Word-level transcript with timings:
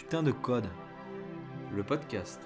putain 0.00 0.22
de 0.22 0.32
code. 0.32 0.68
Le 1.76 1.82
podcast. 1.82 2.40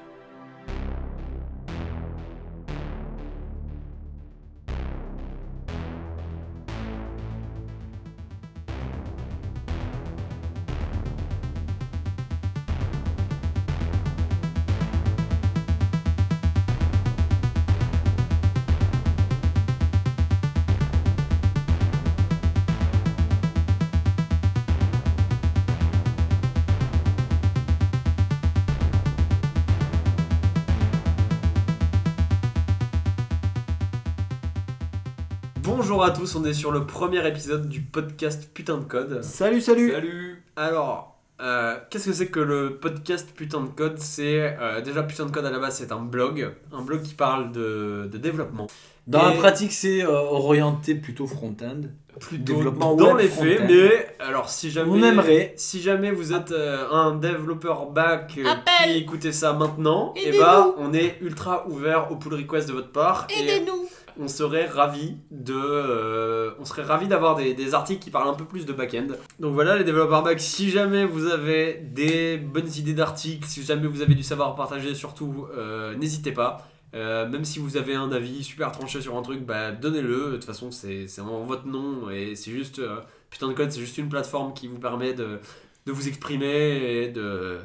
À 36.05 36.11
tous, 36.11 36.35
on 36.37 36.45
est 36.45 36.53
sur 36.53 36.71
le 36.71 36.85
premier 36.87 37.27
épisode 37.27 37.69
du 37.69 37.81
podcast 37.81 38.51
Putain 38.53 38.77
de 38.79 38.85
Code. 38.85 39.23
Salut, 39.23 39.61
salut 39.61 39.91
Salut 39.93 40.43
Alors, 40.57 41.17
euh, 41.41 41.77
qu'est-ce 41.89 42.07
que 42.07 42.13
c'est 42.13 42.27
que 42.29 42.41
le 42.41 42.77
podcast 42.77 43.29
Putain 43.35 43.63
de 43.63 43.69
Code? 43.69 43.99
C'est 43.99 44.57
euh, 44.61 44.81
déjà 44.83 45.03
Putain 45.03 45.27
de 45.27 45.31
Code 45.31 45.47
à 45.47 45.51
la 45.51 45.59
base, 45.59 45.77
c'est 45.77 45.93
un 45.93 46.01
blog, 46.01 46.53
un 46.73 46.83
blog 46.83 47.03
qui 47.03 47.15
parle 47.15 47.53
de, 47.53 48.09
de 48.13 48.19
développement. 48.19 48.67
Dans 49.07 49.31
Et- 49.31 49.35
la 49.35 49.39
pratique, 49.41 49.73
c'est 49.73 50.03
euh, 50.05 50.11
orienté 50.11 50.95
plutôt 50.95 51.27
front-end. 51.27 51.81
Plutôt 52.21 52.53
Développement 52.55 52.95
dans 52.95 53.07
web 53.15 53.19
les 53.19 53.29
faits, 53.29 53.63
mais 53.69 54.07
alors 54.21 54.49
si 54.49 54.71
jamais 54.71 54.89
On 54.89 55.03
aimerait. 55.03 55.53
si 55.57 55.83
jamais 55.83 56.13
vous 56.13 56.33
êtes 56.33 56.53
euh, 56.53 56.89
un 56.93 57.17
développeur 57.17 57.87
back 57.91 58.35
euh, 58.39 58.47
Appel. 58.49 58.93
qui 58.93 58.99
écoutez 58.99 59.33
ça 59.33 59.53
maintenant, 59.53 60.13
et 60.15 60.29
Aidez-nous. 60.29 60.39
bah 60.45 60.75
on 60.79 60.93
est 60.93 61.17
ultra 61.23 61.67
ouvert 61.67 62.13
au 62.13 62.17
pull 62.17 62.35
request 62.35 62.69
de 62.69 62.73
votre 62.73 62.93
part 62.93 63.27
et 63.37 63.43
Aidez-nous 63.43 63.89
on 64.21 64.29
serait 64.29 64.67
ravi 64.67 65.17
de 65.31 65.55
euh, 65.57 66.53
on 66.61 66.65
serait 66.65 66.83
ravi 66.83 67.09
d'avoir 67.09 67.35
des, 67.37 67.55
des 67.55 67.75
articles 67.75 68.03
qui 68.03 68.11
parlent 68.11 68.29
un 68.29 68.35
peu 68.35 68.45
plus 68.45 68.65
de 68.67 68.73
back-end. 68.73 69.09
Donc 69.41 69.55
voilà 69.55 69.77
les 69.77 69.85
développeurs 69.85 70.23
back, 70.23 70.41
si 70.41 70.71
jamais 70.71 71.05
vous 71.05 71.27
avez 71.27 71.75
des 71.75 72.37
bonnes 72.37 72.71
idées 72.77 72.95
d'articles, 72.95 73.47
si 73.47 73.63
jamais 73.63 73.87
vous 73.89 74.03
avez 74.03 74.15
du 74.15 74.23
savoir 74.23 74.51
à 74.51 74.55
partager 74.57 74.95
surtout, 74.95 75.47
euh, 75.57 75.95
n'hésitez 75.97 76.33
pas. 76.33 76.69
Euh, 76.95 77.29
même 77.29 77.45
si 77.45 77.59
vous 77.59 77.77
avez 77.77 77.97
un 77.97 78.13
avis 78.13 78.45
super 78.45 78.71
tranché 78.71 79.01
sur 79.01 79.17
un 79.17 79.23
truc, 79.23 79.41
bah 79.45 79.73
donnez-le. 79.73 80.27
De 80.27 80.31
toute 80.37 80.45
façon, 80.45 80.71
c'est 80.71 81.09
c'est 81.09 81.21
vraiment 81.23 81.43
votre 81.43 81.67
nom 81.67 82.09
et 82.09 82.37
c'est 82.37 82.53
juste 82.53 82.79
euh, 82.79 83.01
putain 83.31 83.49
de 83.49 83.53
code, 83.53 83.73
c'est 83.73 83.81
juste 83.81 83.99
une 83.99 84.09
plateforme 84.09 84.55
qui 84.55 84.69
vous 84.69 84.79
permet 84.79 85.13
de, 85.13 85.41
de 85.87 85.93
vous 85.93 86.07
exprimer 86.07 87.03
et 87.03 87.09
de, 87.09 87.59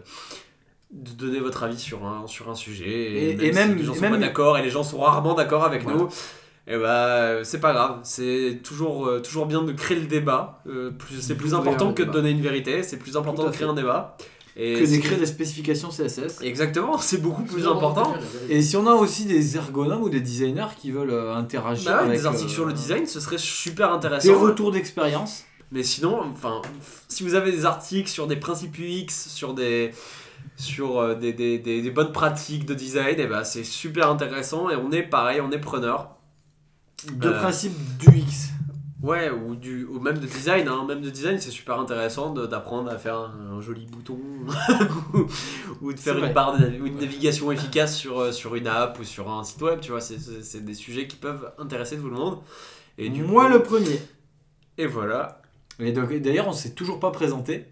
de 0.92 1.11
donner 1.11 1.39
votre 1.39 1.61
avis 1.61 1.77
sur 1.77 2.05
un, 2.08 2.25
sur 2.25 2.50
un 2.50 2.55
sujet. 2.55 3.30
Et- 3.33 3.52
même 3.52 3.70
et 3.70 3.73
si 3.73 3.80
les 3.81 3.83
gens 3.86 3.94
sont 3.94 4.02
même- 4.02 4.11
pas 4.14 4.17
d'accord 4.17 4.58
et 4.58 4.64
les 4.64 4.72
gens 4.72 4.81
sont 4.83 5.00
rarement 5.00 5.36
d'accord 5.36 5.64
avec 5.64 5.86
nous. 5.86 6.09
Et 6.72 6.78
bah 6.78 7.44
c'est 7.44 7.59
pas 7.59 7.73
grave, 7.73 7.98
c'est 8.03 8.59
toujours, 8.64 9.08
euh, 9.08 9.20
toujours 9.22 9.48
bien 9.48 9.64
de 9.64 9.72
créer 9.72 10.00
le 10.00 10.06
débat. 10.06 10.62
Euh, 10.67 10.92
plus- 10.92 11.20
c'est 11.20 11.36
plus 11.36 11.53
important 11.56 11.94
que 11.94 12.03
de 12.03 12.11
donner 12.11 12.30
une 12.30 12.42
vérité, 12.42 12.84
c'est 12.84 12.98
plus 12.98 13.17
important 13.17 13.44
de 13.45 13.50
créer 13.52 13.67
un 13.67 13.73
débat. 13.73 14.16
Et 14.56 14.73
Que 14.73 14.86
d'écrire 14.86 15.17
des 15.17 15.26
spécifications 15.26 15.89
CSS. 15.89 16.42
Exactement, 16.42 16.98
c'est 17.00 17.22
beaucoup 17.22 17.44
plus 17.44 17.66
important. 17.66 18.14
Et 18.50 18.61
si 18.61 18.76
on 18.78 18.86
a 18.88 18.94
aussi 18.94 19.26
des 19.26 19.56
ergonomes 19.56 20.02
ou 20.03 20.09
des 20.09 20.20
designers 20.22 20.67
qui 20.80 20.92
veulent 20.92 21.11
euh, 21.11 21.34
interagir 21.36 21.89
Bah 21.92 22.00
ouais, 22.02 22.08
avec 22.09 22.20
des 22.20 22.26
articles 22.26 22.50
euh, 22.52 22.53
sur 22.53 22.66
le 22.66 22.73
design, 22.73 23.06
ce 23.08 23.20
serait 23.20 23.38
super 23.38 23.88
des 23.89 23.95
intéressant. 23.95 24.39
retours 24.39 24.72
d'expérience. 24.72 25.45
Mais 25.72 25.81
sinon, 25.83 26.20
enfin, 26.33 26.61
si 27.08 27.23
vous 27.23 27.36
avez 27.36 27.52
des 27.52 27.66
articles 27.66 28.09
sur 28.09 28.28
des 28.28 28.36
principes 28.36 28.78
UX, 28.78 29.08
sur 29.30 29.54
des 29.54 29.92
sur 30.56 31.00
euh, 31.00 31.16
des, 31.16 31.31
des, 31.33 31.58
des- 31.59 31.81
des 31.81 31.92
bonnes 31.92 32.11
pratiques 32.11 32.66
de 32.66 32.73
design, 32.73 33.20
et 33.20 33.28
bah 33.28 33.44
c'est 33.44 33.64
super 33.64 34.09
intéressant 34.11 34.70
et 34.70 34.76
on 34.76 34.92
est 34.92 35.04
pareil, 35.04 35.39
on 35.42 35.52
est 35.52 35.59
preneur. 35.59 36.09
De 37.14 37.30
Euh, 37.30 37.39
principe 37.39 37.73
du 37.98 38.17
X. 38.20 38.49
Ouais, 39.02 39.30
ou, 39.30 39.55
du, 39.55 39.86
ou 39.86 39.99
même 40.02 40.17
de 40.17 40.26
design, 40.27 40.67
hein. 40.67 40.83
même 40.86 40.99
de 41.02 41.10
design, 41.10 41.39
c'est 41.39 41.52
super 41.52 41.80
intéressant 41.80 42.33
d'apprendre 42.33 42.92
à 42.92 42.98
faire 42.98 43.15
un, 43.15 43.55
un 43.58 43.61
joli 43.61 43.86
bouton 43.86 44.20
ou, 45.14 45.26
ou 45.82 45.93
de 45.93 45.99
faire 45.99 46.17
une 46.21 46.33
barre 46.33 46.58
de, 46.60 46.65
ou 46.82 46.86
une 46.86 46.98
navigation 46.99 47.49
efficace 47.49 47.95
sur, 47.95 48.20
euh, 48.20 48.32
sur 48.33 48.55
une 48.55 48.67
app 48.67 48.99
ou 48.99 49.05
sur 49.05 49.32
un 49.32 49.45
site 49.45 49.61
web, 49.61 49.80
tu 49.80 49.92
vois, 49.92 50.02
c'est- 50.02 50.60
des 50.65 50.73
sujets 50.73 51.08
qui 51.08 51.15
peuvent 51.15 51.49
intéresser 51.58 51.98
tout 51.98 52.10
le 52.10 52.15
monde. 52.17 52.39
Et 52.98 53.10
du 53.10 53.23
Moi 53.23 53.45
coup- 53.45 53.54
le 53.54 53.64
premier. 53.64 54.02
Et 54.77 54.86
voilà. 54.86 55.42
Et 55.80 55.93
d'ailleurs, 55.93 56.49
on 56.49 56.54
s'est 56.54 56.71
toujours 56.73 56.99
pas 56.99 57.11
présenté. 57.11 57.67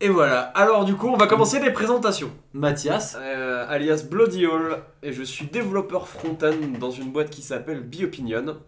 Et 0.00 0.08
voilà. 0.08 0.40
Alors 0.54 0.84
du 0.84 0.94
coup, 0.94 1.08
on 1.08 1.16
va 1.16 1.26
commencer 1.26 1.58
les 1.58 1.72
présentations. 1.72 2.30
Mathias. 2.52 3.16
Euh, 3.20 3.49
alias 3.68 4.04
Bloody 4.08 4.46
Hall, 4.46 4.82
et 5.02 5.12
je 5.12 5.22
suis 5.22 5.46
développeur 5.46 6.08
front-end 6.08 6.78
dans 6.78 6.90
une 6.90 7.10
boîte 7.12 7.30
qui 7.30 7.42
s'appelle 7.42 7.80
Biopinion. 7.82 8.58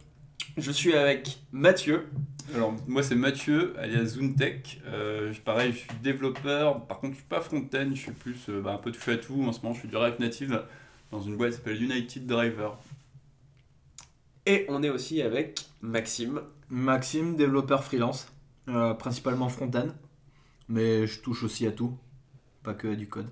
Je 0.56 0.70
suis 0.70 0.94
avec 0.94 1.38
Mathieu. 1.52 2.08
Alors, 2.54 2.74
moi, 2.86 3.02
c'est 3.02 3.14
Mathieu, 3.14 3.74
alias 3.78 4.04
Zuntech. 4.04 4.80
Euh, 4.86 5.32
pareil, 5.44 5.72
je 5.72 5.78
suis 5.78 5.88
développeur. 6.02 6.86
Par 6.86 7.00
contre, 7.00 7.14
je 7.14 7.18
suis 7.18 7.28
pas 7.28 7.40
front-end, 7.40 7.90
je 7.94 8.00
suis 8.00 8.12
plus 8.12 8.36
euh, 8.48 8.60
bah, 8.60 8.72
un 8.72 8.78
peu 8.78 8.92
touche 8.92 9.08
à 9.08 9.16
tout. 9.16 9.42
En 9.42 9.52
ce 9.52 9.62
moment, 9.62 9.74
je 9.74 9.80
suis 9.80 9.88
du 9.88 9.96
React 9.96 10.20
Native 10.20 10.62
dans 11.10 11.20
une 11.20 11.36
boîte 11.36 11.50
qui 11.50 11.56
s'appelle 11.56 11.82
United 11.82 12.26
Driver. 12.26 12.78
Et 14.44 14.66
on 14.68 14.82
est 14.82 14.90
aussi 14.90 15.22
avec 15.22 15.66
Maxime. 15.80 16.42
Maxime, 16.68 17.36
développeur 17.36 17.84
freelance. 17.84 18.28
Euh, 18.68 18.94
principalement 18.94 19.48
front-end. 19.48 19.88
Mais 20.68 21.06
je 21.06 21.20
touche 21.20 21.42
aussi 21.44 21.66
à 21.66 21.72
tout. 21.72 21.96
Pas 22.62 22.74
que 22.74 22.88
à 22.88 22.94
du 22.94 23.08
code. 23.08 23.28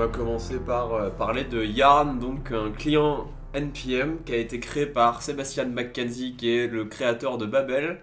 Va 0.00 0.08
commencer 0.08 0.58
par 0.58 0.94
euh, 0.94 1.10
parler 1.10 1.44
de 1.44 1.62
Yarn, 1.62 2.18
donc 2.18 2.52
un 2.52 2.70
client 2.70 3.30
NPM 3.52 4.22
qui 4.24 4.32
a 4.32 4.36
été 4.38 4.58
créé 4.58 4.86
par 4.86 5.20
Sébastien 5.22 5.66
McKenzie, 5.66 6.36
qui 6.36 6.48
est 6.50 6.66
le 6.68 6.86
créateur 6.86 7.36
de 7.36 7.44
Babel. 7.46 8.00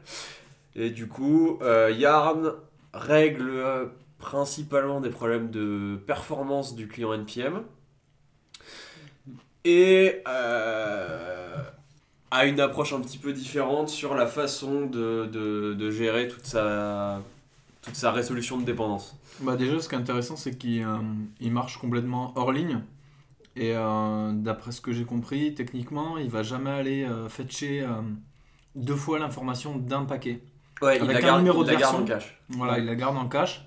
Et 0.76 0.92
du 0.92 1.08
coup, 1.08 1.58
euh, 1.64 1.90
Yarn 1.92 2.54
règle 2.94 3.64
principalement 4.20 5.02
des 5.02 5.10
problèmes 5.10 5.50
de 5.50 5.98
performance 6.06 6.76
du 6.76 6.88
client 6.88 7.14
NPM 7.14 7.64
et 9.64 10.22
euh, 10.28 11.58
a 12.32 12.46
une 12.46 12.60
approche 12.60 12.94
un 12.94 13.02
petit 13.02 13.18
peu 13.18 13.34
différente 13.34 13.90
sur 13.90 14.16
la 14.16 14.28
façon 14.28 14.86
de, 14.86 15.26
de- 15.26 15.74
de 15.74 15.92
gérer 15.92 16.28
toute 16.28 16.46
sa, 16.46 17.22
toute 17.88 17.96
sa 17.96 18.12
résolution 18.12 18.58
de 18.58 18.64
dépendance. 18.64 19.18
Bah 19.42 19.56
déjà, 19.56 19.80
ce 19.80 19.90
qui 19.90 19.96
est 19.96 19.98
intéressant, 19.98 20.36
c'est 20.36 20.58
qu'il 20.58 20.84
euh, 20.84 20.98
il 21.40 21.52
marche 21.52 21.78
complètement 21.78 22.34
hors 22.36 22.52
ligne. 22.52 22.82
Et 23.56 23.72
euh, 23.76 24.32
d'après 24.34 24.72
ce 24.72 24.82
que 24.82 24.92
j'ai 24.94 25.04
compris, 25.06 25.56
techniquement, 25.56 26.18
il 26.20 26.30
va 26.30 26.44
jamais 26.44 26.70
aller 26.70 27.04
euh, 27.04 27.28
fetcher 27.28 27.88
deux 28.76 28.96
fois 28.96 29.18
l'information 29.18 29.78
d'un 29.78 30.06
paquet. 30.06 30.44
Ouais, 30.82 31.00
Avec 31.00 31.04
il 31.04 31.08
la 31.14 31.18
un 31.18 31.22
garde, 31.22 31.40
numéro 31.40 31.64
il 31.64 31.68
de 31.68 31.72
la 31.72 31.80
garde 31.80 31.96
version. 31.98 32.16
en 32.16 32.20
cache. 32.20 32.40
Voilà, 32.50 32.74
Ouais. 32.74 32.80
il 32.80 32.86
la 32.86 32.96
garde 32.96 33.18
en 33.18 33.28
cache. 33.28 33.64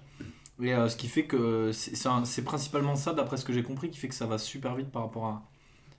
Et 0.63 0.73
ce 0.89 0.95
qui 0.95 1.09
fait 1.09 1.25
que 1.25 1.73
c'est 1.73 2.07
un- 2.07 2.23
principalement 2.45 2.95
ça, 2.95 3.15
d'après 3.15 3.39
ce 3.39 3.45
que 3.47 3.53
j'ai 3.53 3.63
compris, 3.63 3.89
qui 3.91 3.99
fait 3.99 4.09
que 4.09 4.15
ça 4.15 4.27
va 4.27 4.37
super 4.39 4.75
vite 4.77 4.91
par 4.93 5.03
rapport 5.03 5.25
à, 5.27 5.43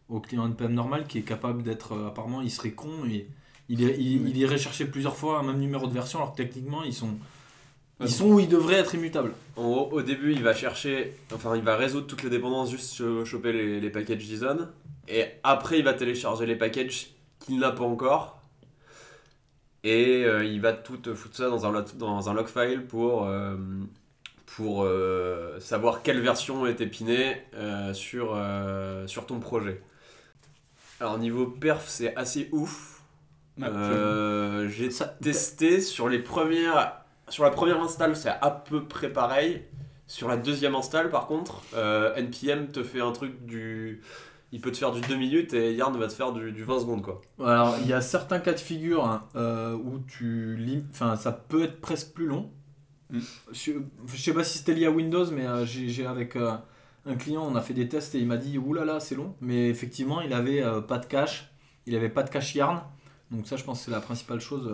au 0.08 0.20
client 0.20 0.46
NPM 0.46 0.74
normal 0.74 1.06
qui 1.08 1.18
est 1.18 1.24
capable 1.24 1.64
d'être. 1.64 1.98
apparemment, 2.08 2.42
il 2.42 2.52
serait 2.52 2.72
con 2.72 3.04
et 3.10 3.28
il, 3.70 3.82
irait- 3.82 3.98
il, 4.00 4.30
il 4.30 4.38
irait 4.38 4.60
chercher 4.60 4.86
plusieurs 4.86 5.16
fois 5.18 5.40
un 5.40 5.44
même 5.44 5.58
numéro 5.60 5.88
de 5.88 5.94
version 5.94 6.20
alors 6.20 6.32
que 6.34 6.38
techniquement, 6.38 6.84
ils 6.84 6.94
sont. 6.94 7.10
Ils 8.02 8.12
sont 8.12 8.28
où 8.28 8.40
ils 8.40 8.48
devraient 8.50 8.76
être 8.80 8.96
immutables. 8.96 9.34
En 9.56 9.64
gros, 9.64 9.90
au 9.92 10.02
début, 10.02 10.32
il 10.34 10.44
va 10.44 10.54
chercher, 10.54 11.14
enfin, 11.34 11.56
il 11.56 11.62
va 11.64 11.76
résoudre 11.76 12.08
toutes 12.08 12.24
les 12.24 12.30
dépendances, 12.30 12.72
juste 12.72 12.96
cho- 12.96 13.26
choper 13.26 13.54
les, 13.54 13.80
les 13.80 13.90
packages 13.90 14.20
JSON. 14.22 14.68
Et 15.08 15.26
après, 15.44 15.80
il 15.80 15.86
va 15.86 15.94
télécharger 15.94 16.46
les 16.46 16.56
packages 16.56 17.08
qu'il 17.40 17.60
n'a 17.60 17.72
pas 17.72 17.84
encore. 17.84 18.40
Et 19.84 20.24
euh, 20.26 20.46
il 20.46 20.62
va 20.62 20.74
tout 20.74 21.00
foutre 21.16 21.36
ça 21.36 21.50
dans 21.50 21.66
un, 21.66 21.84
dans 21.98 22.30
un 22.30 22.34
log 22.34 22.48
file 22.48 22.86
pour, 22.88 23.26
euh, 23.26 23.56
pour 24.46 24.84
euh, 24.84 25.60
savoir 25.60 26.04
quelle 26.04 26.22
version 26.22 26.68
est 26.68 26.82
épinée 26.82 27.42
euh, 27.56 27.94
sur, 27.94 28.34
euh, 28.36 29.08
sur 29.08 29.26
ton 29.26 29.40
projet. 29.40 29.82
Alors, 31.00 31.18
niveau 31.18 31.48
perf, 31.48 31.86
c'est 31.88 32.16
assez 32.16 32.48
ouf. 32.52 33.02
Ouais, 33.60 33.68
Euh, 33.68 34.70
J'ai 34.70 34.92
Ça- 34.92 35.06
testé 35.22 35.82
sur 35.82 36.08
les 36.10 36.20
premières 36.20 37.01
sur 37.32 37.44
la 37.44 37.50
première 37.50 37.82
install 37.82 38.16
c'est 38.16 38.30
à 38.30 38.52
peu 38.52 38.84
près 38.86 39.10
pareil 39.12 39.64
sur 40.08 40.28
la 40.28 40.38
deuxième 40.38 40.76
install 40.76 41.10
par 41.10 41.26
contre 41.28 41.62
euh, 41.74 42.16
npm 42.16 42.68
te 42.68 42.84
fait 42.84 43.02
un 43.02 43.12
truc 43.12 43.46
du 43.46 44.02
il 44.52 44.60
peut 44.60 44.72
te 44.72 44.78
faire 44.78 44.92
du 44.92 45.00
2 45.02 45.16
minutes 45.16 45.54
et 45.54 45.74
Yarn 45.74 45.98
va 45.98 46.08
te 46.08 46.14
faire 46.14 46.34
du, 46.34 46.52
du 46.52 46.64
20 46.66 46.82
secondes 46.82 47.02
quoi 47.02 47.22
Alors, 47.40 47.78
il 47.82 47.88
y 47.88 47.94
a 47.94 48.02
certains 48.02 48.40
cas 48.40 48.52
de 48.52 48.60
figure 48.60 49.06
hein, 49.06 49.22
euh, 49.38 49.74
où 49.76 50.00
tu 50.00 50.58
lim- 50.58 50.84
enfin, 50.92 51.16
ça 51.16 51.32
peut 51.32 51.64
être 51.64 51.80
presque 51.80 52.12
plus 52.14 52.26
long. 52.28 52.52
Mm. 53.12 53.20
Je, 53.54 53.72
je 54.08 54.18
sais 54.22 54.34
pas 54.34 54.44
si 54.44 54.58
c'était 54.58 54.74
lié 54.74 54.88
à 54.88 54.92
Windows, 54.92 55.26
mais 55.32 55.46
euh, 55.48 55.66
j'ai 55.66 55.88
j'ai 55.88 56.06
avec 56.06 56.36
euh, 56.36 56.52
un 57.06 57.16
client, 57.16 57.48
on 57.50 57.56
a 57.56 57.62
fait 57.62 57.74
des 57.74 57.88
tests 57.88 58.14
et 58.14 58.20
il 58.20 58.28
m'a 58.28 58.36
dit 58.36 58.58
oulala, 58.58 59.00
c'est 59.00 59.16
long. 59.16 59.36
Mais 59.40 59.70
effectivement, 59.70 60.20
il 60.20 60.34
avait 60.34 60.62
euh, 60.62 60.82
pas 60.82 60.98
de 60.98 61.06
cache, 61.06 61.50
il 61.86 61.96
avait 61.96 62.10
pas 62.10 62.24
de 62.24 62.30
cache 62.30 62.54
yarn. 62.54 62.82
Donc 63.32 63.48
ça, 63.48 63.56
je 63.56 63.64
pense 63.64 63.80
que 63.80 63.86
c'est 63.86 63.92
la 63.92 64.02
principale 64.02 64.42
chose 64.42 64.70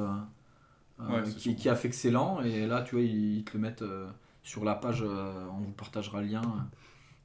Ouais, 0.99 1.23
c'est 1.25 1.53
qui, 1.55 1.69
a 1.69 1.75
fait 1.75 1.87
excellent. 1.89 2.41
Et 2.41 2.65
là, 2.65 2.81
tu 2.81 2.95
vois, 2.95 3.03
ils, 3.03 3.37
ils 3.37 3.43
te 3.43 3.53
le 3.53 3.59
mettent 3.59 3.83
euh, 3.83 4.07
sur 4.43 4.63
la 4.65 4.75
page, 4.75 5.03
euh, 5.03 5.45
on 5.53 5.59
vous 5.61 5.71
partagera 5.71 6.21
le 6.21 6.27
lien. 6.27 6.41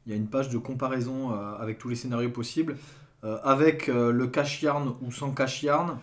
Il 0.06 0.12
y 0.12 0.14
a 0.14 0.18
une 0.18 0.28
page 0.28 0.48
de 0.50 0.58
comparaison 0.58 1.32
euh, 1.32 1.54
avec 1.56 1.78
tous 1.78 1.88
les 1.88 1.94
scénarios 1.96 2.30
possibles, 2.30 2.76
euh, 3.24 3.38
avec 3.44 3.88
euh, 3.88 4.12
le 4.12 4.26
cache 4.26 4.62
yarn 4.62 4.94
ou 5.00 5.12
sans 5.12 5.32
cache 5.32 5.62
yarn, 5.62 5.98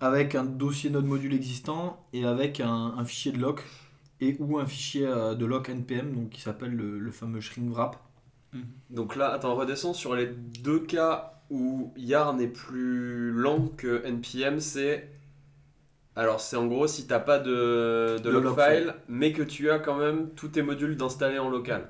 avec 0.00 0.34
un 0.34 0.44
dossier 0.44 0.90
node 0.90 1.04
module 1.06 1.34
existant 1.34 2.04
et 2.12 2.24
avec 2.24 2.60
un, 2.60 2.94
un 2.98 3.04
fichier 3.04 3.30
de 3.32 3.38
lock 3.38 3.62
et 4.20 4.36
ou 4.40 4.58
un 4.58 4.66
fichier 4.66 5.06
euh, 5.06 5.34
de 5.34 5.46
lock 5.46 5.68
npm 5.68 6.12
donc 6.14 6.30
qui 6.30 6.40
s'appelle 6.40 6.74
le, 6.74 6.98
le 6.98 7.10
fameux 7.12 7.40
shrink 7.40 7.72
wrap. 7.72 7.96
Donc 8.90 9.16
là, 9.16 9.32
attends, 9.32 9.54
redescends 9.54 9.94
sur 9.94 10.14
les 10.14 10.26
deux 10.26 10.80
cas 10.80 11.42
où 11.50 11.92
Yarn 11.96 12.40
est 12.40 12.48
plus 12.48 13.32
lent 13.32 13.68
que 13.76 14.04
NPM, 14.04 14.60
c'est. 14.60 15.08
Alors, 16.14 16.40
c'est 16.40 16.56
en 16.56 16.66
gros 16.66 16.86
si 16.86 17.06
t'as 17.06 17.18
pas 17.20 17.38
de, 17.38 18.16
de 18.18 18.22
De 18.22 18.30
log 18.30 18.54
file, 18.58 18.94
mais 19.08 19.32
que 19.32 19.42
tu 19.42 19.70
as 19.70 19.78
quand 19.78 19.96
même 19.96 20.28
tous 20.36 20.48
tes 20.48 20.62
modules 20.62 20.96
d'installer 20.96 21.38
en 21.38 21.48
local. 21.48 21.88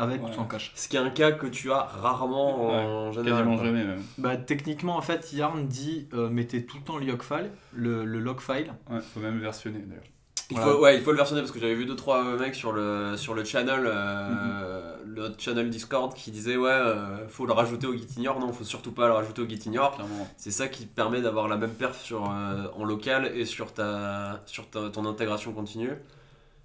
Avec 0.00 0.22
Ouais. 0.22 0.30
ou 0.30 0.32
sans 0.32 0.44
cache. 0.44 0.70
Ce 0.76 0.86
qui 0.88 0.96
est 0.96 1.00
un 1.00 1.10
cas 1.10 1.32
que 1.32 1.46
tu 1.48 1.72
as 1.72 1.80
rarement 1.82 2.68
en 2.68 3.12
général. 3.12 3.44
Quasiment 3.44 3.64
jamais 3.64 3.84
même. 3.84 4.02
Bah, 4.16 4.36
techniquement, 4.36 4.96
en 4.96 5.00
fait, 5.02 5.32
Yarn 5.32 5.66
dit 5.66 6.08
euh, 6.14 6.30
mettez 6.30 6.64
tout 6.64 6.76
le 6.78 6.84
temps 6.84 6.98
le 6.98 7.06
log 7.06 7.20
file, 7.20 7.50
le, 7.72 8.04
le 8.04 8.20
log 8.20 8.38
file. 8.40 8.72
Ouais, 8.90 9.00
faut 9.00 9.18
même 9.20 9.38
versionner 9.40 9.80
d'ailleurs. 9.80 10.04
Il 10.50 10.56
Voilà. 10.56 10.72
faut, 10.72 10.78
ouais, 10.82 10.96
il 10.96 11.02
faut 11.02 11.10
le 11.10 11.16
versionner 11.18 11.42
parce 11.42 11.52
que 11.52 11.60
j'avais 11.60 11.74
vu 11.74 11.84
deux 11.84 11.94
trois 11.94 12.24
mecs 12.38 12.54
sur 12.54 12.72
le 12.72 13.18
sur 13.18 13.34
le 13.34 13.44
channel, 13.44 13.82
euh, 13.84 14.96
le 15.06 15.30
channel 15.36 15.68
Discord 15.68 16.14
qui 16.14 16.30
disaient 16.30 16.56
ouais, 16.56 16.70
euh, 16.70 17.28
faut 17.28 17.44
le 17.44 17.52
rajouter 17.52 17.86
au 17.86 17.92
Gitignore. 17.94 18.40
Non, 18.40 18.50
faut 18.52 18.64
surtout 18.64 18.92
pas 18.92 19.08
le 19.08 19.12
rajouter 19.12 19.42
au 19.42 19.46
Gitignore. 19.46 19.94
Clairement. 19.96 20.26
C'est 20.38 20.50
ça 20.50 20.68
qui 20.68 20.86
permet 20.86 21.20
d'avoir 21.20 21.48
la 21.48 21.56
même 21.58 21.72
perf 21.74 22.00
sur 22.00 22.30
euh, 22.30 22.66
en 22.74 22.84
local 22.84 23.30
et 23.34 23.44
sur 23.44 23.74
ta 23.74 24.40
sur 24.46 24.70
ta- 24.70 24.88
ton 24.88 25.04
intégration 25.04 25.52
continue. 25.52 25.92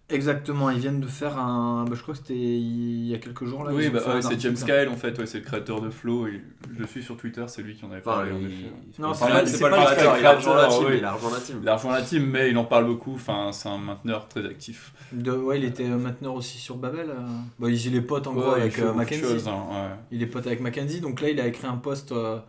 Exactement, 0.09 0.69
ils 0.69 0.79
viennent 0.79 0.99
de 0.99 1.07
faire 1.07 1.37
un. 1.39 1.85
bah, 1.85 1.93
je 1.95 2.01
crois 2.01 2.13
que 2.13 2.19
c'était 2.19 2.35
il 2.35 3.07
y 3.07 3.15
a 3.15 3.17
quelques 3.19 3.45
jours 3.45 3.63
là. 3.63 3.71
Oui, 3.73 3.89
bah, 3.89 3.99
ouais, 4.13 4.21
c'est 4.21 4.39
James. 4.41 4.53
Kyle 4.53 4.89
en 4.91 4.97
fait, 4.97 5.17
ouais, 5.17 5.25
c'est 5.25 5.39
le 5.39 5.45
créateur 5.45 5.81
de 5.81 5.89
Flow. 5.89 6.27
Et 6.27 6.41
je 6.75 6.79
le 6.81 6.85
suis 6.85 7.01
sur 7.01 7.15
Twitter, 7.15 7.43
c'est 7.47 7.61
lui 7.63 7.73
qui 7.73 7.85
en 7.85 7.91
avait 7.91 8.01
parlé. 8.01 8.31
il-. 8.39 9.01
Non, 9.01 9.13
c'est 9.13 9.25
pas, 9.27 9.41
le 9.41 9.85
créateur, 9.85 10.17
il 10.19 10.25
a 10.25 10.33
rejoint 10.35 10.55
la 10.57 10.67
team. 10.67 10.85
oui. 10.87 10.95
Il 10.97 11.05
a 11.05 11.13
rejoint 11.13 11.31
la 11.31 11.39
team. 11.39 11.59
Il 11.63 11.69
a 11.69 11.75
rejoint 11.77 11.93
la 11.93 12.01
team, 12.01 12.25
mais 12.29 12.49
il 12.51 12.57
en 12.57 12.65
parle 12.65 12.85
beaucoup. 12.85 13.13
Enfin, 13.15 13.51
c'est 13.53 13.69
un 13.69 13.77
mainteneur 13.77 14.27
très 14.27 14.45
actif. 14.45 14.93
De, 15.13 15.31
ouais, 15.31 15.57
il 15.57 15.63
était 15.65 15.89
euh, 15.89 15.97
mainteneur 15.97 16.33
aussi 16.35 16.57
sur 16.57 16.75
Babel. 16.75 17.09
euh. 17.09 17.21
Bah, 17.57 17.69
il 17.69 17.95
est 17.95 18.01
pote 18.01 18.27
en 18.27 18.33
gros 18.33 18.51
Ouais, 18.51 18.61
avec 18.61 18.77
euh, 18.79 18.93
Mackenzie. 18.93 19.47
hein, 19.47 19.97
Il 20.11 20.21
est 20.21 20.27
pote 20.27 20.45
avec 20.45 20.59
Mackenzie, 20.59 20.99
donc 20.99 21.21
là 21.21 21.29
il 21.29 21.39
a 21.39 21.47
écrit 21.47 21.65
un 21.65 21.77
post 21.77 22.11
euh, 22.11 22.39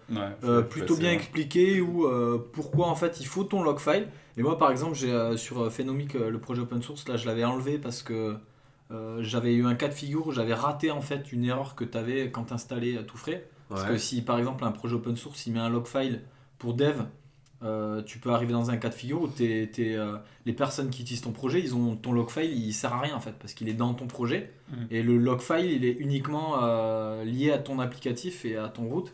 euh, 0.43 0.61
plutôt 0.63 0.97
bien 0.97 1.13
expliqué 1.13 1.81
où 1.81 2.09
pourquoi 2.53 2.89
en 2.89 2.95
fait 2.97 3.21
il 3.21 3.27
faut 3.27 3.45
ton 3.45 3.63
log 3.63 3.79
file. 3.79 4.09
Et 4.37 4.43
moi 4.43 4.59
par 4.59 4.71
exemple 4.71 4.95
j'ai 4.95 5.13
euh, 5.13 5.37
sur 5.37 5.61
euh, 5.63 5.71
Phenomic 5.71 6.15
euh, 6.17 6.31
le 6.31 6.39
projet 6.41 6.61
open 6.63 6.83
source 6.83 7.07
là 7.09 7.17
je 7.17 7.27
l'avais 7.27 7.45
enlevé 7.45 7.79
parce 7.79 8.03
que 8.03 8.37
euh, 8.91 9.23
j'avais 9.23 9.55
eu 9.55 9.65
un 9.65 9.75
cas 9.75 9.89
de 9.89 9.95
figure 9.95 10.27
où 10.27 10.33
j'avais 10.33 10.55
raté 10.55 10.91
en 10.91 11.01
fait 11.01 11.33
une 11.33 11.45
erreur 11.45 11.75
que 11.75 11.85
tu 11.85 11.97
avais 11.97 12.31
quand 12.31 12.45
tu 12.45 12.53
installais 12.55 13.03
tout 13.07 13.17
frais. 13.17 13.49
Parce 13.69 13.83
que 13.85 13.97
si 13.99 14.23
par 14.23 14.39
exemple 14.39 14.65
un 14.65 14.73
projet 14.73 14.95
open 14.95 15.17
source 15.17 15.47
il 15.47 15.53
met 15.55 15.61
un 15.61 15.69
log 15.71 15.87
file 15.87 16.21
pour 16.59 16.75
dev, 16.75 17.01
euh, 17.63 18.03
tu 18.03 18.19
peux 18.19 18.31
arriver 18.31 18.53
dans 18.53 18.71
un 18.71 18.77
cas 18.77 18.91
de 18.91 18.95
figure 18.95 19.23
où 19.23 19.27
t'es- 19.29 19.71
t'es, 19.73 19.95
euh, 19.95 20.17
les 20.45 20.53
personnes 20.53 20.91
qui 20.91 21.01
utilisent 21.03 21.23
ton 21.23 21.33
projet, 21.33 21.61
ils 21.61 21.75
ont 21.75 21.97
ton 21.97 22.13
log 22.13 22.29
file, 22.29 22.53
il 22.53 22.75
sert 22.75 22.93
à 22.93 23.01
rien 23.01 23.15
en 23.17 23.21
fait 23.21 23.33
parce 23.41 23.55
qu'il 23.55 23.69
est 23.71 23.75
dans 23.75 23.95
ton 23.95 24.07
projet 24.07 24.53
Mhm. 24.71 24.87
et 24.91 25.03
le 25.03 25.17
log 25.17 25.41
file 25.41 25.65
il 25.71 25.85
est 25.85 25.93
uniquement 25.99 26.63
euh, 26.63 27.25
lié 27.25 27.53
à 27.53 27.59
ton 27.59 27.79
applicatif 27.79 28.45
et 28.45 28.57
à 28.57 28.69
ton 28.69 28.85
route. 28.85 29.13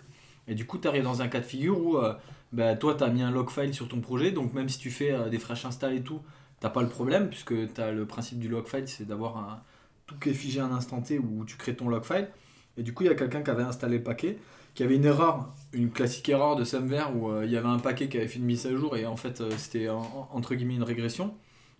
Et 0.48 0.54
du 0.54 0.66
coup, 0.66 0.78
tu 0.78 0.88
arrives 0.88 1.04
dans 1.04 1.22
un 1.22 1.28
cas 1.28 1.38
de 1.38 1.44
figure 1.44 1.78
où 1.80 1.96
euh, 1.98 2.12
bah, 2.52 2.74
toi, 2.76 2.94
tu 2.94 3.04
as 3.04 3.08
mis 3.08 3.22
un 3.22 3.30
log 3.30 3.50
file 3.50 3.74
sur 3.74 3.88
ton 3.88 4.00
projet, 4.00 4.32
donc 4.32 4.54
même 4.54 4.68
si 4.68 4.78
tu 4.78 4.90
fais 4.90 5.12
euh, 5.12 5.28
des 5.28 5.38
fresh 5.38 5.64
install 5.64 5.94
et 5.94 6.02
tout, 6.02 6.20
t'as 6.60 6.70
pas 6.70 6.82
le 6.82 6.88
problème 6.88 7.28
puisque 7.28 7.54
tu 7.54 7.80
le 7.92 8.04
principe 8.06 8.38
du 8.38 8.48
log 8.48 8.66
file, 8.66 8.86
c'est 8.88 9.06
d'avoir 9.06 9.62
tout 10.06 10.16
qui 10.18 10.30
est 10.30 10.34
figé 10.34 10.60
à 10.60 10.66
un 10.66 10.72
instant 10.72 11.00
T 11.00 11.18
où 11.18 11.44
tu 11.44 11.56
crées 11.56 11.74
ton 11.76 11.88
log 11.88 12.04
file. 12.04 12.28
Et 12.76 12.82
du 12.82 12.92
coup, 12.94 13.04
il 13.04 13.06
y 13.06 13.10
a 13.10 13.14
quelqu'un 13.14 13.42
qui 13.42 13.50
avait 13.50 13.62
installé 13.62 13.98
le 13.98 14.04
paquet, 14.04 14.38
qui 14.74 14.82
avait 14.82 14.96
une 14.96 15.04
erreur, 15.04 15.48
une 15.72 15.90
classique 15.90 16.28
erreur 16.28 16.56
de 16.56 16.64
Semver 16.64 17.04
où 17.14 17.30
euh, 17.30 17.44
il 17.44 17.50
y 17.50 17.56
avait 17.56 17.68
un 17.68 17.78
paquet 17.78 18.08
qui 18.08 18.16
avait 18.18 18.28
fait 18.28 18.38
une 18.38 18.44
mise 18.44 18.66
à 18.66 18.74
jour 18.76 18.96
et 18.96 19.06
en 19.06 19.16
fait, 19.16 19.40
euh, 19.40 19.50
c'était 19.56 19.88
en- 19.88 19.98
en- 20.00 20.28
entre 20.32 20.54
guillemets 20.54 20.76
une 20.76 20.82
régression. 20.84 21.34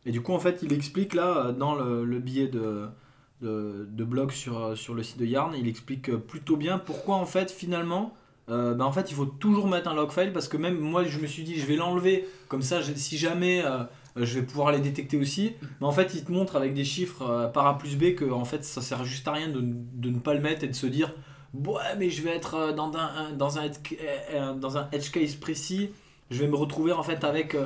Et 0.06 0.12
du 0.12 0.20
coup, 0.22 0.32
en 0.32 0.38
fait, 0.40 0.60
il 0.62 0.72
explique 0.72 1.14
là, 1.14 1.52
dans 1.52 1.74
le, 1.74 2.04
le 2.04 2.18
billet 2.18 2.48
de, 2.48 2.88
de, 3.42 3.86
de 3.90 4.04
blog 4.04 4.30
sur, 4.32 4.76
sur 4.76 4.94
le 4.94 5.02
site 5.02 5.18
de 5.18 5.26
Yarn, 5.26 5.54
il 5.54 5.68
explique 5.68 6.10
plutôt 6.16 6.56
bien 6.56 6.78
pourquoi 6.78 7.16
en 7.16 7.26
fait, 7.26 7.50
finalement, 7.50 8.14
euh, 8.50 8.74
bah, 8.74 8.84
en 8.84 8.92
fait, 8.92 9.10
il 9.10 9.14
faut 9.14 9.26
toujours 9.26 9.68
mettre 9.68 9.88
un 9.88 9.94
log 9.94 10.10
file 10.10 10.32
parce 10.32 10.48
que 10.48 10.56
même 10.56 10.78
moi, 10.78 11.04
je 11.04 11.18
me 11.20 11.26
suis 11.26 11.42
dit, 11.44 11.58
je 11.58 11.66
vais 11.66 11.76
l'enlever 11.76 12.26
comme 12.48 12.62
ça, 12.62 12.80
si 12.96 13.16
jamais. 13.18 13.62
euh, 13.64 13.78
euh, 14.16 14.24
je 14.24 14.40
vais 14.40 14.44
pouvoir 14.44 14.72
les 14.72 14.80
détecter 14.80 15.16
aussi. 15.16 15.52
Mais 15.80 15.86
en 15.86 15.92
fait, 15.92 16.14
il 16.14 16.24
te 16.24 16.32
montre 16.32 16.56
avec 16.56 16.74
des 16.74 16.84
chiffres 16.84 17.48
par 17.54 17.66
A 17.68 17.78
plus 17.78 17.96
B 17.96 18.14
que 18.16 18.28
en 18.30 18.44
fait, 18.44 18.64
ça 18.64 18.82
sert 18.82 19.04
juste 19.04 19.28
à 19.28 19.32
rien 19.32 19.48
de, 19.48 19.60
de 19.62 20.10
ne 20.10 20.18
pas 20.18 20.34
le 20.34 20.40
mettre 20.40 20.64
et 20.64 20.68
de 20.68 20.74
se 20.74 20.86
dire 20.86 21.12
Ouais, 21.54 21.94
mais 21.98 22.10
je 22.10 22.22
vais 22.22 22.30
être 22.30 22.72
dans 22.74 22.92
un, 22.96 23.32
dans, 23.32 23.58
un, 23.58 23.64
edge- 23.64 24.58
dans 24.60 24.76
un 24.78 24.88
edge 24.92 25.10
case 25.12 25.34
précis. 25.36 25.90
Je 26.30 26.40
vais 26.42 26.48
me 26.48 26.56
retrouver 26.56 26.92
en 26.92 27.02
fait 27.04 27.22
avec 27.24 27.56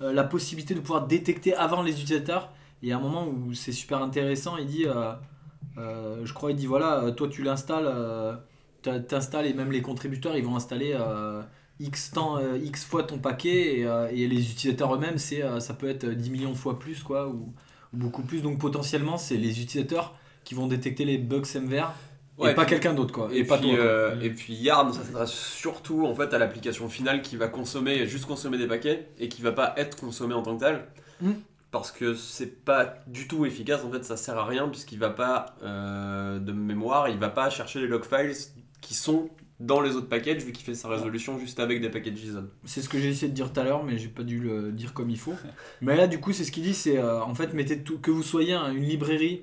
la 0.00 0.24
possibilité 0.24 0.74
de 0.74 0.80
pouvoir 0.80 1.06
détecter 1.06 1.54
avant 1.54 1.82
les 1.82 1.92
utilisateurs. 1.92 2.50
Il 2.82 2.88
y 2.88 2.92
a 2.92 2.96
un 2.98 3.00
moment 3.00 3.26
où 3.26 3.54
c'est 3.54 3.72
super 3.72 4.02
intéressant. 4.02 4.56
Il 4.58 4.66
dit 4.66 4.86
Je 5.76 6.32
crois, 6.32 6.50
il 6.50 6.56
dit 6.56 6.66
Voilà, 6.66 7.12
toi 7.12 7.28
tu 7.28 7.42
l'installes, 7.42 7.86
t'installes 9.08 9.46
et 9.46 9.54
même 9.54 9.72
les 9.72 9.82
contributeurs 9.82 10.36
ils 10.36 10.44
vont 10.44 10.56
installer. 10.56 10.92
euh, 10.94 11.42
X, 11.80 12.12
temps, 12.12 12.36
euh, 12.38 12.56
X 12.62 12.84
fois 12.84 13.02
ton 13.02 13.18
paquet 13.18 13.80
et, 13.80 13.84
euh, 13.84 14.08
et 14.12 14.28
les 14.28 14.50
utilisateurs 14.52 14.94
eux-mêmes, 14.94 15.18
c'est, 15.18 15.42
ça 15.60 15.74
peut 15.74 15.88
être 15.88 16.06
10 16.06 16.30
millions 16.30 16.52
de 16.52 16.56
fois 16.56 16.78
plus 16.78 17.02
quoi, 17.02 17.26
ou, 17.28 17.52
ou 17.92 17.96
beaucoup 17.96 18.22
plus. 18.22 18.42
Donc 18.42 18.60
potentiellement, 18.60 19.16
c'est 19.18 19.36
les 19.36 19.60
utilisateurs 19.60 20.14
qui 20.44 20.54
vont 20.54 20.68
détecter 20.68 21.04
les 21.04 21.18
bugs 21.18 21.42
Ouais, 22.38 22.50
et 22.52 22.54
pas 22.54 22.64
quelqu'un 22.64 22.94
d'autre. 22.94 23.12
quoi. 23.14 23.28
Et, 23.32 23.44
pas 23.44 23.58
puis, 23.58 23.70
toi. 23.70 23.78
euh, 23.78 24.20
et 24.20 24.30
puis 24.30 24.54
Yarn, 24.54 24.92
ça 24.92 25.02
s'adresse 25.04 25.30
surtout 25.30 26.04
en 26.06 26.14
fait 26.14 26.32
à 26.34 26.38
l'application 26.38 26.88
finale 26.88 27.22
qui 27.22 27.36
va 27.36 27.48
consommer, 27.48 28.06
juste 28.06 28.26
consommer 28.26 28.58
des 28.58 28.66
paquets 28.66 29.08
et 29.18 29.28
qui 29.28 29.42
va 29.42 29.52
pas 29.52 29.72
être 29.76 29.96
consommé 29.96 30.34
en 30.34 30.42
tant 30.42 30.56
que 30.56 30.64
tel. 30.64 30.84
Mm. 31.20 31.32
Parce 31.70 31.90
que 31.92 32.14
c'est 32.14 32.64
pas 32.64 32.94
du 33.08 33.26
tout 33.28 33.46
efficace, 33.46 33.82
en 33.84 33.90
fait 33.90 34.04
ça 34.04 34.16
sert 34.16 34.36
à 34.38 34.46
rien 34.46 34.68
puisqu'il 34.68 34.98
va 34.98 35.10
pas, 35.10 35.56
euh, 35.62 36.38
de 36.38 36.52
mémoire, 36.52 37.08
il 37.08 37.18
va 37.18 37.30
pas 37.30 37.50
chercher 37.50 37.80
les 37.80 37.88
log 37.88 38.04
files 38.04 38.34
qui 38.84 38.94
sont 38.94 39.28
dans 39.60 39.80
les 39.80 39.94
autres 39.96 40.08
packages 40.08 40.42
vu 40.44 40.52
qu'il 40.52 40.64
fait 40.64 40.74
sa 40.74 40.88
résolution 40.88 41.38
juste 41.38 41.58
avec 41.60 41.80
des 41.80 41.88
packages 41.88 42.16
JSON. 42.16 42.46
C'est 42.64 42.82
ce 42.82 42.88
que 42.88 42.98
j'ai 42.98 43.08
essayé 43.08 43.28
de 43.28 43.34
dire 43.34 43.52
tout 43.52 43.58
à 43.60 43.64
l'heure, 43.64 43.82
mais 43.84 43.96
j'ai 43.98 44.08
pas 44.08 44.22
dû 44.24 44.38
le 44.40 44.72
dire 44.72 44.92
comme 44.92 45.10
il 45.10 45.18
faut. 45.18 45.34
Mais 45.80 45.96
là, 45.96 46.06
du 46.06 46.18
coup, 46.20 46.32
c'est 46.32 46.44
ce 46.44 46.50
qu'il 46.52 46.62
dit 46.64 46.74
c'est 46.74 46.98
euh, 46.98 47.22
en 47.22 47.34
fait, 47.34 47.54
mettez 47.54 47.78
tout, 47.82 47.98
que 47.98 48.10
vous 48.10 48.22
soyez 48.22 48.52
un- 48.52 48.72
une 48.72 48.82
librairie 48.84 49.42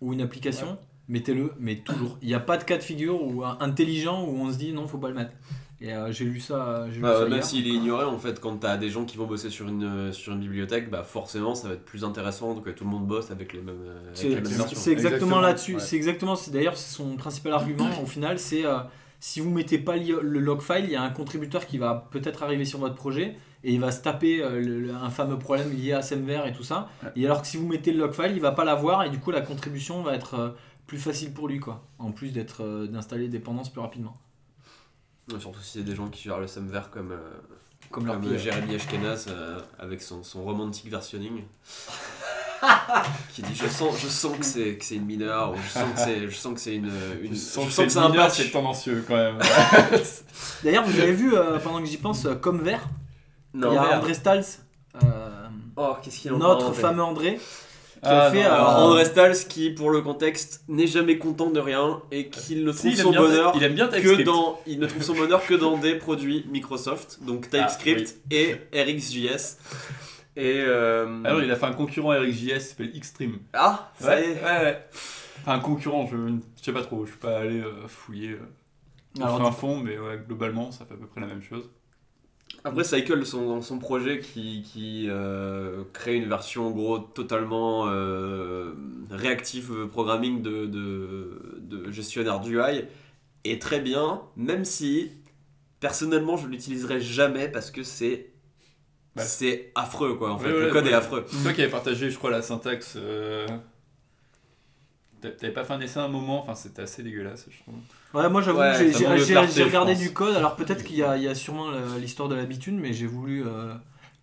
ou 0.00 0.12
une 0.12 0.20
application, 0.20 0.76
mettez-le, 1.08 1.52
mais 1.58 1.76
toujours. 1.76 2.18
Il 2.20 2.28
n'y 2.28 2.34
a 2.34 2.40
pas 2.40 2.58
de 2.58 2.64
cas 2.64 2.76
de 2.76 2.82
figure 2.82 3.22
ou 3.22 3.42
intelligent 3.44 4.24
où 4.26 4.36
on 4.38 4.52
se 4.52 4.58
dit 4.58 4.72
non, 4.72 4.86
faut 4.86 4.98
pas 4.98 5.08
le 5.08 5.14
mettre. 5.14 5.32
Et 5.80 5.92
euh, 5.94 6.10
j'ai 6.10 6.24
lu 6.24 6.40
ça. 6.40 6.86
J'ai 6.88 6.96
lu 6.96 7.02
Bah, 7.02 7.20
ça 7.20 7.28
même 7.28 7.42
s'il 7.42 7.66
est 7.66 7.70
ignoré, 7.70 8.04
en 8.04 8.18
fait, 8.18 8.40
quand 8.40 8.56
t'as 8.56 8.76
des 8.76 8.90
gens 8.90 9.04
qui 9.04 9.16
vont 9.16 9.26
bosser 9.26 9.48
sur 9.48 9.68
une, 9.68 10.12
sur 10.12 10.32
une 10.32 10.40
bibliothèque, 10.40 10.90
bah 10.90 11.04
forcément 11.04 11.54
ça 11.54 11.68
va 11.68 11.74
être 11.74 11.84
plus 11.84 12.04
intéressant 12.04 12.56
que 12.56 12.70
tout 12.70 12.82
le 12.84 12.90
monde 12.90 13.06
bosse 13.06 13.30
avec 13.30 13.52
les 13.52 13.60
mêmes, 13.60 13.76
euh, 13.84 14.02
avec 14.06 14.16
C'est 14.16 14.28
les 14.28 14.34
mêmes 14.34 14.44
c'est- 14.46 14.54
versions. 14.56 14.66
c'est 14.80 14.90
exactement, 14.92 15.14
Exactement, 15.16 15.40
là-dessus. 15.40 15.74
ouais. 15.74 15.80
C'est 15.80 15.94
exactement. 15.96 16.34
c'est- 16.34 16.50
D'ailleurs, 16.50 16.76
c'est 16.76 16.92
son 16.94 17.16
principal 17.16 17.52
argument 17.52 17.88
au 18.02 18.06
final. 18.06 18.40
C'est 18.40 18.64
euh, 18.66 18.78
si 19.20 19.38
vous 19.40 19.50
mettez 19.50 19.78
pas 19.78 19.96
li- 19.96 20.14
le 20.20 20.40
log 20.40 20.60
file, 20.62 20.84
il 20.84 20.90
y 20.90 20.96
a 20.96 21.02
un 21.02 21.10
contributeur 21.10 21.64
qui 21.66 21.78
va 21.78 22.08
peut-être 22.10 22.42
arriver 22.42 22.64
sur 22.64 22.80
votre 22.80 22.96
projet 22.96 23.36
et 23.62 23.72
il 23.72 23.78
va 23.80 23.92
se 23.92 24.02
taper 24.02 24.42
euh, 24.42 24.60
le- 24.60 24.80
le- 24.80 24.94
un 24.94 25.10
fameux 25.10 25.38
problème 25.38 25.70
lié 25.72 25.92
à 25.92 26.00
SMVR 26.02 26.44
et 26.46 26.52
tout 26.52 26.64
ça. 26.64 26.88
Ouais. 27.04 27.10
Et 27.14 27.24
alors 27.24 27.42
que 27.42 27.46
si 27.46 27.56
vous 27.56 27.68
mettez 27.68 27.92
le 27.92 28.00
log 28.00 28.12
file, 28.14 28.32
il 28.34 28.40
va 28.40 28.50
pas 28.50 28.64
l'avoir 28.64 29.04
et 29.04 29.10
du 29.10 29.20
coup 29.20 29.30
la 29.30 29.42
contribution 29.42 30.02
va 30.02 30.14
être 30.16 30.34
euh, 30.34 30.48
plus 30.88 30.98
facile 30.98 31.32
pour 31.32 31.46
lui 31.46 31.60
quoi. 31.60 31.84
En 32.00 32.10
plus 32.10 32.32
d'être 32.32 32.64
euh, 32.64 32.88
d'installer 32.88 33.22
les 33.24 33.28
dépendances 33.28 33.70
plus 33.72 33.80
rapidement. 33.80 34.14
Ouais, 35.32 35.40
Surtout 35.40 35.60
si 35.60 35.78
c'est 35.78 35.84
des 35.84 35.94
gens 35.94 36.08
qui 36.08 36.22
gèrent 36.22 36.38
le 36.40 36.46
SEMVer 36.46 36.82
comme, 36.90 37.12
euh, 37.12 37.16
Comme 37.90 38.06
leur 38.06 38.16
comme 38.16 38.28
pied. 38.28 38.38
Jérémy 38.38 38.74
Ashkenaz 38.76 39.26
euh, 39.28 39.60
avec 39.78 40.00
son, 40.02 40.22
son 40.22 40.42
romantic 40.44 40.90
versionning. 40.90 41.44
qui 43.32 43.42
dit 43.42 43.54
je 43.54 43.66
sens, 43.68 43.96
je 44.00 44.08
sens 44.08 44.36
que 44.36 44.44
c'est 44.44 44.76
que 44.76 44.84
c'est 44.84 44.96
une 44.96 45.06
mineure 45.06 45.52
ou 45.52 45.56
je 45.56 45.68
sens 45.68 45.84
que 45.94 46.00
c'est 46.00 46.28
je 46.28 46.34
sens 46.34 46.54
que 46.54 46.60
c'est 46.60 46.74
une, 46.74 46.90
une 47.22 47.32
Je 47.32 47.38
sens 47.38 47.66
que 47.66 47.72
c'est 47.88 47.98
un 47.98 48.28
c'est 48.30 48.50
tendancieux 48.50 49.04
quand 49.06 49.14
même. 49.14 49.38
D'ailleurs, 50.64 50.84
vous 50.84 50.98
avez 50.98 51.12
vu 51.12 51.34
euh, 51.34 51.58
pendant 51.58 51.78
que 51.80 51.86
j'y 51.86 51.98
pense, 51.98 52.24
euh, 52.26 52.34
comme 52.34 52.62
vert, 52.62 52.88
Non, 53.54 53.70
il 53.70 53.74
y 53.74 53.78
a. 53.78 53.98
André 53.98 54.14
Stals. 54.14 54.44
euh, 55.04 55.48
Oh, 55.76 55.94
qu'est-ce 56.02 56.18
qu'il 56.18 56.32
en 56.32 56.38
notre 56.38 56.72
fameux 56.72 57.02
André, 57.04 57.38
qui 58.02 58.08
Ah, 58.08 58.26
a 58.26 58.30
fait 58.30 58.42
non, 58.44 58.50
non. 58.50 58.56
André 58.90 59.04
Stals 59.04 59.36
qui, 59.48 59.70
pour 59.70 59.90
le 59.90 60.00
contexte, 60.02 60.62
n'est 60.68 60.86
jamais 60.86 61.18
content 61.18 61.50
de 61.50 61.60
rien 61.60 62.00
et 62.12 62.28
qu'il 62.28 62.64
ne 62.64 62.72
trouve 62.72 62.94
son 62.94 63.10
bien- 63.10 63.20
bonheur 63.22 63.52
il 63.56 63.62
aime 63.62 63.74
bien 63.74 63.88
que 63.88 64.22
dans 64.22 64.60
il 64.66 64.78
ne 64.78 64.86
trouve 64.86 65.02
son 65.02 65.14
bonheur 65.14 65.44
que 65.46 65.54
dans 65.54 65.76
des 65.76 65.94
produits 65.96 66.46
Microsoft, 66.50 67.18
donc 67.24 67.50
TypeScript 67.50 68.16
et 68.30 68.54
RxJS. 68.72 69.58
Et 70.36 70.62
euh, 70.66 71.24
Alors, 71.24 71.42
il 71.42 71.50
a 71.50 71.56
fait 71.56 71.66
un 71.66 71.72
concurrent 71.72 72.10
RxJS 72.10 72.54
qui 72.54 72.60
s'appelle 72.60 72.92
Xtreme. 72.92 73.38
ah, 73.54 73.90
ça 74.00 74.08
Ouais, 74.10 74.20
y 74.20 74.30
est. 74.30 74.34
ouais, 74.34 74.62
ouais. 74.64 74.84
Enfin, 75.40 75.52
un 75.54 75.58
concurrent, 75.60 76.06
je, 76.06 76.16
je 76.16 76.64
sais 76.64 76.72
pas 76.72 76.82
trop, 76.82 77.04
je 77.04 77.10
suis 77.10 77.18
pas 77.18 77.38
allé 77.38 77.60
euh, 77.60 77.88
fouiller 77.88 78.32
euh, 78.32 79.22
Alors, 79.24 79.56
fond, 79.58 79.78
mais 79.78 79.98
ouais, 79.98 80.20
globalement, 80.26 80.70
ça 80.70 80.84
fait 80.84 80.94
à 80.94 80.96
peu 80.96 81.06
près 81.06 81.20
la 81.20 81.26
même 81.26 81.42
chose. 81.42 81.68
Après, 82.64 82.84
Cycle, 82.84 83.24
son, 83.24 83.62
son 83.62 83.78
projet 83.78 84.18
qui, 84.20 84.62
qui 84.62 85.06
euh, 85.08 85.84
crée 85.92 86.16
une 86.16 86.28
version 86.28 86.66
en 86.68 86.70
gros 86.70 86.98
totalement 86.98 87.86
euh, 87.88 88.72
réactive 89.10 89.86
programming 89.86 90.42
de, 90.42 90.66
de, 90.66 91.58
de 91.60 91.90
gestionnaire 91.90 92.40
d'UI 92.40 92.84
est 93.44 93.62
très 93.62 93.80
bien, 93.80 94.22
même 94.36 94.64
si 94.64 95.10
personnellement 95.80 96.36
je 96.36 96.48
l'utiliserai 96.48 97.00
jamais 97.00 97.48
parce 97.48 97.70
que 97.70 97.82
c'est 97.84 98.30
Bah. 99.14 99.22
c'est 99.22 99.70
affreux 99.76 100.14
quoi. 100.14 100.32
En 100.32 100.38
fait, 100.38 100.52
Ouais, 100.52 100.60
le 100.66 100.70
code 100.70 100.86
est 100.86 100.92
affreux. 100.92 101.24
C'est 101.28 101.42
toi 101.44 101.52
qui 101.52 101.62
avais 101.62 101.70
partagé, 101.70 102.10
je 102.10 102.18
crois, 102.18 102.30
la 102.30 102.42
syntaxe. 102.42 102.94
euh, 102.96 103.46
t'a- 103.46 103.62
T'avais 105.20 105.52
pas 105.52 105.64
fait 105.64 105.72
un 105.72 105.80
essai 105.80 105.98
à 106.00 106.04
un 106.04 106.08
moment, 106.08 106.40
enfin 106.42 106.54
c'était 106.54 106.82
assez 106.82 107.02
dégueulasse, 107.02 107.46
je 107.50 107.58
trouve. 107.62 107.74
Ouais, 108.14 108.28
moi 108.30 108.40
j'avoue 108.42 108.58
Ouais, 108.60 108.72
que 108.72 108.78
j'ai- 108.78 109.62
regardé 109.64 109.94
du 109.94 110.12
code, 110.12 110.36
alors 110.36 110.56
peut-être 110.56 110.84
qu'il 110.84 110.96
y 110.96 111.02
a, 111.02 111.16
il 111.16 111.22
y 111.22 111.28
a 111.28 111.34
sûrement 111.34 111.70
la- 111.70 111.98
l'histoire 111.98 112.28
de 112.28 112.34
l'habitude, 112.34 112.74
mais 112.74 112.92
j'ai 112.92 113.06
voulu, 113.06 113.44
euh, 113.46 113.74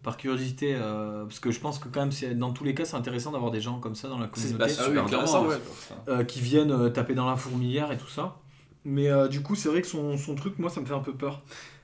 par 0.03 0.17
curiosité, 0.17 0.75
euh, 0.75 1.23
parce 1.25 1.39
que 1.39 1.51
je 1.51 1.59
pense 1.59 1.79
que 1.79 1.87
quand 1.89 1.99
même, 2.01 2.11
c'est- 2.11 2.35
dans 2.35 2.51
tous 2.51 2.63
les 2.63 2.73
cas, 2.75 2.85
c'est 2.85 2.95
intéressant 2.95 3.31
d'avoir 3.31 3.51
des 3.51 3.61
gens 3.61 3.79
comme 3.79 3.95
ça 3.95 4.07
dans 4.07 4.19
la 4.19 4.29
C'est- 4.33 4.41
communauté, 4.53 4.69
super 4.85 5.03
intéressant, 5.05 5.45
ouais. 5.47 5.55
euh, 6.07 6.23
qui 6.23 6.39
viennent 6.41 6.71
euh, 6.71 6.89
taper 6.89 7.13
dans 7.15 7.29
la 7.29 7.35
fourmilière 7.35 7.91
et 7.91 7.97
tout 7.97 8.07
ça. 8.09 8.37
Mais 8.85 9.09
euh, 9.09 9.27
du 9.27 9.41
coup, 9.41 9.55
c'est 9.55 9.67
vrai 9.69 9.81
que 9.81 9.87
son, 9.87 10.15
son 10.17 10.35
truc, 10.35 10.59
moi, 10.59 10.69
ça 10.69 10.79
me 10.79 10.85
fait 10.85 10.93
un 10.93 10.99
peu 10.99 11.13
peur. 11.13 11.41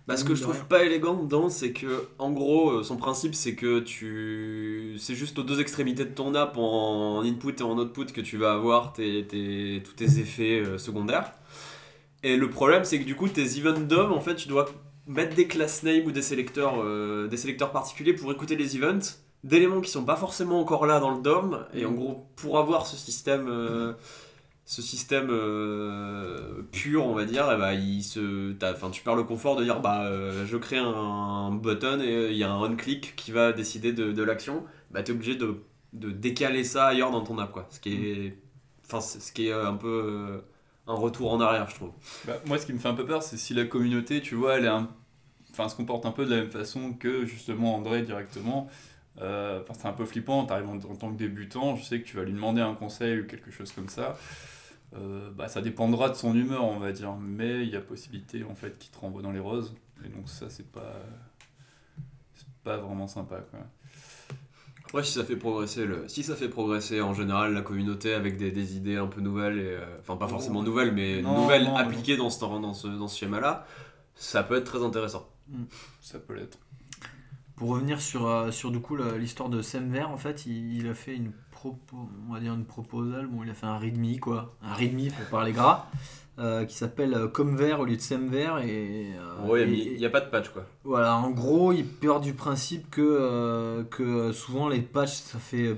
Bah, 0.08 0.18
ce 0.18 0.24
que 0.24 0.34
je 0.36 0.42
trouve 0.42 0.66
pas 0.66 0.84
élégant 0.84 1.14
dedans, 1.14 1.48
c'est 1.50 1.74
que, 1.74 2.08
en 2.18 2.32
gros, 2.32 2.72
euh, 2.72 2.84
son 2.84 2.98
principe, 2.98 3.36
c'est 3.36 3.56
que 3.56 3.80
tu. 3.80 4.96
C'est 5.00 5.16
juste 5.16 5.38
aux 5.40 5.44
deux 5.44 5.62
extrémités 5.62 6.06
de 6.06 6.10
ton 6.14 6.34
app, 6.36 6.58
en 6.58 7.22
input 7.22 7.54
et 7.60 7.62
en 7.64 7.78
output, 7.78 8.06
que 8.08 8.22
tu 8.22 8.38
vas 8.38 8.54
avoir 8.54 8.94
tes, 8.94 9.26
tes- 9.28 9.82
tous 9.86 9.94
tes 9.94 10.20
effets 10.20 10.60
euh, 10.62 10.78
secondaires. 10.80 11.34
Et 12.24 12.38
le 12.38 12.50
problème, 12.50 12.84
c'est 12.84 13.00
que 13.00 13.06
du 13.06 13.16
coup, 13.16 13.28
tes 13.30 13.58
event 13.58 13.80
DOM, 13.80 14.12
en 14.12 14.22
fait, 14.22 14.36
tu 14.36 14.48
dois 14.48 14.66
mettre 15.08 15.36
des 15.36 15.48
class 15.48 15.84
names 15.84 16.04
ou 16.06 16.12
des 16.12 16.22
sélecteurs, 16.22 16.76
euh, 16.84 17.28
des 17.28 17.38
sélecteurs 17.38 17.72
particuliers 17.72 18.14
pour 18.14 18.32
écouter 18.32 18.56
les 18.56 18.76
events 18.78 19.00
d'éléments 19.44 19.82
qui 19.82 19.90
sont 19.92 20.06
pas 20.06 20.16
forcément 20.16 20.60
encore 20.60 20.86
là 20.86 21.00
dans 21.00 21.12
le 21.16 21.22
DOM. 21.22 21.66
Et 21.74 21.86
en 21.86 21.92
gros, 21.92 22.28
pour 22.36 22.60
avoir 22.60 22.86
ce 22.88 22.98
système. 22.98 23.48
euh, 23.50 23.94
ce 24.66 24.82
système 24.82 25.28
euh, 25.32 26.62
pur, 26.72 27.06
on 27.06 27.14
va 27.14 27.26
dire, 27.26 27.50
eh 27.54 27.58
ben, 27.58 27.74
il 27.74 28.04
se, 28.04 28.54
enfin, 28.64 28.90
tu 28.90 29.02
perds 29.02 29.16
le 29.16 29.24
confort 29.24 29.56
de 29.56 29.64
dire 29.64 29.82
bah, 29.82 30.04
euh, 30.06 30.46
je 30.46 30.58
crée 30.58 30.78
un, 30.78 31.52
button 31.52 32.00
et 32.00 32.16
euh, 32.16 32.32
il 32.32 32.38
y 32.38 32.44
a 32.44 32.52
un 32.52 32.62
on-click 32.62 33.16
qui 33.16 33.32
va 33.32 33.52
décider 33.54 33.92
de, 33.92 34.12
de 34.12 34.24
l'action. 34.24 34.64
Bah, 34.92 35.04
tu 35.04 35.12
es 35.12 35.16
obligé 35.16 35.36
de, 35.36 35.64
de 35.94 36.12
décaler 36.12 36.64
ça 36.64 36.88
ailleurs 36.88 37.12
dans 37.12 37.22
ton 37.22 37.38
app. 37.38 37.52
Quoi. 37.52 37.68
Ce, 37.70 37.80
qui 37.80 37.94
est, 37.96 38.38
enfin, 38.86 39.02
ce 39.02 39.32
qui 39.32 39.48
est 39.48 39.54
un 39.54 39.76
peu 39.76 40.42
un 40.88 40.94
retour 40.94 41.34
en 41.34 41.42
arrière, 41.42 41.70
je 41.70 41.76
trouve. 41.76 41.92
Bah, 42.26 42.38
moi, 42.46 42.58
ce 42.58 42.66
qui 42.66 42.74
me 42.74 42.80
fait 42.80 42.90
un 42.90 42.94
peu 42.94 43.06
peur, 43.06 43.24
c'est 43.24 43.38
si 43.38 43.54
la 43.54 43.66
communauté, 43.66 44.22
tu 44.22 44.36
vois, 44.36 44.58
elle 44.58 44.66
est 44.66 45.68
se 45.70 45.76
comporte 45.76 46.06
un 46.06 46.12
peu 46.12 46.26
de 46.26 46.30
la 46.32 46.38
même 46.38 46.50
façon 46.50 46.94
que 46.94 47.26
justement 47.26 47.76
André 47.76 48.04
directement. 48.04 48.70
C'est 49.18 49.86
un 49.86 49.94
peu 49.94 50.06
flippant, 50.06 50.46
tu 50.46 50.54
arrives 50.54 50.70
en 50.70 50.80
tant 50.80 51.12
que 51.12 51.18
débutant, 51.18 51.76
je 51.76 51.84
sais 51.84 52.00
que 52.00 52.08
tu 52.08 52.16
vas 52.16 52.24
lui 52.24 52.32
demander 52.32 52.62
un 52.62 52.74
conseil 52.74 53.20
ou 53.20 53.28
quelque 53.28 53.52
chose 53.52 53.72
comme 53.74 53.90
ça. 53.90 54.18
Euh, 54.94 55.32
bah, 55.32 55.48
ça 55.48 55.62
dépendra 55.62 56.10
de 56.10 56.16
son 56.16 56.36
humeur, 56.36 56.66
on 56.66 56.78
va 56.80 56.92
dire, 56.92 57.16
mais 57.16 57.64
il 57.64 57.70
y 57.70 57.78
a 57.78 57.82
possibilité 57.82 58.44
en 58.44 58.56
fait 58.56 58.78
qu'il 58.78 58.92
te 58.92 59.00
renvoie 59.00 59.22
dans 59.22 59.32
les 59.32 59.40
roses, 59.40 59.74
et 60.04 60.10
donc 60.10 60.28
ça, 60.28 60.50
c'est 60.50 60.70
pas, 60.70 61.02
c'est 62.34 62.48
pas 62.64 62.78
vraiment 62.78 63.08
sympa 63.08 63.40
quoi. 63.50 63.60
Ouais, 64.94 65.04
si 65.04 65.14
ça 65.14 65.24
fait 65.24 65.38
progresser 65.38 65.86
le, 65.86 66.10
si 66.10 66.22
ça 66.24 66.36
fait 66.36 66.50
progresser 66.50 67.00
en 67.00 67.14
général 67.14 67.54
la 67.54 67.62
communauté 67.62 68.14
avec 68.14 68.36
des, 68.36 68.52
des 68.52 68.76
idées 68.76 68.98
un 68.98 69.08
peu 69.08 69.22
nouvelles 69.22 69.58
et 69.60 69.70
euh, 69.70 70.00
enfin 70.02 70.18
pas 70.18 70.28
forcément 70.28 70.62
nouvelles 70.64 70.92
mais 70.94 71.22
Non, 71.22 71.44
nouvelles 71.44 71.64
non, 71.64 71.78
appliquées 71.78 72.18
dans 72.18 72.30
ce 72.30 72.42
dans 72.42 72.74
ce 72.74 72.88
dans 72.88 73.08
ce 73.08 73.18
schéma-là, 73.18 73.66
ça 74.16 74.44
peut 74.44 74.58
être 74.58 74.66
très 74.66 74.84
intéressant. 74.84 75.30
Ça 76.02 76.20
peut 76.20 76.34
l'être. 76.34 76.58
Pour 77.56 77.70
revenir 77.70 78.02
sur, 78.02 78.28
euh, 78.28 78.52
sur 78.52 78.72
du 78.72 78.80
coup 78.82 78.98
l'histoire 78.98 79.48
de 79.48 79.62
Semver, 79.62 80.04
en 80.04 80.18
fait, 80.18 80.46
il, 80.46 80.76
il 80.76 80.88
a 80.90 80.94
fait 80.94 81.16
une 81.16 81.32
on 82.30 82.34
va 82.34 82.40
dire 82.40 82.54
une 82.54 82.66
proposal, 82.66 83.28
bon, 83.28 83.44
il 83.44 83.50
a 83.50 83.54
fait 83.54 83.66
un 83.66 83.78
readme 83.78 84.18
quoi, 84.20 84.54
un 84.64 84.74
readme 84.74 85.08
pour 85.10 85.26
parler 85.26 85.52
gras, 85.52 85.88
euh, 86.40 86.66
qui 86.66 86.76
s'appelle 86.76 87.14
euh, 87.14 87.28
Comver 87.28 87.74
au 87.74 87.86
lieu 87.86 87.96
de 87.96 88.02
Semver 88.02 88.52
et, 88.64 89.12
euh, 89.16 89.48
Ouais, 89.48 89.70
il 89.70 89.98
n'y 89.98 90.06
a 90.06 90.10
pas 90.10 90.22
de 90.22 90.30
patch 90.30 90.50
quoi. 90.50 90.66
Voilà, 90.84 91.16
en 91.18 91.32
gros, 91.32 91.72
il 91.74 91.86
part 91.86 92.20
du 92.22 92.34
principe 92.34 92.90
que, 92.90 93.02
euh, 93.02 93.84
que 93.84 94.32
souvent 94.32 94.70
les 94.70 94.82
patchs, 94.82 95.18
ça 95.22 95.40
fait. 95.40 95.78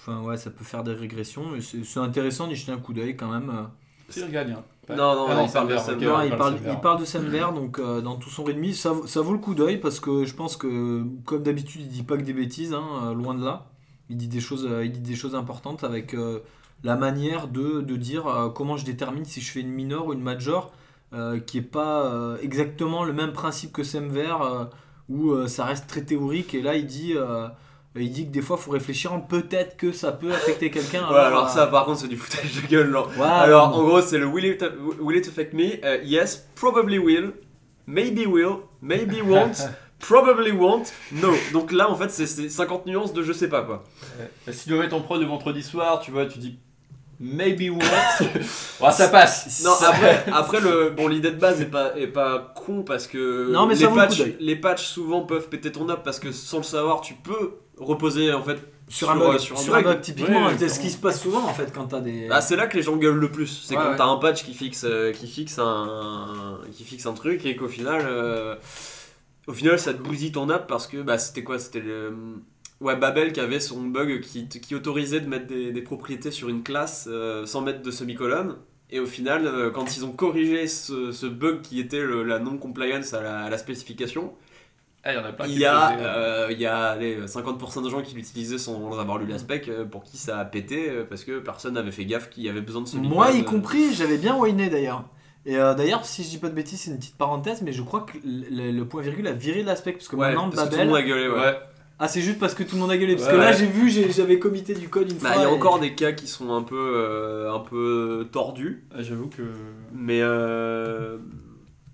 Enfin, 0.00 0.20
ouais, 0.22 0.36
ça 0.36 0.50
peut 0.50 0.64
faire 0.64 0.82
des 0.84 0.92
régressions. 0.92 1.44
mais 1.50 1.60
C'est 1.60 2.00
intéressant 2.00 2.46
d'y 2.46 2.56
jeter 2.56 2.72
un 2.72 2.78
coup 2.78 2.92
d'œil 2.92 3.16
quand 3.16 3.30
même. 3.30 3.68
C'est 4.08 4.30
gardien. 4.30 4.62
Pas- 4.86 4.96
Non, 4.96 5.14
non, 5.14 5.26
Ah 5.30 5.34
non, 5.36 5.46
il 5.46 5.52
parle 5.52 5.68
de. 5.68 5.74
Non, 6.04 6.16
on 6.16 6.22
il, 6.22 6.36
parle, 6.36 6.56
Semver. 6.58 6.70
il 6.72 6.80
parle 6.80 7.00
de 7.00 7.04
Semver, 7.06 7.46
donc 7.54 7.78
euh, 7.78 8.02
dans 8.02 8.16
tout 8.16 8.28
son 8.28 8.44
readme, 8.44 8.70
ça, 8.72 8.92
ça 9.06 9.20
vaut 9.22 9.32
le 9.32 9.38
coup 9.38 9.54
d'œil 9.54 9.78
parce 9.78 9.98
que 9.98 10.24
je 10.26 10.34
pense 10.34 10.58
que, 10.58 11.02
comme 11.24 11.42
d'habitude, 11.42 11.80
il 11.82 11.88
dit 11.88 12.02
pas 12.02 12.18
que 12.18 12.22
des 12.22 12.34
bêtises, 12.34 12.74
hein, 12.74 13.14
loin 13.14 13.34
de 13.34 13.42
là. 13.44 13.66
Il 14.10 14.16
dit 14.16 14.28
des 14.28 14.40
choses, 14.40 14.66
euh, 14.70 14.84
il 14.84 14.92
dit 14.92 15.00
des 15.00 15.16
choses 15.16 15.34
importantes 15.34 15.82
avec 15.84 16.14
euh, 16.14 16.40
la 16.82 16.96
manière 16.96 17.48
de, 17.48 17.80
de 17.80 17.96
dire 17.96 18.26
euh, 18.26 18.48
comment 18.50 18.76
je 18.76 18.84
détermine 18.84 19.24
si 19.24 19.40
je 19.40 19.50
fais 19.50 19.60
une 19.60 19.70
minor 19.70 20.06
ou 20.06 20.12
une 20.12 20.22
major, 20.22 20.72
qui 21.46 21.58
est 21.58 21.62
pas 21.62 22.34
exactement 22.42 23.04
le 23.04 23.12
même 23.12 23.32
principe 23.32 23.72
que 23.72 23.84
Semver, 23.84 24.34
où 25.08 25.46
ça 25.46 25.64
reste 25.64 25.86
très 25.86 26.02
théorique. 26.02 26.54
Et 26.54 26.60
là, 26.60 26.74
il 26.74 26.86
dit, 26.86 27.14
il 27.94 28.10
dit 28.10 28.26
que 28.26 28.32
des 28.32 28.42
fois, 28.42 28.56
il 28.58 28.64
faut 28.64 28.72
réfléchir, 28.72 29.12
en 29.12 29.20
peut-être 29.20 29.76
que 29.76 29.92
ça 29.92 30.10
peut 30.10 30.32
affecter 30.32 30.72
quelqu'un. 30.72 31.08
Ouais, 31.08 31.20
alors 31.20 31.48
ça 31.48 31.68
par 31.68 31.84
contre 31.84 32.00
c'est 32.00 32.08
du 32.08 32.16
foutage 32.16 32.60
de 32.60 32.66
gueule 32.66 32.90
genre. 32.90 33.08
ouais, 33.16 33.22
Alors, 33.22 33.76
en 33.76 33.84
gros, 33.84 34.00
c'est 34.00 34.18
le 34.18 34.26
will 34.26 34.44
it, 34.44 34.64
will 35.00 35.16
it 35.16 35.28
affect 35.28 35.54
me? 35.54 35.78
Yes, 36.02 36.48
probably 36.56 36.98
will. 36.98 37.32
Maybe 37.86 38.26
will. 38.26 38.62
Maybe 38.82 39.22
won't. 39.22 39.68
probably 40.06 40.52
won't. 40.52 40.84
No. 41.12 41.32
Donc 41.52 41.72
là, 41.72 41.90
en 41.90 41.94
fait, 41.96 42.10
c'est- 42.10 42.26
c'est 42.26 42.48
50 42.48 42.86
nuances 42.86 43.12
de 43.12 43.22
je 43.22 43.32
sais 43.32 43.48
pas 43.48 43.62
quoi. 43.62 43.82
Bah, 44.46 44.52
si 44.52 44.64
tu 44.64 44.68
dois 44.70 44.78
mettre 44.78 44.90
ton 44.90 45.02
pro 45.02 45.18
de 45.18 45.24
vendredi 45.24 45.62
soir, 45.62 46.00
tu 46.00 46.10
vois, 46.10 46.26
tu 46.26 46.38
dis 46.38 46.58
maybe 47.20 47.70
what 47.70 48.26
Ouais, 48.80 48.92
ça 48.92 49.08
passe. 49.08 49.62
Non, 49.64 49.72
après, 49.86 50.24
après 50.32 50.60
le, 50.60 50.90
bon, 50.90 51.08
l'idée 51.08 51.30
de 51.30 51.38
base 51.38 51.60
est 51.60 51.66
pas, 51.66 51.96
est 51.96 52.08
pas 52.08 52.52
con 52.56 52.82
parce 52.82 53.06
que 53.06 53.50
Non, 53.50 53.66
mais 53.66 53.74
les, 53.76 53.86
le 53.86 53.94
patchs, 53.94 54.22
les 54.40 54.56
patchs 54.56 54.84
souvent 54.86 55.22
peuvent 55.22 55.48
péter 55.48 55.70
ton 55.72 55.88
app 55.88 56.02
parce 56.04 56.18
que 56.18 56.32
sans 56.32 56.58
le 56.58 56.62
savoir, 56.64 57.00
tu 57.00 57.14
peux 57.14 57.52
reposer 57.78 58.32
en 58.32 58.42
fait 58.42 58.58
sur 58.88 59.10
un 59.10 59.16
bug, 59.16 59.34
euh, 59.36 59.38
sur 59.38 59.58
sur 59.58 59.74
un 59.74 59.78
bug. 59.82 59.94
bug, 59.94 60.00
typiquement, 60.02 60.46
Ouais, 60.46 60.52
c'est 60.58 60.68
ce 60.68 60.78
qui 60.78 60.90
se 60.90 60.98
passe 60.98 61.22
souvent 61.22 61.42
en 61.44 61.54
fait 61.54 61.72
quand 61.74 61.86
t'as 61.86 62.00
des. 62.00 62.28
Ah, 62.30 62.40
c'est 62.42 62.56
là 62.56 62.66
que 62.66 62.76
les 62.76 62.82
gens 62.82 62.96
gueulent 62.96 63.14
le 63.16 63.30
plus. 63.30 63.62
C'est 63.64 63.76
Ouais, 63.76 63.82
quand 63.82 63.90
ouais. 63.92 63.96
t'as 63.96 64.04
un 64.06 64.16
patch 64.16 64.44
qui 64.44 64.52
fixe, 64.52 64.84
euh, 64.84 65.12
qui 65.12 65.26
fixe 65.26 65.58
un, 65.58 66.58
qui 66.76 66.84
fixe 66.84 67.06
un 67.06 67.14
truc 67.14 67.46
et 67.46 67.56
qu'au 67.56 67.68
final, 67.68 68.02
euh, 68.06 68.56
au 69.46 69.52
final, 69.52 69.78
ça 69.78 69.94
te 69.94 70.00
bousille 70.02 70.32
ton 70.32 70.48
app 70.50 70.66
parce 70.68 70.86
que 70.86 71.02
bah 71.02 71.18
c'était 71.18 71.44
quoi? 71.44 71.58
C'était 71.58 71.80
le 71.80 72.14
ouais 72.80 72.96
Babel 72.96 73.32
qui 73.32 73.40
avait 73.40 73.60
son 73.60 73.82
bug 73.84 74.20
qui, 74.20 74.48
qui 74.48 74.74
autorisait 74.74 75.20
de 75.20 75.28
mettre 75.28 75.46
des, 75.46 75.72
des 75.72 75.82
propriétés 75.82 76.30
sur 76.30 76.48
une 76.48 76.62
classe 76.62 77.06
euh, 77.10 77.46
sans 77.46 77.60
mettre 77.62 77.82
de 77.82 77.90
semi-colonne. 77.90 78.56
Et 78.90 79.00
au 79.00 79.06
final, 79.06 79.46
euh, 79.46 79.70
quand 79.70 79.96
ils 79.96 80.04
ont 80.04 80.12
corrigé 80.12 80.66
ce, 80.68 81.12
ce 81.12 81.26
bug 81.26 81.62
qui 81.62 81.80
était 81.80 82.02
le- 82.02 82.22
la 82.22 82.38
non-compliance 82.38 83.14
à 83.14 83.22
la, 83.22 83.40
à 83.44 83.50
la 83.50 83.58
spécification, 83.58 84.34
Ah, 85.02 85.12
il 85.12 85.16
y 85.16 85.18
en 85.18 85.24
a 85.24 85.32
plein 85.32 85.48
qui 85.48 85.54
il 85.54 85.58
y 85.58 85.64
a, 85.66 85.98
faisaient, 85.98 86.00
euh, 86.00 86.48
il 86.52 86.58
y 86.60 86.66
a 86.66 86.86
allez, 86.90 87.26
50% 87.28 87.82
de 87.82 87.90
gens 87.90 88.02
qui 88.02 88.14
l'utilisaient 88.14 88.58
sans 88.58 88.98
avoir 88.98 89.18
lu 89.18 89.26
la 89.26 89.38
spec, 89.38 89.68
euh, 89.68 89.84
pour 89.84 90.04
qui 90.04 90.16
ça 90.18 90.38
a 90.40 90.44
pété, 90.46 90.90
euh, 90.90 91.04
parce 91.04 91.24
que 91.24 91.38
personne 91.40 91.74
n'avait 91.74 91.92
fait 91.92 92.06
gaffe 92.06 92.30
qu'il 92.30 92.44
y 92.44 92.48
avait 92.48 92.62
besoin 92.62 92.82
de 92.82 92.88
ce 92.88 92.98
Moi 92.98 93.32
y 93.32 93.44
euh. 93.44 93.44
compris, 93.44 93.92
j'avais 93.92 94.16
bien 94.16 94.36
whiné 94.38 94.70
d'ailleurs. 94.70 95.04
Et 95.46 95.56
euh, 95.58 95.74
d'ailleurs, 95.74 96.04
si 96.06 96.24
je 96.24 96.30
dis 96.30 96.38
pas 96.38 96.48
de 96.48 96.54
bêtises, 96.54 96.80
c'est 96.80 96.90
une 96.90 96.98
petite 96.98 97.16
parenthèse, 97.16 97.60
mais 97.62 97.72
je 97.72 97.82
crois 97.82 98.00
que 98.00 98.16
le, 98.24 98.82
point 98.84 99.02
virgule 99.02 99.26
a 99.26 99.32
viré 99.32 99.62
de 99.62 99.66
l'aspect 99.66 99.92
parce 99.92 100.08
que 100.08 100.16
Ouais, 100.16 100.28
maintenant 100.28 100.48
parce 100.50 100.68
que 100.68 100.74
tout 100.74 100.80
le 100.80 100.86
monde 100.86 100.96
a 100.96 101.02
gueulé, 101.02 101.28
ouais. 101.28 101.34
Ouais. 101.38 101.58
Ah, 101.98 102.08
c'est 102.08 102.22
juste 102.22 102.38
parce 102.40 102.54
que 102.54 102.62
tout 102.64 102.74
le 102.74 102.80
monde 102.80 102.90
a 102.90 102.96
gueulé. 102.96 103.14
Parce 103.14 103.28
Ouais, 103.28 103.34
que 103.34 103.38
là, 103.38 103.50
ouais. 103.50 103.56
j'ai 103.56 103.66
vu, 103.66 103.88
j'avais 104.10 104.38
comité 104.38 104.74
du 104.74 104.88
code 104.88 105.10
une 105.12 105.18
Bah, 105.18 105.32
fois. 105.32 105.42
il 105.42 105.44
y 105.44 105.46
a 105.46 105.50
et- 105.50 105.54
encore 105.54 105.78
des 105.78 105.94
cas 105.94 106.12
qui 106.12 106.26
sont 106.26 106.52
un 106.52 106.62
peu, 106.62 106.76
euh, 106.96 107.52
un 107.52 107.60
peu 107.60 108.26
tordus, 108.32 108.84
Ah, 108.92 109.02
J'avoue 109.02 109.28
que. 109.28 109.42
mais 109.92 110.20
euh, 110.22 111.18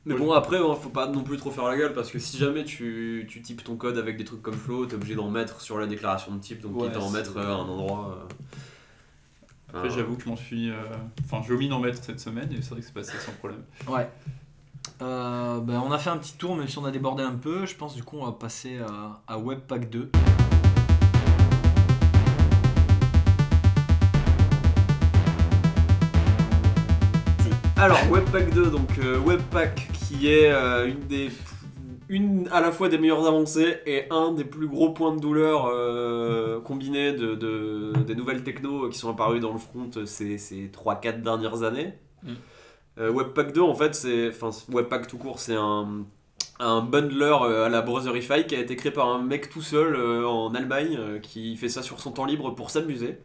mais 0.06 0.14
bon 0.14 0.32
après, 0.32 0.56
hein, 0.56 0.74
faut 0.80 0.88
pas 0.88 1.06
non 1.08 1.22
plus 1.22 1.36
trop 1.36 1.50
faire 1.50 1.64
la 1.66 1.76
gueule 1.76 1.92
parce 1.92 2.10
que 2.10 2.18
si 2.18 2.38
jamais 2.38 2.64
tu, 2.64 3.26
tu 3.28 3.42
types 3.42 3.62
ton 3.62 3.76
code 3.76 3.98
avec 3.98 4.16
des 4.16 4.24
trucs 4.24 4.40
comme 4.42 4.54
flow, 4.54 4.86
t'es 4.86 4.94
obligé 4.94 5.14
d'en 5.16 5.28
mettre 5.28 5.60
sur 5.60 5.78
la 5.78 5.86
déclaration 5.86 6.34
de 6.34 6.40
type, 6.40 6.62
donc 6.62 6.80
Ouais, 6.80 6.86
quitte 6.88 6.96
à 6.96 7.00
en 7.00 7.10
mettre 7.10 7.36
euh, 7.36 7.42
à 7.46 7.50
un 7.56 7.68
endroit. 7.68 8.26
Après, 9.72 9.88
euh, 9.88 9.90
j'avoue 9.90 10.16
que 10.16 10.24
je 10.24 10.28
m'en 10.28 10.36
suis. 10.36 10.70
euh, 10.70 10.74
Enfin, 11.24 11.42
j'ai 11.46 11.54
omis 11.54 11.68
d'en 11.68 11.78
mettre 11.80 12.02
cette 12.02 12.20
semaine 12.20 12.50
et 12.52 12.62
c'est 12.62 12.70
vrai 12.70 12.80
que 12.80 12.86
c'est 12.86 12.94
passé 12.94 13.12
sans 13.18 13.32
problème. 13.32 13.62
Ouais. 13.88 14.08
Euh, 15.02 15.60
ben, 15.60 15.80
on 15.84 15.92
a 15.92 15.98
fait 15.98 16.10
un 16.10 16.18
petit 16.18 16.34
tour, 16.34 16.56
même 16.56 16.68
si 16.68 16.78
on 16.78 16.84
a 16.84 16.90
débordé 16.90 17.22
un 17.22 17.34
peu. 17.34 17.64
Je 17.66 17.74
pense 17.76 17.94
du 17.94 18.02
coup, 18.02 18.18
on 18.20 18.26
va 18.26 18.32
passer 18.32 18.78
à, 18.78 19.20
à 19.26 19.38
Webpack 19.38 19.88
2. 19.90 20.10
Alors, 27.76 27.98
Webpack 28.10 28.52
2, 28.52 28.70
donc 28.70 28.90
euh, 28.98 29.18
Webpack 29.20 29.88
qui 29.94 30.28
est 30.30 30.50
euh, 30.52 30.86
une 30.88 31.00
des 31.06 31.30
une 32.10 32.48
à 32.52 32.60
la 32.60 32.72
fois 32.72 32.88
des 32.90 32.98
meilleures 32.98 33.26
avancées 33.26 33.78
et 33.86 34.04
un 34.10 34.32
des 34.32 34.44
plus 34.44 34.68
gros 34.68 34.90
points 34.92 35.14
de 35.14 35.20
douleur 35.20 35.66
euh, 35.66 36.60
combinés 36.60 37.12
de, 37.12 37.34
de- 37.34 37.92
des 38.06 38.14
nouvelles 38.14 38.42
techno 38.44 38.88
qui 38.90 38.98
sont 38.98 39.10
apparues 39.10 39.40
dans 39.40 39.52
le 39.52 39.58
front 39.58 39.88
ces, 40.04 40.36
ces 40.36 40.68
3-4 40.68 41.22
dernières 41.22 41.62
années. 41.62 41.94
Mm. 42.22 42.28
Euh, 42.98 43.10
Webpack 43.12 43.52
2, 43.54 43.60
en 43.62 43.74
fait, 43.74 43.94
c'est. 43.94 44.28
Enfin, 44.28 44.50
Webpack 44.72 45.06
tout 45.06 45.16
court, 45.18 45.38
c'est 45.38 45.54
un, 45.56 46.04
un 46.58 46.82
bundler 46.82 47.34
euh, 47.42 47.66
à 47.66 47.68
la 47.68 47.80
Brotherify 47.80 48.44
qui 48.46 48.56
a 48.56 48.60
été 48.60 48.76
créé 48.76 48.92
par 48.92 49.08
un 49.08 49.22
mec 49.22 49.48
tout 49.48 49.62
seul 49.62 49.94
euh, 49.94 50.26
en 50.26 50.54
Allemagne 50.54 50.96
euh, 50.98 51.18
qui 51.20 51.56
fait 51.56 51.68
ça 51.70 51.82
sur 51.82 52.00
son 52.00 52.10
temps 52.12 52.24
libre 52.26 52.50
pour 52.54 52.70
s'amuser. 52.70 53.18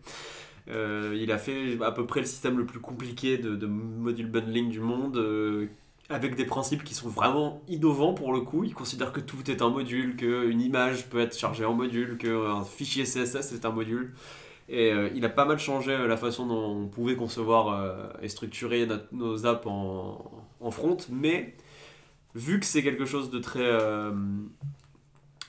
Euh, 0.69 1.15
il 1.19 1.31
a 1.31 1.37
fait 1.37 1.77
à 1.83 1.91
peu 1.91 2.05
près 2.05 2.21
le 2.21 2.25
système 2.25 2.57
le 2.57 2.65
plus 2.65 2.79
compliqué 2.79 3.37
de, 3.37 3.55
de 3.55 3.67
module 3.67 4.27
bundling 4.27 4.69
du 4.69 4.79
monde, 4.79 5.17
euh, 5.17 5.67
avec 6.09 6.35
des 6.35 6.45
principes 6.45 6.83
qui 6.83 6.93
sont 6.93 7.09
vraiment 7.09 7.61
innovants 7.67 8.13
pour 8.13 8.33
le 8.33 8.41
coup. 8.41 8.63
Il 8.63 8.73
considère 8.73 9.11
que 9.11 9.19
tout 9.19 9.49
est 9.49 9.61
un 9.61 9.69
module, 9.69 10.15
qu'une 10.15 10.61
image 10.61 11.07
peut 11.09 11.19
être 11.19 11.37
chargée 11.37 11.65
en 11.65 11.73
module, 11.73 12.17
qu'un 12.17 12.63
fichier 12.63 13.03
CSS 13.05 13.53
est 13.53 13.65
un 13.65 13.71
module. 13.71 14.13
Et 14.69 14.91
euh, 14.91 15.09
il 15.15 15.23
a 15.25 15.29
pas 15.29 15.45
mal 15.45 15.59
changé 15.59 15.91
euh, 15.91 16.07
la 16.07 16.17
façon 16.17 16.47
dont 16.47 16.71
on 16.83 16.87
pouvait 16.87 17.15
concevoir 17.15 17.69
euh, 17.69 18.07
et 18.21 18.29
structurer 18.29 18.85
notre- 18.87 19.07
nos 19.13 19.45
apps 19.45 19.65
en, 19.67 20.31
en 20.59 20.71
front, 20.71 20.97
mais 21.11 21.55
vu 22.35 22.59
que 22.59 22.65
c'est 22.65 22.83
quelque 22.83 23.05
chose 23.05 23.29
de 23.29 23.39
très, 23.39 23.61
euh, 23.61 24.11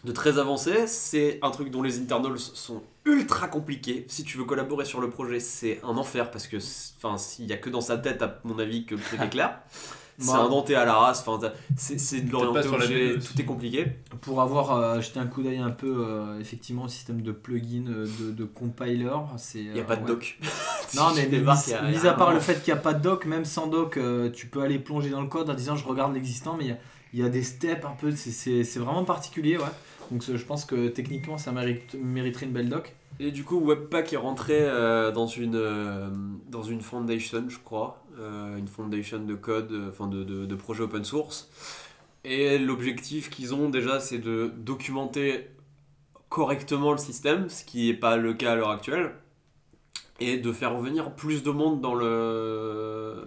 de 0.05 0.13
très 0.13 0.39
avancé, 0.39 0.87
c'est 0.87 1.39
un 1.43 1.51
truc 1.51 1.71
dont 1.71 1.83
les 1.83 1.99
internals 2.01 2.39
sont 2.39 2.83
ultra 3.05 3.49
compliqués. 3.49 4.05
Si 4.09 4.23
tu 4.23 4.39
veux 4.39 4.45
collaborer 4.45 4.85
sur 4.85 5.01
le 5.01 5.11
projet, 5.11 5.41
c'est 5.41 5.81
un 5.83 5.97
enfer 5.97 6.31
parce 6.31 6.47
que, 6.47 6.59
s'il 6.61 7.47
y 7.47 7.53
a 7.53 7.57
que 7.57 7.71
dans 7.71 7.81
sa 7.81 7.99
tête, 7.99 8.23
à 8.23 8.41
mon 8.45 8.59
avis, 8.59 8.85
que 8.85 8.95
le 8.95 9.01
truc 9.01 9.21
est 9.23 9.29
clair. 9.31 9.59
C'est 10.19 10.31
indenté 10.33 10.75
à 10.75 10.85
la 10.85 10.95
race, 10.95 11.25
c'est 11.77 11.99
c'est 12.01 12.21
de 12.23 12.31
BE. 13.17 13.25
tout 13.25 13.41
est 13.41 13.45
compliqué. 13.45 13.87
Pour 14.23 14.41
avoir 14.41 14.73
euh, 14.73 15.01
jeté 15.01 15.21
un 15.21 15.27
coup 15.27 15.43
d'œil 15.43 15.59
un 15.59 15.71
peu 15.71 16.05
euh, 16.07 16.41
effectivement 16.41 16.85
au 16.85 16.89
système 16.89 17.21
de 17.23 17.33
plugin 17.33 17.85
euh, 17.89 18.07
de, 18.21 18.31
de 18.33 18.45
compiler, 18.45 19.11
c'est. 19.37 19.59
Il 19.61 19.73
n'y 19.73 19.81
a 19.81 19.85
pas 19.85 19.97
de 19.97 20.07
doc. 20.07 20.39
Non, 20.95 21.09
mais 21.15 21.27
mis, 21.83 22.07
à 22.07 22.13
part 22.15 22.33
le 22.33 22.41
fait 22.41 22.63
qu'il 22.63 22.73
n'y 22.73 22.79
a 22.79 22.83
pas 22.83 22.95
de 22.95 23.03
doc, 23.03 23.27
même 23.27 23.45
sans 23.45 23.67
doc, 23.67 23.97
euh, 23.97 24.31
tu 24.31 24.47
peux 24.47 24.63
aller 24.63 24.79
plonger 24.79 25.11
dans 25.11 25.21
le 25.21 25.27
code 25.29 25.51
en 25.51 25.55
disant 25.55 25.77
je 25.77 25.85
regarde 25.87 26.15
l'existant, 26.15 26.57
mais 26.57 26.65
il 26.65 26.71
y 26.71 26.73
a, 26.73 26.79
il 27.13 27.21
y 27.21 27.23
a 27.25 27.29
des 27.29 27.43
steps 27.43 27.85
un 27.85 27.91
peu, 27.99 28.11
c'est- 28.13 28.31
c'est 28.31 28.65
c'est 28.65 28.79
vraiment 28.79 29.05
particulier, 29.05 29.57
ouais. 29.59 29.65
Donc 30.11 30.23
je 30.25 30.45
pense 30.45 30.65
que 30.65 30.89
techniquement 30.89 31.37
ça 31.39 31.51
mérite, 31.53 31.97
mériterait 32.01 32.47
une 32.47 32.53
belle 32.53 32.69
doc. 32.69 32.95
Et 33.19 33.31
du 33.31 33.45
coup, 33.45 33.59
Webpack 33.59 34.13
est 34.13 34.19
rentré 34.19 34.55
euh, 34.59 35.11
dans, 35.11 35.27
une, 35.27 35.55
euh, 35.55 36.09
dans 36.51 36.63
une 36.63 36.83
foundation, 36.83 37.45
je 37.49 37.57
crois, 37.59 38.03
euh, 38.06 38.06
une 38.19 38.69
foundation 38.69 39.25
de 39.25 39.35
code, 39.35 39.73
euh, 39.73 39.91
enfin 39.91 40.07
de, 40.07 40.25
de, 40.25 40.47
de 40.47 40.83
open 40.83 41.05
source. 41.05 41.51
Et 42.25 42.59
l'objectif 42.59 43.31
qu'ils 43.31 43.55
ont 43.55 43.69
déjà, 43.69 44.01
c'est 44.01 44.19
de 44.19 44.53
documenter 44.57 45.49
correctement 46.29 46.93
le 46.93 46.99
système, 46.99 47.49
ce 47.49 47.65
qui 47.65 47.87
n'est 47.87 47.95
pas 47.95 48.17
le 48.17 48.35
cas 48.35 48.53
à 48.53 48.55
l'heure 48.57 48.71
actuelle, 48.71 49.13
et 50.19 50.39
de 50.39 50.53
faire 50.53 50.77
venir 50.79 51.15
plus 51.15 51.43
de 51.43 51.51
monde 51.51 51.81
dans, 51.81 51.95
le, 51.95 53.23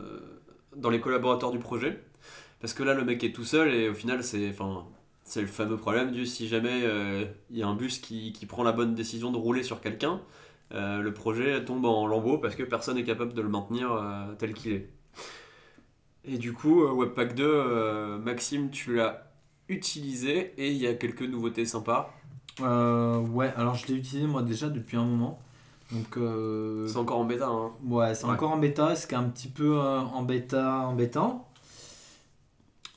dans 0.75 0.89
les 0.89 1.00
collaborateurs 1.00 1.51
du 1.51 1.60
projet. 1.60 2.03
Parce 2.60 2.74
que 2.74 2.84
là, 2.84 2.93
le 2.93 3.05
mec 3.05 3.24
est 3.24 3.31
tout 3.31 3.46
seul 3.46 3.74
et 3.74 3.88
au 3.88 3.93
final, 3.93 4.22
c'est 4.24 4.50
enfin, 4.50 4.86
le 5.38 5.48
fameux 5.48 5.77
problème 5.77 6.12
du 6.12 6.25
si 6.25 6.48
jamais 6.48 6.81
euh, 6.84 7.25
il 7.50 7.58
y 7.58 7.63
a 7.63 7.67
un 7.67 7.75
bus 7.75 8.00
qui, 8.00 8.34
qui 8.34 8.46
prend 8.46 8.63
la 8.63 8.74
bonne 8.74 8.96
décision 8.96 9.31
de 9.31 9.38
rouler 9.38 9.63
sur 9.63 9.79
quelqu'un, 9.79 10.19
euh, 10.73 11.01
le 11.01 11.13
projet 11.13 11.63
tombe 11.65 11.85
en 11.85 12.05
lambeaux 12.07 12.38
parce 12.38 12.55
que 12.55 12.63
personne 12.63 12.95
n'est 12.95 13.03
capable 13.03 13.33
de 13.33 13.41
le 13.41 13.49
maintenir 13.49 13.91
euh, 13.91 14.33
tel 14.38 14.53
qu'il 14.53 14.71
est. 14.73 14.89
Et 16.25 16.38
du 16.38 16.53
coup, 16.53 16.83
euh, 16.83 16.91
Webpack 16.91 17.33
2, 17.35 17.43
euh, 17.45 18.17
Maxime, 18.19 18.69
tu 18.69 18.95
l'as 18.95 19.23
utilisé 19.67 20.53
et 20.57 20.69
il 20.71 20.77
y 20.77 20.88
a 20.88 20.93
quelques 20.93 21.21
nouveautés 21.23 21.65
sympas. 21.65 22.13
Euh, 22.61 23.17
ouais, 23.19 23.51
alors 23.55 23.75
je 23.75 23.88
l'ai 23.88 23.93
utilisé 23.93 24.27
moi 24.27 24.41
déjà 24.43 24.67
depuis 24.69 24.97
un 24.97 25.05
moment. 25.05 25.39
Donc 25.91 26.17
euh, 26.17 26.88
C'est 26.88 26.97
encore 26.97 27.17
en 27.19 27.25
bêta, 27.25 27.47
hein. 27.47 27.71
ouais, 27.88 28.13
c'est 28.13 28.25
Ouais. 28.25 28.31
encore 28.33 28.51
en 28.51 28.57
bêta, 28.57 28.95
ce 28.95 29.07
qui 29.07 29.15
est 29.15 29.17
un 29.17 29.23
petit 29.23 29.47
peu 29.47 29.79
euh, 29.79 29.99
en 30.01 30.21
bêta 30.23 30.81
embêtant. 30.81 31.47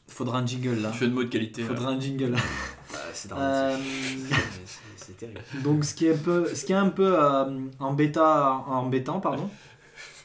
Faudra 0.09 0.39
un 0.41 0.47
jingle 0.47 0.81
là. 0.83 0.93
Jeu 0.93 1.09
de 1.09 1.13
mots 1.15 1.23
de 1.25 1.29
qualité. 1.29 1.63
Faudra 1.63 1.91
un 1.91 1.99
jingle. 2.01 2.37
C'est 3.13 3.31
Euh, 3.33 3.77
C'est- 4.97 5.17
terrible. 5.19 5.41
donc 5.63 5.85
ce 5.85 5.95
qui 5.95 6.07
est 6.07 6.13
un 6.15 6.17
peu, 6.19 6.47
ce 6.55 6.65
qui 6.65 6.73
est 6.73 6.77
un 6.77 6.89
peu 6.91 7.15
euh, 7.19 7.45
en 7.81 7.93
bêta, 7.93 8.63
embêtant 8.67 9.21
pardon. 9.21 9.49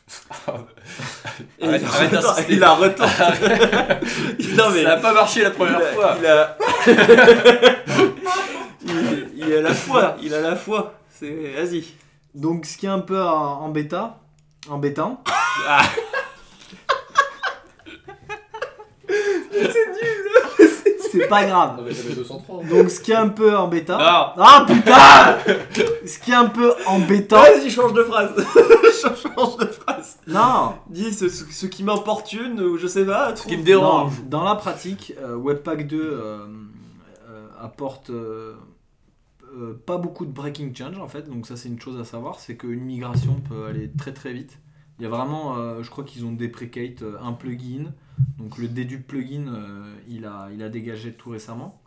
Arrête- 0.47 0.61
il 1.59 1.67
a 1.69 1.73
arrête 1.87 2.11
retort- 2.11 2.21
d'insister. 2.35 2.53
il 2.53 2.63
a 2.63 2.73
retenté. 2.73 3.11
non 4.55 4.69
mais 4.71 4.83
Ça 4.83 4.89
n'a 4.89 4.97
pas 4.97 5.13
marché 5.13 5.43
la 5.43 5.51
première 5.51 5.79
il 5.79 5.83
a- 5.83 5.93
fois. 5.93 6.15
Il 6.19 6.25
a... 6.27 6.57
il, 8.85 9.29
il 9.35 9.53
a 9.53 9.61
la 9.61 9.73
foi, 9.73 10.15
il 10.21 10.33
a 10.33 10.41
la 10.41 10.55
foi. 10.55 10.93
C'est 11.09 11.53
vas-y. 11.55 11.83
Donc 12.35 12.65
ce 12.65 12.77
qui 12.77 12.85
est 12.85 12.89
un 12.89 12.99
peu 12.99 13.21
en, 13.21 13.61
en 13.63 13.69
bêta, 13.69 14.19
embêtant. 14.69 15.23
Ah. 15.67 15.81
C'est 21.19 21.27
pas 21.27 21.45
grave. 21.45 21.77
Non, 21.77 21.83
mais 21.85 21.93
j'avais 21.93 22.13
230. 22.15 22.67
Donc 22.67 22.89
ce 22.89 22.99
qui 22.99 23.11
est 23.11 23.15
un 23.15 23.29
peu 23.29 23.55
en 23.57 23.67
bêta. 23.67 23.97
Non. 23.97 24.43
Ah 24.43 24.65
putain 24.67 25.53
Ce 26.05 26.19
qui 26.19 26.31
est 26.31 26.35
un 26.35 26.47
peu 26.49 26.73
embêtant. 26.85 27.41
Vas-y, 27.41 27.69
change 27.69 27.93
de 27.93 28.03
phrase. 28.03 28.31
change 29.01 29.57
de 29.57 29.65
phrase. 29.65 30.17
Non 30.27 30.73
Dis 30.89 31.13
ce, 31.13 31.29
ce- 31.29 31.45
ce 31.51 31.65
qui 31.65 31.83
m'importune 31.83 32.59
ou 32.61 32.77
je 32.77 32.87
sais 32.87 33.05
pas. 33.05 33.35
Ce 33.35 33.45
qui 33.47 33.57
me 33.57 33.63
dérange. 33.63 34.11
Non, 34.19 34.25
dans 34.29 34.43
la 34.43 34.55
pratique, 34.55 35.13
euh, 35.21 35.35
Webpack 35.35 35.87
2 35.87 35.99
euh, 35.99 36.37
euh, 37.29 37.47
apporte 37.61 38.09
euh, 38.09 38.53
euh, 39.57 39.81
pas 39.85 39.97
beaucoup 39.97 40.25
de 40.25 40.31
breaking 40.31 40.73
change 40.75 40.97
en 40.99 41.07
fait, 41.07 41.29
donc 41.29 41.47
ça 41.47 41.55
c'est 41.55 41.69
une 41.69 41.79
chose 41.81 41.99
à 41.99 42.03
savoir, 42.05 42.39
c'est 42.39 42.55
qu'une 42.57 42.81
migration 42.81 43.35
peut 43.49 43.65
aller 43.67 43.89
très 43.97 44.13
très 44.13 44.33
vite. 44.33 44.59
Il 44.99 45.03
y 45.03 45.05
a 45.05 45.09
vraiment, 45.09 45.57
euh, 45.57 45.83
je 45.83 45.89
crois 45.91 46.03
qu'ils 46.03 46.25
ont 46.25 46.31
déprecate 46.31 47.03
euh, 47.03 47.17
un 47.21 47.33
plugin, 47.33 47.93
donc 48.39 48.57
le 48.57 48.67
dedupe 48.67 49.05
plugin, 49.05 49.47
euh, 49.47 49.95
il, 50.07 50.25
a, 50.25 50.49
il 50.51 50.63
a 50.63 50.69
dégagé 50.69 51.13
tout 51.13 51.29
récemment. 51.29 51.79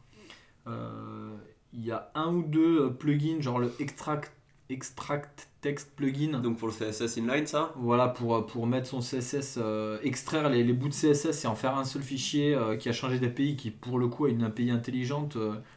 Euh, 0.69 1.35
il 1.73 1.85
y 1.85 1.91
a 1.91 2.11
un 2.15 2.33
ou 2.33 2.43
deux 2.43 2.93
plugins, 2.93 3.41
genre 3.41 3.59
le 3.59 3.73
extract, 3.81 4.33
extract 4.69 5.49
text 5.61 5.91
plugin. 5.97 6.39
Donc 6.39 6.59
pour 6.59 6.69
le 6.69 6.75
CSS 6.75 7.17
inline, 7.17 7.47
ça? 7.49 7.73
Voilà, 7.77 8.07
pour, 8.09 8.47
pour 8.47 8.69
mettre 8.69 8.87
son 8.87 9.01
CSS, 9.01 9.59
extraire 10.05 10.49
les, 10.49 10.63
les 10.63 10.73
bouts 10.73 10.89
de 10.89 10.95
CSS 10.95 11.45
et 11.45 11.49
en 11.49 11.57
faire 11.57 11.77
un 11.77 11.85
seul 11.85 12.03
fichier 12.03 12.57
qui 12.79 12.89
a 12.89 12.93
changé 12.93 13.19
d'API, 13.19 13.57
qui 13.57 13.71
pour 13.73 13.99
le 13.99 14.07
coup 14.07 14.27
a 14.27 14.31
une 14.31 14.45
API 14.45 14.71
intelligente, 14.71 15.37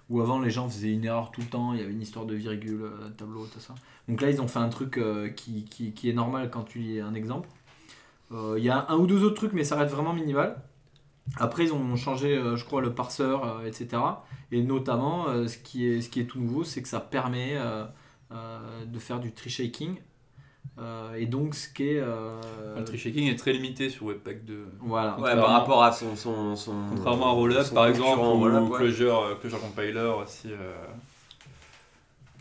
où 0.10 0.22
avant 0.22 0.40
les 0.40 0.52
gens 0.52 0.70
faisaient 0.70 0.94
une 0.94 1.06
erreur 1.06 1.32
tout 1.32 1.42
le 1.42 1.48
temps, 1.48 1.74
il 1.74 1.80
y 1.80 1.84
avait 1.84 1.94
une 1.94 2.02
histoire 2.02 2.26
de 2.26 2.36
virgule, 2.36 2.86
tableau, 3.18 3.48
tout 3.48 3.60
ça. 3.60 3.74
Donc 4.08 4.22
là, 4.22 4.30
ils 4.30 4.42
ont 4.42 4.48
fait 4.48 4.60
un 4.60 4.70
truc 4.70 4.98
euh, 4.98 5.30
qui, 5.30 5.64
qui, 5.66 5.94
qui 5.94 6.10
est 6.10 6.14
normal 6.14 6.50
quand 6.52 6.64
tu 6.64 6.80
lis 6.80 7.00
un 7.00 7.14
exemple. 7.14 7.48
Euh, 8.32 8.56
Il 8.58 8.64
y 8.64 8.70
a 8.70 8.86
un 8.90 8.98
ou 8.98 9.08
deux 9.08 9.24
autres 9.24 9.36
trucs, 9.36 9.54
mais 9.54 9.64
ça 9.64 9.76
reste 9.78 9.94
vraiment 9.94 10.14
minimal. 10.14 10.58
Après, 11.38 11.64
ils 11.64 11.74
ont 11.74 11.96
changé, 11.96 12.36
euh, 12.38 12.58
je 12.58 12.66
crois, 12.66 12.82
le 12.82 12.94
parseur, 12.94 13.46
euh, 13.46 13.66
etc. 13.66 14.02
Et 14.52 14.62
notamment, 14.62 15.30
euh, 15.30 15.48
ce, 15.48 15.58
qui 15.58 15.88
est, 15.88 16.02
ce 16.02 16.10
qui 16.10 16.20
est 16.20 16.26
tout 16.26 16.40
nouveau, 16.40 16.64
c'est 16.66 16.82
que 16.82 16.90
ça 16.90 17.00
permet 17.00 17.52
euh, 17.56 17.86
euh, 18.34 18.86
de 18.86 19.00
faire 19.00 19.20
du 19.22 19.32
tree 19.32 19.50
shaking. 19.50 19.96
Euh, 20.80 21.14
et 21.16 21.26
donc, 21.26 21.56
ce 21.56 21.70
qui 21.70 21.84
est. 21.88 22.00
euh, 22.00 22.42
Le 22.78 22.84
tree 22.84 22.98
shaking 22.98 23.30
est 23.30 23.36
très 23.38 23.54
limité 23.54 23.90
sur 23.90 24.08
Webpack 24.08 24.44
2. 24.44 24.68
Voilà. 24.82 25.12
Ouais, 25.12 25.16
Contrairement- 25.20 25.42
par 25.44 25.52
rapport 25.54 25.84
à 25.84 25.92
son. 25.94 26.16
son, 26.18 26.56
son 26.58 26.74
Contrairement 26.90 27.28
à 27.28 27.32
Rollup 27.32 27.74
par 27.74 27.86
exemple, 27.88 28.20
ou 28.20 28.40
Rollup, 28.40 28.70
ouais. 28.72 28.78
Clojure, 28.80 29.38
Clojure 29.40 29.62
Compiler 29.62 30.12
aussi. 30.22 30.50
euh, 30.52 30.74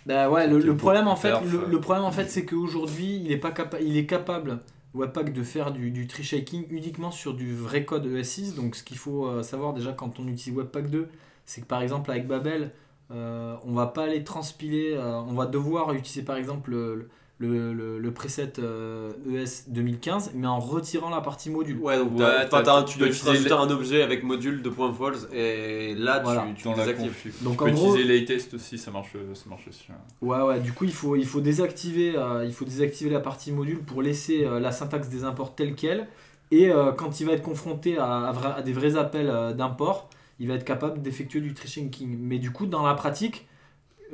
Bah 0.07 0.31
ouais, 0.31 0.49
le, 0.49 0.77
problème 0.77 1.07
en 1.07 1.17
fait, 1.17 1.31
perf, 1.31 1.45
le, 1.45 1.59
euh. 1.61 1.67
le 1.69 1.81
problème 1.81 2.05
en 2.05 2.13
fait, 2.13 2.29
c'est 2.29 2.45
qu'aujourd'hui, 2.45 3.21
il 3.25 3.31
est 3.31 3.37
pas 3.37 3.53
capable, 3.53 3.83
il 3.85 3.97
est 3.97 4.07
capable 4.07 4.61
Webpack 4.95 5.33
de 5.33 5.43
faire 5.43 5.73
du, 5.73 5.91
du 5.91 6.07
tree 6.07 6.23
shaking 6.23 6.67
uniquement 6.71 7.11
sur 7.11 7.35
du 7.35 7.55
vrai 7.55 7.85
code 7.85 8.07
ES6. 8.07 8.55
Donc, 8.55 8.77
ce 8.77 8.83
qu'il 8.83 8.99
faut 8.99 9.27
euh, 9.27 9.43
savoir 9.43 9.73
déjà 9.73 9.93
quand 9.93 10.21
on 10.21 10.29
utilise 10.29 10.57
Webpack 10.59 10.91
2, 10.91 11.09
c'est 11.47 11.63
que 11.63 11.67
par 11.67 11.83
exemple 11.83 12.11
avec 12.11 12.27
Babel, 12.27 12.73
euh, 13.11 13.57
on 13.65 13.73
va 13.73 13.87
pas 13.87 14.05
aller 14.05 14.23
transpiler, 14.23 14.93
euh, 14.95 15.21
on 15.21 15.33
va 15.35 15.47
devoir 15.47 15.93
utiliser 15.95 16.25
par 16.25 16.37
exemple 16.37 16.71
le, 16.71 17.09
le, 17.43 17.73
le- 17.73 17.99
le 17.99 18.11
preset 18.15 18.53
euh, 18.59 19.13
ES 19.31 19.69
2015, 19.69 20.33
mais 20.35 20.47
en 20.47 20.59
retirant 20.59 21.11
la 21.11 21.21
partie 21.21 21.51
module. 21.51 21.79
Ouais, 21.79 21.99
donc 21.99 22.19
Ouais, 22.19 22.49
t'as- 22.49 22.83
tu 22.85 22.99
dois 22.99 23.09
juste 23.09 23.25
utiliser 23.27 23.53
un 23.53 23.69
objet 23.71 24.03
avec 24.03 24.23
module 24.23 24.63
de 24.63 24.69
point 24.71 24.93
false 24.93 25.27
et 25.33 25.95
là 25.97 26.21
Voilà. 26.23 26.47
tu, 26.49 26.55
tu 26.55 26.65
dans 26.65 26.71
la 26.71 26.77
désactives. 26.79 27.09
confu. 27.09 27.33
Donc, 27.43 27.57
tu 27.59 27.63
en 27.63 27.67
peux 27.67 27.73
gros- 27.73 27.95
utiliser 27.95 28.13
les 28.21 28.25
tests 28.25 28.55
aussi, 28.55 28.79
ça 28.79 28.91
marche, 28.91 29.13
ça 29.35 29.45
marche 29.51 29.69
aussi. 29.69 29.85
hein. 29.91 29.95
Ouais, 30.21 30.41
ouais, 30.43 30.61
du 30.61 30.73
coup, 30.73 30.85
il 30.85 30.93
faut, 30.93 31.17
il 31.17 31.27
faut, 31.27 31.41
désactiver, 31.41 32.15
euh, 32.17 32.45
il 32.45 32.53
faut 32.55 32.65
désactiver 32.65 33.11
la 33.11 33.21
partie 33.21 33.53
module 33.53 33.79
pour 33.81 34.03
laisser 34.03 34.45
euh, 34.45 34.61
la 34.61 34.73
syntaxe 34.73 35.09
des 35.09 35.25
imports 35.25 35.55
telle 35.55 35.75
qu'elle. 35.75 36.09
Et 36.51 36.71
euh, 36.71 36.93
quand 36.93 37.19
il 37.21 37.27
va 37.27 37.33
être 37.33 37.43
confronté 37.43 37.99
à, 37.99 38.29
à 38.29 38.33
vra- 38.33 38.55
à 38.57 38.63
des 38.63 38.73
vrais 38.73 38.97
appels 38.97 39.31
euh, 39.31 39.53
d'import, 39.53 40.09
il 40.39 40.49
va 40.49 40.55
être 40.55 40.65
capable 40.65 41.01
d'effectuer 41.03 41.41
du 41.41 41.55
tree. 41.55 41.89
Mais 42.19 42.39
du 42.39 42.51
coup, 42.51 42.67
dans 42.67 42.83
la 42.87 42.95
pratique, 42.95 43.47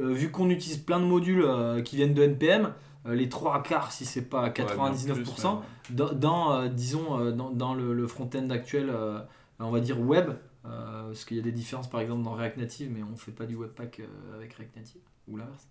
euh, 0.01 0.13
vu 0.13 0.31
qu'on 0.31 0.49
utilise 0.51 0.79
plein 0.79 1.01
de 1.01 1.05
modules 1.05 1.43
euh, 1.45 1.83
qui 1.83 1.97
viennent 1.97 2.15
de 2.15 2.23
NPM, 2.23 2.67
euh, 2.67 2.69
les 3.15 3.29
trois 3.29 3.63
quarts, 3.63 3.93
si 3.93 4.05
c'est 4.05 4.23
pas 4.29 4.45
Ouais, 4.45 4.51
bien 4.51 4.65
99%, 4.65 5.15
plus, 5.15 5.69
mais- 5.91 5.97
dans, 5.97 6.13
dans, 6.13 6.53
euh, 6.53 6.69
disons, 6.69 7.19
euh, 7.21 7.33
dans, 7.33 7.51
dans 7.51 7.75
le, 7.75 7.93
le 7.95 8.07
front-end 8.07 8.49
actuel, 8.51 8.91
euh, 8.91 9.21
on 9.59 9.71
va 9.71 9.81
dire 9.81 10.01
web, 10.01 10.31
euh, 10.67 11.07
parce 11.09 11.25
qu'il 11.25 11.37
y 11.37 11.41
a 11.41 11.43
des 11.43 11.53
différences 11.53 11.89
par 11.89 12.01
exemple 12.01 12.23
dans 12.23 12.33
React 12.35 12.59
Native, 12.59 12.91
mais 12.95 13.03
on 13.03 13.17
fait 13.17 13.33
pas 13.33 13.47
du 13.47 13.57
Webpack 13.57 14.01
euh, 14.01 14.37
avec 14.37 14.53
React 14.55 14.77
Native, 14.77 15.01
ou 15.29 15.37
l'inverse. 15.37 15.69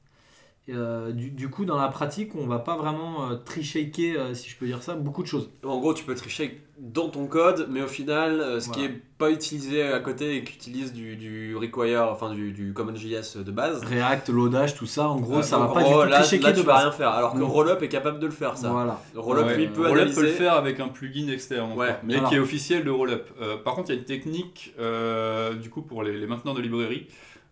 Euh, 0.69 1.11
du, 1.11 1.29
du 1.31 1.49
coup, 1.49 1.65
dans 1.65 1.77
la 1.77 1.87
pratique, 1.87 2.35
on 2.35 2.45
va 2.47 2.59
pas 2.59 2.75
vraiment 2.75 3.29
euh, 3.31 3.35
tricher, 3.35 3.89
euh, 4.17 4.33
si 4.33 4.49
je 4.49 4.57
peux 4.57 4.65
dire 4.65 4.83
ça, 4.83 4.95
beaucoup 4.95 5.23
de 5.23 5.27
choses. 5.27 5.49
En 5.63 5.79
gros, 5.79 5.93
tu 5.93 6.03
peux 6.03 6.15
tricher 6.15 6.61
dans 6.79 7.09
ton 7.09 7.25
code, 7.25 7.67
mais 7.71 7.81
au 7.81 7.87
final, 7.87 8.39
euh, 8.39 8.59
ce 8.59 8.69
qui 8.69 8.83
est 8.83 8.91
pas 9.17 9.31
utilisé 9.31 9.81
à 9.81 9.99
côté 9.99 10.35
et 10.35 10.43
qui 10.43 10.53
utilise 10.53 10.93
du, 10.93 11.15
du 11.15 11.55
require, 11.55 12.09
enfin 12.11 12.31
du, 12.31 12.51
du 12.51 12.71
CommonJS 12.73 13.37
de 13.37 13.51
base. 13.51 13.83
React, 13.83 14.29
loadage, 14.29 14.75
tout 14.75 14.85
ça, 14.85 15.07
en 15.09 15.19
gros, 15.19 15.37
euh, 15.37 15.41
ça 15.41 15.57
va 15.57 15.67
pas 15.69 15.81
gros, 15.81 16.01
du 16.01 16.05
tout 16.05 16.11
là, 16.11 16.19
tricher 16.21 16.37
là, 16.39 16.51
de 16.51 16.59
tu 16.59 16.65
vas 16.65 16.73
base. 16.73 16.83
rien 16.83 16.91
faire. 16.91 17.09
Alors 17.09 17.33
que 17.33 17.39
Non. 17.39 17.47
Rollup 17.47 17.81
est 17.81 17.87
capable 17.87 18.19
de 18.19 18.25
le 18.27 18.31
faire, 18.31 18.57
ça. 18.57 18.69
Voilà. 18.69 19.01
Rollup, 19.15 19.45
Ouais, 19.47 19.57
lui, 19.57 19.67
peut 19.69 19.81
Rollup 19.87 19.95
analyser. 20.01 20.21
peut 20.21 20.27
le 20.27 20.33
faire 20.33 20.53
avec 20.53 20.79
un 20.79 20.87
plugin 20.89 21.27
externe, 21.29 21.71
Ouais. 21.75 21.95
mais 22.03 22.21
qui 22.29 22.35
est 22.35 22.39
officiel 22.39 22.83
de 22.83 22.91
Rollup. 22.91 23.23
Euh, 23.41 23.57
par 23.57 23.73
contre, 23.73 23.89
il 23.89 23.93
y 23.93 23.97
a 23.97 23.99
une 23.99 24.05
technique, 24.05 24.73
euh, 24.79 25.53
du 25.55 25.69
coup, 25.71 25.81
pour 25.81 26.03
les, 26.03 26.15
les 26.17 26.27
mainteneurs 26.27 26.53
de 26.55 26.61
librairie. 26.61 27.07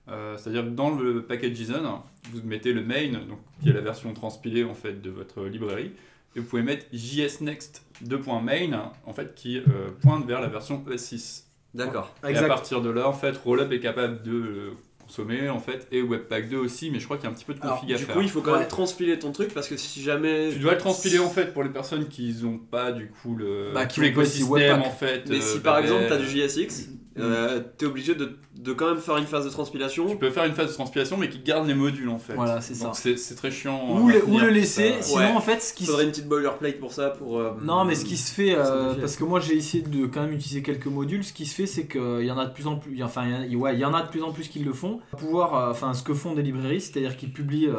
Euh, 0.10 0.38
C'est-à-dire 0.38 0.64
que 0.64 0.70
dans 0.70 0.92
le 0.92 1.24
package 1.24 1.56
JSON, 1.56 2.02
vous 2.32 2.42
mettez 2.44 2.74
le 2.74 2.84
main, 2.84 3.12
donc, 3.28 3.40
qui 3.62 3.70
est 3.70 3.74
la 3.74 3.82
version 3.82 4.14
transpilée 4.14 4.64
en 4.64 4.74
fait, 4.76 5.02
de 5.02 5.10
votre 5.10 5.44
librairie, 5.46 5.92
et 6.36 6.40
vous 6.40 6.46
pouvez 6.46 6.62
mettre 6.64 6.86
JSNext 6.94 7.84
2.main, 8.06 8.92
en 9.06 9.14
fait, 9.14 9.34
qui 9.36 9.58
euh, 9.58 9.64
pointe 10.02 10.26
vers 10.26 10.42
la 10.42 10.48
version 10.48 10.84
ES6. 10.90 11.44
D'accord. 11.74 12.14
Et 12.28 12.36
à 12.38 12.44
partir 12.48 12.82
de 12.82 12.90
là, 12.90 13.08
en 13.10 13.14
fait, 13.14 13.36
Rollup 13.38 13.72
est 13.72 13.80
capable 13.80 14.22
de 14.24 14.32
le 14.32 14.72
consommer, 15.04 15.50
en 15.50 15.60
fait, 15.60 15.88
et 15.92 16.02
Webpack 16.02 16.50
2 16.50 16.58
aussi, 16.58 16.90
mais 16.92 17.00
je 17.00 17.06
crois 17.06 17.18
qu'il 17.18 17.26
y 17.26 17.28
a 17.28 17.32
un 17.32 17.34
petit 17.36 17.46
peu 17.46 17.54
de 17.54 17.62
Alors, 17.62 17.80
config 17.80 17.94
à 17.94 17.98
Du 17.98 18.06
faire. 18.06 18.16
coup, 18.16 18.22
il 18.22 18.30
faut 18.30 18.42
quand 18.42 18.54
Ouais. 18.54 18.60
même 18.60 18.68
transpiler 18.68 19.20
ton 19.20 19.32
truc 19.32 19.54
parce 19.54 19.68
que 19.68 19.78
si 19.78 20.02
jamais. 20.02 20.50
Tu 20.52 20.60
dois 20.60 20.72
le 20.74 20.78
transpiler 20.78 21.20
en 21.20 21.30
fait 21.30 21.54
pour 21.54 21.64
les 21.64 21.70
personnes 21.70 22.08
qui 22.08 22.34
n'ont 22.42 22.58
pas 22.58 22.92
du 22.92 23.08
coup 23.10 23.36
le 23.36 23.72
Bah, 23.74 23.88
l'écosystème 23.98 24.82
en 24.82 24.90
fait. 24.92 25.30
Mais 25.30 25.38
euh, 25.38 25.42
si 25.42 25.60
par 25.60 25.78
exemple 25.80 26.06
tu 26.08 26.14
as 26.14 26.18
du 26.18 26.26
JSX, 26.28 26.90
euh, 27.18 27.62
tu 27.78 27.86
es 27.86 27.88
obligé 27.88 28.16
de, 28.16 28.38
de 28.60 28.74
quand 28.74 28.88
même 28.88 29.00
faire 29.00 29.18
une 29.18 29.26
phase 29.26 29.46
de 29.46 29.50
transpilation. 29.50 30.08
tu 30.08 30.18
peux 30.18 30.30
faire 30.32 30.46
une 30.46 30.54
phase 30.54 30.68
de 30.70 30.74
transpilation 30.74 31.18
mais 31.18 31.30
qui 31.30 31.40
garde 31.40 31.68
les 31.68 31.74
modules 31.74 32.10
en 32.10 32.20
fait. 32.20 32.34
Voilà, 32.34 32.62
c'est 32.62 32.74
ça. 32.76 32.86
Donc 32.86 32.96
c'est 32.96 33.18
c'est 33.18 33.36
très 33.36 33.52
chiant. 33.52 34.00
Ou 34.02 34.10
le, 34.10 34.24
ou 34.26 34.38
laisser, 34.40 34.96
ça. 34.98 35.02
sinon 35.02 35.20
Ouais. 35.20 35.32
en 35.32 35.42
fait, 35.42 35.62
ce 35.62 35.74
qui 35.74 35.86
faudrait 35.86 36.04
une 36.04 36.10
petite 36.12 36.28
boilerplate 36.28 36.80
pour 36.80 36.92
ça. 36.94 37.12
Pour, 37.12 37.40
euh, 37.40 37.52
Non, 37.64 37.86
mais 37.86 37.96
ce 37.96 38.06
qui 38.06 38.18
se 38.18 38.34
fait, 38.34 38.56
euh, 38.56 38.64
simplifier. 38.66 39.02
parce 39.02 39.16
que 39.16 39.24
moi 39.24 39.40
j'ai 39.40 39.56
essayé 39.56 39.84
de 39.84 40.06
quand 40.08 40.22
même 40.22 40.34
utiliser 40.34 40.62
quelques 40.62 40.88
modules, 40.88 41.24
ce 41.24 41.34
qui 41.34 41.46
se 41.46 41.56
fait 41.56 41.68
c'est 41.68 41.88
qu'il 41.88 42.24
y 42.26 42.32
en 42.32 42.38
a 42.38 42.46
de 42.46 42.54
plus 42.54 42.68
en 42.68 42.76
plus, 42.76 43.02
enfin 43.04 43.24
il 43.46 43.52
y, 43.52 43.56
ouais, 43.56 43.84
en 43.86 43.94
a 43.94 44.02
de 44.04 44.10
plus 44.10 44.24
en 44.24 44.32
plus 44.32 44.48
qui 44.48 44.60
le 44.60 44.74
font. 44.74 45.00
Pouvoir, 45.18 45.56
euh, 45.56 45.72
enfin 45.72 45.94
ce 45.94 46.04
que 46.04 46.14
font 46.14 46.34
des 46.34 46.42
librairies, 46.44 46.82
c'est-à-dire 46.82 47.16
qu'ils 47.18 47.32
publient, 47.32 47.70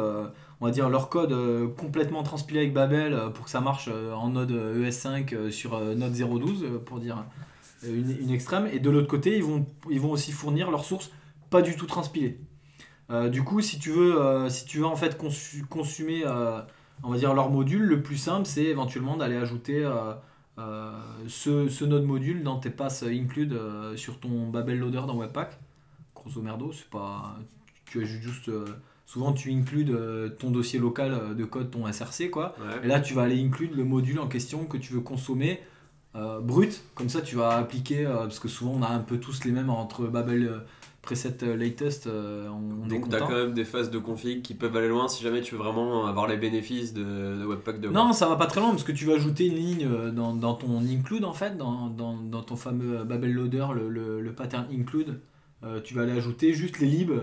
on 0.59 0.65
va 0.65 0.71
dire 0.71 0.89
leur 0.89 1.09
code 1.09 1.31
euh, 1.33 1.67
complètement 1.67 2.23
transpilé 2.23 2.61
avec 2.61 2.73
Babel 2.73 3.13
euh, 3.13 3.29
pour 3.29 3.45
que 3.45 3.51
ça 3.51 3.61
marche 3.61 3.89
euh, 3.93 4.13
en 4.13 4.29
node 4.29 4.51
euh, 4.51 4.89
ES5 4.89 5.33
euh, 5.35 5.51
sur 5.51 5.79
node 5.79 6.13
0.12 6.13 6.63
euh, 6.63 6.77
pour 6.83 6.99
dire 6.99 7.23
une, 7.83 8.15
une 8.21 8.31
extrême. 8.31 8.67
Et 8.71 8.79
de 8.79 8.89
l'autre 8.89 9.07
côté, 9.07 9.37
ils 9.37 9.43
vont, 9.43 9.65
ils 9.89 9.99
vont 9.99 10.11
aussi 10.11 10.31
fournir 10.31 10.71
leurs 10.71 10.85
sources 10.85 11.11
pas 11.49 11.61
du 11.61 11.75
tout 11.75 11.85
transpilées. 11.85 12.39
Euh, 13.09 13.29
du 13.29 13.43
coup, 13.43 13.61
si 13.61 13.79
tu 13.79 13.89
veux, 13.91 14.19
euh, 14.21 14.49
si 14.49 14.65
tu 14.65 14.79
veux 14.79 14.85
en 14.85 14.95
fait 14.97 15.17
consu- 15.17 15.65
consommer, 15.65 16.23
euh, 16.25 16.61
on 17.03 17.09
va 17.11 17.17
dire 17.17 17.33
leur 17.33 17.49
module, 17.49 17.83
le 17.83 18.01
plus 18.01 18.17
simple, 18.17 18.45
c'est 18.45 18.65
éventuellement 18.65 19.15
d'aller 19.15 19.37
ajouter 19.37 19.85
euh, 19.85 20.13
euh, 20.59 20.91
ce, 21.27 21.69
ce 21.69 21.85
node 21.85 22.03
module 22.03 22.43
dans 22.43 22.57
tes 22.59 22.69
passes 22.69 23.03
include 23.03 23.53
euh, 23.53 23.95
sur 23.95 24.19
ton 24.19 24.49
Babel 24.49 24.79
loader 24.79 25.03
dans 25.07 25.15
Webpack. 25.15 25.57
Grosso 26.15 26.41
merdo, 26.41 26.71
c'est 26.73 26.89
pas, 26.89 27.37
tu 27.85 28.01
ajoutes 28.01 28.21
juste, 28.21 28.49
euh, 28.49 28.65
souvent 29.05 29.31
tu 29.31 29.53
includes 29.53 29.91
euh, 29.91 30.27
ton 30.29 30.51
dossier 30.51 30.77
local 30.79 31.13
euh, 31.13 31.33
de 31.33 31.45
code, 31.45 31.71
ton 31.71 31.89
SRC 31.89 32.29
quoi. 32.29 32.55
Ouais. 32.59 32.83
Et 32.83 32.87
là, 32.87 32.99
tu 32.99 33.13
vas 33.13 33.21
aller 33.21 33.41
inclure 33.41 33.69
le 33.73 33.85
module 33.85 34.19
en 34.19 34.27
question 34.27 34.65
que 34.65 34.75
tu 34.77 34.91
veux 34.91 35.01
consommer 35.01 35.61
euh, 36.17 36.39
brut. 36.39 36.83
Comme 36.95 37.09
ça, 37.09 37.21
tu 37.21 37.35
vas 37.35 37.57
appliquer, 37.57 38.05
euh, 38.05 38.17
parce 38.17 38.39
que 38.39 38.47
souvent 38.47 38.73
on 38.77 38.83
a 38.83 38.89
un 38.89 38.99
peu 38.99 39.17
tous 39.17 39.43
les 39.45 39.51
mêmes 39.51 39.69
entre 39.69 40.07
Babel 40.07 40.43
euh, 40.43 40.57
preset 41.01 41.37
euh, 41.43 41.55
latest, 41.55 42.07
on, 42.07 42.83
on 42.83 42.89
est 42.89 42.99
Donc 42.99 43.09
tu 43.09 43.15
as 43.15 43.19
quand 43.19 43.29
même 43.29 43.53
des 43.53 43.63
phases 43.63 43.89
de 43.89 43.97
config 43.97 44.41
qui 44.41 44.53
peuvent 44.53 44.75
aller 44.75 44.89
loin 44.89 45.07
si 45.07 45.23
jamais 45.23 45.41
tu 45.41 45.55
veux 45.55 45.61
vraiment 45.61 46.05
avoir 46.05 46.27
les 46.27 46.37
bénéfices 46.37 46.93
de, 46.93 47.03
de 47.03 47.45
Webpack 47.45 47.79
2. 47.79 47.89
Non, 47.91 48.11
ça 48.11 48.27
va 48.27 48.35
pas 48.35 48.47
très 48.47 48.59
loin 48.59 48.71
parce 48.71 48.83
que 48.83 48.91
tu 48.91 49.05
vas 49.05 49.13
ajouter 49.13 49.45
une 49.45 49.55
ligne 49.55 49.87
dans, 50.11 50.33
dans 50.33 50.55
ton 50.55 50.81
include 50.81 51.23
en 51.23 51.33
fait, 51.33 51.55
dans, 51.55 51.87
dans, 51.87 52.17
dans 52.17 52.41
ton 52.41 52.57
fameux 52.57 53.03
Babel 53.05 53.33
loader, 53.33 53.67
le, 53.73 53.87
le, 53.87 54.19
le 54.21 54.33
pattern 54.33 54.65
include. 54.71 55.19
Euh, 55.63 55.81
tu 55.81 55.93
vas 55.95 56.03
aller 56.03 56.11
ajouter 56.11 56.53
juste 56.53 56.79
les 56.79 56.87
libs, 56.87 57.13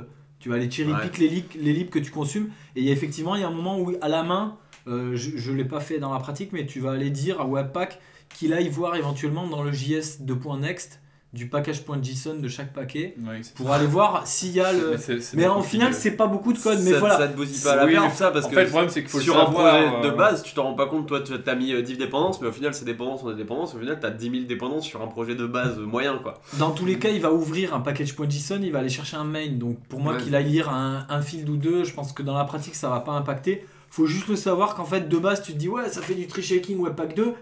tu 0.41 0.49
vas 0.49 0.57
aller 0.57 0.71
cherry 0.71 0.93
pick 1.03 1.19
les, 1.19 1.29
libs, 1.29 1.45
les 1.61 1.73
libs 1.73 1.89
que 1.91 1.99
tu 1.99 2.11
consumes. 2.11 2.49
Et 2.75 2.81
il 2.81 2.87
y 2.87 2.91
a 2.91 2.93
effectivement, 2.93 3.37
il 3.37 3.43
y 3.43 3.45
a 3.45 3.49
un 3.49 3.53
moment 3.53 3.79
où 3.79 3.93
à 4.01 4.09
la 4.09 4.23
main, 4.23 4.57
euh, 4.89 5.15
je, 5.15 5.37
je 5.37 5.53
l'ai 5.53 5.65
pas 5.65 5.81
fait 5.81 5.99
dans 5.99 6.13
la 6.13 6.19
pratique, 6.19 6.53
mais 6.53 6.67
tu 6.67 6.81
vas 6.81 6.93
aller 6.93 7.11
dire 7.11 7.41
à 7.41 7.47
Webpack 7.47 8.01
qu'il 8.35 8.53
aille 8.53 8.69
voir 8.69 8.97
éventuellement 8.97 9.47
dans 9.47 9.63
le 9.63 9.73
JS 9.73 10.21
2.next 10.23 11.01
du 11.33 11.49
package.json 11.49 12.37
de 12.41 12.47
chaque 12.47 12.73
paquet 12.73 13.17
Ouais, 13.27 13.41
pour 13.57 13.73
aller 13.73 13.87
voir 13.89 14.25
s'il 14.25 14.53
y 14.53 14.61
a 14.61 14.73
le. 14.73 14.97
Mais, 15.09 15.17
Mais 15.35 15.47
en 15.49 15.63
final, 15.63 15.93
c'est 15.93 16.13
pas 16.13 16.29
beaucoup 16.29 16.53
de 16.53 16.59
code, 16.61 16.79
mais 16.85 16.93
ça, 16.93 17.01
voilà. 17.01 17.17
ça 17.19 17.27
te 17.27 17.37
bousille 17.37 17.61
pas 17.61 17.73
à 17.73 17.77
la 17.77 17.85
Oui, 17.87 17.95
ça 18.15 18.31
parce 18.31 18.47
en 18.47 18.51
que 18.51 18.55
fait, 18.55 18.63
le 18.63 18.69
problème, 18.71 18.89
c'est 18.89 19.01
qu'il 19.01 19.09
faut 19.11 19.19
le 19.19 19.25
sur 19.25 19.41
un 19.41 19.47
projet 19.51 19.91
de 20.03 20.07
euh, 20.07 20.11
base, 20.13 20.45
tu 20.45 20.55
t'en 20.55 20.63
rends 20.63 20.75
pas 20.75 20.87
compte, 20.87 21.09
toi 21.09 21.21
tu 21.23 21.33
as 21.35 21.55
mis 21.57 21.73
euh, 21.73 21.83
div 21.83 21.99
dépendance, 21.99 22.41
mais 22.41 22.47
au 22.47 22.53
final 22.53 22.73
c'est 22.73 22.85
dépendance, 22.85 23.23
on 23.25 23.33
est 23.33 23.35
dépendance, 23.35 23.75
au 23.75 23.81
final 23.81 23.99
tu 23.99 24.07
as 24.07 24.11
10 24.11 24.31
000 24.31 24.43
dépendances 24.45 24.85
sur 24.87 25.03
un 25.03 25.09
projet 25.09 25.35
de 25.35 25.45
base 25.45 25.77
euh, 25.77 25.85
moyen 25.87 26.19
quoi. 26.23 26.41
Dans 26.61 26.71
tous 26.71 26.87
les 26.87 27.01
cas, 27.01 27.09
il 27.11 27.21
va 27.21 27.33
ouvrir 27.33 27.75
un 27.75 27.81
package.json, 27.81 28.61
il 28.63 28.71
va 28.71 28.79
aller 28.79 28.89
chercher 28.89 29.17
un 29.17 29.25
main. 29.25 29.49
Donc 29.49 29.79
pour 29.89 29.99
moi 29.99 30.13
Ouais. 30.15 30.21
qu'il 30.23 30.37
aille 30.37 30.49
lire 30.49 30.69
un, 30.69 31.05
un 31.09 31.21
field 31.21 31.49
ou 31.49 31.57
deux, 31.57 31.83
je 31.83 31.93
pense 31.95 32.13
que 32.13 32.23
dans 32.23 32.37
la 32.39 32.45
pratique 32.45 32.77
ça 32.77 32.89
va 32.91 33.01
pas 33.01 33.11
impacter. 33.11 33.67
Faut 33.91 34.07
juste 34.07 34.29
le 34.29 34.37
savoir 34.37 34.77
qu'en 34.77 34.85
fait 34.85 35.09
de 35.09 35.19
base 35.19 35.43
tu 35.43 35.53
te 35.53 35.59
dis 35.59 35.69
ouais 35.69 35.89
ça 35.89 36.01
fait 36.01 36.15
du 36.15 36.29
tree 36.29 36.43
shaking 36.45 36.79
Webpack 36.79 37.17
2, 37.17 37.23
Euh, 37.25 37.33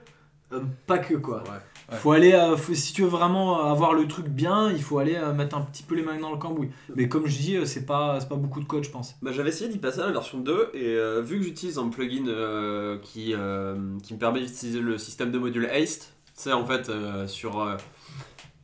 pas 0.87 0.99
que 0.99 1.15
quoi. 1.15 1.43
Ouais. 1.45 1.97
Faut 1.99 2.13
aller, 2.13 2.33
euh, 2.33 2.57
faut- 2.57 2.75
si 2.75 2.93
tu 2.95 3.03
veux 3.03 3.09
vraiment 3.09 3.61
avoir 3.71 3.93
le 3.93 4.07
truc 4.09 4.27
bien, 4.29 4.71
il 4.73 4.83
faut 4.83 4.99
aller 4.99 5.17
euh, 5.17 5.33
mettre 5.35 5.57
un 5.57 5.61
petit 5.61 5.83
peu 5.83 5.95
les 5.95 6.03
mains 6.03 6.19
dans 6.19 6.31
le 6.31 6.39
cambouis. 6.39 6.71
Mais 6.95 7.09
comme 7.09 7.27
je 7.27 7.37
dis, 7.39 7.57
euh, 7.57 7.65
c'est 7.67 7.85
pas, 7.85 8.19
c'est 8.21 8.29
pas 8.29 8.37
beaucoup 8.37 8.61
de 8.61 8.65
code 8.65 8.85
je 8.85 8.91
pense. 8.91 9.15
Bah, 9.21 9.31
J'avais 9.33 9.51
essayé 9.51 9.69
d'y 9.69 9.79
passer 9.79 10.01
à 10.01 10.07
la 10.07 10.13
version 10.13 10.39
2 10.39 10.71
et 10.75 10.87
euh, 10.87 11.21
vu 11.21 11.39
que 11.39 11.45
j'utilise 11.45 11.79
un 11.79 11.89
plugin 11.89 12.27
euh, 12.29 12.99
qui, 13.03 13.35
euh, 13.35 13.77
qui 14.03 14.15
me 14.15 14.19
permet 14.19 14.41
d'utiliser 14.41 14.81
le 14.81 14.97
système 14.97 15.31
de 15.33 15.39
module 15.39 15.67
Haste, 15.67 16.15
c'est 16.35 16.53
en 16.53 16.65
fait 16.65 16.89
euh, 16.89 17.27
sur... 17.27 17.61
euh, 17.61 17.77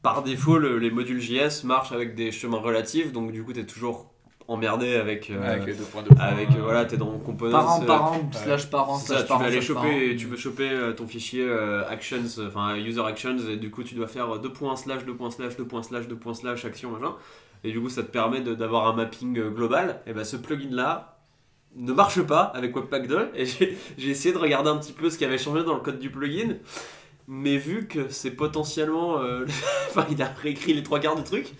par 0.02 0.22
défaut, 0.22 0.58
le- 0.58 0.78
les 0.78 0.90
modules 0.90 1.20
JS 1.20 1.64
marchent 1.64 1.92
avec 1.92 2.14
des 2.14 2.30
chemins 2.32 2.58
relatifs, 2.60 3.12
donc 3.12 3.32
du 3.32 3.42
coup 3.42 3.52
tu 3.52 3.60
es 3.60 3.66
toujours 3.66 4.10
emmerdé 4.48 4.96
avec... 4.96 5.30
euh, 5.30 5.52
Avec 5.52 5.66
les 5.66 5.74
deux 5.74 5.84
points 5.84 6.02
de 6.02 6.08
points, 6.08 6.18
avec, 6.24 6.48
euh, 6.50 6.54
euh, 6.58 6.62
voilà, 6.62 6.84
t'es 6.86 6.96
dans 6.96 7.18
components... 7.18 7.52
Parent, 7.52 7.82
euh, 7.82 7.86
parent, 7.86 8.30
slash 8.32 8.70
parent, 8.70 8.98
slash 8.98 9.20
tu 9.20 9.26
parent. 9.28 9.38
vas 9.40 9.46
aller 9.46 9.60
slash 9.60 9.74
parent. 9.74 9.84
choper, 9.86 10.16
tu 10.16 10.26
veux 10.26 10.36
choper 10.36 10.70
euh, 10.70 10.92
ton 10.92 11.06
fichier 11.06 11.42
euh, 11.44 11.86
actions, 11.88 12.16
euh, 12.38 12.48
enfin 12.48 12.74
user 12.76 13.02
actions, 13.06 13.36
et 13.48 13.56
du 13.56 13.70
coup 13.70 13.84
tu 13.84 13.94
dois 13.94 14.08
faire 14.08 14.38
2 14.38 14.50
points 14.52 14.74
slash 14.76 15.04
2 15.04 15.14
points 15.14 15.30
slash 15.30 15.56
2 15.56 15.64
points 15.66 15.82
slash 15.82 16.08
2 16.08 16.16
points 16.16 16.34
slash 16.34 16.64
action 16.64 16.90
machin, 16.90 17.14
et 17.62 17.72
du 17.72 17.80
coup 17.80 17.90
ça 17.90 18.02
te 18.02 18.10
permet 18.10 18.40
d'avoir 18.40 18.88
un 18.88 18.94
mapping 18.94 19.38
euh, 19.38 19.50
global. 19.50 20.00
Et 20.06 20.12
ben 20.14 20.24
ce 20.24 20.36
plugin 20.36 20.70
là 20.74 21.18
ne 21.76 21.92
marche 21.92 22.22
pas 22.22 22.40
avec 22.54 22.74
Webpack 22.74 23.06
2, 23.06 23.28
et 23.34 23.44
j'ai 23.44 23.76
j'ai 23.98 24.08
essayé 24.10 24.32
de 24.32 24.38
regarder 24.38 24.70
un 24.70 24.78
petit 24.78 24.94
peu 24.94 25.10
ce 25.10 25.18
qui 25.18 25.26
avait 25.26 25.36
changé 25.38 25.62
dans 25.62 25.74
le 25.74 25.80
code 25.80 25.98
du 25.98 26.08
plugin, 26.10 26.54
mais 27.26 27.58
vu 27.58 27.86
que 27.86 28.08
c'est 28.08 28.30
potentiellement, 28.30 29.20
euh, 29.20 29.44
enfin 29.90 30.06
il 30.10 30.22
a 30.22 30.26
réécrit 30.42 30.72
les 30.72 30.82
trois 30.82 31.00
quarts 31.00 31.16
du 31.16 31.22
truc. 31.24 31.52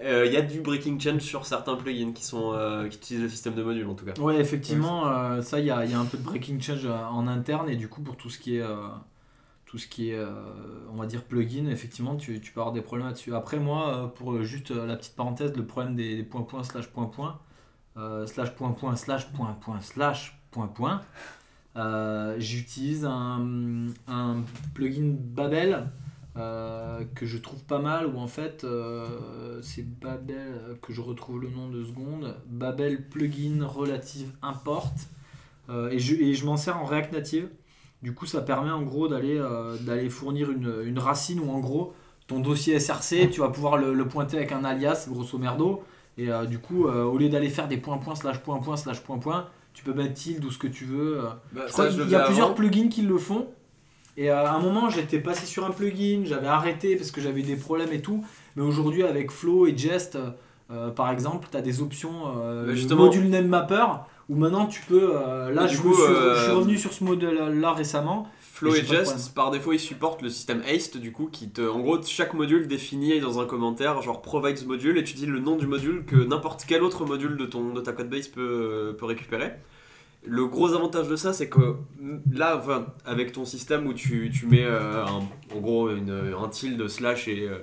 Euh, 0.00 0.26
Il 0.26 0.32
y 0.32 0.36
a 0.36 0.42
du 0.42 0.60
breaking 0.60 0.98
change 1.00 1.20
sur 1.20 1.46
certains 1.46 1.76
plugins 1.76 2.12
qui, 2.12 2.24
sont, 2.24 2.52
euh, 2.52 2.88
qui 2.88 2.96
utilisent 2.98 3.22
le 3.22 3.28
système 3.28 3.54
de 3.54 3.62
module 3.62 3.86
en 3.88 3.94
tout 3.94 4.04
cas. 4.04 4.20
Ouais, 4.20 4.36
effectivement, 4.40 5.08
euh, 5.08 5.42
ça, 5.42 5.58
il 5.60 5.66
y 5.66 5.70
a, 5.70 5.84
y 5.84 5.94
a 5.94 5.98
un 5.98 6.04
peu 6.04 6.18
de 6.18 6.22
breaking 6.22 6.60
change 6.60 6.86
euh, 6.86 6.96
en 6.96 7.26
interne, 7.26 7.68
et 7.68 7.76
du 7.76 7.88
coup, 7.88 8.02
pour 8.02 8.16
tout 8.16 8.30
ce 8.30 8.38
qui 8.38 8.56
est, 8.56 8.62
euh, 8.62 8.88
tout 9.66 9.78
ce 9.78 9.86
qui 9.86 10.10
est 10.10 10.18
euh, 10.18 10.28
on 10.92 10.96
va 10.96 11.06
dire, 11.06 11.24
plugin, 11.24 11.66
effectivement, 11.68 12.16
tu, 12.16 12.40
tu 12.40 12.52
peux 12.52 12.60
avoir 12.60 12.72
des 12.72 12.80
problèmes 12.80 13.08
là-dessus. 13.08 13.34
Après, 13.34 13.58
moi, 13.58 13.96
euh, 13.96 14.06
pour 14.06 14.32
euh, 14.32 14.42
juste 14.42 14.70
euh, 14.70 14.86
la 14.86 14.96
petite 14.96 15.16
parenthèse, 15.16 15.54
le 15.56 15.66
problème 15.66 15.94
des, 15.94 16.22
points 16.22 16.42
points 16.42 16.64
slash 16.64 16.88
point 16.88 17.06
point, 17.06 17.38
euh, 17.96 18.26
slash 18.26 18.54
point 18.54 18.72
point 18.72 18.96
slash 18.96 19.30
point 19.32 19.56
point 19.60 19.80
slash 19.80 20.40
point 20.50 20.68
point, 20.68 21.02
euh, 21.76 22.36
j'utilise 22.38 23.04
un 23.04 23.86
plugin 24.74 25.14
Babel. 25.18 25.90
Euh, 26.38 27.02
que 27.14 27.26
je 27.26 27.38
trouve 27.38 27.62
pas 27.64 27.78
mal 27.80 28.06
où 28.06 28.18
en 28.18 28.26
fait 28.28 28.64
euh, 28.64 29.60
c'est 29.62 29.82
Babel 29.84 30.76
que 30.82 30.92
je 30.92 31.00
retrouve 31.00 31.40
le 31.40 31.48
nom 31.50 31.68
de 31.68 31.84
seconde. 31.84 32.36
Babel 32.46 33.08
plugin 33.08 33.64
relative 33.66 34.30
import 34.42 34.92
Euh, 35.70 35.90
et 35.90 35.98
je, 35.98 36.14
et 36.14 36.32
je 36.32 36.46
m'en 36.46 36.56
sers 36.56 36.78
en 36.78 36.86
React 36.86 37.12
Native. 37.12 37.48
Du 38.02 38.14
coup 38.14 38.24
ça 38.26 38.40
permet 38.40 38.70
en 38.70 38.82
gros 38.82 39.06
d'aller 39.08 39.38
d'aller 39.82 40.08
fournir 40.08 40.50
une, 40.50 40.72
une 40.84 40.98
racine 40.98 41.40
où 41.40 41.50
en 41.50 41.58
gros 41.60 41.92
ton 42.26 42.40
dossier 42.40 42.78
SRC 42.78 43.28
tu 43.30 43.40
vas 43.40 43.48
pouvoir 43.50 43.76
le, 43.76 43.92
le 43.92 44.08
pointer 44.08 44.38
avec 44.38 44.52
un 44.52 44.64
alias 44.64 45.06
grosso 45.10 45.36
merdo. 45.38 45.82
Et 46.16 46.28
du 46.48 46.58
coup 46.58 46.84
au 46.86 47.18
lieu 47.18 47.28
d'aller 47.28 47.50
faire 47.50 47.68
des 47.68 47.76
points 47.76 47.98
points 47.98 48.14
slash 48.14 48.38
point 48.40 48.58
point 48.60 48.76
slash 48.76 49.00
point 49.02 49.18
point 49.18 49.48
tu 49.74 49.84
peux 49.84 49.92
mettre 49.94 50.14
tilde 50.14 50.44
ou 50.44 50.50
ce 50.50 50.58
que 50.58 50.66
tu 50.66 50.84
veux. 50.86 51.20
Bah, 51.52 51.64
je 51.66 51.72
ça, 51.72 51.72
crois 51.72 51.90
je 51.90 51.98
le 51.98 52.02
qu'il 52.04 52.12
y 52.12 52.16
a 52.16 52.24
plusieurs 52.24 52.54
plugins 52.54 52.88
qui 52.88 53.02
le 53.02 53.18
font. 53.18 53.48
Et 54.20 54.30
euh, 54.30 54.44
à 54.44 54.52
un 54.52 54.58
moment, 54.58 54.90
j'étais 54.90 55.20
passé 55.20 55.46
sur 55.46 55.64
un 55.64 55.70
plugin, 55.70 56.22
j'avais 56.24 56.48
arrêté 56.48 56.96
parce 56.96 57.12
que 57.12 57.20
j'avais 57.20 57.42
des 57.42 57.54
problèmes 57.54 57.92
et 57.92 58.02
tout. 58.02 58.24
Mais 58.56 58.62
aujourd'hui, 58.62 59.04
avec 59.04 59.30
Flow 59.30 59.66
et 59.68 59.76
Jest, 59.78 60.18
euh, 60.72 60.90
par 60.90 61.10
exemple, 61.12 61.46
tu 61.50 61.56
as 61.56 61.60
des 61.62 61.80
options 61.80 62.24
euh, 62.36 62.66
Bah, 62.66 62.74
justement. 62.74 63.04
module 63.04 63.28
name 63.30 63.46
mapper 63.46 63.84
où 64.28 64.34
maintenant 64.34 64.66
tu 64.66 64.82
peux. 64.82 65.12
euh, 65.14 65.52
là, 65.52 65.68
je, 65.68 65.78
coup, 65.80 65.94
suis, 65.94 66.02
euh, 66.02 66.34
je 66.34 66.42
suis 66.42 66.50
revenu 66.52 66.76
sur 66.76 66.92
ce 66.92 67.04
modèle-là 67.04 67.72
récemment. 67.72 68.26
Flow 68.40 68.74
Et 68.74 68.84
Jest, 68.84 69.34
par 69.36 69.52
défaut, 69.52 69.72
ils 69.72 69.78
supportent 69.78 70.20
le 70.20 70.30
système 70.30 70.62
Haste, 70.68 70.96
du 70.96 71.12
coup, 71.12 71.28
qui 71.30 71.48
te. 71.48 71.62
En 71.62 71.78
gros, 71.78 72.02
chaque 72.02 72.34
module 72.34 72.66
définit 72.66 73.20
dans 73.20 73.38
un 73.38 73.46
commentaire, 73.46 74.02
genre 74.02 74.20
provides 74.20 74.66
module, 74.66 74.98
et 74.98 75.04
tu 75.04 75.14
dis 75.14 75.26
le 75.26 75.38
nom 75.38 75.54
du 75.54 75.68
module 75.68 76.04
que 76.04 76.16
n'importe 76.16 76.64
quel 76.66 76.82
autre 76.82 77.06
module 77.06 77.36
de, 77.36 77.46
ton, 77.46 77.72
de 77.72 77.80
ta 77.80 77.92
codebase 77.92 78.26
peut, 78.26 78.96
peut 78.98 79.06
récupérer. 79.06 79.52
Le 80.28 80.46
gros 80.46 80.74
avantage 80.74 81.08
de 81.08 81.16
ça, 81.16 81.32
c'est 81.32 81.48
que 81.48 81.76
là, 82.32 82.58
enfin, 82.58 82.86
avec 83.06 83.32
ton 83.32 83.44
système 83.44 83.86
où 83.86 83.94
tu, 83.94 84.30
tu 84.32 84.46
mets 84.46 84.64
euh, 84.64 85.04
un- 85.04 85.56
en 85.56 85.60
gros 85.60 85.90
une, 85.90 86.10
un 86.10 86.48
tilde 86.48 86.86
slash 86.88 87.28
et, 87.28 87.48
euh, 87.48 87.58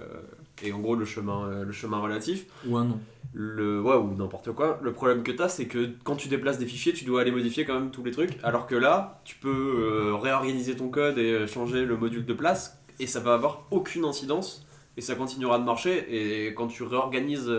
et 0.64 0.74
en 0.74 0.80
gros 0.80 0.96
le 0.96 1.06
chemin, 1.06 1.46
euh, 1.48 1.64
le 1.64 1.72
chemin 1.72 2.00
relatif, 2.00 2.46
Ou 2.68 2.78
un 2.78 2.86
nom. 2.86 3.00
le, 3.34 3.80
ouais, 3.82 3.96
ou 3.96 4.16
n'importe 4.16 4.52
quoi, 4.54 4.80
le 4.82 4.92
problème 4.94 5.22
que 5.22 5.32
tu 5.32 5.42
as, 5.44 5.50
c'est 5.50 5.66
que 5.68 5.90
quand 6.04 6.16
tu 6.16 6.28
déplaces 6.28 6.58
des 6.58 6.66
fichiers, 6.66 6.94
tu 6.94 7.06
dois 7.06 7.22
aller 7.22 7.32
modifier 7.32 7.66
quand 7.66 7.76
même 7.76 7.92
tous 7.92 8.04
les 8.04 8.12
trucs, 8.12 8.38
alors 8.44 8.66
que 8.66 8.76
là, 8.76 9.22
tu 9.26 9.36
peux 9.36 10.14
réorganiser 10.22 10.76
ton 10.76 10.90
code 10.90 11.18
et 11.20 11.46
changer 11.48 11.86
le 11.86 11.98
module 11.98 12.26
de 12.26 12.34
place, 12.34 12.82
et 13.00 13.06
ça 13.08 13.20
va 13.20 13.34
avoir 13.36 13.64
aucune 13.72 14.06
incidence, 14.06 14.66
et 14.98 15.02
ça 15.02 15.14
continuera 15.16 15.60
de 15.60 15.66
marcher, 15.66 16.48
et 16.48 16.54
quand 16.56 16.68
tu 16.68 16.82
réorganises. 16.84 17.52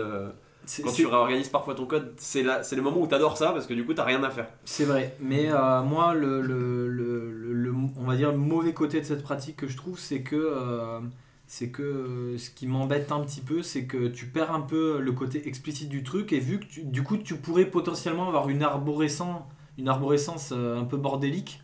Quand 0.83 0.91
tu 0.91 1.05
réorganises 1.05 1.49
parfois 1.49 1.75
ton 1.75 1.85
code, 1.85 2.13
c'est 2.17 2.43
le 2.43 2.81
moment 2.81 2.99
où 3.01 3.07
t'adores 3.07 3.37
ça 3.37 3.51
parce 3.51 3.65
que 3.67 3.73
du 3.73 3.85
coup 3.85 3.93
t'as 3.93 4.03
rien 4.03 4.23
à 4.23 4.29
faire. 4.29 4.47
C'est 4.65 4.85
vrai, 4.85 5.15
mais 5.19 5.49
euh, 5.51 5.81
moi, 5.83 6.13
le, 6.13 6.41
le, 6.41 6.87
le, 6.89 7.31
le- 7.53 7.73
on 7.97 8.03
va 8.05 8.15
dire 8.15 8.31
le 8.31 8.37
mauvais 8.37 8.73
côté 8.73 8.99
de 9.01 9.05
cette 9.05 9.23
pratique 9.23 9.55
que 9.57 9.67
je 9.67 9.77
trouve, 9.77 9.97
c'est 9.99 10.21
que, 10.21 10.35
euh, 10.35 10.99
c'est 11.47 11.69
que 11.69 11.81
euh, 11.83 12.37
ce 12.37 12.49
qui 12.49 12.67
m'embête 12.67 13.11
un 13.11 13.21
petit 13.21 13.41
peu, 13.41 13.61
c'est 13.63 13.85
que 13.85 14.07
tu 14.07 14.25
perds 14.25 14.51
un 14.53 14.61
peu 14.61 14.99
le 14.99 15.11
côté 15.13 15.47
explicite 15.47 15.89
du 15.89 16.03
truc, 16.03 16.33
et 16.33 16.39
vu 16.39 16.59
que 16.59 16.65
tu- 16.65 16.83
du 16.83 17.03
coup 17.03 17.17
tu 17.17 17.35
pourrais 17.35 17.65
potentiellement 17.65 18.27
avoir 18.27 18.49
une 18.49 18.63
arborescence, 18.63 19.41
une 19.77 19.87
arborescence 19.89 20.51
un 20.51 20.83
peu 20.85 20.97
bordélique, 20.97 21.61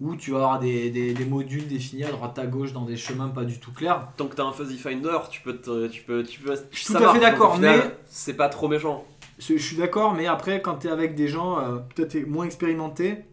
où 0.00 0.14
tu 0.16 0.30
vas 0.32 0.38
avoir 0.38 0.58
des, 0.60 0.90
des, 0.90 1.14
des 1.14 1.24
modules 1.24 1.66
définis 1.66 2.04
à 2.04 2.10
droite 2.10 2.38
à 2.38 2.46
gauche 2.46 2.72
dans 2.72 2.84
des 2.84 2.96
chemins 2.96 3.28
pas 3.28 3.44
du 3.44 3.58
tout 3.58 3.72
clairs. 3.72 4.08
Tant 4.16 4.26
que 4.26 4.36
t'as 4.36 4.44
un 4.44 4.52
fuzzy 4.52 4.76
finder, 4.78 5.18
tu 5.30 5.40
peux, 5.40 5.56
te- 5.56 5.86
tu 5.88 6.02
peux, 6.02 6.22
tu 6.22 6.40
peux. 6.40 6.54
Je 6.70 6.76
suis 6.78 6.86
tout 6.94 6.96
à 7.02 7.12
fait 7.14 7.20
d'accord, 7.20 7.58
mais- 7.58 7.96
c'est 8.08 8.34
pas 8.34 8.48
trop 8.50 8.68
méchant. 8.68 9.04
Je 9.38 9.56
suis 9.56 9.76
d'accord, 9.76 10.14
mais 10.14 10.26
après, 10.26 10.60
quand 10.62 10.76
tu 10.76 10.86
es 10.86 10.90
avec 10.90 11.14
des 11.14 11.28
gens 11.28 11.58
euh, 11.58 11.76
peut-être 11.94 12.26
moins 12.26 12.44
expérimentés, 12.46 13.24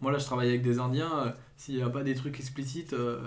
moi 0.00 0.12
là 0.12 0.18
je 0.18 0.24
travaille 0.24 0.48
avec 0.48 0.62
des 0.62 0.78
Indiens, 0.78 1.10
euh, 1.26 1.30
s'il 1.58 1.76
n'y 1.76 1.82
a 1.82 1.88
pas 1.90 2.02
des 2.02 2.14
trucs 2.14 2.38
explicites, 2.40 2.92
euh, 2.94 3.18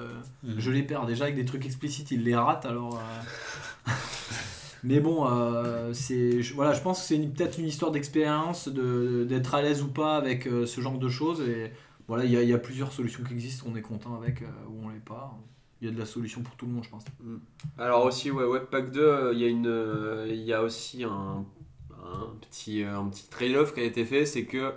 Mhm. 0.44 0.56
je 0.60 0.72
les 0.72 0.82
perds. 0.84 1.06
Déjà 1.06 1.26
avec 1.26 1.36
des 1.36 1.46
trucs 1.46 1.66
explicites, 1.66 2.10
ils 2.12 2.24
les 2.24 2.36
ratent 2.36 2.66
alors. 2.66 2.96
euh. 2.96 3.92
mais 4.84 5.00
bon, 5.00 5.28
euh, 5.30 5.92
c'est 5.94 6.42
je- 6.42 6.54
voilà, 6.56 6.74
je 6.74 6.82
pense 6.82 7.00
que 7.02 7.06
c'est 7.08 7.18
peut-être 7.20 7.58
une 7.60 7.68
histoire 7.68 7.92
d'expérience, 7.92 8.68
de- 8.68 9.24
d'être 9.28 9.56
à 9.56 9.62
l'aise 9.62 9.82
ou 9.84 9.88
pas 9.88 10.18
avec 10.18 10.48
euh, 10.48 10.66
ce 10.66 10.82
genre 10.82 10.98
de 10.98 11.10
choses. 11.10 11.42
Et 11.42 11.72
voilà, 12.08 12.26
il 12.26 12.32
y, 12.32 12.38
a- 12.38 12.44
il 12.44 12.50
y 12.50 12.54
a 12.54 12.58
plusieurs 12.58 12.92
solutions 12.92 13.24
qui 13.24 13.34
existent, 13.34 13.66
on 13.72 13.76
est 13.76 13.82
content 13.82 14.16
avec 14.16 14.42
euh, 14.42 14.46
ou 14.70 14.86
on 14.86 14.90
l'est 14.90 15.00
pas. 15.04 15.38
Il 15.82 15.88
y 15.88 15.92
a 15.92 15.94
de 15.94 16.00
la 16.00 16.06
solution 16.06 16.42
pour 16.44 16.56
tout 16.56 16.66
le 16.66 16.72
monde, 16.72 16.84
je 16.86 16.90
pense. 16.90 17.04
Alors 17.78 18.06
aussi, 18.06 18.32
ouais, 18.32 18.46
Webpack 18.46 18.92
2, 18.92 19.02
euh, 19.02 19.34
il 19.34 19.40
y, 19.40 19.44
a 19.44 19.48
une, 19.48 19.68
euh, 19.68 20.28
il 20.30 20.42
y 20.42 20.54
a 20.54 20.64
aussi 20.64 21.04
un, 21.04 21.46
un 21.92 22.28
petit, 22.42 22.84
euh, 22.84 22.98
un 22.98 23.10
petit 23.10 23.28
trade-off 23.30 23.74
qui 23.74 23.82
a 23.82 23.84
été 23.84 24.06
fait, 24.06 24.26
c'est 24.26 24.46
que 24.46 24.74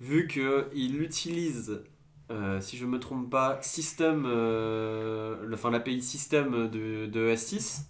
vu 0.00 0.26
qu'il 0.28 1.00
utilise, 1.00 1.82
euh, 2.30 2.60
si 2.60 2.76
je 2.76 2.84
me 2.84 2.98
trompe 2.98 3.30
pas, 3.30 3.58
système, 3.62 4.24
euh, 4.26 5.36
le- 5.46 5.54
enfin 5.54 5.70
l'API 5.70 6.02
système 6.02 6.68
de, 6.68 7.06
de 7.06 7.28
S6, 7.34 7.86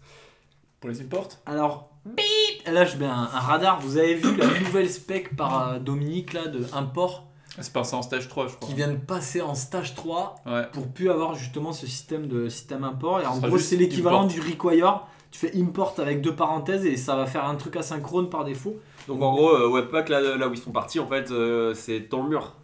Pour 0.81 0.91
les 0.91 1.01
imports 1.01 1.29
Alors, 1.47 1.91
bip 2.05 2.25
Là, 2.67 2.85
je 2.85 2.97
mets 2.99 3.07
un, 3.07 3.11
un 3.13 3.41
radar. 3.41 3.81
Vous 3.81 3.97
avez 3.97 4.15
vu 4.15 4.37
la 4.37 4.47
nouvelle 4.61 4.89
spec 4.91 5.35
par 5.37 5.69
euh, 5.73 5.79
Dominique 5.81 6.33
là 6.35 6.47
de 6.47 6.65
import? 6.73 7.27
C'est 7.59 7.73
passé 7.73 7.95
en 7.97 8.03
stage 8.03 8.29
3, 8.29 8.47
je 8.49 8.55
crois. 8.55 8.69
qui 8.69 8.75
vient 8.75 8.89
de 8.89 8.97
passer 8.97 9.41
en 9.43 9.55
stage 9.55 9.95
3 9.95 10.37
Ouais. 10.47 10.63
pour 10.73 10.89
plus 10.89 11.11
avoir 11.11 11.35
justement 11.35 11.73
ce 11.73 11.87
système 11.87 12.27
de 12.29 12.49
système 12.49 12.85
import. 12.85 13.21
Et 13.21 13.27
en 13.27 13.39
gros, 13.39 13.59
c'est 13.59 13.77
l'équivalent 13.77 14.25
du 14.25 14.41
require. 14.41 15.03
Tu 15.31 15.39
fais 15.39 15.53
import 15.61 15.95
avec 15.99 16.21
deux 16.23 16.35
parenthèses 16.35 16.85
et 16.87 16.97
ça 16.97 17.17
va 17.17 17.27
faire 17.27 17.45
un 17.45 17.55
truc 17.57 17.77
asynchrone 17.77 18.31
par 18.31 18.45
défaut. 18.45 18.77
Donc 19.09 19.23
en 19.23 19.33
gros, 19.35 19.51
euh, 19.51 19.69
Webpack, 19.69 20.09
là, 20.09 20.21
là 20.37 20.49
où 20.49 20.53
ils 20.53 20.59
sont 20.59 20.73
partis, 20.73 20.99
en 21.01 21.07
fait, 21.07 21.31
euh, 21.31 21.75
c'est 21.75 22.01
dans 22.11 22.23
le 22.23 22.29
mur. 22.31 22.55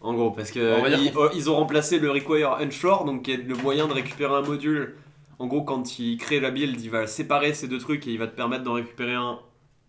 En 0.00 0.14
gros, 0.14 0.30
parce 0.30 0.50
que 0.52 0.78
On 0.78 0.82
va 0.82 0.88
dire 0.90 0.98
ils, 1.02 1.12
qu'on- 1.12 1.24
euh, 1.24 1.28
ils 1.34 1.50
ont 1.50 1.56
remplacé 1.56 1.98
le 1.98 2.10
require 2.10 2.52
unshore, 2.60 3.04
donc 3.04 3.22
qui 3.22 3.32
est 3.32 3.36
le 3.36 3.56
moyen 3.56 3.86
de 3.88 3.92
récupérer 3.92 4.34
un 4.34 4.42
module. 4.42 4.96
En 5.40 5.46
gros, 5.46 5.62
quand 5.62 5.98
il 5.98 6.16
crée 6.16 6.40
la 6.40 6.50
build, 6.50 6.80
il 6.80 6.90
va 6.90 7.06
séparer 7.06 7.52
ces 7.54 7.68
deux 7.68 7.78
trucs 7.78 8.06
et 8.06 8.10
il 8.12 8.18
va 8.18 8.26
te 8.28 8.34
permettre 8.34 8.64
d'en 8.64 8.74
récupérer 8.74 9.14
un 9.14 9.38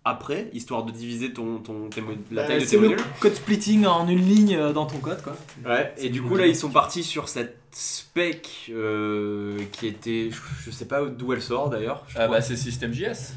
après, 0.05 0.49
histoire 0.53 0.83
de 0.85 0.91
diviser 0.91 1.33
ton, 1.33 1.57
ton, 1.59 1.89
la 2.31 2.43
taille 2.45 2.55
Euh, 2.55 2.59
de 2.59 2.63
tes 2.63 2.65
c'est 2.67 2.77
le 2.77 2.89
modules. 2.89 3.05
code 3.19 3.33
splitting 3.35 3.85
en 3.85 4.07
une 4.07 4.25
ligne 4.25 4.55
euh, 4.55 4.73
dans 4.73 4.85
ton 4.85 4.97
code 4.99 5.21
quoi. 5.21 5.35
Ouais, 5.65 5.93
et 5.97 6.09
du 6.09 6.21
coup, 6.21 6.35
là, 6.35 6.47
ils 6.47 6.55
sont 6.55 6.69
partis 6.69 7.03
sur 7.03 7.27
cette 7.29 7.57
spec 7.71 8.69
euh, 8.71 9.59
qui 9.71 9.87
était. 9.87 10.29
Je, 10.65 10.71
sais 10.71 10.85
pas 10.85 11.05
d'où 11.05 11.33
elle 11.33 11.41
sort 11.41 11.69
d'ailleurs. 11.69 12.05
Ah 12.15 12.25
crois. 12.25 12.27
bah 12.37 12.41
c'est 12.41 12.55
System.js. 12.55 13.33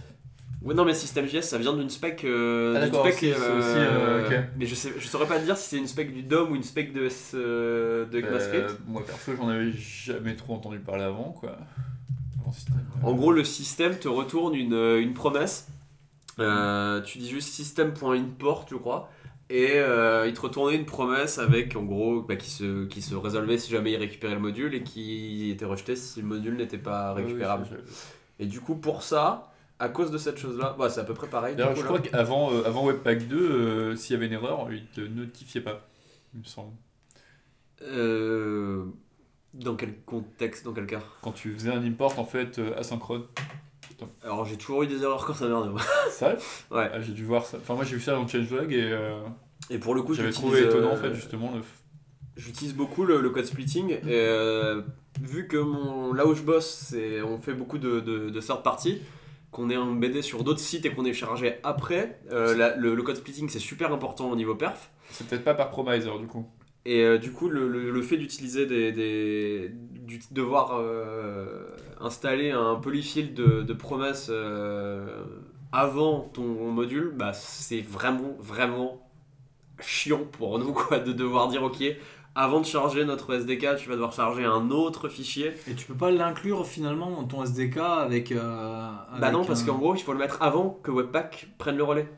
Ouais, 0.63 0.75
non, 0.75 0.85
mais 0.85 0.95
System.js, 0.95 1.43
ça 1.43 1.59
vient 1.59 1.73
d'une 1.73 1.91
spec. 1.91 2.25
euh, 2.25 2.79
Ah, 2.81 2.87
spec, 2.87 3.15
aussi, 3.15 3.19
c'est 3.19 3.35
aussi, 3.35 3.79
ok. 4.27 4.39
Mais 4.57 4.67
je, 4.67 4.75
sais, 4.77 4.93
je 4.97 5.07
saurais 5.09 5.27
pas 5.27 5.41
te 5.41 5.45
dire 5.45 5.57
si 5.57 5.71
c'est 5.71 5.79
une 5.79 5.89
spec 5.89 6.15
du 6.15 6.23
DOM 6.23 6.53
ou 6.53 6.55
une 6.55 6.63
spec 6.63 6.93
de, 6.93 7.07
S- 7.07 7.33
euh, 7.35 8.07
de 8.07 8.19
ECMAScript. 8.21 8.71
Euh, 8.71 8.75
moi 8.87 9.03
perso 9.05 9.33
j'en 9.37 9.49
avais 9.49 9.73
jamais 9.73 10.37
trop 10.37 10.55
entendu 10.55 10.79
parler 10.79 11.03
avant 11.03 11.33
quoi. 11.39 11.57
Avant 12.41 13.09
En 13.11 13.15
gros, 13.15 13.33
le 13.33 13.43
système 13.45 13.97
te 13.99 14.07
retourne 14.09 14.55
une, 14.55 14.75
une 14.75 15.15
promesse. 15.15 15.67
Euh, 16.39 17.01
tu 17.03 17.19
dis 17.19 17.29
juste 17.29 17.49
system.import, 17.49 18.67
je 18.71 18.77
crois. 18.77 19.11
Et 19.51 19.73
euh, 19.75 20.27
il 20.27 20.33
te 20.33 20.41
retournait 20.41 20.77
une 20.77 20.87
promesse 20.87 21.39
avec, 21.39 21.77
en 21.77 21.83
gros, 21.83 22.23
bah, 22.23 22.37
qui, 22.37 22.49
se, 22.49 22.87
qui 22.87 23.03
se 23.03 23.15
résolvait 23.15 23.59
si 23.59 23.71
jamais 23.71 23.93
il 23.93 23.97
récupérait 23.97 24.35
le 24.35 24.41
module 24.41 24.75
et 24.75 24.83
qui 24.83 25.51
était 25.51 25.67
rejeté 25.67 25.95
si 25.95 26.21
le 26.21 26.27
module 26.27 26.57
n'était 26.57 26.79
pas 26.79 27.15
ouais, 27.15 27.23
récupérable. 27.23 27.67
Et 28.39 28.47
du 28.47 28.61
coup, 28.61 28.77
pour 28.77 29.03
ça, 29.03 29.53
à 29.79 29.89
cause 29.89 30.11
de 30.11 30.19
cette 30.19 30.39
chose-là, 30.39 30.75
bah, 30.79 30.89
c'est 30.89 31.01
à 31.01 31.05
peu 31.05 31.15
près 31.15 31.29
pareil. 31.29 31.55
coup, 31.55 31.63
je 31.77 31.83
crois 31.83 32.01
qu'avant 32.01 32.51
euh, 32.53 32.65
avant 32.65 32.87
Webpack 32.87 33.29
2, 33.29 33.37
euh, 33.37 33.97
s'il 33.97 34.15
y 34.15 34.17
avait 34.17 34.27
une 34.27 34.33
erreur, 34.33 34.73
il 34.73 34.87
te 34.87 35.01
notifiait 35.03 35.61
pas. 35.61 35.87
Il 36.35 36.41
me 36.41 36.45
semble. 36.45 36.73
Dans 39.55 39.77
quel 39.77 40.01
contexte, 40.03 40.65
dans 40.65 40.73
quel 40.73 40.87
cas? 40.87 41.03
Quand 41.21 41.33
tu 41.33 41.53
faisais 41.53 41.71
un 41.71 41.85
import 41.85 42.19
en 42.19 42.25
fait 42.25 42.59
euh, 42.59 42.75
Alors 44.25 44.45
j'ai 44.45 44.57
toujours 44.57 44.83
eu 44.83 44.87
des 44.87 45.03
erreurs 45.03 45.25
quand 45.27 45.35
ça 45.35 45.47
merde. 45.49 45.71
moi. 45.71 45.81
Ça 46.11 46.37
Ouais. 46.71 46.91
Ah, 46.93 47.01
J'ai 47.01 47.13
dû 47.13 47.25
voir 47.25 47.45
ça. 47.47 47.59
Enfin 47.61 47.75
moi 47.75 47.85
j'ai 47.85 47.97
vu 47.97 48.01
ça 48.03 48.13
dans 48.13 48.23
le 48.23 48.29
changelog 48.29 48.73
et 48.73 48.91
euh, 48.93 49.21
Et 49.71 49.79
pour 49.79 49.95
le 49.95 50.03
coup, 50.03 50.15
j'avais 50.15 50.31
trouvé 50.31 50.63
étonnant 50.63 50.91
en 50.93 50.97
euh, 50.97 50.97
fait 50.97 51.15
justement 51.15 51.53
le. 51.55 51.63
J'utilise 52.37 52.75
beaucoup 52.75 53.05
le, 53.05 53.21
le 53.21 53.31
code 53.31 53.45
splitting. 53.45 53.91
Et, 53.91 54.01
euh, 54.09 54.81
vu 55.21 55.47
que 55.49 55.59
mon, 55.59 56.13
là 56.15 56.27
où 56.27 56.35
je 56.35 56.43
bosse, 56.43 56.95
on 57.27 57.39
fait 57.41 57.53
beaucoup 57.53 57.77
de, 57.79 58.01
de, 58.01 58.31
de 58.31 58.41
third 58.41 58.63
party, 58.63 59.03
qu'on 59.51 59.69
est 59.69 59.77
embêté 59.77 60.23
sur 60.23 60.43
d'autres 60.43 60.59
sites 60.61 60.87
et 60.87 60.91
qu'on 60.95 61.05
est 61.05 61.13
chargé 61.13 61.57
après, 61.63 62.21
euh, 62.33 62.57
la- 62.57 62.75
le, 62.77 62.95
le 62.95 63.03
code 63.03 63.17
splitting 63.17 63.51
c'est 63.51 63.59
super 63.59 63.93
important 63.93 64.31
au 64.31 64.37
niveau 64.37 64.55
perf. 64.55 64.91
C'est 65.11 65.27
peut-être 65.29 65.45
pas 65.45 65.53
par 65.55 65.69
promiser 65.71 66.09
du 66.19 66.27
coup. 66.27 66.49
Et 66.85 67.03
euh, 67.05 67.19
du 67.19 67.33
coup, 67.33 67.49
le, 67.49 67.69
le- 67.69 67.91
le 67.91 68.03
fait 68.03 68.17
d'utiliser 68.17 68.67
des, 68.67 68.93
des- 68.93 69.71
du 69.73 70.21
devoir 70.33 70.73
euh, 70.81 71.65
installer 72.01 72.51
un 72.51 72.75
polyfill 72.77 73.35
de, 73.35 73.63
de 73.63 73.73
promesses 73.73 74.29
euh, 74.31 75.25
avant 75.73 76.21
ton 76.35 76.43
module, 76.73 77.13
bah, 77.17 77.33
c'est 77.33 77.81
vraiment, 77.83 78.37
vraiment 78.41 79.09
chiant 79.81 80.21
pour 80.33 80.59
nous 80.59 80.73
quoi, 80.75 80.99
de 80.99 81.13
devoir 81.13 81.49
dire 81.49 81.63
ok, 81.63 81.83
avant 82.35 82.61
de 82.61 82.67
charger 82.67 83.05
notre 83.05 83.35
SDK, 83.35 83.77
tu 83.77 83.89
vas 83.89 83.95
devoir 83.95 84.13
charger 84.13 84.45
un 84.45 84.71
autre 84.71 85.09
fichier. 85.09 85.53
Et 85.69 85.75
tu 85.75 85.87
peux 85.87 85.95
pas 85.95 86.11
l'inclure 86.11 86.67
finalement 86.67 87.11
dans 87.11 87.25
ton 87.25 87.45
SDK 87.45 87.77
avec. 87.79 88.33
euh, 88.33 88.91
bah 89.19 89.29
avec 89.29 89.33
non, 89.33 89.45
parce 89.45 89.63
qu'en 89.63 89.79
gros, 89.79 89.95
il 89.95 90.03
faut 90.03 90.13
le 90.13 90.19
mettre 90.19 90.43
avant 90.43 90.81
que 90.83 90.91
Webpack 90.91 91.49
prenne 91.59 91.77
le 91.77 91.85
relais. 91.85 92.09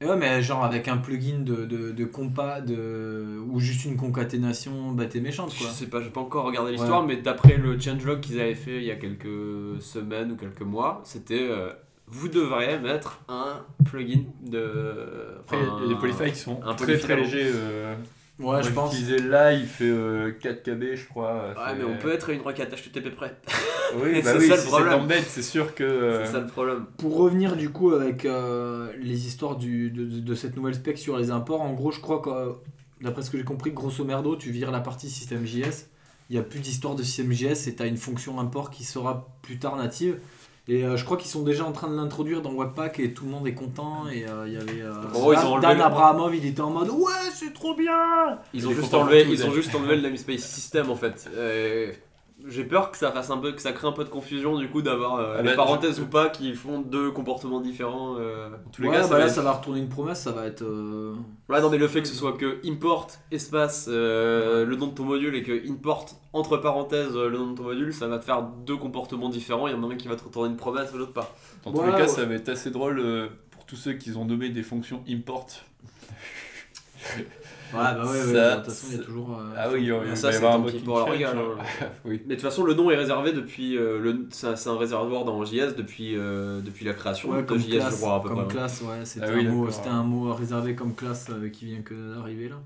Et 0.00 0.06
Ouais, 0.06 0.16
mais 0.16 0.42
genre 0.42 0.64
avec 0.64 0.88
un 0.88 0.96
plugin 0.98 1.38
de, 1.38 1.64
de, 1.64 1.92
de 1.92 2.04
compa 2.04 2.60
de, 2.60 3.38
ou 3.48 3.60
juste 3.60 3.84
une 3.84 3.96
concaténation 3.96 4.92
bête 4.92 5.14
et 5.16 5.20
méchante 5.20 5.54
quoi. 5.56 5.68
Je 5.68 5.72
sais 5.72 5.86
pas, 5.86 6.00
j'ai 6.02 6.10
pas 6.10 6.20
encore 6.20 6.44
regardé 6.44 6.72
l'histoire, 6.72 7.04
mais 7.06 7.16
d'après 7.16 7.56
le 7.56 7.78
changelog 7.78 8.20
qu'ils 8.20 8.40
avaient 8.40 8.54
fait 8.54 8.78
il 8.78 8.84
y 8.84 8.90
a 8.90 8.96
quelques 8.96 9.80
semaines 9.80 10.32
ou 10.32 10.36
quelques 10.36 10.62
mois, 10.62 11.00
c'était 11.04 11.46
euh, 11.48 11.70
vous 12.06 12.28
devrez 12.28 12.78
mettre 12.80 13.20
un 13.28 13.64
plugin 13.84 14.24
de. 14.42 15.38
Après, 15.40 15.58
il 15.58 15.62
y 15.62 15.94
a- 15.94 16.24
des 16.24 16.30
qui 16.32 16.38
sont 16.38 16.60
un 16.62 16.74
très 16.74 16.98
très 16.98 17.16
légers. 17.16 17.50
euh, 17.54 17.94
Ouais, 18.40 18.46
moi, 18.46 18.62
je 18.62 18.70
pense. 18.70 18.94
là, 19.20 19.52
il 19.52 19.66
fait 19.66 19.84
euh, 19.84 20.32
4 20.32 20.62
KB 20.64 20.94
je 20.96 21.06
crois. 21.06 21.54
Ouais, 21.56 21.74
mais 21.78 21.84
on 21.84 21.96
peut 21.98 22.12
être 22.12 22.30
une 22.30 22.40
requête 22.40 22.74
HTTP 22.74 23.14
près. 23.14 23.36
Oui, 23.96 24.20
bah 24.24 24.32
c'est 24.32 24.38
oui, 24.38 24.48
ça 24.48 24.56
le 24.56 24.60
si 24.60 24.66
c'est 24.66 24.70
c'est 25.30 25.42
sûr 25.42 25.74
que. 25.74 25.84
euh, 25.84 26.26
C'est 26.26 26.32
ça 26.32 26.40
le 26.40 26.46
problème. 26.48 26.86
Pour 26.98 27.16
revenir 27.16 27.54
du 27.56 27.70
coup 27.70 27.92
avec 27.92 28.24
euh, 28.24 28.92
les 29.00 29.26
histoires 29.26 29.56
du, 29.56 29.90
de, 29.90 30.04
de- 30.04 30.34
cette 30.34 30.56
nouvelle 30.56 30.74
spec 30.74 30.98
sur 30.98 31.16
les 31.16 31.30
imports, 31.30 31.62
en 31.62 31.72
gros, 31.74 31.92
je 31.92 32.00
crois 32.00 32.20
que, 32.20 32.30
euh, 32.30 32.52
d'après 33.00 33.22
ce 33.22 33.30
que 33.30 33.38
j'ai 33.38 33.44
compris, 33.44 33.70
grosso 33.70 34.04
merdo, 34.04 34.34
tu 34.36 34.50
vires 34.50 34.72
la 34.72 34.80
partie 34.80 35.08
système.js. 35.08 35.86
Il 36.30 36.32
n'y 36.32 36.38
a 36.38 36.42
plus 36.42 36.58
d'histoire 36.60 36.96
de 36.96 37.02
système.js 37.02 37.68
et 37.68 37.74
tu 37.76 37.82
as 37.82 37.86
une 37.86 37.98
fonction 37.98 38.40
import 38.40 38.70
qui 38.70 38.82
sera 38.82 39.28
plus 39.42 39.58
tard 39.58 39.76
native. 39.76 40.18
Et 40.66 40.82
euh, 40.84 40.96
je 40.96 41.04
crois 41.04 41.18
qu'ils 41.18 41.28
sont 41.30 41.42
déjà 41.42 41.64
en 41.66 41.72
train 41.72 41.88
de 41.88 41.94
l'introduire 41.96 42.40
dans 42.40 42.52
Webpack 42.52 42.98
et 42.98 43.12
tout 43.12 43.26
le 43.26 43.30
monde 43.32 43.46
est 43.46 43.52
content. 43.54 44.08
Et 44.08 44.26
euh, 44.26 44.44
il 44.46 44.54
y 44.54 44.56
avait. 44.56 44.80
euh, 44.80 44.92
ils 45.12 45.60
Dan- 45.60 45.80
ont 45.80 45.84
Abrahamov, 45.84 46.34
il 46.34 46.46
était 46.46 46.62
en 46.62 46.70
mode 46.70 46.88
Ouais, 46.88 47.12
c'est 47.34 47.52
trop 47.52 47.74
bien 47.74 48.38
Ils 48.54 48.60
Il 48.60 48.66
ont, 48.66 48.70
est 48.70 48.74
juste 48.74 48.90
content 48.90 49.02
enlevé, 49.02 49.26
ils 49.28 49.44
ont 49.46 49.52
juste 49.52 49.74
enlevé 49.76 49.96
le 49.96 50.02
namespace 50.02 50.40
system 50.40 50.90
en 50.90 50.96
fait. 50.96 51.28
J'ai 52.46 52.64
peur 52.64 52.90
que 52.90 52.98
ça 52.98 53.10
fasse 53.10 53.30
un 53.30 53.38
peu, 53.38 53.52
que 53.52 53.62
ça 53.62 53.72
crée 53.72 53.86
un 53.88 53.92
peu 53.92 54.04
de 54.04 54.10
confusion 54.10 54.58
du 54.58 54.68
coup 54.68 54.82
d'avoir 54.82 55.14
euh, 55.16 55.36
Ah 55.38 55.42
les 55.42 55.48
bah, 55.50 55.56
parenthèses 55.56 55.96
je- 55.96 56.02
ou 56.02 56.06
pas 56.06 56.28
qui 56.28 56.52
font 56.54 56.80
deux 56.80 57.10
comportements 57.10 57.60
différents. 57.60 58.16
euh. 58.18 58.48
En 58.66 58.70
tous 58.70 58.82
les 58.82 58.88
Ouais, 58.88 58.94
cas, 58.96 59.00
bah 59.00 59.06
ça 59.08 59.12
va 59.14 59.18
là, 59.20 59.24
être- 59.26 59.32
ça 59.34 59.40
va 59.42 59.52
retourner 59.52 59.80
une 59.80 59.88
promesse, 59.88 60.20
ça 60.20 60.32
va 60.32 60.44
être. 60.44 60.60
euh, 60.62 61.14
Ouais, 61.48 61.60
non, 61.62 61.70
mais 61.70 61.78
le 61.78 61.88
fait 61.88 62.02
que 62.02 62.08
ce 62.08 62.14
soit 62.14 62.34
que 62.34 62.60
import 62.66 63.08
espace 63.30 63.86
euh, 63.88 64.66
le 64.66 64.76
nom 64.76 64.88
de 64.88 64.94
ton 64.94 65.04
module 65.04 65.34
et 65.34 65.42
que 65.42 65.70
import 65.70 66.04
entre 66.34 66.58
parenthèses 66.58 67.16
euh, 67.16 67.30
le 67.30 67.38
nom 67.38 67.52
de 67.52 67.56
ton 67.56 67.62
module, 67.64 67.94
ça 67.94 68.08
va 68.08 68.18
te 68.18 68.24
faire 68.26 68.42
deux 68.42 68.76
comportements 68.76 69.30
différents. 69.30 69.66
Il 69.66 69.72
y 69.72 69.74
en 69.74 69.82
a 69.88 69.92
un 69.92 69.96
qui 69.96 70.08
va 70.08 70.16
te 70.16 70.24
retourner 70.24 70.50
une 70.50 70.56
promesse 70.58 70.90
et 70.94 70.98
l'autre 70.98 71.14
pas. 71.14 71.34
Dans 71.64 71.72
tous 71.72 71.82
les 71.82 71.92
cas, 71.92 72.00
ouais. 72.00 72.08
ça 72.08 72.24
va 72.26 72.34
être 72.34 72.50
assez 72.50 72.70
drôle 72.70 72.98
euh, 72.98 73.28
pour 73.52 73.64
tous 73.64 73.76
ceux 73.76 73.94
qui 73.94 74.10
ont 74.16 74.26
nommé 74.26 74.50
des 74.50 74.62
fonctions 74.62 75.02
import. 75.08 75.46
Ouais, 77.72 77.78
bah 77.80 78.02
ouais, 78.04 78.10
ouais, 78.10 78.32
Ça, 78.34 78.50
de 78.50 78.56
toute 78.56 78.64
façon, 78.66 78.86
il 78.88 78.92
y 78.92 78.94
a 78.94 78.98
c'est- 78.98 79.04
toujours. 79.04 79.30
euh, 79.38 79.54
Ah 79.56 79.68
oui, 79.72 79.84
il 79.84 80.16
Ça, 80.16 80.30
c'est 80.32 80.44
un 80.44 80.52
change, 80.52 81.10
régal, 81.10 81.36
hein. 81.38 81.42
hein. 81.58 81.86
oui. 82.04 82.22
Mais 82.26 82.34
de 82.36 82.40
toute 82.40 82.48
façon, 82.48 82.64
le 82.64 82.74
nom 82.74 82.90
est 82.90 82.96
réservé 82.96 83.32
depuis. 83.32 83.76
euh, 83.76 83.98
le, 83.98 84.28
c'est 84.30 84.56
c'est 84.56 84.68
un 84.68 84.76
réservoir 84.78 85.24
dans 85.24 85.44
JS 85.44 85.74
depuis, 85.76 86.16
euh, 86.16 86.60
depuis 86.60 86.84
la 86.84 86.92
création 86.94 87.30
Ouais, 87.30 87.42
de 87.42 87.46
comme 87.46 87.58
JS, 87.58 87.70
classe, 87.78 87.90
je 87.92 87.96
crois, 88.00 88.16
à 88.16 88.20
peu 88.20 88.28
comme 88.28 88.44
près. 88.44 88.54
classe, 88.54 88.80
ouais, 88.82 89.04
c'était 89.04 89.26
Ah 89.28 89.32
oui, 89.34 89.46
un, 89.46 89.50
mot, 89.52 89.68
un 89.86 90.02
mot 90.02 90.32
réservé 90.34 90.74
comme 90.74 90.94
classe 90.94 91.26
euh, 91.30 91.48
qui 91.48 91.66
vient 91.66 91.82
que 91.82 92.14
d'arriver 92.14 92.48
là. 92.48 92.56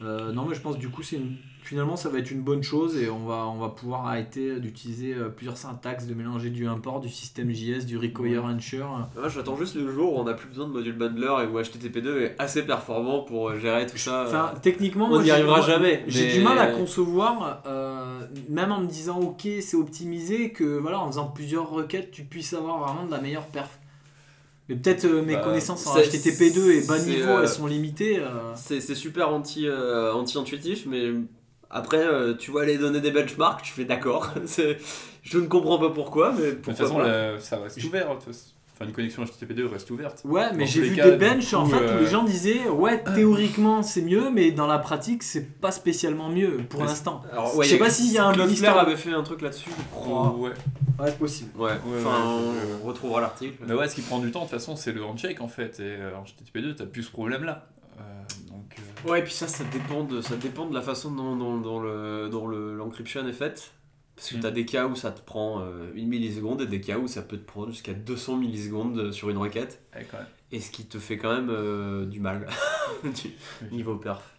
Euh, 0.00 0.32
non, 0.32 0.44
mais 0.46 0.54
je 0.54 0.60
pense 0.60 0.78
du 0.78 0.88
coup, 0.90 1.02
c'est 1.02 1.16
une- 1.16 1.36
finalement, 1.62 1.96
ça 1.96 2.08
va 2.08 2.18
être 2.18 2.30
une 2.30 2.40
bonne 2.42 2.62
chose 2.62 2.96
et 2.96 3.10
on 3.10 3.26
va, 3.26 3.46
on 3.48 3.58
va 3.58 3.68
pouvoir 3.68 4.06
arrêter 4.06 4.60
d'utiliser 4.60 5.12
euh, 5.12 5.28
plusieurs 5.28 5.56
syntaxes, 5.56 6.06
de 6.06 6.14
mélanger 6.14 6.50
du 6.50 6.66
import, 6.68 7.00
du 7.00 7.08
système 7.08 7.50
JS, 7.52 7.84
du 7.84 7.98
require 7.98 8.44
ensure. 8.44 9.08
Moi, 9.16 9.28
j'attends 9.28 9.56
juste 9.56 9.74
le 9.74 9.90
jour 9.92 10.14
où 10.14 10.20
on 10.20 10.24
n'a 10.24 10.34
plus 10.34 10.48
besoin 10.48 10.68
de 10.68 10.72
module 10.72 10.96
bundler 10.96 11.26
et 11.42 11.46
où 11.46 11.58
HTTP2 11.58 12.20
est 12.22 12.36
assez 12.38 12.62
performant 12.64 13.22
pour 13.22 13.48
euh, 13.50 13.58
gérer 13.58 13.86
tout 13.86 13.98
ça. 13.98 14.24
Enfin, 14.28 14.52
techniquement, 14.62 15.08
on 15.10 15.20
n'y 15.20 15.30
arrivera 15.32 15.60
jamais. 15.62 16.04
J'ai 16.06 16.26
mais- 16.28 16.32
du 16.38 16.42
mal 16.44 16.58
à 16.58 16.68
concevoir, 16.68 17.62
euh, 17.66 18.20
même 18.48 18.70
en 18.70 18.80
me 18.80 18.86
disant 18.86 19.18
ok, 19.20 19.48
c'est 19.60 19.76
optimisé, 19.76 20.52
que 20.52 20.78
voilà, 20.78 21.00
en 21.00 21.08
faisant 21.08 21.26
plusieurs 21.26 21.68
requêtes, 21.68 22.12
tu 22.12 22.22
puisses 22.22 22.54
avoir 22.54 22.78
vraiment 22.86 23.04
de 23.04 23.10
la 23.10 23.20
meilleure 23.20 23.46
perf. 23.46 23.78
Mais 24.68 24.76
peut-être 24.76 25.04
euh, 25.06 25.22
mes 25.22 25.34
Bah, 25.36 25.42
connaissances 25.44 25.86
en 25.86 25.94
c'est- 25.94 26.02
HTTP2 26.08 26.70
et 26.72 26.80
bas 26.86 26.98
niveau, 26.98 27.28
euh, 27.30 27.42
elles 27.42 27.48
sont 27.48 27.66
limitées. 27.66 28.18
euh. 28.20 28.28
C'est 28.54 28.80
c'est 28.80 28.94
super 28.94 29.30
anti, 29.30 29.66
euh, 29.66 30.12
anti-intuitif, 30.12 30.84
mais 30.86 31.10
après, 31.70 32.04
euh, 32.04 32.34
tu 32.34 32.50
vois 32.50 32.64
les 32.66 32.76
données 32.78 33.00
des 33.00 33.10
benchmarks, 33.10 33.62
tu 33.62 33.72
fais 33.72 33.84
d'accord. 33.84 34.30
Je 35.22 35.38
ne 35.38 35.46
comprends 35.46 35.78
pas 35.78 35.90
pourquoi, 35.90 36.32
mais 36.32 36.46
De 36.46 36.50
toute 36.52 36.62
pourquoi 36.62 36.86
façon, 36.86 36.98
la- 36.98 37.38
ça 37.40 37.58
reste 37.58 37.82
ouvert. 37.84 38.10
Enfin, 38.80 38.86
une 38.86 38.92
connexion 38.94 39.24
HTTP2 39.24 39.66
reste 39.66 39.90
ouverte. 39.90 40.20
Ouais, 40.24 40.52
mais 40.54 40.64
j'ai 40.66 40.82
vu 40.82 40.94
cas, 40.94 41.10
des 41.10 41.16
benches 41.16 41.52
en 41.52 41.66
fait 41.66 41.76
où 41.76 41.80
euh, 41.80 42.00
les 42.00 42.06
gens 42.06 42.22
disaient 42.22 42.68
ouais, 42.68 43.02
théoriquement 43.02 43.82
c'est 43.82 44.02
mieux, 44.02 44.30
mais 44.30 44.52
dans 44.52 44.68
la 44.68 44.78
pratique 44.78 45.24
c'est 45.24 45.58
pas 45.60 45.72
spécialement 45.72 46.28
mieux 46.28 46.58
pour 46.68 46.84
l'instant. 46.84 47.22
Alors, 47.32 47.52
je 47.62 47.68
sais 47.70 47.78
pas 47.78 47.90
s'il 47.90 48.12
y 48.12 48.18
a 48.18 48.26
un 48.26 48.32
Cloudflare 48.32 48.78
avait 48.78 48.96
fait 48.96 49.12
un 49.12 49.22
truc 49.24 49.42
là-dessus, 49.42 49.70
je 49.76 49.82
crois. 49.96 50.30
Ouais. 50.36 50.50
Ouais, 51.00 51.12
possible. 51.12 51.50
Ouais, 51.56 51.70
Ouais, 51.72 51.78
enfin, 52.04 52.36
ouais, 52.36 52.58
on 52.82 52.86
retrouvera 52.86 53.20
l'article. 53.20 53.54
Mais 53.66 53.74
ouais, 53.74 53.88
ce 53.88 53.94
qui 53.96 54.02
prend 54.02 54.18
du 54.20 54.30
temps, 54.30 54.40
de 54.40 54.44
toute 54.44 54.52
façon, 54.58 54.76
c'est 54.76 54.92
le 54.92 55.04
handshake 55.04 55.40
en 55.40 55.48
fait. 55.48 55.80
Et 55.80 55.82
euh, 55.82 56.10
en 56.16 56.22
HTTP2, 56.24 56.74
t'as 56.76 56.86
plus 56.86 57.02
ce 57.04 57.10
problème-là. 57.10 57.66
Euh, 57.98 58.02
donc, 58.48 58.76
euh, 58.78 59.08
Ouais, 59.10 59.20
et 59.20 59.22
puis 59.22 59.32
ça, 59.32 59.46
ça 59.48 59.64
dépend 59.72 60.02
de, 60.04 60.20
ça 60.20 60.34
dépend 60.36 60.66
de 60.66 60.74
la 60.74 60.82
façon 60.82 61.10
dont, 61.12 61.36
dont, 61.36 61.56
dont 61.58 61.80
le, 61.80 62.28
dont 62.30 62.46
le- 62.46 62.74
l'encryption 62.76 63.26
est 63.28 63.32
faite. 63.32 63.72
Parce 64.18 64.30
que 64.30 64.36
Mm. 64.36 64.40
t'as 64.40 64.50
des 64.50 64.64
cas 64.66 64.86
où 64.88 64.96
ça 64.96 65.12
te 65.12 65.20
prend 65.20 65.60
euh, 65.62 65.92
une 65.94 66.08
milliseconde 66.08 66.60
et 66.62 66.66
des 66.66 66.80
cas 66.80 66.98
où 66.98 67.06
ça 67.06 67.22
peut 67.22 67.36
te 67.38 67.46
prendre 67.46 67.70
jusqu'à 67.70 67.94
200 67.94 68.36
millisecondes 68.36 69.12
sur 69.12 69.30
une 69.30 69.38
requête. 69.38 69.80
ouais. 69.94 70.06
Et 70.50 70.60
ce 70.60 70.70
qui 70.72 70.86
te 70.86 70.98
fait 70.98 71.18
quand 71.18 71.32
même 71.34 71.50
euh, 71.50 72.04
du 72.06 72.20
mal 72.20 72.48
du 73.04 73.32
niveau 73.70 73.96
perf. 73.96 74.34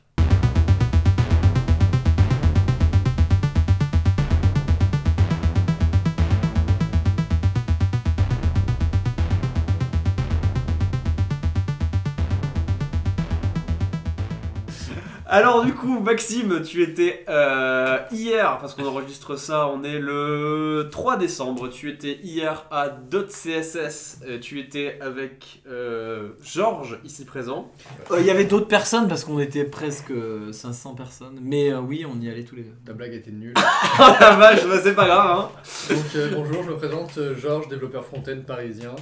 Alors 15.31 15.63
du 15.63 15.73
coup, 15.75 15.99
Maxime, 15.99 16.63
tu 16.63 16.81
étais 16.81 17.23
euh, 17.29 17.99
hier, 18.11 18.57
parce 18.59 18.73
qu'on 18.73 18.87
enregistre 18.87 19.35
ça, 19.35 19.67
on 19.67 19.83
est 19.83 19.99
le 19.99 20.89
3 20.91 21.17
décembre, 21.17 21.69
tu 21.69 21.91
étais 21.91 22.17
hier 22.23 22.65
à 22.71 22.89
.css, 22.89 24.21
euh, 24.27 24.39
tu 24.39 24.59
étais 24.59 24.97
avec 24.99 25.61
euh, 25.69 26.29
Georges, 26.41 26.97
ici 27.05 27.25
présent. 27.25 27.71
Euh, 28.09 28.21
Il 28.21 28.25
y 28.25 28.31
avait 28.31 28.45
d'autres 28.45 28.67
personnes 28.67 29.07
parce 29.07 29.23
qu'on 29.23 29.39
était 29.39 29.65
presque 29.65 30.11
500 30.51 30.95
personnes, 30.95 31.39
mais 31.43 31.71
euh, 31.71 31.79
oui, 31.79 32.07
on 32.11 32.19
y 32.19 32.27
allait 32.27 32.43
tous 32.43 32.55
les 32.55 32.63
deux. 32.63 32.73
La 32.87 32.93
blague 32.93 33.13
était 33.13 33.29
nulle. 33.29 33.53
Oh 33.99 34.03
la 34.19 34.31
vache, 34.31 34.65
bah, 34.65 34.79
c'est 34.81 34.95
pas 34.95 35.05
grave, 35.05 35.29
hein. 35.41 35.49
Donc 35.93 36.05
euh, 36.15 36.31
bonjour, 36.33 36.63
je 36.63 36.69
me 36.71 36.75
présente 36.77 37.19
Georges, 37.39 37.67
développeur 37.67 38.03
front-end 38.03 38.39
parisien. 38.47 38.95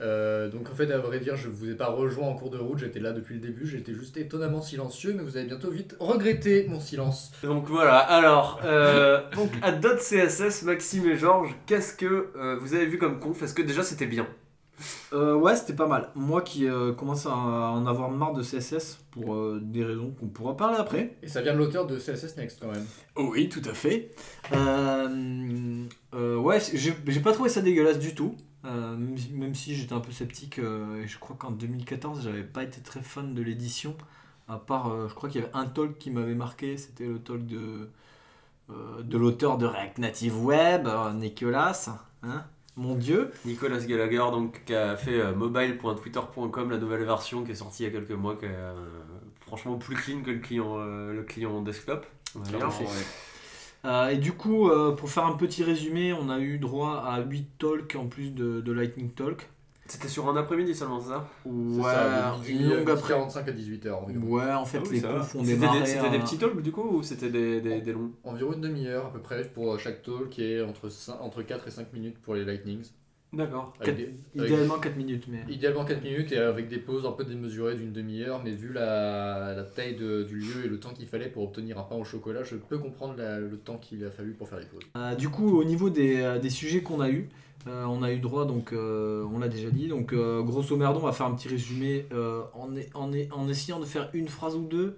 Euh, 0.00 0.48
donc 0.48 0.70
en 0.70 0.74
fait, 0.74 0.90
à 0.90 0.98
vrai 0.98 1.20
dire, 1.20 1.36
je 1.36 1.48
vous 1.48 1.70
ai 1.70 1.74
pas 1.74 1.88
rejoint 1.88 2.28
en 2.28 2.34
cours 2.34 2.50
de 2.50 2.58
route, 2.58 2.78
j'étais 2.78 3.00
là 3.00 3.12
depuis 3.12 3.34
le 3.34 3.40
début, 3.40 3.66
j'étais 3.66 3.92
juste 3.92 4.16
étonnamment 4.16 4.62
silencieux, 4.62 5.14
mais 5.16 5.22
vous 5.22 5.36
allez 5.36 5.46
bientôt 5.46 5.70
vite 5.70 5.96
regretter 6.00 6.66
mon 6.68 6.80
silence. 6.80 7.32
Donc 7.42 7.66
voilà, 7.68 7.98
alors, 7.98 8.60
euh, 8.64 9.20
donc 9.34 9.50
à 9.62 9.72
.css, 9.72 10.62
Maxime 10.62 11.06
et 11.06 11.16
Georges, 11.16 11.54
qu'est-ce 11.66 11.94
que 11.94 12.28
euh, 12.36 12.56
vous 12.60 12.74
avez 12.74 12.86
vu 12.86 12.98
comme 12.98 13.18
conf? 13.20 13.42
Est-ce 13.42 13.54
que 13.54 13.62
déjà 13.62 13.82
c'était 13.82 14.06
bien? 14.06 14.26
Euh, 15.12 15.34
ouais, 15.34 15.56
c'était 15.56 15.74
pas 15.74 15.86
mal. 15.86 16.08
Moi 16.14 16.42
qui 16.42 16.66
euh, 16.66 16.92
commence 16.92 17.26
à 17.26 17.34
en 17.34 17.86
avoir 17.86 18.10
marre 18.10 18.32
de 18.32 18.42
CSS 18.42 18.98
pour 19.10 19.34
euh, 19.34 19.60
des 19.62 19.84
raisons 19.84 20.14
qu'on 20.18 20.28
pourra 20.28 20.56
parler 20.56 20.78
après. 20.78 21.16
Et 21.22 21.28
ça 21.28 21.42
vient 21.42 21.52
de 21.52 21.58
l'auteur 21.58 21.86
de 21.86 21.98
CSS 21.98 22.36
Next 22.36 22.60
quand 22.60 22.70
même. 22.70 22.86
Oui, 23.16 23.48
tout 23.48 23.62
à 23.68 23.74
fait. 23.74 24.10
Euh, 24.52 25.84
euh, 26.14 26.36
ouais, 26.36 26.58
j'ai 26.72 27.20
pas 27.20 27.32
trouvé 27.32 27.48
ça 27.48 27.60
dégueulasse 27.60 27.98
du 27.98 28.14
tout. 28.14 28.36
Euh, 28.66 28.94
même 28.96 29.54
si- 29.54 29.74
j'étais 29.74 29.94
un 29.94 30.00
peu 30.00 30.12
sceptique, 30.12 30.58
euh, 30.58 31.02
et 31.02 31.08
je 31.08 31.18
crois 31.18 31.34
qu'en 31.38 31.50
2014 31.50 32.22
j'avais 32.24 32.42
pas 32.42 32.62
été 32.62 32.80
très 32.82 33.00
fan 33.02 33.34
de 33.34 33.42
l'édition. 33.42 33.96
À 34.48 34.56
part, 34.58 34.88
euh, 34.92 35.08
je 35.08 35.14
crois 35.14 35.28
qu'il 35.30 35.40
y 35.40 35.44
avait 35.44 35.54
un 35.54 35.64
talk 35.66 35.96
qui 35.98 36.10
m'avait 36.10 36.34
marqué, 36.34 36.76
c'était 36.76 37.06
le 37.06 37.18
talk 37.18 37.46
de, 37.46 37.88
de 39.02 39.18
l'auteur 39.18 39.58
de 39.58 39.66
React 39.66 39.98
Native 39.98 40.44
Web, 40.44 40.88
Nicolas, 41.14 41.88
hein, 42.22 42.44
mon 42.76 42.94
dieu. 42.94 43.30
Nicolas 43.44 43.78
Gallagher, 43.80 44.18
donc, 44.30 44.62
qui 44.64 44.74
a 44.74 44.96
fait 44.96 45.32
mobile.twitter.com, 45.34 46.70
la 46.70 46.78
nouvelle 46.78 47.04
version 47.04 47.44
qui 47.44 47.52
est 47.52 47.54
sortie 47.56 47.82
il 47.84 47.86
y 47.86 47.88
a 47.88 47.92
quelques 47.92 48.10
mois, 48.12 48.36
qui 48.36 48.44
est 48.44 48.58
franchement 49.40 49.76
plus 49.78 49.96
clean 49.96 50.20
que 50.22 50.30
le 50.30 50.38
client, 50.38 50.76
le 50.78 51.22
client 51.26 51.62
desktop. 51.62 52.06
Euh, 53.84 54.08
et 54.08 54.16
du 54.18 54.32
coup, 54.32 54.68
euh, 54.68 54.92
pour 54.94 55.08
faire 55.08 55.24
un 55.24 55.32
petit 55.36 55.62
résumé, 55.64 56.12
on 56.12 56.28
a 56.28 56.38
eu 56.38 56.58
droit 56.58 57.02
à 57.06 57.20
8 57.22 57.46
talks 57.58 57.96
en 57.98 58.06
plus 58.06 58.30
de, 58.30 58.60
de 58.60 58.72
Lightning 58.72 59.10
Talk. 59.10 59.48
C'était 59.86 60.06
sur 60.08 60.28
un 60.28 60.36
après-midi 60.36 60.72
seulement, 60.74 61.00
c'est 61.00 61.08
ça 61.08 61.26
Ouais, 61.44 61.82
ça, 61.82 62.36
de 62.44 62.48
une 62.48 62.68
longue 62.68 62.90
après. 62.90 63.08
45 63.08 63.48
à 63.48 63.52
18h 63.52 63.90
environ. 63.92 64.24
Ouais, 64.26 64.52
en 64.52 64.64
fait, 64.64 64.78
Ah 64.78 64.86
oui, 64.88 64.96
les 64.96 65.02
confs 65.02 65.34
ont 65.34 65.42
C'était 65.44 65.56
démarré. 65.56 65.80
des, 65.80 65.86
c'était 65.86 66.10
des 66.10 66.18
petits 66.20 66.38
talks 66.38 66.62
du 66.62 66.70
coup 66.70 66.88
ou 66.98 67.02
c'était 67.02 67.28
des, 67.30 67.60
des, 67.60 67.80
des 67.80 67.92
longs 67.92 68.12
Environ 68.22 68.52
une 68.52 68.60
demi-heure 68.60 69.06
à 69.06 69.12
peu 69.12 69.18
près 69.18 69.42
pour 69.48 69.80
chaque 69.80 70.02
talk 70.02 70.28
qui 70.30 70.44
est 70.44 70.62
entre, 70.62 70.88
entre 71.20 71.42
4 71.42 71.66
et 71.66 71.70
5 71.72 71.92
minutes 71.92 72.18
pour 72.22 72.34
les 72.36 72.44
Lightnings. 72.44 72.86
D'accord. 73.32 73.72
Idéalement 74.34 74.78
4 74.80 74.96
minutes, 74.96 75.24
mais. 75.28 75.44
Idéalement 75.54 75.84
4 75.84 76.02
minutes 76.02 76.32
et 76.32 76.38
avec 76.38 76.68
des 76.68 76.78
pauses 76.78 77.06
un 77.06 77.12
peu 77.12 77.24
démesurées 77.24 77.76
d'une 77.76 77.92
demi-heure, 77.92 78.40
mais 78.44 78.50
vu 78.50 78.72
la, 78.72 79.54
la 79.54 79.62
taille 79.62 79.94
de- 79.94 80.24
du 80.24 80.36
lieu 80.36 80.64
et 80.64 80.68
le 80.68 80.80
temps 80.80 80.90
qu'il 80.92 81.06
fallait 81.06 81.28
pour 81.28 81.44
obtenir 81.44 81.78
un 81.78 81.82
pain 81.84 81.94
au 81.96 82.02
chocolat, 82.04 82.42
je 82.42 82.56
peux 82.56 82.78
comprendre 82.78 83.14
la- 83.16 83.38
le 83.38 83.56
temps 83.56 83.76
qu'il 83.78 84.04
a 84.04 84.10
fallu 84.10 84.32
pour 84.32 84.48
faire 84.48 84.58
les 84.58 84.66
pauses. 84.66 84.82
Euh, 84.96 85.14
du 85.14 85.28
coup, 85.28 85.56
au 85.60 85.62
niveau 85.64 85.90
des, 85.90 86.16
euh, 86.20 86.38
des 86.40 86.50
sujets 86.50 86.82
qu'on 86.82 87.00
a 87.00 87.08
eu, 87.08 87.28
euh, 87.68 87.84
on 87.84 88.02
a 88.02 88.12
eu 88.12 88.18
droit, 88.18 88.46
donc 88.46 88.72
euh, 88.72 89.24
on 89.32 89.38
l'a 89.38 89.48
déjà 89.48 89.70
dit, 89.70 89.86
donc 89.86 90.12
grosso 90.12 90.76
merdo, 90.76 90.98
on 91.00 91.04
va 91.06 91.12
faire 91.12 91.26
un 91.26 91.34
petit 91.36 91.48
résumé 91.48 92.06
en, 92.54 92.68
en, 92.94 93.10
en 93.30 93.48
essayant 93.48 93.78
de 93.78 93.84
faire 93.84 94.10
une 94.12 94.26
phrase 94.28 94.56
ou 94.56 94.64
deux. 94.64 94.96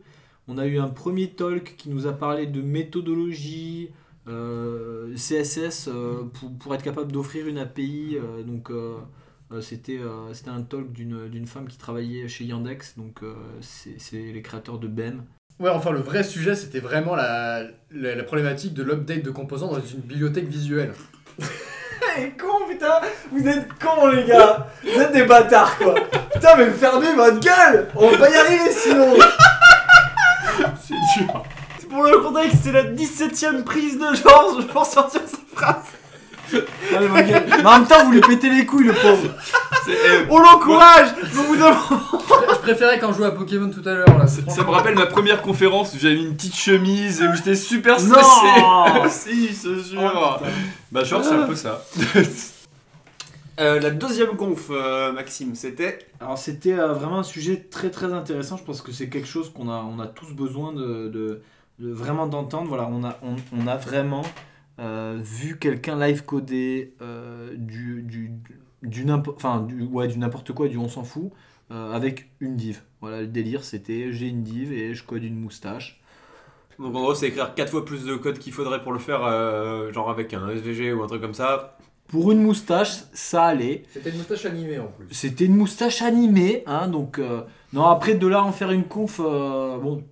On 0.48 0.56
a 0.58 0.66
eu 0.66 0.78
un 0.78 0.88
premier 0.88 1.28
talk 1.28 1.74
qui 1.76 1.90
nous 1.90 2.06
a 2.06 2.12
parlé 2.14 2.46
de 2.46 2.62
méthodologie, 2.62 3.90
CSS 4.26 5.88
euh, 5.88 6.22
pour, 6.34 6.56
pour 6.58 6.74
être 6.74 6.82
capable 6.82 7.10
d'offrir 7.12 7.46
une 7.46 7.58
API. 7.58 8.16
euh, 8.16 8.42
donc 8.42 8.70
euh, 8.70 8.94
euh, 9.52 9.60
c'était 9.60 9.98
euh, 9.98 10.32
c'était 10.32 10.50
un 10.50 10.62
talk 10.62 10.92
d'une 10.92 11.28
d'une 11.28 11.46
femme 11.46 11.66
qui 11.68 11.76
travaillait 11.76 12.28
chez 12.28 12.44
Yandex, 12.44 12.96
donc 12.96 13.22
euh, 13.22 13.34
c'est 13.60 13.96
c'est 13.98 14.16
les 14.32 14.42
créateurs 14.42 14.78
de 14.78 14.88
BEM. 14.88 15.24
Ouais, 15.60 15.70
enfin, 15.70 15.90
le 15.92 16.00
vrai 16.00 16.24
sujet, 16.24 16.54
c'était 16.56 16.80
vraiment 16.80 17.14
la, 17.14 17.62
la, 17.92 18.14
la 18.16 18.24
problématique 18.24 18.74
de 18.74 18.82
l'update 18.82 19.22
de 19.22 19.30
composants 19.30 19.70
dans 19.70 19.80
une 19.80 20.00
bibliothèque 20.00 20.48
visuelle. 20.48 20.92
con 22.38 22.66
putain, 22.68 23.00
vous 23.30 23.46
êtes 23.46 23.68
cons 23.78 24.08
les 24.08 24.24
gars, 24.24 24.66
vous 24.82 25.00
êtes 25.00 25.12
des 25.12 25.24
bâtards 25.24 25.76
quoi. 25.78 25.94
Putain 26.32 26.56
mais 26.56 26.70
fermez 26.70 27.14
votre 27.14 27.38
gueule, 27.40 27.88
on 27.94 28.10
va 28.10 28.18
pas 28.18 28.30
y 28.30 28.34
arriver 28.34 28.70
sinon. 28.72 29.14
C'est 30.80 30.94
dur. 31.24 31.42
Pour 31.92 32.04
le 32.04 32.18
contexte, 32.18 32.56
c'est 32.64 32.72
la 32.72 32.84
17ème 32.84 33.64
prise 33.64 33.98
de 33.98 34.14
Georges 34.16 34.66
pour 34.68 34.86
sortir 34.86 35.20
sa 35.26 35.38
phrase. 35.54 35.84
Allez. 36.94 37.08
Mais 37.08 37.64
en 37.64 37.78
même 37.78 37.86
temps 37.86 38.04
vous 38.04 38.12
lui 38.12 38.20
pétez 38.20 38.50
les 38.50 38.66
couilles 38.66 38.84
le 38.86 38.92
pauvre. 38.92 39.28
C'est- 39.86 39.92
eh, 39.92 40.26
On 40.28 40.38
l'encourage 40.38 41.08
Au 41.38 41.42
bout 41.48 41.56
d'un 41.56 41.70
moment- 41.70 42.00
Je 42.50 42.58
préférais 42.60 42.98
quand 42.98 43.12
je 43.12 43.18
jouais 43.18 43.26
à 43.26 43.30
Pokémon 43.30 43.70
tout 43.70 43.86
à 43.88 43.94
l'heure 43.94 44.18
là. 44.18 44.26
Ça 44.26 44.42
ça 44.48 44.62
me 44.62 44.68
rappelle 44.70 44.94
ma 44.94 45.06
première 45.06 45.40
conférence 45.40 45.94
où 45.94 45.98
j'avais 45.98 46.16
mis 46.16 46.24
une 46.26 46.36
petite 46.36 46.54
chemise 46.56 47.22
et 47.22 47.28
où 47.28 47.34
j'étais 47.34 47.54
super 47.54 47.98
stressé. 47.98 48.26
Non 48.60 49.04
si, 49.08 49.48
je 49.48 49.62
te 49.68 49.82
jure. 49.82 50.12
Oh, 50.14 50.44
bah, 50.90 51.04
genre, 51.04 51.24
c'est 51.24 51.34
un 51.34 51.42
peu 51.44 51.54
ça. 51.56 51.82
Euh, 53.60 53.80
La 53.80 53.90
deuxième 53.90 54.36
conf, 54.36 54.66
euh, 54.70 55.12
Maxime, 55.12 55.54
c'était. 55.54 55.98
Alors 56.20 56.38
c'était 56.38 56.72
euh, 56.72 56.92
vraiment 56.92 57.18
un 57.20 57.22
sujet 57.22 57.66
très 57.70 57.90
très 57.90 58.12
intéressant. 58.12 58.56
Je 58.56 58.64
pense 58.64 58.80
que 58.82 58.92
c'est 58.92 59.08
quelque 59.08 59.28
chose 59.28 59.52
qu'on 59.54 59.68
a, 59.70 59.84
on 59.84 60.00
a 60.00 60.06
tous 60.06 60.32
besoin 60.32 60.72
de, 60.72 61.08
de- 61.08 61.42
de 61.78 61.90
vraiment 61.90 62.26
d'entendre. 62.26 62.68
Voilà, 62.68 62.88
on 62.88 63.04
a, 63.04 63.18
on, 63.22 63.36
on 63.56 63.66
a 63.66 63.76
vraiment 63.76 64.22
euh, 64.78 65.18
vu 65.20 65.58
quelqu'un 65.58 65.98
live 65.98 66.24
coder 66.24 66.94
euh, 67.02 67.54
du, 67.56 68.02
du, 68.02 68.32
du 68.82 69.04
n'importe, 69.04 69.36
enfin 69.36 69.60
du, 69.60 69.82
ouais, 69.84 70.08
du 70.08 70.18
n'importe 70.18 70.52
quoi, 70.52 70.68
du 70.68 70.78
on 70.78 70.88
s'en 70.88 71.04
fout, 71.04 71.30
euh, 71.70 71.92
avec 71.92 72.30
une 72.40 72.56
div. 72.56 72.82
Voilà, 73.00 73.20
le 73.20 73.26
délire 73.26 73.64
c'était 73.64 74.12
j'ai 74.12 74.28
une 74.28 74.42
div 74.42 74.72
et 74.72 74.94
je 74.94 75.04
code 75.04 75.24
une 75.24 75.38
moustache. 75.38 76.00
Donc 76.78 76.94
en 76.96 77.02
gros, 77.02 77.14
c'est 77.14 77.28
écrire 77.28 77.54
4 77.54 77.70
fois 77.70 77.84
plus 77.84 78.04
de 78.04 78.16
code 78.16 78.38
qu'il 78.38 78.52
faudrait 78.52 78.82
pour 78.82 78.92
le 78.92 78.98
faire, 78.98 79.24
euh, 79.24 79.92
genre 79.92 80.10
avec 80.10 80.34
un 80.34 80.48
SVG 80.48 80.92
ou 80.92 81.02
un 81.02 81.06
truc 81.06 81.20
comme 81.20 81.34
ça. 81.34 81.76
Pour 82.08 82.32
une 82.32 82.42
moustache, 82.42 83.04
ça 83.12 83.44
allait. 83.44 83.84
C'était 83.90 84.10
une 84.10 84.18
moustache 84.18 84.44
animée 84.46 84.78
en 84.78 84.86
plus. 84.88 85.06
C'était 85.12 85.44
une 85.44 85.56
moustache 85.56 86.02
animée, 86.02 86.62
hein, 86.66 86.88
donc 86.88 87.18
euh, 87.18 87.42
non 87.72 87.84
après 87.84 88.14
de 88.14 88.26
là 88.26 88.42
en 88.42 88.52
faire 88.52 88.70
une 88.70 88.84
conf, 88.84 89.20
euh, 89.22 89.78
bon, 89.78 90.04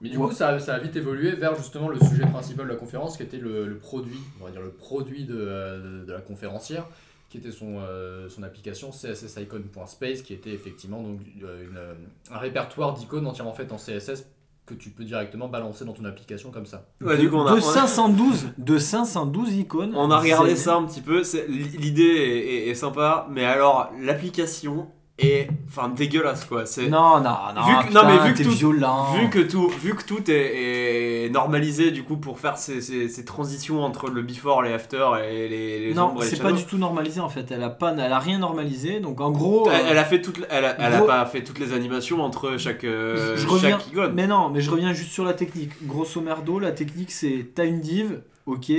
Mais 0.00 0.08
du 0.10 0.16
Ouais. 0.18 0.28
coup, 0.28 0.32
ça, 0.34 0.48
a- 0.48 0.58
ça 0.58 0.74
a 0.74 0.78
vite 0.78 0.94
évolué 0.96 1.32
vers 1.32 1.54
justement 1.56 1.88
le 1.88 1.98
sujet 1.98 2.26
principal 2.26 2.66
de 2.66 2.70
la 2.72 2.76
conférence, 2.76 3.16
qui 3.16 3.22
était 3.22 3.38
le, 3.38 3.66
le 3.66 3.76
produit, 3.78 4.18
on 4.40 4.44
va 4.44 4.50
dire 4.50 4.60
le 4.60 4.70
produit 4.70 5.24
de, 5.24 5.34
euh, 5.38 6.04
de 6.04 6.12
la 6.12 6.20
conférencière, 6.20 6.86
qui 7.30 7.38
était 7.38 7.50
son, 7.50 7.78
euh, 7.80 8.28
son 8.28 8.42
application 8.42 8.92
cssicon.space, 8.92 10.22
qui 10.22 10.32
était 10.34 10.50
effectivement 10.52 11.02
donc 11.02 11.20
euh, 11.42 11.64
une, 11.64 12.34
un 12.34 12.38
répertoire 12.38 12.94
d'icônes 12.94 13.26
entièrement 13.26 13.52
fait 13.54 13.72
en 13.72 13.76
CSS 13.78 14.26
que 14.66 14.74
tu 14.74 14.90
peux 14.90 15.04
directement 15.04 15.46
balancer 15.48 15.84
dans 15.84 15.92
ton 15.92 16.04
application 16.04 16.50
comme 16.50 16.66
ça. 16.66 16.86
Ouais, 17.00 17.16
du 17.16 17.30
coup, 17.30 17.36
on 17.36 17.46
a, 17.46 17.52
de 17.52 17.54
on 17.56 17.58
a- 17.58 17.60
512 17.60 18.48
de 18.58 18.78
512 18.78 19.54
icônes. 19.54 19.92
on 19.94 20.10
a 20.10 20.18
regardé 20.18 20.56
ça 20.56 20.74
un 20.76 20.84
petit 20.84 21.00
peu. 21.02 21.22
L'idée 21.48 22.02
est, 22.02 22.38
est- 22.38 22.68
est 22.70 22.74
sympa, 22.74 23.28
mais 23.30 23.44
alors 23.44 23.92
l'application 24.00 24.88
est 25.18 25.48
enfin 25.68 25.88
dégueulasse 25.88 26.44
quoi. 26.44 26.66
C'est 26.66 26.88
Non, 26.88 27.20
non, 27.20 27.30
non. 27.54 27.62
Vu 27.66 27.74
que- 27.82 27.86
putain, 27.88 28.02
non, 28.02 28.08
mais 28.22 28.28
vu 28.28 28.34
que 28.34 28.42
tout- 28.42 28.50
violent. 28.50 29.12
Vu 29.14 29.30
que 29.30 29.38
tout, 29.38 29.68
vu 29.68 29.94
que 29.94 30.04
tout 30.04 30.30
est, 30.30 31.24
est 31.24 31.30
normalisé 31.30 31.90
du 31.90 32.02
coup 32.02 32.18
pour 32.18 32.38
faire 32.38 32.58
ces, 32.58 32.82
ces- 32.82 33.08
ces 33.08 33.24
transitions 33.24 33.82
entre 33.82 34.10
le 34.10 34.20
before, 34.22 34.62
les 34.62 34.72
after 34.74 35.06
et 35.26 35.48
les, 35.48 35.80
les 35.88 35.94
non, 35.94 36.20
et 36.20 36.24
c'est 36.26 36.42
pas 36.42 36.52
du 36.52 36.64
tout 36.64 36.76
normalisé 36.76 37.20
en 37.20 37.30
fait. 37.30 37.50
Elle 37.50 37.62
a 37.62 37.70
pas, 37.70 37.92
elle 37.98 38.12
a 38.12 38.18
rien 38.18 38.38
normalisé. 38.38 39.00
Donc 39.00 39.20
en 39.22 39.30
gros, 39.30 39.70
Elle, 39.70 39.86
euh, 39.86 39.88
elle 39.92 39.98
a 39.98 40.04
fait 40.04 40.20
toutes, 40.20 40.40
elle 40.50 40.64
a, 40.66 40.76
elle 40.78 40.92
a 40.92 40.96
Gros- 40.98 41.06
pas 41.06 41.24
fait 41.24 41.42
toutes 41.42 41.58
les 41.60 41.72
animations 41.72 42.20
entre 42.22 42.58
chaque, 42.58 42.84
euh, 42.84 43.36
je 43.38 43.46
reviens. 43.46 43.78
chaque 43.78 43.88
icône. 43.88 44.12
Mais 44.14 44.26
non, 44.26 44.50
mais 44.50 44.60
je 44.60 44.70
reviens 44.70 44.92
juste 44.92 45.12
sur 45.12 45.24
la 45.24 45.32
technique. 45.32 45.70
Grosso 45.86 46.20
merdo, 46.20 46.58
la 46.58 46.72
technique 46.72 47.10
c'est 47.10 47.46
t'as 47.54 47.64
une 47.64 47.80
div, 47.80 48.20
ok. 48.44 48.70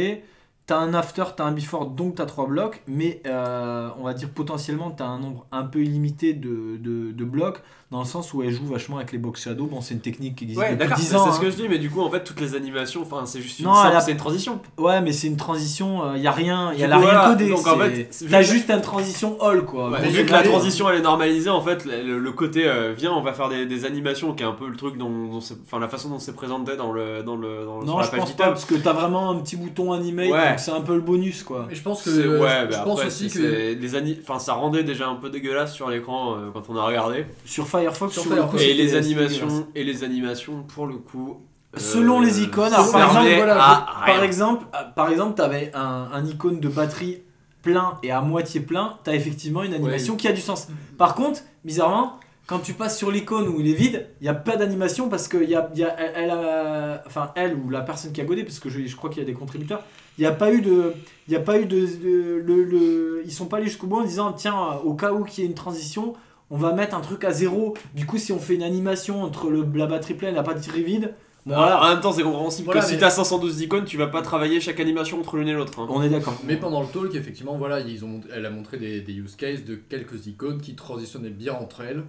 T'as 0.68 0.80
un 0.80 0.93
after, 0.93 1.24
t'as 1.38 1.45
un 1.45 1.53
before, 1.53 1.91
donc 1.91 2.15
t'as 2.15 2.26
trois 2.26 2.45
blocs, 2.45 2.84
mais 2.88 3.22
euh, 3.26 3.89
on 3.97 4.03
va 4.03 4.13
dire 4.13 4.30
potentiellement 4.30 4.91
t'as 4.91 5.05
un 5.05 5.18
nombre 5.18 5.47
un 5.53 5.63
peu 5.63 5.82
illimité 5.82 6.34
de, 6.34 7.24
blocs, 7.24 7.61
dans 7.89 7.99
le 7.99 8.05
sens 8.05 8.33
où 8.33 8.43
elle 8.43 8.51
joue 8.51 8.65
vachement 8.65 8.97
avec 8.97 9.13
les 9.13 9.17
box 9.17 9.43
shadow. 9.43 9.65
Bon, 9.65 9.79
c'est 9.79 9.93
une 9.93 10.01
technique 10.01 10.35
qui 10.35 10.43
existe 10.43 10.59
Ouais, 10.59 10.71
depuis 10.71 10.79
d'accord, 10.79 10.97
10 10.97 11.05
c'est 11.05 11.15
ans. 11.15 11.25
c'est 11.25 11.31
ce 11.31 11.38
hein. 11.38 11.39
que 11.41 11.51
je 11.51 11.55
dis, 11.55 11.69
mais 11.69 11.77
du 11.79 11.89
coup, 11.89 12.01
en 12.01 12.11
fait, 12.11 12.21
toutes 12.21 12.41
les 12.41 12.53
animations, 12.53 13.01
enfin, 13.01 13.25
c'est 13.25 13.39
juste 13.39 13.59
une, 13.59 13.65
Non, 13.67 13.75
simple- 13.75 13.95
a- 13.95 14.01
c'est 14.01 14.11
une 14.11 14.17
transition. 14.17 14.59
Ouais, 14.77 14.99
mais 14.99 15.13
c'est 15.13 15.27
une 15.27 15.38
transition, 15.38 16.13
il 16.15 16.21
y 16.21 16.27
a 16.27 16.31
rien, 16.33 16.73
il 16.73 16.79
y 16.79 16.83
a 16.83 16.88
la 16.88 16.97
coup, 16.97 17.03
rien 17.03 17.13
voilà, 17.13 17.29
codé. 17.29 17.49
donc, 17.49 17.65
en 17.65 17.77
fait, 17.77 18.09
t'as 18.29 18.41
juste 18.41 18.69
une 18.69 18.81
transition 18.81 19.41
all 19.41 19.63
quoi. 19.63 19.89
Ouais, 19.89 20.05
vu 20.09 20.25
que 20.25 20.31
la 20.33 20.43
transition 20.43 20.89
elle 20.89 20.97
est 20.99 21.01
normalisée, 21.01 21.49
en 21.49 21.61
fait, 21.61 21.85
le, 21.85 22.19
le 22.19 22.31
côté 22.33 22.67
euh, 22.67 22.93
viens, 22.97 23.13
on 23.13 23.21
va 23.21 23.31
faire 23.31 23.47
des, 23.47 23.65
des 23.65 23.85
animations, 23.85 24.33
qui 24.33 24.43
est 24.43 24.45
un 24.47 24.51
peu 24.51 24.67
le 24.67 24.75
truc 24.75 24.97
dont, 24.97 25.29
enfin, 25.38 25.79
la 25.79 25.88
façon 25.88 26.09
dont 26.09 26.19
c'est 26.19 26.35
présenté 26.35 26.75
dans 26.75 26.91
le, 26.91 27.23
dans 27.23 27.38
le, 27.38 27.63
dans, 27.65 27.83
Non, 27.83 28.01
je 28.01 28.11
pense 28.13 28.33
pas 28.33 28.47
parce 28.47 28.65
que 28.65 28.75
t'as 28.75 28.91
vraiment 28.93 29.31
un 29.31 29.35
petit 29.39 29.55
bouton 29.55 29.93
animate, 29.93 30.29
Ouais. 30.29 30.49
donc 30.49 30.59
c'est 30.59 30.71
un 30.71 30.81
peu 30.81 30.95
le 30.95 31.01
bonus 31.01 31.43
quoi. 31.43 31.67
Je 31.71 31.81
pense 31.81 32.03
que 32.03 32.09
euh, 32.09 32.41
ouais, 32.41 32.67
je, 32.69 32.77
pense 32.83 32.99
après, 32.99 33.07
aussi 33.07 33.29
que 33.29 33.77
enfin, 34.23 34.39
ça 34.39 34.53
rendait 34.55 34.83
déjà 34.83 35.07
un 35.07 35.15
peu 35.15 35.29
dégueulasse 35.29 35.73
sur 35.73 35.89
l'écran 35.89 36.33
euh, 36.35 36.49
quand 36.53 36.63
on 36.69 36.75
a 36.75 36.83
regardé. 36.83 37.25
Sur 37.45 37.65
Firefox, 37.80 38.13
Sur 38.13 38.23
Firefox, 38.23 38.63
Et 38.63 38.73
les 38.73 38.95
animations, 38.95 39.67
et 39.75 39.84
les 39.84 40.03
animations, 40.03 40.63
pour 40.63 40.88
le 40.88 40.95
coup. 40.95 41.38
euh, 41.75 41.80
Selon 41.80 42.19
les 42.21 42.41
icônes, 42.41 42.73
alors, 42.73 42.91
par 42.91 43.01
exemple, 43.09 43.36
voilà, 43.38 43.86
Par 44.05 44.23
exemple, 44.23 44.65
euh, 44.73 44.78
par 44.95 45.09
exemple, 45.09 45.36
t'avais 45.36 45.71
un, 45.73 46.09
un 46.13 46.25
icône 46.25 46.59
de 46.59 46.67
batterie 46.69 47.19
plein 47.61 47.97
et 48.03 48.11
à 48.11 48.21
moitié 48.21 48.61
plein, 48.61 48.97
t'as 49.03 49.13
effectivement 49.13 49.63
une 49.63 49.73
animation 49.73 50.15
qui 50.15 50.28
a 50.28 50.32
du 50.32 50.41
sens. 50.41 50.67
Par 50.97 51.15
contre, 51.15 51.41
bizarrement, 51.65 52.19
quand 52.45 52.59
tu 52.59 52.71
passes 52.73 52.97
sur 52.97 53.11
l'icône 53.11 53.49
où 53.49 53.59
il 53.59 53.69
est 53.69 53.73
vide, 53.73 54.07
il 54.21 54.23
n'y 54.23 54.30
a 54.30 54.34
pas 54.34 54.55
d'animation 54.55 55.09
parce 55.09 55.28
que 55.28 55.36
y 55.43 55.53
a, 55.53 55.69
y 55.75 55.84
a- 55.84 55.93
elle, 55.99 56.11
elle 56.15 56.30
a- 56.32 57.03
enfin 57.05 57.32
elle 57.36 57.55
ou 57.55 57.69
la 57.69 57.82
personne 57.82 58.13
qui 58.13 58.21
a 58.21 58.23
godé, 58.23 58.43
parce 58.45 58.59
que 58.59 58.69
je, 58.69 58.86
je 58.86 58.95
crois 58.95 59.09
qu'il 59.09 59.19
y 59.19 59.23
a 59.23 59.25
des 59.28 59.34
contributeurs, 59.34 59.82
il 60.17 60.21
n'y 60.21 60.28
a 60.28 60.32
pas 60.32 60.53
eu 60.53 60.61
de, 60.61 60.93
il 61.28 61.36
a 61.36 61.41
pas 61.41 61.59
eu 61.59 61.65
de, 61.65 61.82
de- 61.86 62.41
le, 62.45 62.63
le- 62.63 63.21
ils 63.25 63.34
sont 63.34 63.47
pas 63.47 63.57
allés 63.57 63.65
jusqu'au 63.65 63.88
bout 63.88 63.97
en 63.99 64.03
disant 64.05 64.32
tiens 64.32 64.55
au 64.86 64.93
cas 64.93 65.11
où 65.11 65.25
qu'il 65.25 65.43
y 65.43 65.47
ait 65.47 65.49
une 65.49 65.55
transition, 65.55 66.13
on 66.51 66.57
va 66.57 66.73
mettre 66.73 66.95
un 66.95 67.01
truc 67.01 67.23
à 67.23 67.31
zéro. 67.31 67.73
Du 67.95 68.05
coup, 68.05 68.17
si 68.17 68.31
on 68.31 68.39
fait 68.39 68.55
une 68.55 68.63
animation 68.63 69.23
entre 69.23 69.49
le, 69.49 69.65
la 69.75 69.85
batterie 69.87 70.13
pleine 70.13 70.33
et 70.33 70.35
la 70.35 70.43
batterie 70.43 70.83
vide, 70.83 71.13
bon, 71.45 71.53
Alors, 71.53 71.65
voilà, 71.65 71.83
En 71.85 71.89
même 71.93 72.01
temps, 72.01 72.11
c'est 72.13 72.23
compréhensible 72.23 72.65
Voilà, 72.65 72.81
que 72.81 72.87
si 72.87 72.97
t'as 72.97 73.09
512 73.09 73.61
icônes, 73.61 73.85
tu 73.85 73.97
vas 73.97 74.07
pas 74.07 74.21
travailler 74.21 74.59
chaque 74.61 74.79
animation 74.79 75.19
entre 75.19 75.37
l'une 75.37 75.47
et 75.49 75.53
l'autre. 75.53 75.79
hein. 75.79 75.87
on 75.89 76.01
est 76.01 76.09
d'accord. 76.09 76.35
Mais 76.45 76.55
pendant 76.57 76.81
le 76.81 76.87
talk, 76.87 77.13
effectivement, 77.15 77.57
voilà, 77.57 77.79
ils 77.81 78.03
ont, 78.05 78.21
elle 78.33 78.45
a 78.45 78.49
montré 78.49 78.77
des, 78.77 79.01
des 79.01 79.13
use 79.13 79.35
cases 79.35 79.63
de 79.65 79.75
quelques 79.75 80.27
icônes 80.27 80.61
qui 80.61 80.75
transitionnaient 80.75 81.29
bien 81.29 81.53
entre 81.53 81.81
elles. 81.81 82.03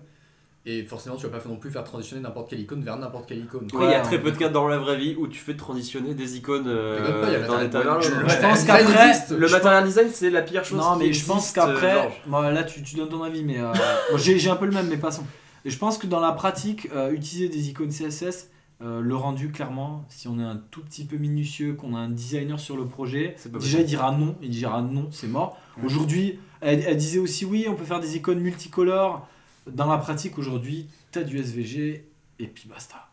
Et 0.67 0.83
forcément, 0.85 1.17
tu 1.17 1.27
vas 1.27 1.39
pas 1.39 1.49
non 1.49 1.57
plus 1.57 1.71
faire 1.71 1.85
transitionner 1.85 2.21
n'importe 2.23 2.51
quelle 2.51 2.61
icône 2.61 2.83
vers 2.83 2.97
n'importe 2.99 3.27
quelle 3.27 3.39
icône. 3.39 3.67
Après, 3.73 3.87
il 3.87 3.91
y 3.91 3.95
a 3.95 4.01
très 4.01 4.21
peu 4.21 4.33
de 4.33 4.37
cas 4.37 4.49
dans 4.51 4.69
la 4.69 4.77
vraie 4.79 4.99
vie 4.99 5.15
où 5.17 5.27
tu 5.27 5.39
fais 5.39 5.55
transitionner 5.57 6.13
des 6.15 6.37
icônes 6.37 6.67
euh, 6.67 7.23
pas, 7.23 7.31
la 7.31 7.65
état 7.65 7.81
vers 7.81 8.01
je- 8.03 8.11
pense 8.41 8.65
qu'après. 8.65 9.13
Le 9.31 9.47
Je 9.47 9.53
material 9.53 9.85
design, 9.85 10.09
c'est 10.13 10.29
la 10.31 10.43
pire 10.43 10.65
chose. 10.65 10.79
Non, 10.79 10.95
qui 10.99 11.07
mais 11.07 11.13
je 11.13 11.25
pense 11.25 11.39
existe, 11.39 11.55
qu'après, 11.55 12.11
bon, 12.27 12.41
là 12.43 12.65
tu, 12.65 12.83
tu 12.83 12.97
donnes 12.97 13.09
ton 13.09 13.23
avis, 13.23 13.45
mais 13.45 13.59
euh, 13.59 13.73
bon, 14.11 14.19
j'ai 14.19 14.39
j'ai 14.39 14.51
un 14.51 14.57
peu 14.57 14.67
le 14.67 14.73
même, 14.73 14.89
mais 14.89 14.99
passons. 14.99 15.25
Et 15.65 15.71
je 15.71 15.79
pense 15.79 15.97
que 15.97 16.07
dans 16.07 16.21
la 16.21 16.33
pratique, 16.33 16.89
euh, 16.95 17.13
utiliser 17.13 17.49
des 17.49 17.69
icônes 17.71 17.91
CSS, 17.91 18.51
euh, 18.83 19.01
le 19.01 19.17
rendu, 19.17 19.51
clairement, 19.51 20.05
si 20.11 20.29
on 20.29 20.39
est 20.39 20.45
un 20.45 20.61
tout 20.71 20.83
petit 20.83 21.05
peu 21.05 21.17
minutieux, 21.17 21.75
qu'on 21.75 21.97
a 21.97 21.99
un 21.99 22.11
designer 22.11 22.61
sur 22.61 22.77
le 22.77 22.85
projet, 22.85 23.37
déjà 23.59 23.79
il 23.81 23.87
dira 23.87 24.13
non, 24.13 24.37
il 24.43 24.51
dira 24.51 24.83
non, 24.83 25.09
c'est 25.13 25.29
mort. 25.29 25.57
Aujourd'hui, 25.83 26.39
elle, 26.61 26.85
elle 26.87 26.97
disait 26.97 27.19
aussi 27.21 27.45
oui, 27.47 27.67
on 27.71 27.75
peut 27.75 27.85
faire 27.85 28.01
des 28.01 28.17
icônes 28.17 28.41
multicolores. 28.41 29.27
Dans 29.73 29.87
la 29.91 29.99
pratique, 29.99 30.39
aujourd'hui, 30.39 30.89
t'as 31.13 31.23
du 31.23 31.39
SVG 31.39 32.05
et 32.39 32.47
puis 32.47 32.69
basta. 32.69 33.09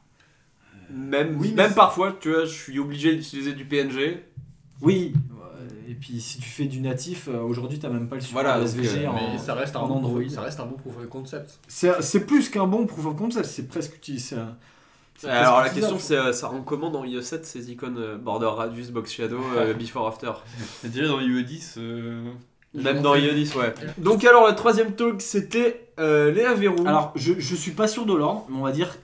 Même, 0.90 1.38
Oui, 1.40 1.54
mais 1.56 1.64
même 1.64 1.74
parfois, 1.74 2.16
tu 2.20 2.30
vois, 2.32 2.46
je 2.46 2.54
suis 2.54 2.78
obligé 2.80 3.16
d'utiliser 3.16 3.54
du 3.54 3.66
PNG. 3.66 4.24
Oui, 4.82 5.14
euh, 5.32 5.68
et 5.90 5.96
puis 5.96 6.20
si 6.22 6.38
tu 6.38 6.48
fais 6.48 6.66
du 6.66 6.80
natif, 6.82 7.28
euh, 7.28 7.40
aujourd'hui 7.42 7.80
t'as 7.80 7.90
même 7.90 8.08
pas 8.08 8.16
le 8.16 8.22
support 8.22 8.44
Voilà, 8.44 8.62
SVG 8.64 9.06
euh, 9.06 9.10
en, 9.10 9.14
Mais 9.16 9.38
ça 9.40 9.56
reste, 9.56 9.76
un 9.76 9.80
en 9.80 9.88
bon 9.88 9.96
Android. 9.96 10.20
proof- 10.22 10.30
ça 10.34 10.42
reste 10.42 10.60
un 10.60 10.66
bon 10.66 10.76
proof 10.76 10.98
of 10.98 11.08
concept. 11.10 11.60
C'est 11.68 12.26
plus 12.26 12.50
qu'un 12.50 12.68
bon 12.68 12.86
proof 12.86 13.06
of 13.08 13.16
concept, 13.16 13.46
c'est 13.46 13.68
presque 13.68 13.96
utilisé. 13.96 14.36
Alors 15.24 15.62
la 15.62 15.70
question, 15.70 15.98
c'est 15.98 16.18
euh, 16.18 16.34
ça 16.34 16.50
rend 16.50 16.62
comment 16.62 16.92
dans 16.92 17.06
IE 17.06 17.24
7 17.24 17.46
ces 17.46 17.72
icônes 17.72 17.98
euh, 17.98 18.18
border 18.18 18.48
radius, 18.48 18.92
box 18.92 19.12
shadow, 19.14 19.40
euh, 19.56 19.74
before 19.80 20.08
after? 20.08 20.32
Je 20.84 20.90
dirais 20.90 21.08
dans 21.08 21.22
UE10. 21.22 21.76
euh, 21.78 22.32
Même 22.76 23.02
dans 23.02 23.16
10, 23.16 23.56
ouais. 23.56 23.74
Donc 23.98 24.24
alors, 24.26 24.48
le 24.48 24.56
troisième 24.56 24.94
talk, 24.94 25.22
c'était 25.22 25.90
euh, 26.00 26.32
Léa 26.32 26.54
Verrou. 26.54 26.86
Alors, 26.88 27.12
je, 27.16 27.34
je 27.38 27.56
suis 27.56 27.72
pas 27.72 27.88
sûr 27.88 28.06
de 28.06 28.14
l'ordre, 28.14 28.46
mais 28.50 28.58
on 28.58 28.64
va 28.64 28.72
dire 28.72 28.96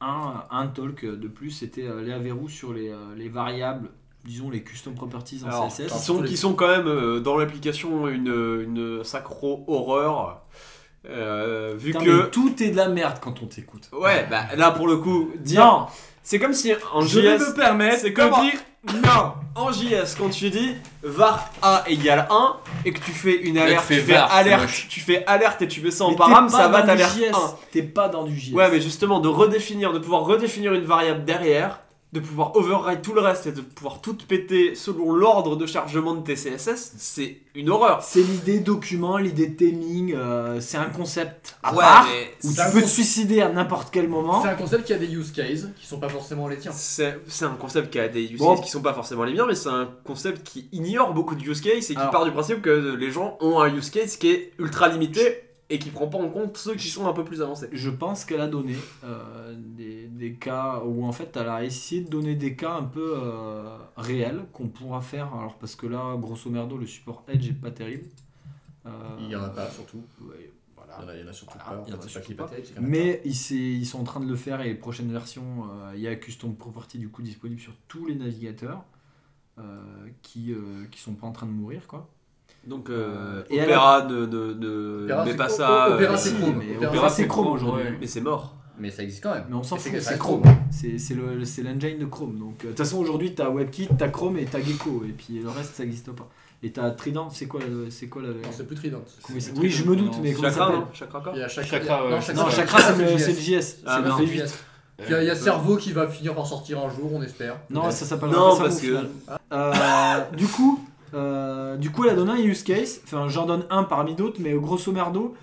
un, 0.00 0.44
un 0.50 0.66
talk 0.68 1.04
de 1.04 1.28
plus, 1.28 1.50
c'était 1.50 1.84
euh, 1.86 2.02
Léa 2.02 2.18
Verrou 2.18 2.48
sur 2.48 2.72
les, 2.72 2.88
euh, 2.88 2.96
les 3.16 3.28
variables, 3.28 3.90
disons 4.24 4.48
les 4.50 4.62
custom 4.62 4.94
properties 4.94 5.42
en 5.44 5.48
Alors, 5.48 5.68
CSS. 5.68 5.92
qui, 5.92 5.98
sont, 5.98 6.22
qui 6.22 6.36
sont 6.36 6.54
quand 6.54 6.68
même 6.68 6.86
euh, 6.88 7.20
dans 7.20 7.36
l'application 7.36 8.08
une, 8.08 8.28
une 8.28 9.04
sacro 9.04 9.64
horreur. 9.66 10.42
Euh, 11.08 11.74
vu 11.78 11.92
Putain, 11.92 12.04
que. 12.04 12.22
mais 12.24 12.30
tout 12.30 12.62
est 12.62 12.70
de 12.70 12.76
la 12.76 12.88
merde 12.88 13.16
quand 13.22 13.42
on 13.42 13.46
t'écoute. 13.46 13.88
Ouais, 13.92 14.26
bah 14.30 14.44
là 14.56 14.70
pour 14.70 14.86
le 14.86 14.98
coup, 14.98 15.30
dire. 15.38 15.88
C'est 16.22 16.38
comme 16.38 16.52
si 16.52 16.72
en 16.92 17.00
je 17.00 17.20
vais 17.20 17.38
JS. 17.38 17.40
me 17.48 17.54
permettre 17.54 18.00
c'est 18.00 18.10
de 18.10 18.14
comment 18.14 18.42
dire 18.42 18.60
non. 19.02 19.32
En 19.54 19.72
JS, 19.72 20.14
quand 20.16 20.30
tu 20.30 20.48
dis 20.48 20.74
var 21.02 21.50
a 21.60 21.84
égale 21.86 22.26
1 22.30 22.56
et 22.86 22.92
que 22.92 23.00
tu 23.00 23.10
fais 23.10 23.36
une 23.36 23.54
tu 23.54 23.60
alerte, 23.60 23.84
fais 23.84 23.96
tu 23.96 24.00
fais 24.02 24.12
var, 24.14 24.30
c'est 24.30 24.38
alerte, 24.38 24.62
moche. 24.62 24.86
tu 24.88 25.00
fais 25.00 25.24
alerte 25.26 25.62
et 25.62 25.68
tu 25.68 25.80
mets 25.82 25.90
ça 25.90 26.04
en 26.04 26.10
Mais 26.10 26.16
param, 26.16 26.48
ça 26.48 26.68
va 26.68 26.82
dans 26.82 26.94
du 26.94 26.98
t'alerte 26.98 27.16
JS. 27.16 27.34
1. 27.34 27.54
T'es 27.72 27.82
pas 27.82 28.08
dans 28.08 28.24
du 28.24 28.38
JS. 28.38 28.54
Ouais, 28.54 28.70
mais 28.70 28.80
justement, 28.80 29.18
de 29.20 29.28
redéfinir, 29.28 29.92
de 29.92 29.98
pouvoir 29.98 30.22
redéfinir 30.22 30.72
une 30.72 30.84
variable 30.84 31.24
derrière, 31.24 31.80
de 32.12 32.18
pouvoir 32.18 32.56
override 32.56 33.02
tout 33.02 33.12
le 33.12 33.20
reste 33.20 33.46
et 33.46 33.52
de 33.52 33.60
pouvoir 33.60 34.00
tout 34.00 34.16
péter 34.16 34.74
selon 34.74 35.12
l'ordre 35.12 35.54
de 35.56 35.64
chargement 35.64 36.14
de 36.14 36.22
tes 36.22 36.34
CSS, 36.34 36.94
c'est 36.98 37.38
une 37.54 37.70
horreur. 37.70 38.02
C'est 38.02 38.22
l'idée 38.22 38.58
document, 38.58 39.16
l'idée 39.16 39.54
theming, 39.54 40.14
euh, 40.16 40.60
c'est 40.60 40.76
un 40.76 40.86
concept 40.90 41.56
à 41.62 41.72
Ouais, 41.72 41.84
mais 42.10 42.48
où 42.48 42.52
tu 42.52 42.60
peux 42.72 42.82
te 42.82 42.86
suicider 42.88 43.40
à 43.40 43.48
n'importe 43.48 43.90
quel 43.92 44.08
moment. 44.08 44.42
C'est 44.42 44.48
un 44.48 44.54
concept 44.54 44.84
qui 44.86 44.92
a 44.92 44.98
des 44.98 45.06
use 45.12 45.30
cases 45.30 45.68
qui 45.78 45.86
sont 45.86 46.00
pas 46.00 46.08
forcément 46.08 46.48
les 46.48 46.58
tiens. 46.58 46.72
c'est 46.74 47.20
c'est 47.28 47.44
un 47.44 47.54
concept 47.54 47.90
qui 47.92 48.00
a 48.00 48.08
des 48.08 48.24
use 48.24 48.38
Bon. 48.40 48.56
cases 48.56 48.64
qui 48.64 48.70
sont 48.72 48.82
pas 48.82 48.94
forcément 48.94 49.22
les 49.22 49.34
miens, 49.34 49.46
mais 49.46 49.54
c'est 49.54 49.68
un 49.68 49.88
concept 50.04 50.42
qui 50.42 50.68
ignore 50.72 51.14
beaucoup 51.14 51.36
de 51.36 51.42
use 51.44 51.60
cases 51.60 51.90
et 51.90 51.94
qui 51.94 52.00
Alors- 52.00 52.10
part 52.10 52.24
du 52.24 52.32
principe 52.32 52.60
que 52.60 52.96
les 52.98 53.10
gens 53.12 53.38
ont 53.40 53.60
un 53.60 53.72
use 53.72 53.88
case 53.90 54.16
qui 54.16 54.30
est 54.30 54.52
ultra 54.58 54.88
limité 54.88 55.44
et 55.70 55.78
qui 55.78 55.90
prend 55.90 56.08
pas 56.08 56.18
en 56.18 56.28
compte 56.28 56.56
ceux 56.56 56.74
qui 56.74 56.88
sont 56.88 57.06
un 57.06 57.12
peu 57.12 57.24
plus 57.24 57.40
avancés. 57.42 57.68
Je 57.72 57.90
pense 57.90 58.24
qu'elle 58.24 58.40
a 58.40 58.48
donné 58.48 58.74
euh, 59.04 59.54
des, 59.56 60.06
des 60.08 60.34
cas 60.34 60.82
où 60.84 61.04
en 61.04 61.12
fait 61.12 61.34
elle 61.36 61.48
a 61.48 61.64
essayé 61.64 62.02
de 62.02 62.08
donner 62.10 62.34
des 62.34 62.56
cas 62.56 62.74
un 62.74 62.82
peu 62.84 63.14
euh, 63.16 63.76
réels 63.96 64.44
qu'on 64.52 64.68
pourra 64.68 65.00
faire. 65.00 65.32
Alors 65.34 65.56
parce 65.58 65.76
que 65.76 65.86
là, 65.86 66.16
grosso 66.16 66.50
merdo, 66.50 66.76
le 66.76 66.86
support 66.86 67.24
Edge 67.28 67.48
est 67.48 67.52
pas 67.52 67.70
terrible. 67.70 68.06
Euh, 68.86 68.90
Il 69.20 69.28
y 69.30 69.36
en 69.36 69.42
a 69.44 69.48
pas 69.50 69.70
surtout. 69.70 70.02
ouais, 70.22 70.52
voilà. 70.74 70.96
Il 70.98 71.02
y 71.02 71.04
en 71.04 71.08
a, 71.08 71.14
il 71.16 71.20
y 71.20 71.24
en 71.24 71.28
a 71.28 71.32
surtout 71.32 71.58
Voilà, 71.64 71.82
pas. 71.82 71.84
il 71.86 71.92
y 71.92 71.96
en 71.96 72.00
a 72.00 72.08
surtout 72.08 72.34
pas. 72.34 72.50
Mais 72.80 73.22
ils, 73.24 73.86
sont 73.86 74.00
en 74.00 74.04
train 74.04 74.20
de 74.20 74.28
le 74.28 74.36
faire 74.36 74.60
et 74.62 74.64
les 74.68 74.74
prochaines 74.74 75.12
versions, 75.12 75.64
euh, 75.70 75.92
il 75.94 76.00
y 76.00 76.08
a 76.08 76.16
Custom 76.16 76.56
Property 76.56 76.98
du 76.98 77.08
coup 77.10 77.22
disponible 77.22 77.60
sur 77.60 77.74
tous 77.88 78.06
les 78.06 78.14
navigateurs 78.16 78.84
euh, 79.58 80.08
qui, 80.22 80.52
euh, 80.52 80.86
qui 80.90 80.98
sont 81.00 81.14
pas 81.14 81.26
en 81.26 81.32
train 81.32 81.46
de 81.46 81.52
mourir 81.52 81.86
quoi. 81.86 82.08
Donc 82.66 82.90
euh, 82.90 83.42
Et 83.50 83.62
Opera 83.62 84.04
ne, 84.06 84.26
ne, 84.26 84.52
ne 84.54 85.04
Opera, 85.06 85.24
met 85.24 85.30
c'est- 85.30 85.36
pas 85.36 85.48
ça. 85.48 85.88
O- 85.90 85.92
Opera, 85.94 86.12
euh, 86.12 86.16
c'est 86.16 86.28
si, 86.30 86.34
Chrome. 86.36 86.58
mais 86.58 86.76
Opera, 86.76 86.90
Opera, 86.92 87.08
c'est 87.08 87.26
Chrome 87.26 87.46
aujourd'hui. 87.48 87.84
ouais. 87.84 87.96
mais 88.00 88.06
c'est 88.06 88.20
mort. 88.20 88.54
Mais 88.78 88.90
ça 88.90 89.02
existe 89.02 89.22
quand 89.22 89.34
même. 89.34 89.44
Mais 89.50 89.56
on 89.56 89.62
s'en 89.62 89.76
fout, 89.76 89.92
c'est 90.00 90.18
Chrome. 90.18 90.42
C'est 90.70 90.98
c'est 90.98 91.14
le- 91.14 91.44
c'est 91.44 91.62
l'engine 91.62 91.98
de 91.98 92.04
Chrome. 92.06 92.38
Donc 92.38 92.60
euh, 92.64 92.64
de 92.64 92.68
toute 92.68 92.78
façon 92.78 92.98
aujourd'hui 92.98 93.34
t'as 93.34 93.48
WebKit, 93.50 93.88
t'as 93.98 94.08
Chrome 94.08 94.38
et 94.38 94.44
t'as 94.44 94.60
Gecko 94.60 95.02
et 95.06 95.12
puis 95.12 95.38
le 95.40 95.48
reste 95.48 95.74
ça 95.74 95.82
n'existe 95.84 96.10
pas. 96.12 96.28
Et 96.62 96.70
t'as 96.72 96.90
Trident, 96.90 97.30
c'est 97.30 97.46
quoi 97.46 97.60
le- 97.60 97.88
c'est 97.90 98.08
quoi 98.08 98.20
la 98.20 98.28
Non, 98.28 98.34
c'est 98.50 98.66
plus 98.66 98.76
Trident. 98.76 98.98
comment 99.22 99.38
il 99.38 99.40
C'est- 99.42 99.48
s'appelle 99.48 99.62
Oui, 99.62 99.70
je 99.70 99.84
me 99.84 99.96
doute, 99.96 100.14
mais 100.22 100.32
comment 100.34 100.48
ça 100.48 100.54
Chakra, 100.54 100.66
s'appelle 100.66 100.80
non 100.80 100.86
Chakra 100.92 101.20
quoi 101.20 101.32
Il 101.34 101.38
y 101.38 101.42
a 101.42 101.48
Chakra. 101.48 101.70
Chakra, 101.78 102.04
ouais. 102.04 102.10
Non, 102.10 102.16
Non, 102.44 102.50
Chakra, 102.50 102.78
c'est 102.82 102.98
le, 103.02 103.08
JS. 103.16 103.18
c'est 103.24 103.32
le 103.32 103.38
JS, 103.38 103.76
Ah, 103.86 103.96
c'est 103.96 104.02
le 104.02 104.08
non. 104.10 104.18
V8. 104.18 104.46
JS. 104.46 104.54
Puis 104.98 105.14
il 105.18 105.24
y 105.24 105.30
a 105.30 105.34
Cerveau 105.34 105.76
qui 105.78 105.92
va 105.92 106.06
finir 106.08 106.34
par 106.34 106.46
sortir 106.46 106.78
un 106.84 106.90
jour, 106.90 107.10
on 107.14 107.22
espère. 107.22 107.56
Non, 107.70 107.90
ça 107.90 108.04
s'appelle 108.04 108.28
Non, 108.28 108.50
pas 108.50 108.56
ça, 108.56 108.62
parce 108.64 108.80
que- 108.80 108.86
final. 108.88 109.08
Euh, 109.52 110.20
du 110.36 110.46
coup, 110.46 110.84
euh, 111.14 111.76
du 111.76 111.90
coup, 111.90 112.04
elle 112.04 112.10
a 112.10 112.14
donné 112.14 112.32
un 112.32 112.38
use 112.44 112.62
case. 112.62 113.00
Enfin, 113.04 113.28
j'en 113.28 113.46
donne 113.46 113.64
un 113.70 113.84
parmi 113.84 114.14
d'autres, 114.14 114.40
mais 114.40 114.52
grosso 114.54 114.92
merdo, 114.92 115.34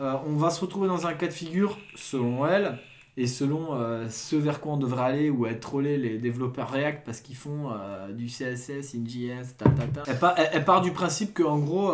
euh, 0.00 0.14
on 0.26 0.36
va 0.36 0.50
se 0.50 0.60
retrouver 0.60 0.88
dans 0.88 1.06
un 1.06 1.14
cas 1.14 1.26
de 1.26 1.32
figure, 1.32 1.78
selon 1.94 2.46
elle, 2.46 2.78
et 3.16 3.26
selon 3.26 3.68
euh, 3.74 4.08
ce 4.10 4.36
vers 4.36 4.60
quoi 4.60 4.74
on 4.74 4.76
devrait 4.76 5.04
aller, 5.04 5.30
ou 5.30 5.46
être 5.46 5.60
trollé 5.60 5.96
les 5.98 6.18
développeurs 6.18 6.70
React 6.70 7.04
parce 7.06 7.20
qu'ils 7.20 7.36
font 7.36 7.70
du 8.12 8.26
CSS, 8.26 8.94
InJS, 8.94 9.56
ta 9.56 9.68
ta 9.70 9.86
ta. 9.86 10.34
Elle, 10.52 10.64
part, 10.64 10.80
du 10.82 10.92
principe 10.92 11.32
que, 11.34 11.42
en 11.42 11.58
gros, 11.58 11.92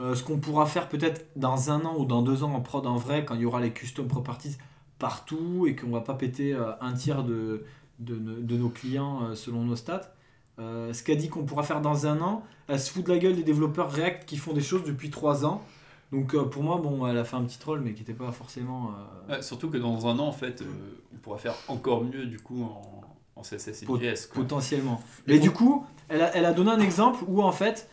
ce 0.00 0.22
qu'on 0.24 0.38
pourra 0.38 0.66
faire 0.66 0.88
peut-être 0.88 1.26
dans 1.36 1.70
un 1.70 1.84
an 1.84 1.94
ou 1.98 2.04
dans 2.04 2.22
deux 2.22 2.42
ans 2.42 2.52
en 2.54 2.60
prod 2.60 2.86
en 2.86 2.96
vrai, 2.96 3.24
quand 3.24 3.34
il 3.36 3.42
y 3.42 3.46
aura 3.46 3.60
les 3.60 3.70
custom 3.70 4.08
properties 4.08 4.56
partout 4.98 5.66
et 5.68 5.76
qu'on 5.76 5.90
va 5.90 6.00
pas 6.00 6.14
péter 6.14 6.56
un 6.80 6.92
tiers 6.92 7.22
de, 7.22 7.62
de, 8.00 8.16
no- 8.16 8.40
de 8.40 8.56
nos 8.56 8.68
clients 8.68 9.34
selon 9.36 9.62
nos 9.62 9.76
stats. 9.76 10.12
Euh, 10.58 10.92
ce 10.92 11.02
qu'elle 11.02 11.18
dit 11.18 11.28
qu'on 11.28 11.44
pourra 11.44 11.62
faire 11.62 11.80
dans 11.80 12.06
un 12.06 12.20
an, 12.20 12.42
elle 12.66 12.80
se 12.80 12.90
fout 12.90 13.04
de 13.06 13.12
la 13.12 13.18
gueule 13.18 13.36
des 13.36 13.42
développeurs 13.44 13.90
React 13.92 14.28
qui 14.28 14.36
font 14.36 14.52
des 14.52 14.60
choses 14.60 14.84
depuis 14.84 15.10
trois 15.10 15.44
ans. 15.46 15.62
Donc 16.10 16.34
euh, 16.34 16.44
pour 16.44 16.62
moi, 16.62 16.80
bon, 16.82 17.06
elle 17.06 17.18
a 17.18 17.24
fait 17.24 17.36
un 17.36 17.44
petit 17.44 17.58
troll, 17.58 17.80
mais 17.80 17.92
qui 17.92 18.00
n'était 18.00 18.12
pas 18.14 18.32
forcément. 18.32 18.90
euh, 19.28 19.34
Ouais, 19.36 19.42
surtout 19.42 19.70
que 19.70 19.76
dans 19.76 20.06
un 20.06 20.18
an, 20.18 20.26
en 20.28 20.32
fait, 20.32 20.64
on 21.14 21.18
pourra 21.18 21.38
faire 21.38 21.54
encore 21.68 22.02
mieux 22.02 22.26
du 22.26 22.40
coup 22.40 22.62
en, 22.64 23.02
en 23.36 23.42
CSS 23.42 23.82
et 23.82 23.86
Pot- 23.86 23.98
JS. 24.00 24.26
quoi. 24.26 24.42
potentiellement. 24.42 25.00
Mais 25.26 25.38
du 25.38 25.50
coup, 25.50 25.84
elle 26.08 26.22
a, 26.22 26.34
elle 26.36 26.44
a 26.44 26.52
donné 26.52 26.70
un 26.70 26.80
exemple 26.80 27.22
où 27.28 27.42
en 27.42 27.52
fait, 27.52 27.88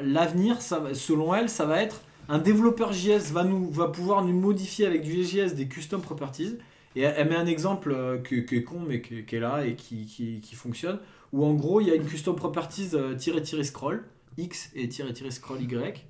l'avenir, 0.00 0.62
selon 0.62 1.34
elle, 1.34 1.48
ça 1.48 1.66
va 1.66 1.82
être 1.82 2.00
un 2.28 2.38
développeur 2.38 2.92
JS 2.92 3.32
va, 3.32 3.44
nous, 3.44 3.70
va 3.70 3.88
pouvoir 3.88 4.24
nous 4.24 4.32
modifier 4.38 4.86
avec 4.86 5.02
du 5.02 5.24
JS 5.24 5.54
des 5.54 5.68
custom 5.68 6.00
properties. 6.00 6.56
Et 6.96 7.02
elle, 7.02 7.14
elle 7.18 7.28
met 7.28 7.36
un 7.36 7.46
exemple 7.46 7.90
que- 8.22 8.36
qui 8.36 8.56
est 8.56 8.62
con, 8.62 8.80
mais 8.86 9.02
qui, 9.02 9.24
qui 9.24 9.36
est 9.36 9.40
là 9.40 9.66
et 9.66 9.74
qui, 9.74 10.06
qui, 10.06 10.40
qui 10.40 10.54
fonctionne, 10.54 11.00
où 11.34 11.44
en 11.44 11.54
gros, 11.54 11.80
il 11.80 11.88
y 11.88 11.90
a 11.90 11.94
une 11.94 12.06
custom 12.06 12.36
properties 12.36 12.90
euh, 12.94 13.14
tiré 13.14 13.64
scroll, 13.64 14.04
X 14.36 14.70
et 14.74 14.88
tiré 14.88 15.30
scroll 15.30 15.60
Y, 15.62 16.06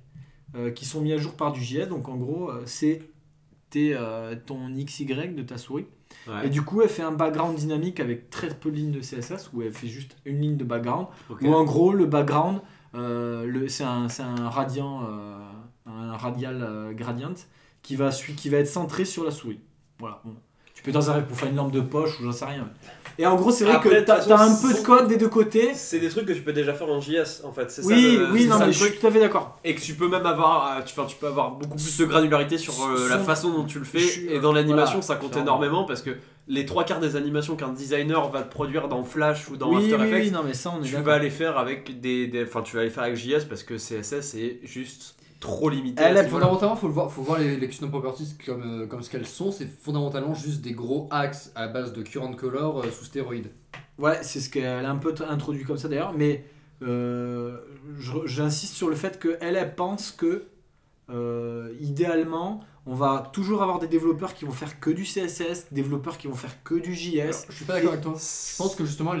euh, 0.55 0.71
qui 0.71 0.85
sont 0.85 1.01
mis 1.01 1.13
à 1.13 1.17
jour 1.17 1.33
par 1.33 1.51
du 1.51 1.61
JS. 1.61 1.87
Donc 1.87 2.07
en 2.07 2.15
gros, 2.15 2.49
euh, 2.49 2.63
c'est 2.65 3.01
euh, 3.75 4.35
ton 4.45 4.69
XY 4.69 5.05
de 5.05 5.41
ta 5.41 5.57
souris. 5.57 5.85
Ouais. 6.27 6.47
Et 6.47 6.49
du 6.49 6.61
coup, 6.61 6.81
elle 6.81 6.89
fait 6.89 7.03
un 7.03 7.11
background 7.11 7.57
dynamique 7.57 7.99
avec 7.99 8.29
très 8.29 8.49
peu 8.49 8.71
de 8.71 8.77
lignes 8.77 8.91
de 8.91 9.01
CSS 9.01 9.51
où 9.53 9.61
elle 9.61 9.73
fait 9.73 9.87
juste 9.87 10.15
une 10.25 10.39
ligne 10.39 10.57
de 10.57 10.63
background. 10.63 11.07
Ok. 11.29 11.41
Où 11.41 11.53
en 11.53 11.63
gros, 11.65 11.91
le 11.91 12.05
background, 12.05 12.61
euh, 12.93 13.67
c'est 13.67 13.83
un, 13.83 14.07
c'est 14.07 14.23
un 14.23 14.49
radian, 14.49 15.03
euh, 15.03 15.37
un 15.87 16.15
radial 16.15 16.93
gradient 16.95 17.33
qui 17.81 17.95
va, 17.95 18.11
qui 18.11 18.49
va 18.49 18.57
être 18.57 18.67
centré 18.67 19.03
sur 19.03 19.23
la 19.23 19.31
souris. 19.31 19.59
Voilà. 19.99 20.21
Bon. 20.23 20.35
Tu 20.73 20.83
peux 20.83 20.91
t'en 20.91 21.01
servir 21.01 21.27
pour 21.27 21.37
faire 21.37 21.49
une 21.49 21.55
lampe 21.55 21.71
de 21.71 21.81
poche 21.81 22.19
ou 22.19 22.23
j'en 22.23 22.31
sais 22.31 22.45
rien. 22.45 22.69
Et 23.17 23.25
en 23.25 23.35
gros, 23.35 23.51
c'est 23.51 23.63
vrai 23.63 23.75
Après, 23.75 23.89
que 23.89 23.93
de 23.95 23.99
toute 23.99 24.07
t'as 24.07 24.17
façon, 24.21 24.33
un 24.33 24.55
peu 24.69 24.73
de 24.77 24.85
code 24.85 25.07
des 25.07 25.17
deux 25.17 25.29
côtés. 25.29 25.71
C'est 25.73 25.99
des 25.99 26.09
trucs 26.09 26.25
que 26.25 26.33
tu 26.33 26.41
peux 26.41 26.51
déjà 26.53 26.73
faire 26.73 26.89
en 26.89 26.99
JS 26.99 27.41
en 27.45 27.53
fait. 27.53 27.71
c'est 27.71 27.81
ça 27.81 27.87
Oui, 27.87 28.17
le- 28.17 28.31
oui, 28.31 28.41
c'est 28.43 28.47
non, 28.47 28.53
ça 28.55 28.59
mais 28.61 28.65
le 28.67 28.71
je 28.73 28.83
suis 28.83 28.97
tout 28.99 29.07
à 29.07 29.11
fait 29.11 29.19
d'accord. 29.19 29.57
Et 29.63 29.73
que 29.75 29.81
tu 29.81 29.93
peux 29.93 30.07
même 30.09 30.25
avoir, 30.25 30.77
euh, 30.77 30.81
tu, 30.85 30.93
enfin, 30.99 31.07
tu 31.07 31.15
peux 31.15 31.27
avoir 31.27 31.51
beaucoup 31.51 31.75
plus 31.77 31.97
de 31.97 32.05
granularité 32.05 32.57
sur 32.57 32.73
euh, 32.85 33.07
la 33.09 33.19
façon 33.19 33.51
dont 33.51 33.63
tu 33.63 33.79
le 33.79 33.85
fais. 33.85 33.99
Suis- 33.99 34.27
et 34.27 34.39
dans 34.39 34.51
l'animation, 34.51 34.99
voilà, 34.99 35.01
ça 35.01 35.15
compte 35.15 35.31
clairement. 35.31 35.49
énormément 35.51 35.83
parce 35.85 36.01
que 36.01 36.11
les 36.47 36.65
trois 36.65 36.83
quarts 36.83 36.99
des 36.99 37.15
animations 37.15 37.55
qu'un 37.55 37.69
designer 37.69 38.29
va 38.29 38.43
te 38.43 38.51
produire 38.51 38.87
dans 38.87 39.03
Flash 39.03 39.49
ou 39.49 39.57
dans 39.57 39.69
Oui, 39.73 39.91
After 39.91 39.95
oui, 40.03 40.07
Effects, 40.09 40.25
oui, 40.25 40.31
non, 40.31 40.41
mais 40.45 40.53
ça, 40.53 40.71
on 40.77 40.81
est 40.81 40.85
tu 40.85 40.91
d'accord. 40.91 41.05
vas 41.07 41.19
les 41.19 41.29
faire 41.31 41.57
avec 41.57 41.99
des, 42.01 42.27
des- 42.27 42.43
enfin, 42.43 42.61
tu 42.61 42.75
vas 42.75 42.83
les 42.83 42.89
faire 42.89 43.03
avec 43.03 43.15
JS 43.15 43.45
parce 43.49 43.63
que 43.63 43.77
CSS 43.77 44.35
est 44.35 44.59
juste 44.63 45.14
trop 45.45 45.69
limité. 45.69 46.03
Elle 46.03 46.17
est. 46.17 46.27
Fondamentalement, 46.27 46.75
faut, 46.75 46.87
le 46.87 46.93
voir, 46.93 47.11
faut 47.11 47.21
voir 47.21 47.39
les, 47.39 47.57
les 47.57 47.67
custom 47.67 47.89
properties 47.89 48.35
comme, 48.45 48.81
euh, 48.81 48.87
comme 48.87 49.01
ce 49.01 49.09
qu'elles 49.09 49.27
sont. 49.27 49.51
C'est 49.51 49.67
fondamentalement 49.67 50.33
juste 50.33 50.61
des 50.61 50.73
gros 50.73 51.07
axes 51.11 51.51
à 51.55 51.67
base 51.67 51.93
de 51.93 52.01
current 52.01 52.33
color 52.33 52.79
euh, 52.79 52.91
sous 52.91 53.05
stéroïdes. 53.05 53.51
Ouais, 53.97 54.19
c'est 54.21 54.39
ce 54.39 54.49
qu'elle 54.49 54.85
a 54.85 54.89
un 54.89 54.97
peu 54.97 55.13
introduit 55.27 55.63
comme 55.63 55.77
ça 55.77 55.87
d'ailleurs, 55.87 56.13
mais 56.13 56.45
euh, 56.81 57.57
j'insiste 58.25 58.73
sur 58.73 58.89
le 58.89 58.95
fait 58.95 59.19
qu'elle, 59.19 59.55
elle 59.55 59.75
pense 59.75 60.11
que 60.11 60.47
euh, 61.09 61.73
idéalement, 61.79 62.61
on 62.85 62.95
va 62.95 63.29
toujours 63.31 63.61
avoir 63.61 63.79
des 63.79 63.87
développeurs 63.87 64.33
qui 64.33 64.45
vont 64.45 64.51
faire 64.51 64.79
que 64.79 64.89
du 64.89 65.03
CSS, 65.03 65.67
développeurs 65.71 66.17
qui 66.17 66.27
vont 66.27 66.35
faire 66.35 66.63
que 66.63 66.75
du 66.75 66.93
JS. 66.93 67.19
Alors, 67.19 67.33
je 67.49 67.55
suis 67.55 67.65
pas 67.65 67.73
d'accord 67.73 67.91
avec 67.91 68.03
toi. 68.03 68.13
Je 68.15 68.57
pense 68.57 68.75
que 68.75 68.85
justement, 68.85 69.13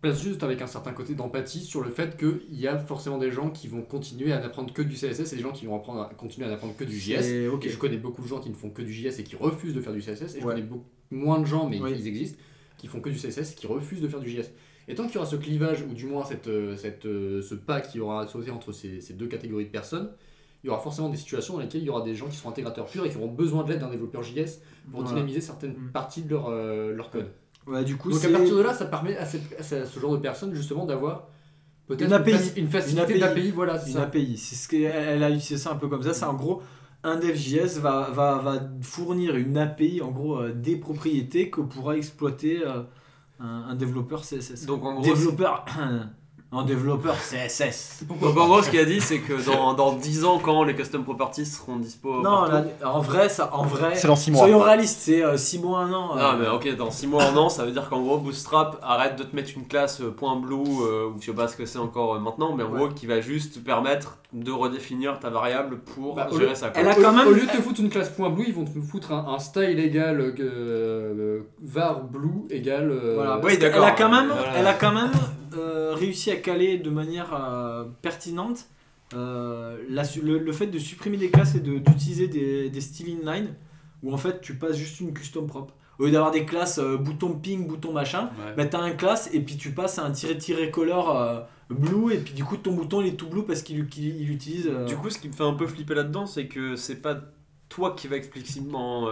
place 0.00 0.22
juste 0.22 0.42
avec 0.42 0.62
un 0.62 0.66
certain 0.66 0.92
côté 0.92 1.14
d'empathie 1.14 1.60
sur 1.60 1.82
le 1.82 1.90
fait 1.90 2.16
qu'il 2.16 2.58
y 2.58 2.66
a 2.66 2.78
forcément 2.78 3.18
des 3.18 3.30
gens 3.30 3.50
qui 3.50 3.68
vont 3.68 3.82
continuer 3.82 4.32
à 4.32 4.40
n'apprendre 4.40 4.72
que 4.72 4.82
du 4.82 4.94
CSS 4.94 5.32
et 5.32 5.36
des 5.36 5.42
gens 5.42 5.52
qui 5.52 5.66
vont 5.66 5.76
apprendre 5.76 6.02
à, 6.02 6.14
continuer 6.14 6.46
à 6.46 6.50
n'apprendre 6.50 6.74
que 6.76 6.84
du 6.84 6.98
JS. 6.98 7.22
Je 7.70 7.76
connais 7.76 7.96
beaucoup 7.98 8.22
de 8.22 8.28
gens 8.28 8.40
qui 8.40 8.50
ne 8.50 8.54
font 8.54 8.70
que 8.70 8.82
du 8.82 8.92
JS 8.92 9.18
et 9.18 9.24
qui 9.24 9.36
refusent 9.36 9.74
de 9.74 9.80
faire 9.80 9.92
du 9.92 10.00
CSS. 10.00 10.36
Et 10.36 10.40
je 10.40 10.44
connais 10.46 10.62
beaucoup 10.62 10.86
moins 11.10 11.38
de 11.38 11.44
gens, 11.44 11.68
mais 11.68 11.78
ils 11.78 12.06
existent, 12.06 12.38
qui 12.78 12.86
font 12.86 13.00
que 13.00 13.10
du 13.10 13.16
CSS 13.16 13.52
et 13.52 13.54
qui 13.54 13.66
refusent 13.66 14.00
de 14.00 14.08
faire 14.08 14.20
du 14.20 14.30
JS. 14.30 14.50
Et 14.88 14.94
tant 14.94 15.04
qu'il 15.04 15.14
y 15.14 15.18
aura 15.18 15.26
ce 15.26 15.36
clivage, 15.36 15.82
ou 15.82 15.92
du 15.94 16.06
moins 16.06 16.24
cette, 16.24 16.48
euh, 16.48 16.76
cette, 16.76 17.06
euh, 17.06 17.42
ce 17.42 17.54
pas 17.54 17.80
qui 17.80 18.00
aura 18.00 18.26
sauté 18.26 18.50
entre 18.50 18.72
ces, 18.72 19.00
ces 19.00 19.12
deux 19.12 19.28
catégories 19.28 19.66
de 19.66 19.70
personnes, 19.70 20.10
il 20.64 20.66
y 20.66 20.70
aura 20.70 20.80
forcément 20.80 21.08
des 21.08 21.16
situations 21.16 21.54
dans 21.54 21.60
lesquelles 21.60 21.82
il 21.82 21.86
y 21.86 21.90
aura 21.90 22.02
des 22.02 22.14
gens 22.14 22.26
qui 22.26 22.36
seront 22.36 22.50
intégrateurs 22.50 22.86
purs 22.86 23.04
et 23.06 23.10
qui 23.10 23.16
auront 23.16 23.28
besoin 23.28 23.62
de 23.62 23.70
l'aide 23.70 23.80
d'un 23.80 23.90
développeur 23.90 24.22
JS 24.22 24.60
pour 24.90 25.04
dynamiser 25.04 25.40
certaines 25.40 25.72
Mm. 25.74 25.92
parties 25.92 26.22
de 26.22 26.30
leur, 26.30 26.48
euh, 26.48 26.92
leur 26.92 27.10
code. 27.10 27.30
Ouais, 27.66 27.84
du 27.84 27.96
coup, 27.96 28.10
Donc 28.10 28.24
à 28.24 28.28
partir 28.28 28.56
de 28.56 28.62
là, 28.62 28.74
ça 28.74 28.86
permet 28.86 29.16
à, 29.16 29.24
cette- 29.26 29.54
à 29.58 29.62
ce- 29.62 30.00
genre 30.00 30.12
de 30.12 30.18
personnes 30.18 30.54
justement 30.54 30.86
d'avoir 30.86 31.28
peut-être 31.86 32.06
Une 32.08 32.12
API. 32.12 32.32
une 32.56 32.68
facilité 32.68 33.18
d'API, 33.18 33.50
voilà, 33.50 33.78
c'est 33.78 33.88
une 33.90 33.96
ça. 33.96 34.02
API. 34.04 34.36
C'est 34.36 34.54
ce 34.56 34.68
qu'elle 34.68 34.82
elle 34.82 35.22
a 35.22 35.30
utilisé 35.30 35.56
ça 35.58 35.72
un 35.72 35.76
peu 35.76 35.88
comme 35.88 36.02
ça. 36.02 36.14
C'est 36.14 36.24
en 36.24 36.34
gros 36.34 36.62
un 37.02 37.16
dev 37.16 37.34
JS 37.34 37.78
va, 37.78 38.10
va, 38.12 38.38
va 38.38 38.60
fournir 38.82 39.34
une 39.36 39.56
API 39.56 40.02
en 40.02 40.10
gros 40.10 40.38
euh, 40.40 40.52
des 40.52 40.76
propriétés 40.76 41.48
que 41.50 41.60
pourra 41.62 41.96
exploiter 41.96 42.60
euh, 42.66 42.82
un, 43.40 43.46
un 43.68 43.74
développeur 43.74 44.22
CSS. 44.22 44.66
Donc 44.66 44.84
en 44.84 44.94
gros, 44.94 45.02
développeur 45.04 45.64
un 46.52 46.64
développeur 46.64 47.14
CSS. 47.14 48.02
Donc 48.08 48.36
en 48.36 48.46
gros, 48.46 48.60
ce 48.60 48.70
qu'il 48.70 48.80
a 48.80 48.84
dit, 48.84 49.00
c'est 49.00 49.20
que 49.20 49.34
dans, 49.46 49.72
dans 49.74 49.92
10 49.92 50.24
ans, 50.24 50.40
quand 50.42 50.64
les 50.64 50.74
custom 50.74 51.04
properties 51.04 51.46
seront 51.46 51.76
dispo. 51.76 52.16
Non, 52.22 52.40
partout- 52.48 52.52
là, 52.80 52.90
en 52.92 53.00
vrai, 53.00 53.28
ça, 53.28 53.50
en 53.52 53.62
vrai. 53.64 53.94
C'est 53.94 54.08
dans 54.08 54.16
6 54.16 54.32
mois. 54.32 54.40
Soyons 54.40 54.58
réalistes, 54.58 54.98
c'est 55.00 55.22
6 55.38 55.60
mois, 55.60 55.80
un 55.82 55.92
an. 55.92 56.16
Non, 56.16 56.20
euh, 56.20 56.32
mais 56.40 56.48
ok, 56.48 56.76
dans 56.76 56.90
6 56.90 57.06
mois, 57.06 57.22
un 57.22 57.36
an, 57.36 57.48
ça 57.50 57.64
veut 57.64 57.70
dire 57.70 57.88
qu'en 57.88 58.00
gros, 58.00 58.18
Bootstrap 58.18 58.80
arrête 58.82 59.14
de 59.16 59.22
te 59.22 59.36
mettre 59.36 59.50
une 59.56 59.66
classe 59.68 60.00
euh, 60.00 60.10
point 60.10 60.34
.blue, 60.34 60.56
euh, 60.56 61.06
ou 61.10 61.20
je 61.20 61.26
sais 61.26 61.32
pas 61.32 61.46
ce 61.46 61.56
que 61.56 61.66
c'est 61.66 61.78
encore 61.78 62.16
euh, 62.16 62.18
maintenant, 62.18 62.52
mais 62.56 62.64
en 62.64 62.70
Ouais. 62.72 62.78
gros, 62.78 62.88
qui 62.88 63.06
va 63.06 63.20
juste 63.20 63.54
te 63.54 63.58
permettre 63.60 64.18
de 64.32 64.50
redéfinir 64.50 65.20
ta 65.20 65.30
variable 65.30 65.78
pour 65.94 66.16
Bah, 66.16 66.26
gérer 66.36 66.56
ça. 66.56 66.70
quoi. 66.70 66.80
Elle 66.80 66.88
a 66.88 66.98
Au- 66.98 67.00
quand 67.02 67.12
même- 67.12 67.28
Au 67.28 67.32
lieu 67.32 67.42
de 67.42 67.46
te 67.46 67.62
foutre 67.62 67.80
une 67.80 67.90
classe 67.90 68.10
point 68.10 68.28
blue, 68.30 68.44
ils 68.48 68.54
vont 68.54 68.64
te 68.64 68.70
foutre 68.80 69.12
un, 69.12 69.34
un 69.34 69.38
style 69.38 69.78
égal 69.78 70.20
euh, 70.20 70.34
euh, 70.40 71.40
var 71.62 72.00
blue 72.02 72.42
égal. 72.50 72.90
euh, 72.90 73.14
Voilà, 73.14 73.38
Oui, 73.42 73.56
d'accord, 73.56 73.84
a 73.84 73.92
quand 73.92 74.08
même, 74.08 74.28
voilà. 74.28 74.52
elle 74.56 74.66
a 74.66 74.74
quand 74.74 74.92
même 74.92 75.10
euh, 75.54 75.94
réussi 75.94 76.30
à 76.30 76.36
caler 76.36 76.78
de 76.78 76.90
manière 76.90 77.34
euh, 77.34 77.84
pertinente 78.02 78.66
euh, 79.14 79.76
la 79.88 80.02
le, 80.22 80.38
le 80.38 80.52
fait 80.52 80.66
de 80.68 80.78
supprimer 80.78 81.16
des 81.16 81.30
classes 81.30 81.54
et 81.56 81.60
de- 81.60 81.78
d'utiliser 81.78 82.28
des, 82.28 82.70
des 82.70 82.80
styles 82.80 83.08
inline 83.08 83.54
où 84.02 84.12
en 84.12 84.16
fait 84.16 84.40
tu 84.40 84.54
passes 84.54 84.76
juste 84.76 85.00
une 85.00 85.12
custom 85.12 85.46
propre. 85.46 85.74
Au 85.98 86.04
lieu 86.06 86.12
d'avoir 86.12 86.30
des 86.30 86.46
classes 86.46 86.78
bouton 86.78 87.34
ping, 87.38 87.66
bouton 87.66 87.92
machin, 87.92 88.30
Ouais. 88.38 88.54
bah 88.56 88.64
t'as 88.66 88.80
un 88.80 88.92
classe 88.92 89.28
et 89.34 89.40
puis 89.40 89.56
tu 89.56 89.72
passes 89.72 89.98
à 89.98 90.04
un 90.04 90.12
tiré-tiré 90.12 90.70
color 90.70 91.14
euh, 91.20 91.40
blue 91.68 92.12
et 92.14 92.18
puis 92.18 92.32
du 92.34 92.42
coup 92.44 92.56
ton 92.56 92.72
bouton 92.72 93.00
il 93.02 93.08
est 93.08 93.16
tout 93.16 93.28
blue 93.28 93.42
parce 93.44 93.62
qu'il 93.62 93.86
qu'il- 93.88 94.16
il 94.20 94.30
utilise. 94.30 94.70
Du 94.86 94.96
coup, 94.96 95.10
ce 95.10 95.18
qui 95.18 95.28
me 95.28 95.32
fait 95.34 95.42
un 95.44 95.52
peu 95.54 95.66
flipper 95.66 95.94
là-dedans, 95.94 96.24
c'est 96.26 96.46
que 96.46 96.74
c'est 96.76 97.02
pas 97.02 97.20
toi 97.68 97.94
qui 97.96 98.06
va 98.08 98.16
explicitement 98.16 99.08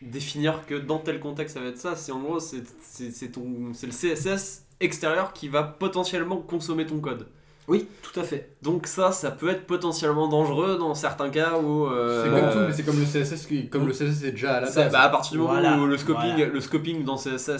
définir 0.00 0.64
que 0.66 0.74
dans 0.76 0.98
tel 0.98 1.18
contexte 1.20 1.54
ça 1.54 1.60
va 1.60 1.68
être 1.68 1.78
ça. 1.78 1.96
C'est 1.96 2.12
en 2.12 2.20
gros, 2.20 2.38
c'est 2.40 2.62
le 2.62 3.92
CSS 3.92 4.64
extérieur 4.80 5.32
qui 5.32 5.48
va 5.48 5.62
potentiellement 5.62 6.36
consommer 6.36 6.86
ton 6.86 6.98
code. 7.00 7.26
Oui, 7.66 7.86
tout 8.02 8.18
à 8.18 8.22
fait. 8.24 8.56
Donc 8.62 8.86
ça, 8.86 9.12
ça 9.12 9.30
peut 9.30 9.50
être 9.50 9.66
potentiellement 9.66 10.26
dangereux 10.28 10.78
dans 10.78 10.94
certains 10.94 11.28
cas 11.28 11.58
où... 11.58 11.86
euh, 11.86 12.24
C'est 12.24 12.30
comme 12.40 12.50
tout, 12.52 12.66
mais 12.66 12.72
c'est 12.72 12.82
comme 12.84 12.98
le 12.98 13.04
CSS, 13.04 13.46
qui- 13.46 13.68
comme 13.68 13.86
le 13.86 13.92
CSS 13.92 14.24
est 14.24 14.30
déjà 14.32 14.54
à 14.56 14.60
la 14.62 14.70
base. 14.70 14.90
bah, 14.92 15.00
à 15.02 15.08
partir 15.10 15.32
du 15.32 15.38
moment 15.38 15.52
Voilà, 15.52 15.76
où 15.76 15.84
le 15.86 15.98
scoping, 15.98 16.30
voilà. 16.36 16.46
le 16.46 16.60
scoping 16.62 17.04
dans 17.04 17.16
CSS, 17.18 17.58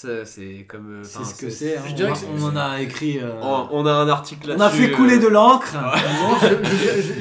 ça, 0.00 0.24
c'est 0.24 0.64
comme... 0.66 1.00
euh, 1.00 1.04
C'est 1.04 1.22
ce 1.24 1.34
que 1.34 1.50
c'est. 1.50 1.76
hein. 1.76 1.82
je 1.86 1.94
dirais 1.94 2.08
On, 2.10 2.14
que 2.14 2.18
c'est- 2.20 2.26
on 2.34 2.42
en 2.46 2.56
a 2.56 2.80
écrit. 2.80 3.18
euh, 3.18 3.32
On, 3.42 3.68
on 3.72 3.84
a 3.86 3.92
un 3.92 4.08
article 4.08 4.52
on 4.54 4.56
là-dessus. 4.56 4.84
a 4.84 4.86
fait 4.86 4.92
couler 4.92 5.16
euh, 5.16 5.22
de 5.24 5.26
l'encre. 5.28 5.74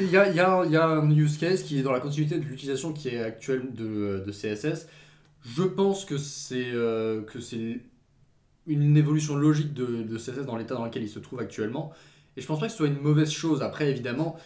Il 0.03 0.09
y, 0.09 0.15
a, 0.15 0.29
y 0.29 0.39
un- 0.39 0.63
il 0.63 0.71
y 0.71 0.77
a 0.77 0.85
un 0.87 1.09
use 1.11 1.37
case 1.37 1.63
qui 1.63 1.79
est 1.79 1.83
dans 1.83 1.91
la 1.91 1.99
continuité 1.99 2.37
de 2.37 2.45
l'utilisation 2.45 2.93
qui 2.93 3.09
est 3.09 3.21
actuelle 3.21 3.73
de, 3.73 4.23
de 4.25 4.31
CSS. 4.31 4.87
Je 5.57 5.63
pense 5.63 6.05
que 6.05 6.17
c'est 6.17 6.71
euh, 6.73 7.21
que 7.23 7.41
c'est 7.41 7.81
une 8.69 8.95
évolution 8.95 9.35
logique 9.35 9.73
de, 9.73 10.03
de 10.03 10.17
CSS 10.17 10.45
dans 10.45 10.55
l'état 10.55 10.75
dans 10.75 10.85
lequel 10.85 11.03
il 11.03 11.09
se 11.09 11.19
trouve 11.19 11.39
actuellement. 11.39 11.91
Et 12.37 12.41
je 12.41 12.47
pense 12.47 12.59
pas 12.59 12.67
que 12.67 12.71
ce 12.71 12.77
soit 12.77 12.87
une 12.87 13.01
mauvaise 13.01 13.31
chose. 13.31 13.61
Après, 13.61 13.89
évidemment, 13.89 14.37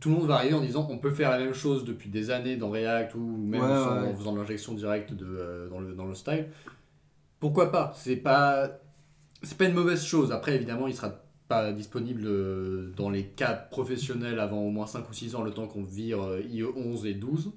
tout 0.00 0.08
le 0.10 0.16
monde 0.16 0.26
va 0.26 0.34
arriver 0.36 0.54
en 0.54 0.60
disant 0.62 0.86
on 0.90 0.98
peut 0.98 1.10
faire 1.10 1.30
la 1.30 1.38
même 1.38 1.54
chose 1.54 1.84
depuis 1.84 2.08
des 2.10 2.30
années 2.30 2.56
dans 2.56 2.70
React 2.70 3.14
ou 3.14 3.36
même 3.36 3.60
Ouais, 3.62 3.68
sans- 3.68 4.02
ouais. 4.02 4.08
en 4.08 4.14
faisant 4.16 4.32
de 4.32 4.38
l'injection 4.38 4.74
directe 4.74 5.12
de, 5.14 5.24
euh, 5.26 5.68
dans, 5.68 5.78
le, 5.80 5.92
dans 5.94 6.06
le 6.06 6.14
style. 6.14 6.46
Pourquoi 7.40 7.70
pas? 7.70 7.92
C'est 7.96 8.16
pas 8.16 8.70
c'est 9.42 9.56
pas 9.58 9.66
une 9.66 9.74
mauvaise 9.74 10.04
chose. 10.04 10.32
Après, 10.32 10.56
évidemment, 10.56 10.86
il 10.86 10.94
sera 10.94 11.12
pas 11.48 11.72
disponible 11.72 12.22
euh, 12.24 12.92
dans 12.96 13.10
les 13.10 13.24
cas 13.24 13.52
professionnels 13.52 14.40
avant 14.40 14.58
au 14.62 14.70
moins 14.70 14.86
5 14.86 15.08
ou 15.08 15.12
6 15.12 15.34
ans, 15.36 15.42
le 15.42 15.52
temps 15.52 15.68
qu'on 15.68 15.84
vire 15.84 16.22
euh, 16.22 16.40
IE 16.40 16.64
11 16.64 17.06
et 17.06 17.14
12. 17.14 17.52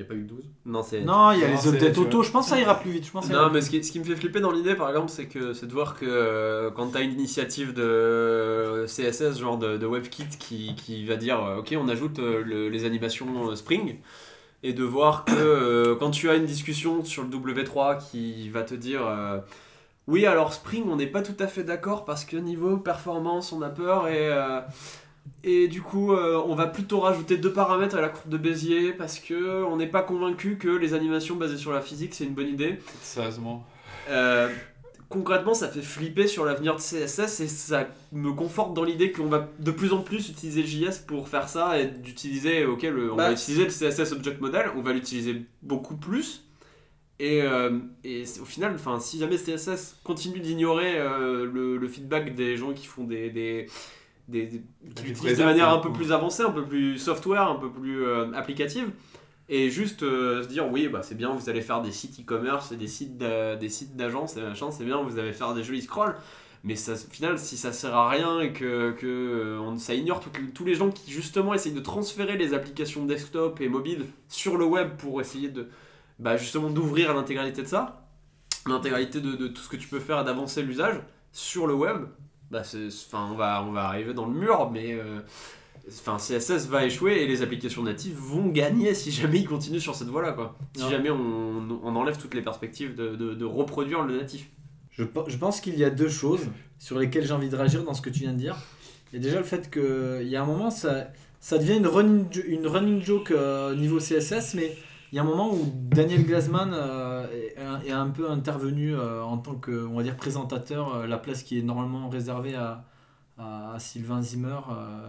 Il 0.00 0.04
n'y 0.04 0.06
a 0.06 0.08
pas 0.08 0.14
eu 0.14 0.22
de 0.22 0.28
12 0.28 0.44
Non, 0.64 0.82
c'est... 0.82 1.02
Non, 1.02 1.30
il 1.32 1.40
y 1.40 1.44
a 1.44 1.48
Non, 1.48 1.54
les 1.56 1.68
updates 1.68 1.98
auto. 1.98 2.22
Je 2.22 2.30
pense 2.30 2.46
que 2.46 2.50
ça 2.52 2.58
ira 2.58 2.80
plus 2.80 2.90
vite. 2.90 3.04
Je 3.04 3.10
pense 3.10 3.28
Non, 3.28 3.50
mais 3.50 3.60
ce 3.60 3.68
qui, 3.68 3.84
ce 3.84 3.92
qui 3.92 3.98
me 4.00 4.04
fait 4.04 4.16
flipper 4.16 4.40
dans 4.40 4.50
l'idée, 4.50 4.74
par 4.74 4.88
exemple, 4.88 5.10
c'est 5.10 5.26
que 5.26 5.52
c'est 5.52 5.66
de 5.66 5.72
voir 5.74 5.94
que 5.94 6.06
euh, 6.08 6.70
quand 6.70 6.92
tu 6.92 6.96
as 6.96 7.00
une 7.02 7.12
initiative 7.12 7.74
de 7.74 8.86
CSS, 8.86 9.38
genre 9.38 9.58
de, 9.58 9.76
de 9.76 9.86
WebKit, 9.86 10.24
qui, 10.38 10.74
qui 10.76 11.04
va 11.04 11.16
dire 11.16 11.44
euh, 11.44 11.56
Ok, 11.58 11.76
on 11.78 11.86
ajoute 11.88 12.18
euh, 12.18 12.42
le- 12.42 12.70
les 12.70 12.86
animations 12.86 13.50
euh, 13.50 13.56
Spring, 13.56 13.98
et 14.62 14.72
de 14.72 14.84
voir 14.84 15.26
que 15.26 15.32
euh, 15.36 15.96
quand 15.96 16.10
tu 16.12 16.30
as 16.30 16.36
une 16.36 16.46
discussion 16.46 17.04
sur 17.04 17.22
le 17.24 17.28
W3 17.28 17.98
qui 18.10 18.48
va 18.48 18.62
te 18.62 18.74
dire 18.74 19.06
euh, 19.06 19.38
Oui, 20.06 20.24
alors 20.24 20.54
Spring, 20.54 20.84
on 20.88 20.96
n'est 20.96 21.06
pas 21.08 21.20
tout 21.22 21.36
à 21.40 21.46
fait 21.46 21.62
d'accord 21.64 22.06
parce 22.06 22.24
que 22.24 22.38
niveau 22.38 22.78
performance, 22.78 23.52
on 23.52 23.60
a 23.60 23.68
peur 23.68 24.08
et. 24.08 24.30
Et 25.42 25.68
du 25.68 25.80
coup, 25.82 26.12
euh, 26.12 26.42
on 26.46 26.54
va 26.54 26.66
plutôt 26.66 27.00
rajouter 27.00 27.36
deux 27.36 27.52
paramètres 27.52 27.96
à 27.96 28.00
la 28.00 28.08
courbe 28.08 28.30
de 28.30 28.36
Bézier 28.38 28.92
parce 28.92 29.18
que 29.18 29.64
on 29.64 29.76
n'est 29.76 29.86
pas 29.86 30.02
convaincu 30.02 30.58
que 30.58 30.68
les 30.68 30.92
animations 30.94 31.36
basées 31.36 31.56
sur 31.56 31.72
la 31.72 31.80
physique 31.80 32.14
c'est 32.14 32.24
une 32.24 32.34
bonne 32.34 32.48
idée. 32.48 32.78
Sérieusement. 33.02 33.64
Euh, 34.10 34.48
concrètement, 35.08 35.54
ça 35.54 35.68
fait 35.68 35.82
flipper 35.82 36.26
sur 36.26 36.44
l'avenir 36.44 36.74
de 36.76 36.80
CSS 36.80 37.40
et 37.40 37.48
ça 37.48 37.88
me 38.12 38.32
conforte 38.32 38.74
dans 38.74 38.84
l'idée 38.84 39.12
qu'on 39.12 39.26
va 39.26 39.48
de 39.58 39.70
plus 39.70 39.92
en 39.92 40.02
plus 40.02 40.28
utiliser 40.28 40.62
JS 40.64 40.98
pour 41.06 41.28
faire 41.28 41.48
ça 41.48 41.78
et 41.78 41.86
d'utiliser, 41.86 42.64
ok, 42.66 42.82
le, 42.82 43.12
on 43.12 43.16
Bah, 43.16 43.28
va 43.28 43.32
utiliser 43.32 43.64
le 43.64 43.70
CSS 43.70 44.12
Object 44.12 44.40
Model, 44.40 44.70
on 44.76 44.82
va 44.82 44.92
l'utiliser 44.92 45.42
beaucoup 45.62 45.96
plus. 45.96 46.46
Et, 47.18 47.42
euh, 47.42 47.78
et 48.02 48.24
au 48.40 48.46
final, 48.46 48.72
enfin, 48.74 48.98
si 48.98 49.18
jamais 49.18 49.36
CSS 49.36 49.96
continue 50.04 50.40
d'ignorer 50.40 50.98
euh, 50.98 51.44
le, 51.44 51.76
le 51.76 51.88
feedback 51.88 52.34
des 52.34 52.56
gens 52.56 52.72
qui 52.72 52.86
font 52.86 53.04
des, 53.04 53.28
des, 53.30 53.66
des- 54.30 54.46
des- 54.46 54.62
qui 54.94 55.04
l'utilisent 55.08 55.38
de 55.38 55.44
manière 55.44 55.68
un 55.68 55.78
peu 55.78 55.92
plus 55.92 56.12
avancée, 56.12 56.42
un 56.42 56.50
peu 56.52 56.64
plus 56.64 56.98
software, 56.98 57.42
un 57.48 57.56
peu 57.56 57.70
plus 57.70 58.04
euh, 58.04 58.32
applicative, 58.34 58.90
et 59.48 59.68
juste 59.70 60.02
euh, 60.02 60.42
se 60.42 60.48
dire 60.48 60.70
oui 60.70 60.88
bah 60.88 61.02
c'est 61.02 61.16
bien 61.16 61.30
vous 61.34 61.48
allez 61.50 61.60
faire 61.62 61.82
des 61.82 61.92
sites 61.92 62.20
e-commerce 62.20 62.72
et 62.72 62.76
des 62.76 62.86
sites 62.86 63.16
d'a- 63.18 63.56
des 63.56 63.68
sites 63.68 63.96
d'agence 63.96 64.36
et 64.36 64.42
machin 64.42 64.70
c'est 64.70 64.84
bien 64.84 65.02
vous 65.02 65.18
allez 65.18 65.32
faire 65.32 65.54
des 65.54 65.62
jolis 65.64 65.82
scrolls. 65.82 66.14
Mais 66.62 66.76
ça, 66.76 66.92
au 66.92 67.10
final 67.10 67.38
si 67.38 67.56
ça 67.56 67.72
sert 67.72 67.96
à 67.96 68.10
rien 68.10 68.38
et 68.40 68.52
que, 68.52 68.90
que 68.92 69.06
euh, 69.06 69.58
on, 69.60 69.78
ça 69.78 69.94
ignore 69.94 70.20
tous 70.54 70.64
les 70.66 70.74
gens 70.74 70.90
qui 70.90 71.10
justement 71.10 71.54
essayent 71.54 71.72
de 71.72 71.80
transférer 71.80 72.36
les 72.36 72.52
applications 72.52 73.06
desktop 73.06 73.60
et 73.62 73.68
mobile 73.70 74.04
sur 74.28 74.58
le 74.58 74.66
web 74.66 74.90
pour 74.98 75.22
essayer 75.22 75.48
de 75.48 75.68
bah, 76.18 76.36
justement 76.36 76.68
d'ouvrir 76.68 77.14
l'intégralité 77.14 77.62
de 77.62 77.66
ça 77.66 78.06
l'intégralité 78.66 79.22
de, 79.22 79.32
de 79.36 79.48
tout 79.48 79.62
ce 79.62 79.70
que 79.70 79.76
tu 79.76 79.88
peux 79.88 80.00
faire 80.00 80.20
et 80.20 80.24
d'avancer 80.24 80.60
l'usage 80.62 80.96
sur 81.32 81.66
le 81.66 81.72
web 81.72 82.04
bah 82.50 82.62
enfin 82.62 83.28
on 83.32 83.36
va 83.36 83.62
on 83.64 83.72
va 83.72 83.84
arriver 83.86 84.12
dans 84.14 84.26
le 84.26 84.34
mur 84.34 84.70
mais 84.72 84.92
euh, 84.94 85.20
Enfin, 85.88 86.18
CSS 86.18 86.68
va 86.68 86.84
échouer 86.84 87.22
et 87.22 87.26
les 87.26 87.40
applications 87.42 87.82
natives 87.82 88.14
vont 88.14 88.46
gagner 88.48 88.92
si 88.94 89.10
jamais 89.10 89.38
ils 89.40 89.48
continuent 89.48 89.78
sur 89.80 89.94
cette 89.94 90.08
voie-là, 90.08 90.32
quoi. 90.32 90.56
Si 90.76 90.88
jamais 90.88 91.10
on, 91.10 91.80
on 91.82 91.96
enlève 91.96 92.18
toutes 92.18 92.34
les 92.34 92.42
perspectives 92.42 92.94
de, 92.94 93.16
de- 93.16 93.34
de 93.34 93.44
reproduire 93.46 94.02
le 94.04 94.18
natif. 94.18 94.50
Je, 94.90 95.04
je 95.26 95.36
pense 95.38 95.60
qu'il 95.60 95.76
y 95.78 95.84
a 95.84 95.90
deux 95.90 96.10
choses 96.10 96.42
sur 96.78 96.98
lesquelles 96.98 97.24
j'ai 97.26 97.32
envie 97.32 97.48
de 97.48 97.56
réagir 97.56 97.82
dans 97.82 97.94
ce 97.94 98.02
que 98.02 98.10
tu 98.10 98.20
viens 98.20 98.32
de 98.34 98.38
dire. 98.38 98.56
Il 99.12 99.16
y 99.16 99.22
a 99.22 99.24
déjà 99.24 99.38
le 99.38 99.44
fait 99.44 99.70
qu'il 99.70 100.28
y 100.28 100.36
a 100.36 100.42
un 100.42 100.46
moment, 100.46 100.70
ça, 100.70 101.08
ça 101.40 101.56
devient 101.58 101.78
une 101.78 101.86
running, 101.88 102.26
une 102.46 102.66
running 102.66 103.02
joke 103.02 103.30
euh, 103.32 103.74
niveau 103.74 103.98
CSS, 103.98 104.54
mais 104.54 104.76
il 105.12 105.16
y 105.16 105.18
a 105.18 105.22
un 105.22 105.24
moment 105.24 105.52
où 105.52 105.58
Daniel 105.74 106.24
Glasman 106.24 106.72
euh, 106.72 107.26
est, 107.84 107.90
un 107.90 108.10
peu 108.10 108.30
intervenu 108.30 108.94
euh, 108.94 109.22
en 109.24 109.38
tant 109.38 109.56
que, 109.56 109.86
on 109.86 109.96
va 109.96 110.04
dire, 110.04 110.16
présentateur, 110.16 110.94
euh, 110.94 111.06
la 111.06 111.18
place 111.18 111.42
qui 111.42 111.58
est 111.58 111.62
normalement 111.62 112.08
réservée 112.08 112.54
à, 112.54 112.84
à 113.38 113.76
Sylvain 113.78 114.22
Zimmer, 114.22 114.60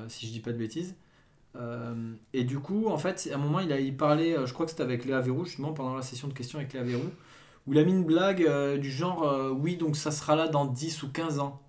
si 0.07 0.25
je 0.25 0.31
dis 0.31 0.39
pas 0.39 0.53
de 0.53 0.57
bêtises. 0.57 0.95
Et 2.33 2.45
du 2.45 2.59
coup, 2.59 2.87
en 2.87 2.97
fait, 2.97 3.29
à 3.31 3.35
un 3.35 3.37
moment, 3.37 3.59
il 3.59 3.73
a 3.73 3.79
il 3.79 3.95
parlait, 3.95 4.37
je 4.45 4.53
crois 4.53 4.65
que 4.65 4.71
c'était 4.71 4.83
avec 4.83 5.03
Léa 5.03 5.19
Verrou, 5.19 5.43
justement, 5.43 5.73
pendant 5.73 5.95
la 5.95 6.01
session 6.01 6.29
de 6.29 6.33
questions 6.33 6.57
avec 6.57 6.71
Léa 6.71 6.83
Verrou, 6.83 7.09
où 7.67 7.73
il 7.73 7.79
a 7.79 7.83
mis 7.83 7.91
une 7.91 8.05
blague 8.05 8.47
du 8.79 8.89
genre 8.89 9.51
oui 9.59 9.75
donc 9.75 9.97
ça 9.97 10.11
sera 10.11 10.37
là 10.37 10.47
dans 10.47 10.65
10 10.65 11.03
ou 11.03 11.09
15 11.09 11.39
ans. 11.39 11.61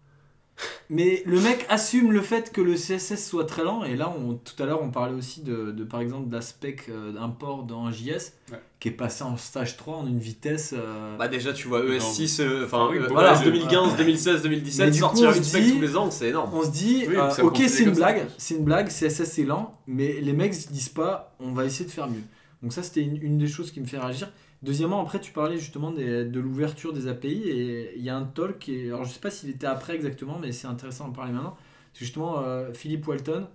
Mais 0.91 1.23
le 1.27 1.41
mec 1.41 1.65
assume 1.71 2.13
le 2.13 2.21
fait 2.21 2.53
que 2.53 2.61
le 2.61 2.75
CSS 2.75 3.17
soit 3.27 3.47
très 3.47 3.65
lent 3.65 3.83
et 3.85 3.97
là 3.97 4.13
on, 4.17 4.35
tout 4.35 4.61
à 4.63 4.67
l'heure 4.67 4.83
on 4.83 4.91
parlait 4.91 5.15
aussi 5.15 5.41
de, 5.43 5.71
de, 5.71 5.85
par 5.85 6.01
exemple 6.01 6.29
de 6.29 6.35
la 6.35 6.43
spec 6.43 6.87
euh, 6.91 7.13
d'import 7.13 7.63
dans 7.65 7.91
JS 7.91 8.33
Ouais. 8.51 8.59
qui 8.81 8.89
est 8.89 8.93
passé 8.93 9.25
en 9.25 9.37
stage 9.39 9.77
3 9.79 9.97
en 9.99 10.07
une 10.07 10.19
vitesse 10.19 10.75
euh, 10.77 11.17
Bah 11.17 11.29
déjà 11.29 11.53
tu 11.55 11.69
vois 11.69 11.81
ES6, 11.83 12.43
euh, 12.43 12.65
enfin 12.67 12.89
Oui, 12.91 12.99
euh, 12.99 13.07
voilà. 13.09 13.35
ES 13.41 13.45
2015, 13.45 13.97
2016, 13.97 14.35
Mais 14.43 14.49
2017, 14.51 14.87
du 14.87 14.93
coup, 14.93 14.99
sortir 14.99 15.29
on 15.31 15.33
une 15.35 15.43
spec 15.45 15.63
dit- 15.65 15.73
tous 15.73 15.81
les 15.81 15.97
ans, 15.97 16.11
c'est 16.11 16.29
énorme. 16.29 16.51
on 16.53 16.63
se 16.63 16.71
dit 16.71 17.05
Oui, 17.09 17.17
euh, 17.17 17.31
ok 17.43 17.63
c'est 17.69 17.85
une 17.85 17.93
blague 17.95 18.27
c'est 18.37 18.55
une 18.57 18.65
blague 18.65 18.89
CSS 18.89 19.25
c'est 19.25 19.45
lent 19.45 19.79
mais 19.87 20.21
les 20.21 20.33
mecs 20.35 20.55
se 20.55 20.69
disent 20.69 20.91
pas 20.91 21.35
on 21.41 21.53
va 21.53 21.65
essayer 21.65 21.87
de 21.87 21.91
faire 21.91 22.09
mieux 22.11 22.23
donc 22.63 22.73
ça 22.75 22.83
c'était 22.83 23.01
une, 23.03 23.17
une 23.23 23.39
des 23.39 23.47
choses 23.49 23.71
qui 23.71 23.81
me 23.81 23.87
fait 23.87 23.99
réagir 23.99 24.31
deuxièmement 24.63 25.01
après 25.03 25.21
tu 25.21 25.33
parlais 25.33 25.59
justement 25.59 25.91
de 25.91 26.41
l'ouverture 26.41 26.93
des 26.93 27.09
API 27.09 27.43
et 27.49 27.97
il 27.97 28.03
y 28.03 28.11
a 28.11 28.17
un 28.17 28.25
talk 28.25 28.69
est- 28.69 28.87
alors 28.89 29.05
je 29.05 29.13
sais 29.13 29.21
pas 29.21 29.31
s'il 29.31 29.51
était 29.51 29.67
après 29.67 29.95
exactement 29.95 30.39
mais 30.39 30.53
c'est 30.53 30.67
intéressant 30.67 31.07
d'en 31.09 31.13
parler 31.13 31.33
maintenant 31.33 31.57
c'est 31.93 32.05
justement 32.05 32.41
euh, 32.41 32.73
Philippe 32.73 33.07
Walton 33.07 33.49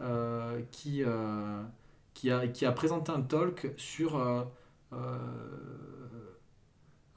euh, 0.00 0.60
qui, 0.72 1.02
euh, 1.04 1.62
qui, 2.14 2.30
a, 2.30 2.72
présenté 2.72 3.12
un 3.12 3.22
talk 3.22 3.68
sur 3.76 4.16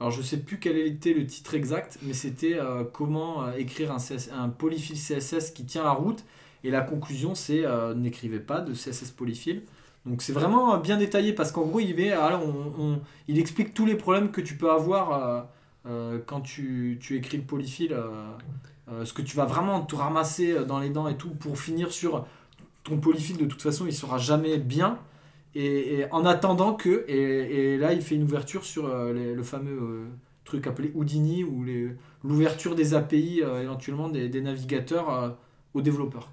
alors 0.00 0.12
je 0.12 0.22
sais 0.22 0.38
plus 0.38 0.58
quel 0.60 0.78
était 0.78 1.12
le 1.12 1.26
titre 1.26 1.54
exact, 1.54 1.98
mais 2.02 2.12
c'était 2.12 2.58
comment 2.92 3.52
écrire 3.52 3.92
un, 3.92 3.98
CS 3.98 4.30
un 4.32 4.48
polyfill 4.48 4.96
CSS 4.96 5.50
qui 5.52 5.64
tient 5.66 5.82
la 5.82 5.90
route. 5.92 6.24
Et 6.64 6.70
la 6.70 6.82
conclusion 6.82 7.34
c'est 7.34 7.64
n'écrivez 7.96 8.40
pas 8.40 8.60
de 8.60 8.74
CSS 8.74 9.10
polyfill. 9.10 9.62
Donc 10.08 10.22
c'est 10.22 10.32
vraiment 10.32 10.78
bien 10.78 10.96
détaillé 10.96 11.32
parce 11.32 11.52
qu'en 11.52 11.66
gros 11.66 11.80
il, 11.80 11.94
il 13.28 13.38
explique 13.38 13.74
tous 13.74 13.84
les 13.86 13.94
problèmes 13.94 14.30
que 14.30 14.40
tu 14.40 14.56
peux 14.56 14.70
avoir 14.70 15.12
euh, 15.12 15.40
euh, 15.86 16.18
quand 16.26 16.40
tu, 16.40 16.98
écris 17.10 17.38
le 17.38 17.44
polyfill. 17.44 17.92
euh, 17.92 18.10
euh, 18.90 19.04
ce 19.04 19.12
que 19.12 19.22
tu 19.22 19.36
vas 19.36 19.44
vraiment 19.44 19.82
te 19.82 19.94
ramasser 19.94 20.64
dans 20.64 20.78
les 20.78 20.88
dents 20.90 21.08
et 21.08 21.16
tout 21.16 21.30
pour 21.30 21.58
finir 21.58 21.92
sur 21.92 22.26
ton 22.84 22.98
polyfill 22.98 23.36
de 23.36 23.44
toute 23.44 23.60
façon 23.60 23.86
il 23.86 23.92
sera 23.92 24.18
jamais 24.18 24.58
bien. 24.58 24.98
Et, 25.54 26.04
en 26.10 26.24
attendant 26.24 26.74
que, 26.74 27.04
et, 27.08 27.76
là 27.78 27.92
il 27.92 28.02
fait 28.02 28.14
une 28.14 28.22
ouverture 28.22 28.64
sur 28.64 28.88
le 28.88 29.42
fameux 29.42 30.06
truc 30.44 30.66
appelé 30.66 30.92
Houdini 30.94 31.42
ou 31.44 31.64
l'ouverture 32.22 32.74
des 32.74 32.94
API 32.94 33.40
éventuellement 33.40 34.08
des, 34.08 34.40
navigateurs 34.40 35.36
aux 35.74 35.82
développeurs. 35.82 36.30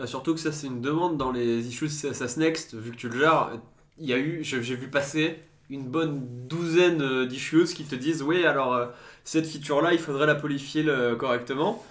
Bah, 0.00 0.06
surtout 0.06 0.32
que 0.32 0.40
ça 0.40 0.50
c'est 0.50 0.66
une 0.66 0.80
demande 0.80 1.18
dans 1.18 1.30
les 1.30 1.68
issues 1.68 1.88
CSS 1.88 2.38
Next, 2.38 2.74
vu 2.74 2.92
que 2.92 2.96
tu 2.96 3.10
le 3.10 3.18
gères, 3.18 3.50
il 3.98 4.08
y 4.08 4.14
a 4.14 4.16
eu, 4.16 4.42
j'ai 4.42 4.58
vu 4.58 4.88
passer 4.88 5.38
une 5.68 5.82
bonne 5.82 6.22
douzaine 6.48 7.02
euh, 7.02 7.26
d'issues 7.26 7.64
qui 7.64 7.84
te 7.84 7.94
disent 7.94 8.22
oui 8.22 8.46
alors 8.46 8.72
euh, 8.72 8.86
cette 9.24 9.46
feature 9.46 9.82
là 9.82 9.92
il 9.92 9.98
faudrait 9.98 10.26
la 10.26 10.36
polyfill 10.36 10.88
euh, 10.88 11.16
correctement. 11.16 11.84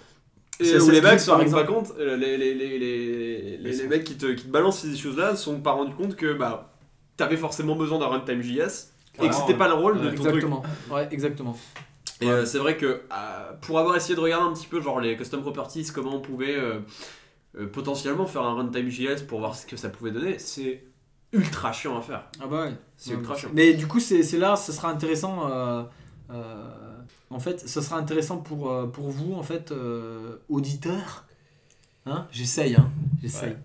Et 0.58 0.76
où 0.76 0.90
les 0.90 1.00
mecs 1.00 1.20
se 1.20 1.30
rendent 1.30 1.52
pas 1.52 1.62
compte, 1.62 1.92
euh, 2.00 2.16
les, 2.16 2.36
les, 2.36 2.52
les, 2.52 3.58
les, 3.58 3.86
mecs 3.86 4.02
qui 4.02 4.16
te, 4.16 4.26
qui 4.26 4.42
te 4.42 4.50
balancent 4.50 4.80
ces 4.80 4.88
issues 4.88 5.12
là 5.12 5.30
ne 5.30 5.36
sont 5.36 5.60
pas 5.60 5.70
rendus 5.70 5.94
compte 5.94 6.16
que 6.16 6.32
bah 6.32 6.74
t'avais 7.16 7.36
forcément 7.36 7.76
besoin 7.76 8.00
d'un 8.00 8.08
runtime 8.08 8.42
JS 8.42 8.90
et 9.22 9.28
que 9.28 9.34
c'était 9.36 9.54
pas 9.54 9.68
le 9.68 9.74
rôle 9.74 10.00
de 10.00 10.10
ton. 10.10 10.24
Exactement. 10.24 10.62
Ouais, 10.90 11.06
exactement. 11.12 11.56
Et 12.20 12.28
c'est 12.44 12.58
vrai 12.58 12.76
que 12.76 13.02
pour 13.60 13.78
avoir 13.78 13.94
essayé 13.94 14.16
de 14.16 14.20
regarder 14.20 14.46
un 14.46 14.52
petit 14.52 14.66
peu 14.66 14.80
genre 14.80 15.00
les 15.00 15.16
custom 15.16 15.42
properties, 15.42 15.86
comment 15.94 16.16
on 16.16 16.20
pouvait 16.20 16.56
euh, 17.58 17.66
potentiellement 17.66 18.26
faire 18.26 18.42
un 18.42 18.54
runtime 18.54 18.88
JS 18.88 19.22
pour 19.26 19.40
voir 19.40 19.54
ce 19.56 19.66
que 19.66 19.76
ça 19.76 19.88
pouvait 19.88 20.10
donner, 20.12 20.38
c'est 20.38 20.84
ultra 21.32 21.72
chiant 21.72 21.98
à 21.98 22.02
faire. 22.02 22.28
Ah 22.40 22.46
bah 22.46 22.64
ouais. 22.66 22.72
C'est 22.96 23.12
ultra 23.14 23.36
chiant. 23.36 23.50
Mais 23.54 23.74
du 23.74 23.86
coup, 23.86 24.00
c'est 24.00 24.22
c'est 24.22 24.38
là, 24.38 24.56
ce 24.56 24.72
sera 24.72 24.90
intéressant. 24.90 25.48
euh, 25.50 25.82
euh, 26.30 26.70
en 27.30 27.38
fait, 27.38 27.68
ce 27.68 27.80
sera 27.80 27.96
intéressant 27.96 28.38
pour, 28.38 28.90
pour 28.92 29.08
vous, 29.10 29.34
en 29.34 29.42
fait, 29.42 29.70
euh, 29.72 30.36
auditeurs. 30.48 31.24
Hein? 32.06 32.26
J'essaye, 32.32 32.74
hein 32.74 32.90
J'essaye. 33.22 33.50
Ouais. 33.50 33.56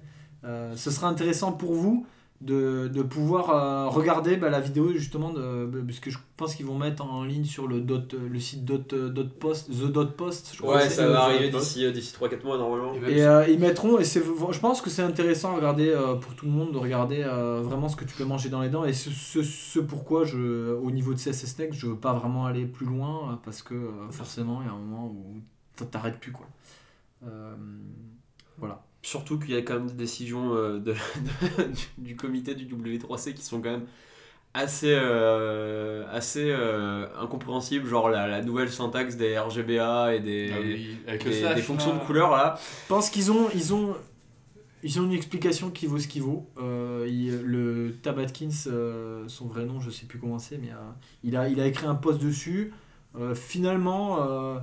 Euh, 0.43 0.75
ce 0.75 0.91
sera 0.91 1.07
intéressant 1.07 1.51
pour 1.51 1.73
vous 1.73 2.05
de, 2.41 2.89
de 2.93 3.01
pouvoir 3.01 3.49
euh, 3.49 3.87
regarder 3.87 4.35
bah, 4.35 4.49
la 4.49 4.59
vidéo 4.59 4.91
justement 4.91 5.31
de, 5.31 5.65
bah, 5.65 5.79
parce 5.87 5.99
que 5.99 6.11
je 6.11 6.17
pense 6.37 6.53
qu'ils 6.53 6.65
vont 6.65 6.77
mettre 6.77 7.03
en 7.03 7.23
ligne 7.23 7.45
sur 7.45 7.65
le 7.67 7.79
dot 7.79 8.13
le 8.13 8.39
site 8.39 8.65
dot, 8.65 8.91
euh, 8.93 9.09
dot 9.09 9.29
post 9.39 9.69
the 9.71 9.85
dot 9.91 10.15
post 10.17 10.51
je 10.53 10.61
crois 10.61 10.75
Ouais, 10.75 10.89
ça 10.89 11.07
va 11.07 11.13
Euh, 11.13 11.17
arriver 11.29 11.49
d'ici 11.49 11.91
d'ici 11.93 12.13
3-4 12.13 12.43
mois 12.43 12.57
normalement. 12.57 12.93
Et 13.07 13.23
euh, 13.25 13.47
ils 13.47 13.57
mettront, 13.59 13.97
et 13.99 14.03
c'est, 14.03 14.21
je 14.21 14.59
pense 14.59 14.81
que 14.81 14.89
c'est 14.89 15.01
intéressant 15.01 15.53
à 15.53 15.55
regarder 15.55 15.89
euh, 15.89 16.15
pour 16.15 16.35
tout 16.35 16.45
le 16.45 16.51
monde, 16.51 16.73
de 16.73 16.77
regarder 16.77 17.23
euh, 17.23 17.61
vraiment 17.63 17.87
ce 17.89 17.95
que 17.95 18.05
tu 18.05 18.15
peux 18.15 18.25
manger 18.25 18.49
dans 18.49 18.61
les 18.61 18.69
dents. 18.69 18.83
Et 18.85 18.93
ce, 18.93 19.09
ce, 19.09 19.41
ce 19.41 19.79
pourquoi, 19.79 20.25
je, 20.25 20.73
au 20.73 20.91
niveau 20.91 21.13
de 21.13 21.19
CSS 21.19 21.57
Next, 21.59 21.79
je 21.79 21.87
veux 21.87 21.97
pas 21.97 22.13
vraiment 22.13 22.45
aller 22.45 22.65
plus 22.65 22.85
loin, 22.85 23.31
euh, 23.31 23.35
parce 23.43 23.61
que 23.61 23.73
euh, 23.73 24.09
forcément, 24.11 24.61
il 24.61 24.67
y 24.67 24.69
a 24.69 24.73
un 24.73 24.77
moment 24.77 25.07
où 25.07 25.39
t'arrêtes 25.85 26.19
plus. 26.19 26.31
Quoi. 26.33 26.47
Euh, 27.27 27.55
voilà. 28.57 28.84
Surtout 29.05 29.37
qu'il 29.37 29.53
y 29.53 29.57
a 29.57 29.61
quand 29.61 29.75
même 29.75 29.87
des 29.87 29.93
décisions 29.93 30.55
euh, 30.55 30.79
de, 30.79 30.93
du, 31.97 32.09
du 32.09 32.15
comité 32.15 32.55
du 32.55 32.65
W3C 32.65 33.33
qui 33.35 33.43
sont 33.43 33.61
quand 33.61 33.69
même 33.71 33.85
assez, 34.55 34.93
euh, 34.93 36.05
assez 36.11 36.49
euh, 36.49 37.05
incompréhensibles, 37.19 37.87
genre 37.87 38.09
la, 38.09 38.27
la 38.27 38.41
nouvelle 38.41 38.71
syntaxe 38.71 39.15
des 39.15 39.37
RGBA 39.37 40.15
et 40.15 40.19
des, 40.21 40.51
Ah 40.53 40.59
oui, 40.59 40.97
avec 41.07 41.23
le 41.23 41.29
des, 41.29 41.39
slash, 41.41 41.55
des 41.55 41.61
fonctions 41.61 41.93
là. 41.93 41.99
de 41.99 42.05
couleur 42.05 42.31
là. 42.31 42.57
Je 42.59 42.87
pense 42.89 43.09
qu'ils 43.11 43.31
ont, 43.31 43.47
ils 43.53 43.73
ont, 43.75 43.95
ils 44.81 44.99
ont 44.99 45.03
une 45.03 45.13
explication 45.13 45.69
qui 45.69 45.85
vaut 45.87 45.99
ce 45.99 46.07
qu'il 46.07 46.23
vaut. 46.23 46.49
Euh, 46.57 47.05
il- 47.07 47.41
le 47.43 47.95
Tab 48.01 48.17
Atkins, 48.17 48.49
euh, 48.67 49.25
son 49.27 49.45
vrai 49.45 49.65
nom, 49.65 49.79
je 49.81 49.89
sais 49.91 50.05
plus 50.07 50.17
comment 50.19 50.39
c'est, 50.39 50.57
mais 50.57 50.71
euh, 50.71 50.91
il, 51.23 51.35
a, 51.37 51.47
il 51.47 51.59
a 51.59 51.67
écrit 51.67 51.85
un 51.85 51.95
post 51.95 52.19
dessus. 52.21 52.73
Euh, 53.19 53.35
finalement, 53.35 54.23
euh, 54.23 54.57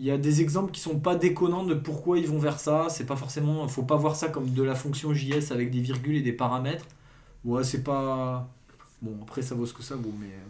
il 0.00 0.06
y 0.06 0.10
a 0.12 0.18
des 0.18 0.40
exemples 0.42 0.72
qui 0.72 0.80
sont 0.80 1.00
pas 1.00 1.16
déconnants 1.16 1.64
de 1.64 1.74
pourquoi 1.74 2.18
ils 2.18 2.26
vont 2.28 2.38
vers 2.40 2.60
ça. 2.60 2.88
C'est 2.90 3.06
pas 3.06 3.16
forcément, 3.16 3.68
faut 3.68 3.84
pas 3.84 3.96
voir 3.96 4.16
ça 4.16 4.28
comme 4.30 4.50
de 4.54 4.62
la 4.64 4.74
fonction 4.76 5.14
JS 5.14 5.52
avec 5.52 5.70
des 5.70 5.80
virgules 5.80 6.16
et 6.16 6.22
des 6.22 6.32
paramètres. 6.32 6.86
Ouais, 7.44 7.64
c'est 7.64 7.84
pas. 7.84 8.48
Bon, 9.02 9.18
après 9.22 9.42
ça 9.42 9.54
vaut 9.56 9.66
ce 9.66 9.74
que 9.74 9.82
ça 9.82 9.96
vaut, 9.96 10.14
mais. 10.20 10.28
euh, 10.28 10.48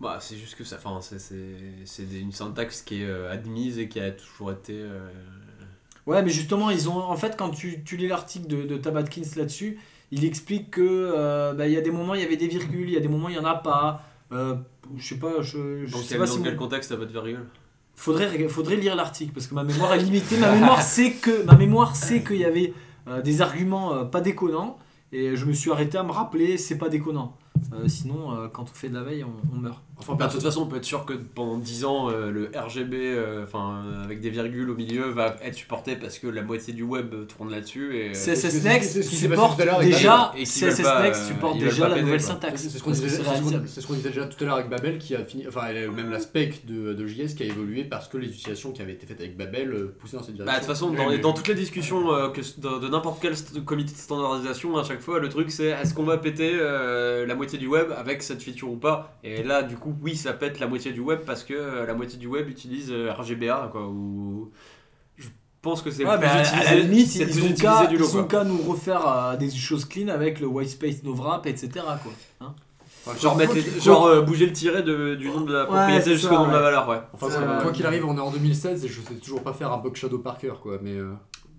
Bah, 0.00 0.18
c'est 0.20 0.36
juste 0.36 0.54
que 0.56 0.64
ça, 0.64 0.76
enfin, 0.76 1.00
c'est, 1.02 1.18
c'est, 1.18 1.56
c'est 1.84 2.06
des- 2.08 2.20
une 2.20 2.32
syntaxe 2.32 2.80
qui 2.82 3.02
est 3.02 3.06
euh, 3.06 3.30
admise 3.30 3.78
et 3.78 3.88
qui 3.88 4.00
a 4.00 4.10
toujours 4.12 4.52
été. 4.52 4.72
euh, 4.74 5.10
Ouais, 6.06 6.22
mais 6.22 6.30
justement, 6.30 6.70
ils 6.70 6.88
ont 6.88 6.96
en 6.98 7.16
fait 7.16 7.36
quand 7.36 7.50
tu, 7.50 7.82
tu 7.84 7.96
lis 7.96 8.08
l'article 8.08 8.46
de, 8.48 8.62
de 8.64 8.76
Tab 8.78 8.96
Atkins 8.96 9.22
là-dessus, 9.36 9.78
il 10.10 10.24
explique 10.24 10.70
que 10.70 10.80
euh, 10.82 11.52
bah, 11.54 11.68
y 11.68 11.76
a 11.76 11.80
des 11.80 11.90
moments 11.90 12.14
il 12.14 12.22
y 12.22 12.24
avait 12.24 12.36
des 12.36 12.48
virgules, 12.48 12.88
il 12.88 12.94
y 12.94 12.96
a 12.96 13.00
des 13.00 13.08
moments 13.08 13.28
il 13.28 13.36
y 13.36 13.38
en 13.38 13.44
a 13.44 13.54
pas. 13.54 14.02
Je 14.96 15.06
sais 15.06 15.18
pas, 15.18 15.40
je, 15.42 15.86
je 15.86 16.02
sais 16.02 16.16
pas 16.16 16.26
dans 16.26 16.34
si 16.34 16.42
quel 16.42 16.56
mon- 16.56 16.56
contexte 16.56 16.90
t'as 16.90 16.96
pas 16.96 17.06
de 17.06 17.12
virgule? 17.12 17.44
Faudrait 18.00 18.76
lire 18.76 18.96
l'article 18.96 19.32
parce 19.32 19.46
que 19.46 19.54
ma 19.54 19.64
mémoire 19.64 19.92
est 19.94 19.98
limitée. 19.98 20.38
ma 20.38 20.52
mémoire 20.52 20.82
sait 20.82 21.12
que 21.12 21.44
ma 21.44 21.54
mémoire 21.54 21.96
sait 21.96 22.22
qu'il 22.22 22.38
y 22.38 22.44
avait 22.44 22.72
euh, 23.08 23.20
des 23.22 23.42
arguments 23.42 23.94
euh, 23.94 24.04
pas 24.04 24.20
déconnants 24.20 24.78
et 25.12 25.36
je 25.36 25.44
me 25.44 25.52
suis 25.52 25.70
arrêté 25.70 25.98
à 25.98 26.02
me 26.02 26.12
rappeler 26.12 26.56
c'est 26.56 26.78
pas 26.78 26.88
déconnant. 26.88 27.36
Euh, 27.72 27.88
sinon, 27.88 28.48
quand 28.52 28.62
on 28.62 28.74
fait 28.74 28.88
de 28.88 28.94
la 28.94 29.02
veille, 29.02 29.24
on 29.24 29.56
meurt. 29.56 29.82
Enfin, 30.00 30.14
Bah, 30.14 30.26
de 30.26 30.32
toute 30.32 30.42
façon, 30.42 30.62
on 30.62 30.66
peut 30.66 30.76
être 30.76 30.84
sûr 30.84 31.04
que 31.04 31.12
pendant 31.12 31.58
10 31.58 31.84
ans, 31.84 32.10
euh, 32.10 32.30
le 32.30 32.50
RGB, 32.54 32.94
euh, 32.96 33.44
enfin, 33.44 33.84
euh, 33.86 34.04
avec 34.04 34.20
des 34.20 34.30
virgules 34.30 34.70
au 34.70 34.74
milieu, 34.74 35.04
va 35.10 35.36
être 35.44 35.54
supporté 35.54 35.94
parce 35.96 36.18
que 36.18 36.26
la 36.26 36.42
moitié 36.42 36.72
du 36.74 36.82
web 36.82 37.14
tourne 37.28 37.50
là-dessus. 37.50 37.96
Et, 37.96 38.08
euh, 38.08 38.14
c'est 38.14 38.34
ce 38.36 38.48
CSS 38.48 38.64
Next 38.64 39.02
supporte 39.02 39.58
déjà. 39.80 40.32
Et 40.36 40.44
CSS 40.44 40.82
pas, 40.82 41.02
Next 41.02 41.26
supporte 41.26 41.58
déjà 41.58 41.88
la 41.88 42.00
nouvelle 42.00 42.18
quoi. 42.18 42.26
syntaxe. 42.28 42.62
C'est 42.62 42.78
ce 42.78 42.82
qu'on 42.82 42.90
disait, 42.92 44.08
déjà 44.10 44.24
tout 44.26 44.42
à 44.42 44.46
l'heure 44.46 44.56
avec 44.56 44.68
Babel 44.70 44.98
qui 44.98 45.14
a 45.14 45.24
fini, 45.24 45.46
enfin 45.46 45.62
elle 45.68 45.84
a- 45.84 45.90
même 45.90 46.10
la 46.10 46.18
spec 46.20 46.64
de, 46.66 46.92
de 46.94 47.06
JS 47.06 47.34
qui 47.34 47.42
a 47.42 47.46
évolué 47.46 47.84
parce 47.84 48.08
que 48.08 48.16
les 48.18 48.28
utilisations 48.28 48.72
qui 48.72 48.82
avaient 48.82 48.92
été 48.92 49.06
faites 49.06 49.20
avec 49.20 49.36
Babel 49.36 49.88
poussaient 49.98 50.16
dans 50.16 50.22
cette 50.22 50.36
Bah, 50.36 50.44
de 50.44 50.48
direction. 50.50 50.60
toute 50.60 50.68
façon, 50.68 50.90
dans, 50.90 51.08
les- 51.08 51.16
mais- 51.16 51.22
dans 51.22 51.32
toutes 51.32 51.48
les 51.48 51.54
discussions 51.54 52.12
euh, 52.12 52.28
que, 52.28 52.40
de, 52.40 52.80
de 52.80 52.88
n'importe 52.88 53.20
quel 53.20 53.34
comité 53.64 53.92
de 53.92 53.96
standardisation, 53.98 54.76
à 54.78 54.84
chaque 54.84 55.00
fois, 55.00 55.18
le 55.20 55.28
truc 55.28 55.50
c'est 55.50 55.66
est-ce 55.68 55.94
qu'on 55.94 56.04
va 56.04 56.18
péter 56.18 56.52
euh, 56.54 57.26
la 57.26 57.34
moitié 57.34 57.58
du 57.58 57.66
web 57.66 57.88
avec 57.96 58.22
cette 58.22 58.42
feature 58.42 58.70
ou 58.70 58.76
pas? 58.76 59.18
Et 59.24 59.42
là, 59.42 59.62
du 59.62 59.76
coup, 59.76 59.89
oui, 60.02 60.16
ça 60.16 60.32
pète 60.32 60.58
la 60.60 60.66
moitié 60.66 60.92
du 60.92 61.00
web 61.00 61.20
parce 61.26 61.44
que 61.44 61.54
euh, 61.54 61.86
la 61.86 61.94
moitié 61.94 62.18
du 62.18 62.26
web 62.26 62.48
utilise 62.48 62.90
euh, 62.90 63.12
RGBA, 63.12 63.68
quoi. 63.72 63.86
Ou 63.88 64.50
je 65.16 65.28
pense 65.62 65.82
que 65.82 65.90
c'est 65.90 66.04
Ouais, 66.04 66.18
plus 66.18 66.26
utilisé, 66.26 66.66
à 66.66 66.74
la 66.74 66.80
limite, 66.80 67.14
ils 67.16 67.26
plus 67.28 67.42
ont 67.44 67.54
qu'à 67.54 67.86
du 67.86 67.96
lot, 67.98 68.06
ils 68.12 68.16
ont 68.18 68.24
qu'à 68.24 68.44
nous 68.44 68.58
refaire 68.62 69.06
euh, 69.06 69.36
des 69.36 69.50
choses 69.50 69.84
clean 69.84 70.08
avec 70.08 70.40
le 70.40 70.46
white 70.46 70.70
space 70.70 71.02
novrap, 71.02 71.46
etc. 71.46 71.70
Quoi. 72.02 72.12
Hein 72.40 72.54
Enfin, 73.06 73.18
Genre, 73.18 73.34
mettre 73.36 73.54
les- 73.54 73.80
genre 73.80 74.06
euh, 74.06 74.20
bouger 74.20 74.44
le 74.44 74.52
tiret 74.52 74.82
de- 74.82 75.14
du 75.14 75.28
nom 75.30 75.40
de 75.40 75.52
la 75.54 75.60
Ouais, 75.60 75.66
propriété 75.66 76.02
c'est 76.04 76.14
jusqu'au 76.16 76.34
nom 76.34 76.46
de 76.46 76.50
la 76.52 76.56
ouais. 76.58 76.62
valeur, 76.64 76.86
ouais. 76.88 77.00
Enfin, 77.14 77.28
Euh, 77.30 77.62
quoi- 77.62 77.72
qu'il 77.72 77.86
arrive, 77.86 78.04
on 78.04 78.14
est 78.16 78.20
en 78.20 78.30
2016 78.30 78.84
et 78.84 78.88
je 78.88 79.00
sais 79.00 79.14
toujours 79.14 79.42
pas 79.42 79.54
faire 79.54 79.72
un 79.72 79.78
bug 79.78 79.96
shadow 79.96 80.18
par 80.18 80.36
cœur 80.36 80.60
quoi, 80.60 80.78
mais. 80.82 80.96
euh, 80.96 81.12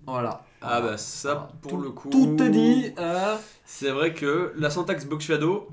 Voilà. 0.06 0.42
Ah 0.60 0.80
bah 0.80 0.96
ça, 0.96 1.48
pour 1.60 1.72
Tout- 1.72 1.80
le 1.80 1.90
coup... 1.90 2.10
Tout 2.10 2.36
est 2.40 2.48
dit. 2.50 2.92
euh, 2.96 3.34
C'est 3.64 3.90
vrai 3.90 4.14
que 4.14 4.52
la 4.56 4.70
syntaxe 4.70 5.04
box 5.04 5.24
shadow 5.24 5.66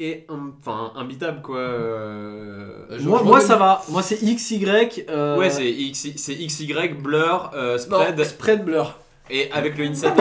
un- 0.00 0.52
enfin 0.60 0.92
imbitable 0.96 1.40
quoi. 1.42 1.58
euh, 1.58 2.86
Je- 2.98 3.08
moi, 3.08 3.22
moi 3.22 3.40
ça 3.40 3.56
va. 3.56 3.82
Moi, 3.88 4.02
c'est 4.02 4.16
XY. 4.22 4.66
Euh... 5.08 5.38
Ouais, 5.38 5.50
c'est 5.50 5.70
X, 5.70 6.08
c'est 6.16 6.34
XY, 6.34 6.88
blur, 7.00 7.50
euh, 7.54 7.72
non, 7.90 7.98
spread 8.00 8.24
spread 8.24 8.64
blur. 8.64 8.98
et 9.30 9.50
avec 9.52 9.76
le 9.78 9.86
inset. 9.86 10.12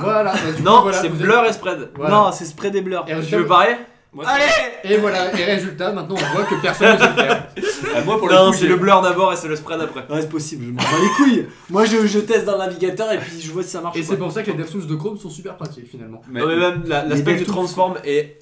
Voilà. 0.00 0.32
bah, 0.32 0.38
du 0.50 0.54
coup, 0.56 0.62
non, 0.62 0.82
voilà, 0.82 1.00
c'est 1.00 1.08
blur 1.08 1.44
et 1.44 1.52
spread. 1.52 1.90
Voilà. 1.96 2.14
Non, 2.14 2.32
c'est 2.32 2.44
spread 2.44 2.74
et 2.76 2.80
blur. 2.80 3.04
Et 3.08 3.14
Tu 3.26 3.36
veux 3.36 3.46
pareil 3.46 3.76
Moi, 4.12 4.24
Allez 4.26 4.44
et 4.84 4.96
voilà. 4.98 5.36
Et 5.38 5.44
résultat, 5.44 5.92
maintenant 5.92 6.14
on 6.18 6.34
voit 6.34 6.44
que 6.44 6.54
personne 6.62 6.94
ne 6.94 6.98
sait 7.02 7.12
faire. 7.14 7.46
Ah, 7.96 8.02
moi, 8.04 8.18
pour 8.18 8.28
Non, 8.30 8.46
le 8.46 8.50
coup, 8.52 8.56
c'est 8.58 8.66
le 8.66 8.76
blur 8.76 9.00
d'abord 9.00 9.32
et 9.32 9.36
c'est 9.36 9.48
le 9.48 9.56
spread 9.56 9.80
après. 9.80 10.00
Ouais, 10.10 10.20
c'est 10.20 10.28
possible, 10.28 10.64
je 10.66 10.70
m'en 10.70 10.76
bats 10.76 10.98
les 11.02 11.08
couilles. 11.24 11.46
Moi, 11.70 11.84
je, 11.86 12.06
je 12.06 12.18
teste 12.20 12.44
dans 12.44 12.52
le 12.52 12.58
navigateur 12.58 13.10
et 13.12 13.18
puis 13.18 13.40
je 13.40 13.50
vois 13.52 13.62
si 13.62 13.70
ça 13.70 13.80
marche. 13.80 13.96
Et 13.96 14.02
c'est 14.02 14.16
pour 14.16 14.30
ça 14.32 14.42
que 14.42 14.50
les 14.50 14.56
devtools 14.56 14.86
de 14.86 14.94
Chrome 14.94 15.16
sont 15.18 15.30
super 15.30 15.56
pratiques 15.56 15.88
finalement. 15.90 16.20
Mais- 16.30 16.40
non 16.40 16.46
mais 16.46 16.56
même 16.56 16.82
la- 16.86 17.04
l'aspect 17.04 17.32
du 17.32 17.38
DevTools, 17.40 17.54
transform 17.54 17.94
est 18.04 18.38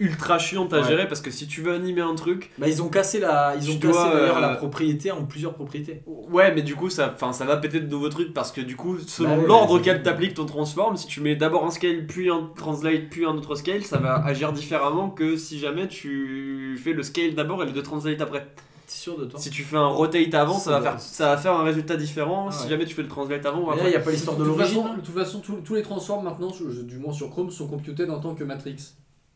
ultra 0.00 0.38
chiante 0.38 0.72
à 0.72 0.80
Ouais. 0.80 0.88
gérer 0.88 1.06
parce 1.06 1.20
que 1.20 1.30
si 1.30 1.46
tu 1.46 1.60
veux 1.60 1.72
animer 1.72 2.00
un 2.00 2.14
truc, 2.14 2.50
Bah, 2.58 2.66
ils 2.68 2.82
ont 2.82 2.88
cassé 2.88 3.20
la, 3.20 3.54
ils 3.60 3.70
ont 3.70 3.78
cassé 3.78 3.92
d'ailleurs 3.98 4.38
euh, 4.38 4.40
la 4.40 4.48
propriété 4.56 5.10
en 5.12 5.24
plusieurs 5.26 5.52
propriétés. 5.54 6.02
ouais 6.06 6.52
mais 6.54 6.62
du 6.62 6.74
coup 6.74 6.90
ça, 6.90 7.12
enfin, 7.14 7.32
ça 7.32 7.44
va 7.44 7.56
péter 7.58 7.80
de 7.80 7.86
nouveaux 7.88 8.08
trucs 8.08 8.34
parce 8.34 8.50
que 8.50 8.60
du 8.60 8.74
coup 8.76 8.98
selon 8.98 9.36
Bah 9.36 9.42
l'ordre 9.46 9.74
ouais, 9.74 9.80
auquel 9.80 9.98
c'est- 9.98 10.02
t'appliques 10.02 10.34
ton 10.34 10.46
transform, 10.46 10.96
si 10.96 11.06
tu 11.06 11.20
mets 11.20 11.36
d'abord 11.36 11.64
un 11.66 11.70
scale 11.70 12.06
puis 12.06 12.30
un 12.30 12.50
translate 12.56 13.08
puis 13.10 13.24
un 13.26 13.34
autre 13.36 13.54
scale, 13.54 13.84
ça 13.84 13.98
va 13.98 14.14
agir 14.24 14.52
différemment 14.52 15.10
que 15.10 15.36
si 15.36 15.58
jamais 15.58 15.86
tu 15.86 16.78
fais 16.82 16.92
le 16.92 17.02
scale 17.02 17.34
d'abord 17.34 17.62
et 17.62 17.66
le 17.66 17.72
deux 17.72 17.82
translate 17.82 18.20
après. 18.20 18.46
T'es 18.86 18.96
sûr 18.96 19.16
de 19.18 19.24
toi 19.26 19.38
Si 19.38 19.50
tu 19.50 19.62
fais 19.62 19.76
un 19.76 19.86
rotate 19.86 20.34
avant, 20.34 20.58
ça 20.58 20.72
va 20.72 20.80
faire, 20.82 21.00
ça 21.00 21.26
va 21.26 21.36
faire 21.36 21.52
un 21.52 21.62
résultat 21.62 21.96
différent. 21.96 22.48
Ah 22.48 22.52
si 22.52 22.68
jamais 22.68 22.84
tu 22.86 22.94
fais 22.94 23.02
le 23.02 23.08
translate 23.08 23.46
avant 23.46 23.72
il 23.76 23.84
n'y 23.88 23.94
a 23.94 24.00
pas 24.00 24.10
l'histoire 24.10 24.36
de 24.36 24.42
de 24.42 24.48
toute 24.48 24.58
l'origine. 24.58 24.82
façon, 24.82 24.94
de 24.96 25.00
toute 25.00 25.14
façon, 25.14 25.38
tous- 25.40 25.60
tous 25.64 25.74
les 25.76 25.82
transforms 25.82 26.24
maintenant, 26.24 26.50
du 26.84 26.98
moins 26.98 27.12
sur 27.12 27.30
Chrome, 27.30 27.50
sont 27.52 27.68
computés 27.68 28.08
en 28.10 28.18
tant 28.18 28.34
que 28.34 28.42
matrix. 28.42 28.76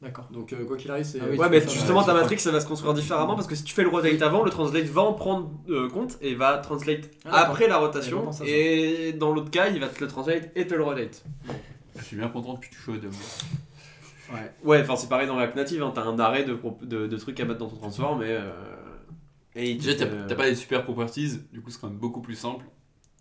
D'accord. 0.04 0.28
Donc 0.30 0.52
euh, 0.52 0.64
quoi 0.66 0.76
qu'il 0.76 0.90
arrive, 0.90 1.04
c'est. 1.04 1.18
Ah 1.20 1.24
oui, 1.30 1.38
Ouais, 1.38 1.48
mais 1.48 1.60
justement, 1.62 2.02
ta 2.04 2.12
matrix, 2.14 2.38
ça 2.38 2.50
va 2.52 2.60
se 2.60 2.66
construire 2.66 2.92
différemment 2.94 3.34
parce 3.34 3.46
que 3.46 3.54
si 3.54 3.64
tu 3.64 3.74
fais 3.74 3.82
le 3.82 3.88
rotate 3.88 4.20
avant, 4.22 4.44
le 4.44 4.50
translate 4.50 4.84
va 4.84 5.00
en 5.02 5.14
prendre 5.14 5.50
euh, 5.70 5.88
compte 5.88 6.18
et 6.20 6.34
va 6.34 6.58
translate 6.58 7.10
Ah, 7.24 7.46
après 7.46 7.66
la 7.68 7.78
rotation. 7.78 8.22
pensé 8.22 8.42
à 8.42 8.46
ça. 8.46 8.52
Et 8.52 9.12
dans 9.14 9.32
l'autre 9.34 9.50
cas, 9.50 9.68
il 9.68 9.80
va 9.80 9.88
te 9.88 10.00
le 10.00 10.06
translate 10.08 10.52
et 10.54 10.66
te 10.66 10.74
le 10.74 10.82
rotate. 10.84 11.24
Je 11.96 12.04
suis 12.04 12.16
bien 12.16 12.28
content 12.28 12.56
que 12.56 12.66
tu 12.68 12.74
chaudes. 12.76 13.02
moi. 13.04 14.38
Ouais. 14.40 14.52
Ouais, 14.64 14.80
enfin, 14.82 14.96
c'est 14.96 15.08
pareil 15.08 15.26
dans 15.26 15.36
React 15.36 15.56
Native, 15.56 15.82
hein, 15.82 15.92
t'as 15.94 16.02
un 16.02 16.18
arrêt 16.18 16.44
de, 16.44 16.58
de, 16.82 17.06
de 17.06 17.16
trucs 17.16 17.38
à 17.40 17.44
mettre 17.46 17.60
dans 17.60 17.68
ton 17.68 17.76
transform 17.76 18.22
et. 18.22 18.26
euh, 18.28 18.50
et 19.56 19.74
Déjà, 19.76 19.94
t'as 19.94 20.06
t'as 20.26 20.34
pas 20.34 20.48
des 20.48 20.54
super 20.56 20.82
properties, 20.82 21.40
du 21.52 21.60
coup, 21.62 21.70
c'est 21.70 21.80
quand 21.80 21.88
même 21.88 21.98
beaucoup 21.98 22.20
plus 22.20 22.34
simple. 22.34 22.64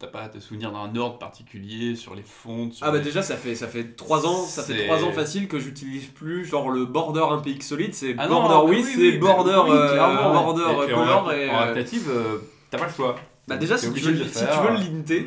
T'as 0.04 0.10
pas 0.10 0.24
à 0.24 0.28
te 0.28 0.38
souvenir 0.40 0.70
d'un 0.74 0.94
ordre 1.00 1.18
particulier 1.18 1.96
sur 1.96 2.14
les 2.14 2.24
fontes. 2.24 2.74
sur 2.74 2.86
Ah 2.86 2.92
bah 2.92 2.98
les- 2.98 3.06
déjà 3.06 3.22
ça 3.22 3.38
fait 3.38 3.56
ça 3.56 3.70
fait 3.70 3.96
3 3.96 4.28
ans, 4.28 4.44
ça 4.44 4.62
fait 4.62 4.84
3 4.84 5.02
ans 5.06 5.14
facile 5.14 5.48
que 5.48 5.60
j'utilise 5.60 6.08
plus 6.08 6.44
genre 6.44 6.70
le 6.70 6.84
border 6.86 7.24
un 7.30 7.38
PX 7.38 7.66
solide, 7.66 7.94
c'est 7.94 8.14
Ah 8.18 8.28
non, 8.28 8.42
border 8.42 8.70
width, 8.70 8.86
oui, 8.86 8.92
c'est 8.96 9.00
oui, 9.14 9.18
border 9.18 9.62
oui, 9.64 9.72
euh, 9.72 9.96
border 10.34 10.62
Et- 10.62 10.94
en 10.94 11.00
color 11.00 11.30
React- 11.30 11.38
et 11.40 11.50
En 11.50 11.54
euh, 11.62 11.74
euh, 12.10 12.38
t'as 12.70 12.80
pas 12.80 12.88
le 12.88 12.92
choix. 12.92 13.16
bah 13.48 13.56
déjà 13.56 13.78
si 13.78 13.94
tu, 13.94 14.02
veux, 14.02 14.26
si 14.26 14.34
tu 14.34 14.40
veux 14.46 14.72
le 14.72 14.78
linter, 14.94 15.26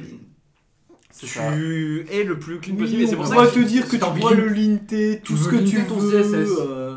tu 1.18 1.26
ça. 1.26 1.40
es 2.10 2.22
le 2.22 2.38
plus 2.38 2.60
clean 2.60 2.76
possible 2.76 3.00
c'est 3.08 3.14
on 3.14 3.18
pour 3.20 3.26
ça 3.28 3.36
va 3.36 3.46
que 3.46 3.54
te 3.54 3.60
dire 3.60 3.88
que 3.88 3.96
tu 3.96 4.04
de- 4.34 4.42
le 4.42 4.48
linter, 4.48 5.22
tout 5.24 5.38
ce 5.38 5.48
veux 5.48 5.58
que 5.58 5.64
tu 5.64 5.76
linter 5.76 5.88
ton 5.88 5.94
veux. 5.96 6.22
CSS. 6.22 6.50
euh, 6.60 6.96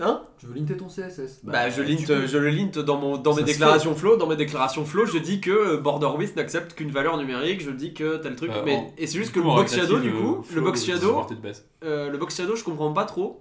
hein? 0.00 0.22
Tu 0.44 0.50
veux 0.50 0.54
linter 0.58 0.76
ton 0.76 0.88
CSS 0.88 1.40
Bah, 1.42 1.70
je 1.70 1.82
tu 1.82 1.88
lint, 1.94 2.04
peux. 2.06 2.26
je 2.26 2.36
le 2.36 2.50
lint 2.50 2.82
dans, 2.84 2.98
mon, 2.98 3.16
dans 3.16 3.32
Ça 3.32 3.40
mes 3.40 3.46
déclarations 3.46 3.94
flow. 3.94 4.16
Dans 4.18 4.26
mes 4.26 4.36
déclarations 4.36 4.84
flow, 4.84 5.06
je 5.06 5.16
dis 5.16 5.40
que 5.40 5.50
euh, 5.50 5.76
border 5.78 6.08
width 6.18 6.36
n'accepte 6.36 6.74
qu'une 6.74 6.90
valeur 6.90 7.16
numérique. 7.16 7.62
Je 7.62 7.70
dis 7.70 7.94
que 7.94 8.18
tel 8.18 8.36
truc. 8.36 8.50
Euh, 8.50 8.62
mais, 8.64 8.76
en- 8.76 8.92
et 8.98 9.06
c'est 9.06 9.16
juste 9.16 9.32
que 9.32 9.40
coup, 9.40 9.48
le 9.48 9.54
box 9.54 9.74
shadow, 9.74 9.98
du 10.00 10.12
coup, 10.12 10.38
euh, 10.50 10.54
le 10.54 10.60
box 10.60 10.84
shadow, 10.84 11.22
euh, 11.84 12.10
le 12.10 12.18
box 12.18 12.36
shadow, 12.36 12.56
je 12.56 12.64
comprends 12.64 12.92
pas 12.92 13.04
trop. 13.04 13.40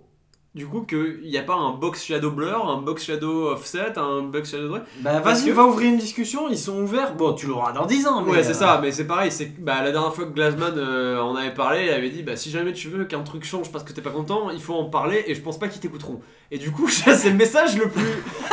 Du 0.55 0.67
coup 0.67 0.81
qu'il 0.81 1.21
n'y 1.23 1.37
a 1.37 1.41
pas 1.41 1.55
un 1.55 1.71
box 1.71 2.03
shadow 2.05 2.29
blur, 2.29 2.69
un 2.69 2.79
box 2.81 3.03
shadow 3.05 3.47
offset, 3.49 3.97
un 3.97 4.21
box 4.21 4.51
shadow 4.51 4.77
Bah 4.99 5.19
Parce 5.23 5.39
vas-y, 5.41 5.49
que- 5.49 5.55
va 5.55 5.63
ouvrir 5.65 5.89
une 5.89 5.97
discussion, 5.97 6.47
ils 6.49 6.57
sont 6.57 6.79
ouverts. 6.81 7.15
Bon, 7.15 7.33
tu 7.33 7.47
l'auras 7.47 7.71
dans 7.71 7.85
10 7.87 8.05
ans. 8.07 8.21
mais, 8.21 8.31
Ouais, 8.33 8.43
c'est 8.43 8.51
euh, 8.51 8.53
ça, 8.53 8.79
mais 8.81 8.91
c'est 8.91 9.07
pareil. 9.07 9.31
C'est 9.31 9.59
bah, 9.59 9.81
la 9.83 9.91
dernière 9.91 10.13
fois 10.13 10.25
que 10.25 10.31
Glassman 10.31 10.73
euh, 10.77 11.19
en 11.19 11.35
avait 11.35 11.53
parlé, 11.53 11.85
il 11.85 11.89
avait 11.89 12.09
dit 12.11 12.21
bah, 12.21 12.35
si 12.35 12.51
jamais 12.51 12.73
tu 12.73 12.89
veux 12.89 13.05
qu'un 13.05 13.21
truc 13.23 13.43
change 13.45 13.71
parce 13.71 13.83
que 13.83 13.93
t'es 13.93 14.01
pas 14.01 14.11
content, 14.11 14.51
il 14.51 14.61
faut 14.61 14.75
en 14.75 14.85
parler 14.85 15.23
et 15.27 15.33
je 15.33 15.41
pense 15.41 15.57
pas 15.57 15.67
qu'ils 15.67 15.81
t'écouteront. 15.81 16.21
Et 16.51 16.59
du 16.59 16.71
coup, 16.71 16.87
c'est 16.87 17.29
le 17.29 17.35
message 17.35 17.75
le 17.77 17.89
plus. 17.89 18.03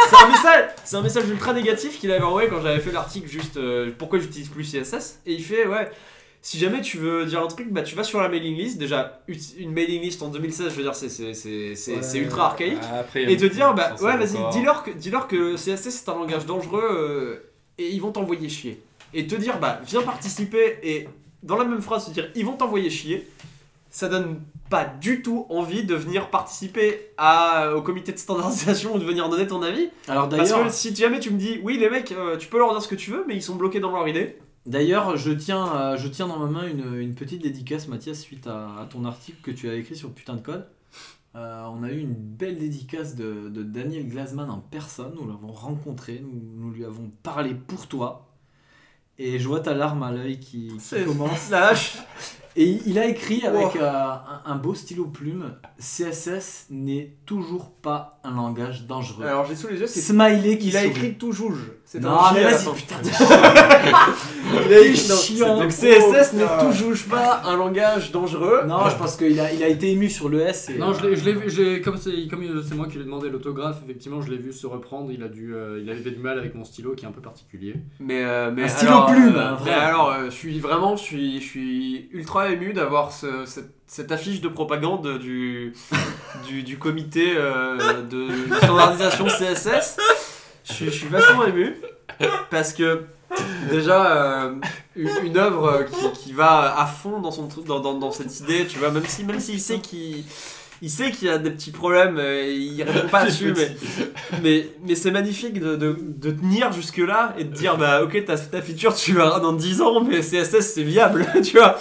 C'est 0.09 0.16
un 0.24 0.28
message, 0.30 0.70
c'est 0.84 0.96
un 0.96 1.03
message 1.03 1.28
ultra 1.28 1.53
négatif 1.53 1.98
qu'il 1.98 2.11
avait 2.12 2.24
envoyé 2.24 2.48
quand 2.48 2.62
j'avais 2.62 2.80
fait 2.80 2.92
l'article 2.92 3.28
juste 3.28 3.59
euh, 3.59 3.90
pourquoi 3.98 4.18
j'utilise 4.18 4.48
plus 4.48 4.64
CSS. 4.64 5.20
Et 5.26 5.34
il 5.34 5.42
fait 5.44 5.66
ouais. 5.66 5.90
Si 6.43 6.59
jamais 6.59 6.80
tu 6.80 6.97
veux 6.97 7.26
dire 7.26 7.43
un 7.43 7.47
truc, 7.49 7.70
bah 7.70 7.82
tu 7.82 7.95
vas 7.95 8.03
sur 8.03 8.20
la 8.20 8.28
mailing 8.30 8.57
list. 8.57 8.78
Déjà, 8.78 9.20
une 9.59 9.72
mailing 9.72 10.01
list 10.01 10.22
en 10.22 10.28
2016, 10.28 10.70
je 10.70 10.76
veux 10.76 10.82
dire, 10.82 10.95
c'est 10.95 11.11
c'est- 11.11 11.34
c'est- 11.34 11.74
c'est- 11.74 11.97
Ouais. 11.97 12.03
c'est 12.03 12.18
ultra 12.18 12.47
archaïque. 12.53 12.78
Après, 12.99 13.30
Et 13.30 13.36
te 13.36 13.45
dire, 13.45 13.74
bah 13.74 13.95
ouais, 14.01 14.16
vas-y, 14.16 14.38
dis-leur 14.53 14.82
que, 14.82 14.91
dis-leur 14.91 15.28
que 15.28 15.36
le 15.36 15.57
CSS 15.59 15.91
c'est 16.03 16.09
un 16.09 16.14
langage 16.14 16.47
dangereux 16.47 16.82
euh, 16.91 17.51
et 17.76 17.88
ils 17.91 18.01
vont 18.01 18.11
t'envoyer 18.12 18.49
chier. 18.49 18.82
Et 19.12 19.26
te 19.26 19.34
dire, 19.34 19.59
bah 19.61 19.80
viens 19.86 20.01
participer 20.03 20.78
et 20.82 21.09
dans 21.43 21.57
la 21.59 21.64
même 21.64 21.82
phrase 21.82 22.07
se 22.07 22.11
dire, 22.11 22.30
ils 22.34 22.47
vont 22.47 22.53
t'envoyer 22.57 22.88
chier, 22.88 23.28
ça 23.91 24.09
donne 24.09 24.41
pas 24.70 24.84
du 24.84 25.20
tout 25.20 25.47
envie 25.51 25.82
de 25.84 25.95
venir 25.95 26.30
participer 26.30 27.09
à, 27.18 27.74
au 27.74 27.82
comité 27.82 28.12
de 28.12 28.18
standardisation 28.18 28.95
ou 28.95 28.99
de 28.99 29.05
venir 29.05 29.28
donner 29.28 29.47
ton 29.47 29.61
avis. 29.62 29.88
Alors 30.09 30.28
Parce 30.28 30.49
d'ailleurs, 30.49 30.66
que 30.68 30.72
si 30.72 30.95
jamais 30.95 31.18
tu 31.20 31.30
me 31.32 31.38
dis, 31.38 31.59
oui, 31.62 31.76
les 31.76 31.91
mecs, 31.91 32.12
euh, 32.12 32.36
tu 32.38 32.47
peux 32.49 32.57
leur 32.59 32.70
dire 32.72 32.80
ce 32.80 32.88
que 32.88 32.95
tu 32.95 33.11
veux, 33.11 33.24
mais 33.28 33.34
ils 33.34 33.43
sont 33.43 33.57
bloqués 33.57 33.80
dans 33.80 33.91
leur 33.91 34.07
idée. 34.09 34.38
D'ailleurs, 34.67 35.17
je 35.17 35.33
tiens, 35.33 35.75
euh, 35.77 35.97
je 35.97 36.09
tiens 36.09 36.27
dans 36.29 36.39
ma 36.39 36.47
main 36.47 36.67
une, 36.69 36.95
une 37.01 37.15
petite 37.15 37.43
dédicace, 37.43 37.89
Mathias, 37.89 38.21
suite 38.21 38.47
à, 38.47 38.81
à 38.81 38.87
ton 38.87 39.05
article 39.05 39.39
que 39.43 39.51
tu 39.51 39.69
as 39.69 39.75
écrit 39.75 39.97
sur 39.97 40.11
Putain 40.13 40.35
de 40.37 40.41
Code. 40.43 40.67
Euh, 41.37 41.65
on 41.73 41.83
a 41.85 41.91
eu 41.91 41.99
une 42.01 42.15
belle 42.15 42.59
dédicace 42.59 43.15
de, 43.15 43.49
de 43.49 43.63
Daniel 43.63 44.09
Glasman 44.09 44.51
en 44.51 44.59
personne. 44.59 45.13
Nous 45.15 45.27
l'avons 45.29 45.53
rencontré, 45.53 46.21
nous, 46.25 46.41
nous 46.57 46.73
lui 46.73 46.85
avons 46.85 47.11
parlé 47.23 47.55
pour 47.55 47.87
toi. 47.87 48.27
Et 49.19 49.39
je 49.39 49.47
vois 49.47 49.61
ta 49.61 49.75
larme 49.75 50.03
à 50.03 50.11
l'œil 50.11 50.41
qui, 50.41 50.73
qui 50.79 51.05
commence. 51.05 51.51
la 51.51 51.69
hache. 51.69 51.99
Et 52.57 52.81
il- 52.87 52.99
a 52.99 53.07
écrit 53.07 53.47
avec 53.47 53.75
Wow. 53.75 53.81
euh, 53.81 53.89
un, 53.93 54.43
un 54.45 54.57
beau 54.57 54.75
stylo 54.75 55.05
plume 55.07 55.55
CSS 55.79 56.67
n'est 56.71 57.15
toujours 57.27 57.71
pas 57.71 58.19
un 58.25 58.35
langage 58.35 58.87
dangereux. 58.89 59.25
Alors 59.25 59.45
j'ai 59.47 59.55
sous 59.55 59.69
les 59.69 59.79
yeux, 59.79 59.87
c'est. 59.87 60.01
Smiley 60.01 60.59
qui 60.59 60.69
Il 60.69 60.77
a 60.77 60.85
écrit 60.85 61.15
tout 61.15 61.31
jouge. 61.33 61.71
C'est 61.93 61.99
Non, 61.99 62.20
un 62.20 62.32
mais 62.34 62.45
vas-y, 62.45 62.72
putain. 62.72 62.95
Non, 64.53 65.16
chiant. 65.16 65.59
Donc 65.61 65.70
CSS 65.70 66.34
tout 66.61 66.72
jouge 66.72 67.07
pas 67.09 67.43
un 67.45 67.57
langage 67.57 68.12
dangereux. 68.12 68.62
Non, 68.68 68.88
je 68.88 68.95
pense 68.97 69.16
qu'il 69.16 69.38
a, 69.41 69.53
il 69.53 69.61
a 69.64 69.66
été 69.68 69.91
ému 69.91 70.09
sur 70.09 70.28
le 70.28 70.41
S. 70.43 70.68
Et, 70.70 70.78
Non, 70.78 70.93
je 70.95 71.05
euh, 71.05 71.11
l'ai, 71.11 71.16
je 71.16 71.24
l'ai 71.24 71.32
vu, 71.32 71.51
j'ai- 71.51 71.80
comme 71.80 71.97
c'est, 71.97 72.28
comme 72.28 72.45
c'est 72.66 72.76
moi 72.76 72.86
qui 72.86 72.95
lui 72.95 73.01
ai 73.03 73.05
demandé 73.05 73.28
l'autographe, 73.28 73.78
effectivement, 73.84 74.22
je 74.22 74.30
l'ai 74.30 74.36
vu 74.38 74.53
se 74.53 74.68
reprendre. 74.68 75.11
Il 75.12 75.22
a 75.24 75.28
dû, 75.28 75.53
euh, 75.55 75.80
il 75.82 75.91
avait 75.91 76.09
du 76.12 76.18
mal 76.20 76.38
avec 76.38 76.55
mon 76.55 76.64
stylo 76.64 76.95
qui 76.95 77.05
est 77.05 77.09
un 77.09 77.12
peu 77.12 77.20
particulier. 77.20 77.74
Mais, 77.99 78.22
euh, 78.24 78.53
mais 78.55 78.64
Un 78.64 78.68
stylo 78.68 78.91
alors, 78.93 79.07
plume, 79.07 79.34
euh, 79.36 79.55
vrai. 79.55 79.70
mais 79.70 79.72
alors, 79.76 80.11
euh, 80.12 80.24
je 80.26 80.30
suis 80.30 80.61
vraiment, 80.61 80.95
je 80.97 81.03
suis, 81.03 81.41
je 81.41 81.47
suis 81.47 82.09
ultra 82.12 82.51
ému 82.51 82.72
d'avoir 82.72 83.11
ce- 83.11 83.47
cette, 83.47 83.70
cette 83.88 84.12
affiche 84.12 84.41
de 84.41 84.49
propagande 84.49 85.18
du, 85.18 85.72
du, 86.47 86.62
du 86.62 86.78
comité 86.78 87.32
euh, 87.36 88.03
de 88.09 88.28
standardisation 88.62 89.26
CSS. 89.26 89.97
Je 90.79 90.91
suis, 90.91 91.09
vachement 91.09 91.45
ému 91.45 91.77
parce 92.51 92.73
que 92.73 93.05
déjà 93.71 94.45
euh, 94.45 94.55
une, 94.97 95.37
œuvre 95.37 95.85
qui, 95.85 96.21
qui 96.21 96.33
va 96.33 96.79
à 96.79 96.87
fond 96.87 97.21
dans 97.21 97.31
son 97.31 97.49
dans, 97.66 97.81
dans, 97.81 97.95
dans 97.95 98.11
cette 98.11 98.41
idée, 98.41 98.66
tu 98.66 98.79
vois, 98.79 98.91
même 98.91 99.07
si 99.07 99.25
même 99.25 99.41
s'il 99.41 99.61
sait 99.61 99.79
qu'il 99.79 100.25
il 100.83 100.91
sait 100.91 101.11
qu'il 101.11 101.29
y 101.29 101.31
a 101.31 101.37
des 101.37 101.51
petits 101.51 101.73
problèmes, 101.73 102.16
euh, 102.18 102.43
il 102.47 102.83
répond 102.83 103.09
pas 103.09 103.27
dessus, 103.27 103.55
mais 104.43 104.66
mais, 104.83 104.95
c'est 104.95 105.11
magnifique 105.11 105.61
de, 105.61 105.77
de, 105.77 105.97
de 106.01 106.31
tenir 106.31 106.73
jusque 106.73 106.99
là 106.99 107.35
et 107.39 107.45
de 107.45 107.53
dire 107.53 107.77
bah 107.77 108.03
ok 108.03 108.25
ta, 108.25 108.39
ta 108.39 108.62
feature 108.62 108.95
tu 108.95 109.12
verras 109.14 109.41
dans 109.41 109.53
10 109.53 109.83
ans 109.83 110.01
mais 110.03 110.21
CSS 110.21 110.73
c'est 110.75 110.83
viable 110.83 111.27
tu 111.45 111.59
vois 111.59 111.79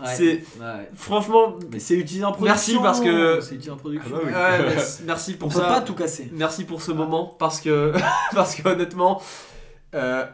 ouais. 0.00 0.14
c'est- 0.14 0.42
Ouais. 0.60 0.88
franchement 0.94 1.54
Mais 1.72 1.78
c'est 1.78 1.94
utilisé 1.94 2.24
en 2.24 2.32
production. 2.32 2.54
Merci 2.54 2.78
parce 2.82 3.00
que- 3.00 3.40
C'est 3.40 3.54
utilisé 3.54 3.70
en 3.70 3.76
production. 3.76 4.10
Ah 4.14 4.18
bah 4.18 4.22
oui. 4.24 4.32
ouais, 4.32 4.70
merci, 4.74 5.02
merci 5.06 5.32
On 5.34 5.38
pour 5.38 5.48
peut 5.52 5.58
ça 5.60 5.66
pas 5.66 5.80
tout 5.80 5.94
casser. 5.94 6.28
merci 6.32 6.64
pour 6.64 6.82
ce 6.82 6.92
moment 6.92 7.34
parce 7.38 7.60
que 7.60 7.92
parce 8.34 8.54
que 8.54 8.68
honnêtement 8.68 9.20
euh, 9.94 10.24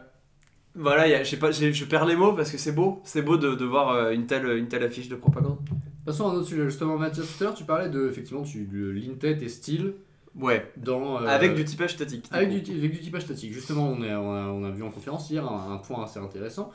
voilà 0.75 1.07
y 1.07 1.13
a- 1.13 1.23
je 1.23 1.29
sais 1.29 1.37
pas 1.37 1.51
je 1.51 1.85
perds 1.85 2.05
les 2.05 2.15
mots 2.15 2.33
parce 2.33 2.51
que 2.51 2.57
c'est 2.57 2.71
beau 2.71 3.01
c'est 3.03 3.21
beau 3.21 3.37
de, 3.37 3.55
de 3.55 3.65
voir 3.65 3.89
euh, 3.91 4.11
une 4.11 4.25
telle 4.25 4.45
une 4.57 4.67
telle 4.67 4.83
affiche 4.83 5.09
de 5.09 5.15
propagande 5.15 5.57
Passons 6.05 6.27
à 6.27 6.31
un 6.33 6.35
autre 6.35 6.49
sujet. 6.49 6.65
Justement, 6.65 6.97
Mathias, 6.97 7.25
tout 7.25 7.41
à 7.41 7.47
l'heure, 7.47 7.53
tu 7.55 7.63
parlais 7.63 7.87
de, 7.87 8.09
effectivement, 8.09 8.41
tu, 8.43 8.65
de 8.65 8.89
l'intet 8.89 9.37
et 9.41 9.47
style 9.47 9.93
ouais 10.35 10.69
dans. 10.75 11.21
euh, 11.21 11.27
avec 11.27 11.55
du 11.55 11.63
typage 11.63 11.93
statique 11.93 12.25
Avec 12.29 12.49
du, 12.61 12.77
avec 12.77 12.91
du 12.91 12.99
typage 12.99 13.21
statique. 13.21 13.53
Justement, 13.53 13.87
on, 13.87 14.03
est- 14.03 14.13
on, 14.13 14.33
a, 14.35 14.41
on 14.49 14.65
a 14.65 14.69
vu 14.69 14.83
en 14.83 14.89
conférence 14.89 15.29
hier 15.29 15.49
un, 15.49 15.75
un 15.75 15.77
point 15.77 16.03
assez 16.03 16.19
intéressant. 16.19 16.71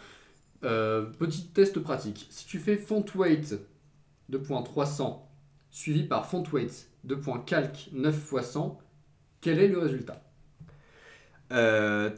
Euh, 0.65 1.03
petit 1.03 1.49
test 1.49 1.79
pratique. 1.81 2.27
Si 2.31 2.47
tu 2.47 2.59
fais 2.59 2.77
font 2.77 3.05
weight 3.15 3.55
2.300 4.33 5.21
suivi 5.71 6.03
par 6.03 6.27
font 6.27 6.43
weight 6.53 6.89
2.calc 7.07 7.91
9 7.93 8.33
x 8.33 8.51
100, 8.51 8.79
quel 9.41 9.61
est 9.61 9.69
le 9.69 9.79
résultat? 9.79 10.23
Euh, 11.51 12.11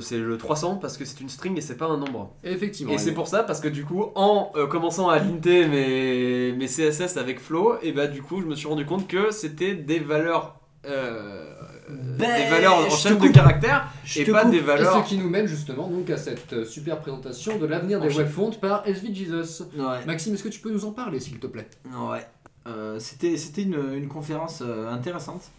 c'est 0.00 0.18
le 0.18 0.38
300 0.38 0.76
parce 0.76 0.96
que 0.96 1.04
c'est 1.04 1.20
une 1.20 1.28
string 1.28 1.56
et 1.58 1.60
c'est 1.60 1.76
pas 1.76 1.86
un 1.86 1.98
nombre 1.98 2.34
Effectivement. 2.42 2.92
Et 2.92 2.98
c'est 2.98 3.12
pour 3.12 3.28
ça, 3.28 3.42
parce 3.42 3.60
que 3.60 3.68
du 3.68 3.84
coup, 3.84 4.06
en 4.14 4.50
euh, 4.56 4.66
commençant 4.66 5.08
à 5.08 5.18
linter 5.18 5.66
mes, 5.66 6.52
mes 6.52 6.66
CSS 6.66 7.18
avec 7.18 7.38
Flow, 7.38 7.74
et 7.82 7.92
bah 7.92 8.06
du 8.06 8.22
coup, 8.22 8.40
je 8.40 8.46
me 8.46 8.54
suis 8.54 8.66
rendu 8.66 8.86
compte 8.86 9.06
que 9.06 9.30
c'était 9.30 9.74
des 9.74 9.98
valeurs, 9.98 10.58
euh, 10.86 11.54
Ben, 11.88 12.44
des 12.44 12.50
valeurs 12.50 12.78
en 12.78 12.90
chaîne 12.90 13.18
de 13.18 13.24
Je 14.04 14.20
et 14.20 14.24
pas 14.26 14.42
coupe. 14.42 14.50
des 14.50 14.56
Et 14.58 14.60
valeurs. 14.60 15.04
ce 15.04 15.08
qui 15.08 15.18
nous 15.18 15.28
mène 15.28 15.46
justement 15.46 15.88
donc 15.88 16.08
à 16.10 16.16
cette 16.16 16.52
euh, 16.52 16.64
super 16.64 16.98
présentation 17.00 17.58
de 17.58 17.66
l'avenir 17.66 18.00
des 18.00 18.08
webfonts 18.08 18.50
par 18.60 18.84
SVJesus. 18.86 19.62
Ouais. 19.76 20.04
Maxime, 20.06 20.34
est-ce 20.34 20.42
que 20.44 20.48
tu 20.48 20.60
peux 20.60 20.70
nous 20.70 20.84
en 20.84 20.92
parler 20.92 21.20
s'il 21.20 21.38
te 21.38 21.46
plaît? 21.46 21.68
Ouais. 22.10 22.26
Euh, 22.66 22.98
C'était 22.98 23.36
c'était 23.36 23.62
une, 23.62 23.78
une 23.94 24.08
conférence 24.08 24.62
euh, 24.66 24.90
intéressante 24.92 25.50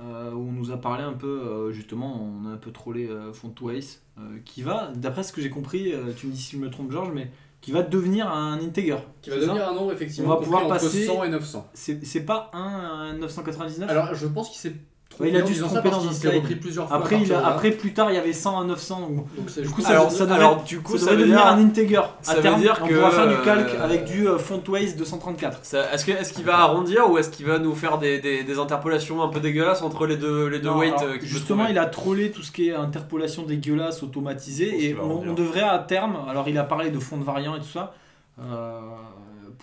euh, 0.00 0.30
où 0.32 0.48
on 0.48 0.52
nous 0.52 0.70
a 0.70 0.76
parlé 0.76 1.02
un 1.04 1.12
peu, 1.12 1.26
euh, 1.26 1.72
justement, 1.72 2.20
on 2.22 2.48
a 2.48 2.52
un 2.52 2.56
peu 2.56 2.70
trollé 2.70 3.08
euh, 3.08 3.32
Fontways, 3.32 3.80
euh, 4.18 4.22
qui 4.44 4.62
va, 4.62 4.90
d'après 4.94 5.22
ce 5.22 5.32
que 5.32 5.40
j'ai 5.40 5.50
compris, 5.50 5.92
euh, 5.92 6.12
tu 6.16 6.26
me 6.26 6.32
dis 6.32 6.40
si 6.40 6.56
je 6.56 6.60
me 6.60 6.70
trompe 6.70 6.90
Georges, 6.92 7.10
mais 7.14 7.30
qui 7.60 7.72
va 7.72 7.82
devenir 7.82 8.28
un 8.30 8.58
integer. 8.60 8.98
Qui 9.22 9.30
va 9.30 9.36
devenir 9.36 9.68
un 9.68 9.74
nombre 9.74 9.92
effectivement 9.92 10.28
On 10.32 10.34
va 10.36 10.42
pouvoir 10.42 10.64
entre 10.64 10.74
passer- 10.74 11.06
100 11.06 11.24
et 11.24 11.28
900. 11.30 11.70
C'est 11.74 12.20
pas 12.26 12.50
un, 12.52 12.58
un 12.60 13.12
999 13.14 13.88
Alors 13.90 14.14
je 14.14 14.26
pense 14.26 14.50
qu'il 14.50 14.58
s'est 14.60 14.76
Ouais, 15.20 15.28
il 15.28 15.36
a 15.36 15.42
dû 15.42 15.54
se 15.54 15.62
tromper 15.62 15.90
dans 15.90 16.08
un 16.08 16.12
slide. 16.12 16.34
repris 16.34 16.56
plusieurs 16.56 16.88
fois. 16.88 16.96
après, 16.96 17.20
il 17.22 17.32
a- 17.32 17.46
après, 17.46 17.70
plus 17.70 17.92
tard, 17.92 18.10
il 18.10 18.14
y 18.14 18.18
avait 18.18 18.32
100 18.32 18.60
à 18.60 18.64
900. 18.64 19.08
ou- 19.10 19.14
Donc 19.16 19.26
c'est 19.48 19.62
Du 19.62 19.68
coup, 19.70 19.80
ça, 19.80 19.90
alors, 19.90 20.10
ça 20.10 20.24
devrait, 20.24 20.38
alors, 20.40 20.62
du 20.64 20.80
coup, 20.80 20.98
ça 20.98 20.98
ça, 20.98 21.10
devrait 21.12 21.16
veut 21.16 21.22
devenir 21.30 21.44
dire. 21.44 21.52
un 21.54 21.64
integer. 21.64 22.00
ça 22.22 22.32
à 22.32 22.34
veut 22.36 22.42
terme, 22.42 22.60
dire 22.60 22.80
on 22.82 22.86
que, 22.88 22.94
pourra 22.94 23.10
faire 23.12 23.28
du 23.28 23.34
euh, 23.34 23.44
calque 23.44 23.70
avec 23.80 24.04
du 24.06 24.26
euh, 24.28 24.38
Fontways 24.38 24.92
234. 24.94 25.58
ça- 25.62 25.92
Est-ce 25.92 26.04
que- 26.04 26.10
est-ce 26.12 26.32
qu'il 26.32 26.44
va 26.44 26.58
arrondir 26.58 27.08
ou 27.10 27.18
est-ce 27.18 27.30
qu'il 27.30 27.46
va 27.46 27.58
nous 27.58 27.74
faire 27.74 27.98
des, 27.98 28.18
des, 28.18 28.42
des 28.42 28.58
interpolations 28.58 29.22
un 29.22 29.28
peu 29.28 29.38
dégueulasses 29.40 29.82
entre 29.82 30.06
les 30.06 30.16
deux, 30.16 30.48
les 30.48 30.58
deux 30.58 30.68
Non, 30.70 30.78
weights 30.78 30.94
alors, 30.98 31.04
euh, 31.04 31.12
qu'il 31.12 31.20
peut 31.20 31.26
justement, 31.26 31.58
trouver 31.64 31.72
il 31.74 31.78
a 31.78 31.86
trollé 31.86 32.30
tout 32.32 32.42
ce 32.42 32.50
qui 32.50 32.68
est 32.68 32.74
interpolation 32.74 33.42
dégueulasse, 33.44 34.02
automatisée, 34.02 34.84
et 34.90 34.96
on 35.00 35.32
devrait 35.32 35.62
à 35.62 35.78
terme, 35.78 36.16
alors 36.28 36.48
il 36.48 36.58
a 36.58 36.64
parlé 36.64 36.90
de 36.90 36.98
fonds 36.98 37.18
de 37.18 37.24
variants 37.24 37.54
et 37.54 37.60
tout 37.60 37.64
ça, 37.72 37.94
euh, 38.40 38.80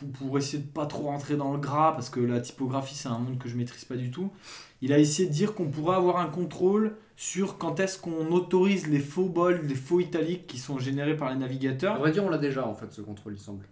pour, 0.02 0.28
pour 0.28 0.38
essayer 0.38 0.62
de 0.64 0.68
pas 0.68 0.86
trop 0.86 1.04
rentrer 1.04 1.36
dans 1.38 1.54
le 1.54 1.60
gras, 1.60 1.94
parce 1.94 2.10
que 2.10 2.20
la 2.20 2.40
typographie 2.42 2.96
c'est 2.96 3.08
un 3.10 3.18
monde 3.20 3.38
que 3.40 3.48
je 3.48 3.56
maîtrise 3.56 3.86
pas 3.86 3.96
du 3.96 4.12
tout, 4.12 4.32
il 4.82 4.92
a 4.94 5.00
essayé 5.00 5.30
de 5.30 5.34
dire 5.34 5.54
qu'on 5.54 5.68
pourrait 5.70 5.96
avoir 5.96 6.18
un 6.18 6.28
contrôle 6.28 6.96
sur 7.16 7.58
quand 7.60 7.80
est-ce 7.80 8.00
qu'on 8.00 8.32
autorise 8.32 8.88
les 8.88 9.00
faux 9.00 9.26
bold, 9.30 9.70
les 9.70 9.76
faux 9.76 10.00
italiques 10.00 10.48
qui 10.48 10.58
sont 10.58 10.80
générés 10.80 11.16
par 11.16 11.30
les 11.30 11.36
À 11.36 11.40
navigateurs. 11.40 12.00
vrai 12.00 12.12
dire, 12.12 12.24
on 12.24 12.30
l'a 12.30 12.40
déjà 12.40 12.68
en 12.68 12.74
fait 12.74 12.92
ce 12.92 13.02
contrôle, 13.02 13.34
il 13.34 13.40
semble. 13.40 13.66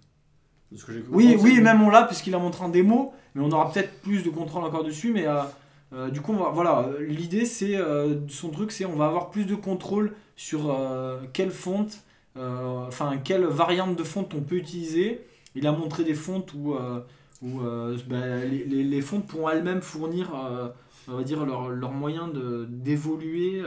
Ce 0.76 0.86
que 0.86 0.92
Oui, 1.10 1.36
oui, 1.42 1.60
même 1.62 1.82
on 1.82 1.90
l'a 1.90 2.04
puisqu'il 2.04 2.36
a 2.36 2.40
montré 2.40 2.64
en 2.64 2.70
démo, 2.70 3.12
mais 3.34 3.42
on 3.44 3.50
aura 3.52 3.72
peut-être 3.72 4.02
plus 4.02 4.24
de 4.24 4.30
contrôle 4.30 4.64
encore 4.64 4.84
dessus. 4.84 5.12
Mais 5.12 5.26
euh, 5.26 5.42
euh, 5.94 6.10
du 6.12 6.22
coup, 6.22 6.32
on 6.32 6.38
va- 6.44 6.52
voilà, 6.52 6.82
euh, 6.82 7.04
l'idée 7.04 7.46
c'est 7.46 7.76
euh, 7.76 8.18
son 8.28 8.50
truc, 8.52 8.72
c'est 8.72 8.86
on 8.86 8.96
va 8.96 9.08
avoir 9.08 9.32
plus 9.32 9.46
de 9.46 9.56
contrôle 9.56 10.14
sur 10.36 10.70
euh, 10.70 11.22
quelle 11.34 11.50
fonte, 11.52 12.04
enfin 12.36 13.18
quelle 13.24 13.46
variante 13.46 13.96
de 13.96 14.04
fonte 14.04 14.34
on 14.36 14.42
peut 14.42 14.56
utiliser. 14.58 15.26
Il 15.60 15.68
a 15.68 15.74
montré 15.74 16.06
des 16.06 16.14
fontes 16.14 16.54
où, 16.54 16.74
euh, 16.74 17.02
euh, 17.44 17.98
ben, 18.08 18.50
les, 18.50 19.02
fontes 19.02 19.28
pourront 19.28 19.50
elles-mêmes 19.50 19.82
fournir, 19.82 20.34
euh, 20.34 20.70
on 21.10 21.18
va 21.18 21.24
dire, 21.24 21.46
leur, 21.46 21.68
leur 21.68 21.92
moyen 21.92 22.30
de- 22.30 22.66
d'évoluer, 22.70 23.62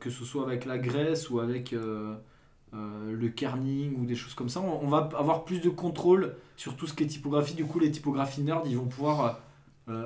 que 0.00 0.08
ce 0.08 0.24
soit 0.24 0.44
avec 0.44 0.64
la 0.64 0.78
graisse 0.78 1.28
ou 1.28 1.40
avec 1.40 1.72
le 1.72 3.28
kerning 3.28 4.00
ou 4.00 4.06
des 4.06 4.14
choses 4.14 4.32
comme 4.32 4.48
ça. 4.48 4.62
On, 4.62 4.88
va 4.88 5.10
avoir 5.18 5.44
plus 5.44 5.60
de 5.60 5.68
contrôle 5.68 6.34
sur 6.56 6.74
tout 6.74 6.86
ce 6.86 6.94
qui 6.94 7.02
est 7.04 7.06
typographie. 7.06 7.54
Du 7.54 7.66
coup, 7.66 7.78
les 7.78 7.90
typographies 7.90 8.40
nerds, 8.40 8.62
ils 8.64 8.78
vont 8.78 8.86
pouvoir 8.86 9.40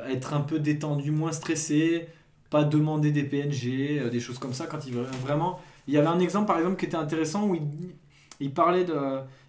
être 0.08 0.34
un 0.34 0.40
peu 0.40 0.58
détendus, 0.58 1.12
moins 1.12 1.32
stressés, 1.32 2.08
pas 2.50 2.64
demander 2.64 3.12
des 3.12 3.22
PNG, 3.22 4.10
des 4.10 4.20
choses 4.20 4.40
comme 4.40 4.52
ça. 4.52 4.66
Quand 4.66 4.84
veulent 4.90 5.06
vraiment. 5.22 5.60
Il 5.86 5.94
y 5.94 5.96
avait 5.96 6.08
un 6.08 6.18
exemple, 6.18 6.48
par 6.48 6.58
exemple, 6.58 6.76
qui 6.76 6.86
était 6.86 6.96
intéressant 6.96 7.46
où 7.46 7.54
il, 7.54 7.62
il 8.40 8.52
parlait 8.52 8.84
de, 8.84 8.94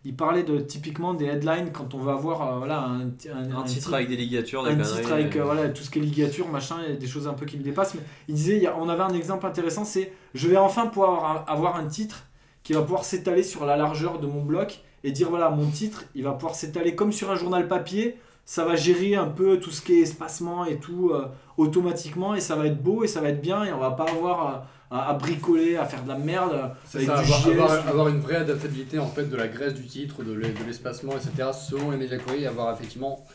il 0.04 0.16
parlait 0.16 0.44
de 0.44 0.60
typiquement 0.60 1.14
des 1.14 1.26
headlines 1.26 1.72
quand 1.72 1.94
on 1.94 2.00
veut 2.00 2.12
avoir 2.12 2.42
euh, 2.56 2.58
voilà 2.58 2.80
un, 2.82 3.02
un, 3.02 3.58
Un 3.60 3.64
titre 3.64 3.94
avec 3.94 4.10
des 4.10 4.18
ligatures, 4.18 4.64
des 4.64 4.72
un 4.72 4.76
titre 4.98 5.12
avec 5.14 5.36
euh, 5.36 5.40
euh, 5.42 5.44
voilà, 5.44 5.70
tout 5.70 5.84
ce 5.84 5.90
qui 5.90 6.00
est 6.00 6.02
ligature, 6.02 6.48
machin, 6.50 6.78
et 6.88 6.94
des 6.98 7.08
choses 7.08 7.28
un 7.28 7.34
peu 7.34 7.46
qui 7.46 7.58
me 7.58 7.64
dépassent. 7.64 7.94
Mais 7.96 8.02
il 8.28 8.36
disait, 8.36 8.58
il 8.58 8.64
y 8.64 8.68
a- 8.68 8.76
on 8.78 8.90
avait 8.90 9.04
un 9.04 9.14
exemple 9.14 9.46
intéressant, 9.46 9.86
c'est 9.86 10.12
je 10.34 10.48
vais 10.48 10.58
enfin 10.58 10.88
pouvoir 10.88 11.10
avoir, 11.14 11.50
avoir 11.50 11.76
un 11.78 11.86
titre 11.88 12.24
qui 12.64 12.74
va 12.74 12.82
pouvoir 12.82 13.04
s'étaler 13.04 13.44
sur 13.44 13.66
la 13.66 13.76
largeur 13.78 14.20
de 14.20 14.28
mon 14.28 14.44
bloc 14.44 14.82
et 15.04 15.12
dire 15.12 15.30
voilà, 15.30 15.50
mon 15.50 15.68
titre, 15.70 16.04
il 16.16 16.24
va 16.24 16.32
pouvoir 16.34 16.54
s'étaler 16.56 16.96
comme 16.96 17.12
sur 17.12 17.32
un 17.32 17.36
journal 17.36 17.68
papier. 17.68 18.18
Ça 18.44 18.66
va 18.66 18.76
gérer 18.76 19.16
un 19.16 19.28
peu 19.28 19.60
tout 19.60 19.70
ce 19.72 19.82
qui 19.82 19.94
est 19.94 20.02
espacement 20.02 20.66
et 20.66 20.78
tout 20.78 21.12
euh, 21.14 21.28
automatiquement 21.58 22.34
et 22.36 22.42
ça 22.42 22.56
va 22.56 22.66
être 22.68 22.82
beau 22.82 23.04
et 23.04 23.08
ça 23.08 23.22
va 23.22 23.30
être 23.30 23.42
bien 23.42 23.64
et 23.64 23.72
on 23.72 23.78
va 23.80 23.92
pas 23.92 24.06
avoir 24.10 24.66
à, 24.92 25.14
bricoler, 25.14 25.78
à 25.78 25.86
faire 25.86 26.04
de 26.04 26.10
la 26.10 26.18
merde. 26.18 26.52
euh, 26.54 26.68
avec 26.98 27.08
ça, 27.08 27.16
du 27.24 27.52
avoir, 27.52 27.88
avoir- 27.88 28.08
une 28.10 28.20
vraie 28.20 28.36
adaptabilité 28.36 29.00
en 29.00 29.08
fait 29.08 29.26
de 29.26 29.36
la 29.36 29.48
graisse 29.48 29.74
du 29.74 29.86
titre, 29.88 30.24
de 30.24 30.34
l'e- 30.34 30.54
de 30.54 30.64
l'espacement, 30.68 31.14
etc. 31.14 31.50
selon 31.54 31.92
les 31.92 31.98
médias 31.98 32.18
et 32.38 32.46
avoir 32.46 32.74
effectivement 32.74 33.26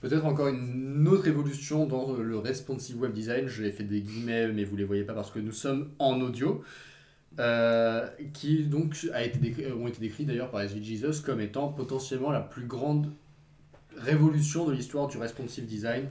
peut-être 0.00 0.24
encore 0.24 0.48
une 0.48 1.06
autre 1.08 1.26
évolution 1.26 1.84
dans 1.86 2.12
le 2.16 2.38
responsive 2.38 2.98
web 3.00 3.12
design. 3.12 3.46
Je 3.48 3.62
l'ai 3.62 3.72
fait 3.72 3.84
des 3.84 4.00
guillemets, 4.00 4.48
mais 4.52 4.64
vous 4.64 4.76
les 4.76 4.84
voyez 4.84 5.02
pas 5.04 5.12
parce 5.14 5.30
que 5.30 5.38
nous 5.40 5.52
sommes 5.52 5.90
en 5.98 6.20
audio. 6.20 6.62
euh, 7.38 8.06
qui 8.34 8.64
donc 8.64 8.96
a 9.14 9.22
été 9.24 9.38
décrit- 9.38 9.72
ont 9.72 9.86
été 9.86 10.00
décrits 10.00 10.24
d'ailleurs 10.24 10.50
par 10.50 10.62
SV 10.62 10.82
Jesus 10.82 11.22
comme 11.24 11.40
étant 11.40 11.68
potentiellement 11.68 12.32
la 12.32 12.40
plus 12.40 12.64
grande 12.66 13.06
révolution 13.96 14.66
de 14.66 14.72
l'histoire 14.72 15.06
du 15.06 15.16
responsive 15.16 15.64
design 15.64 16.06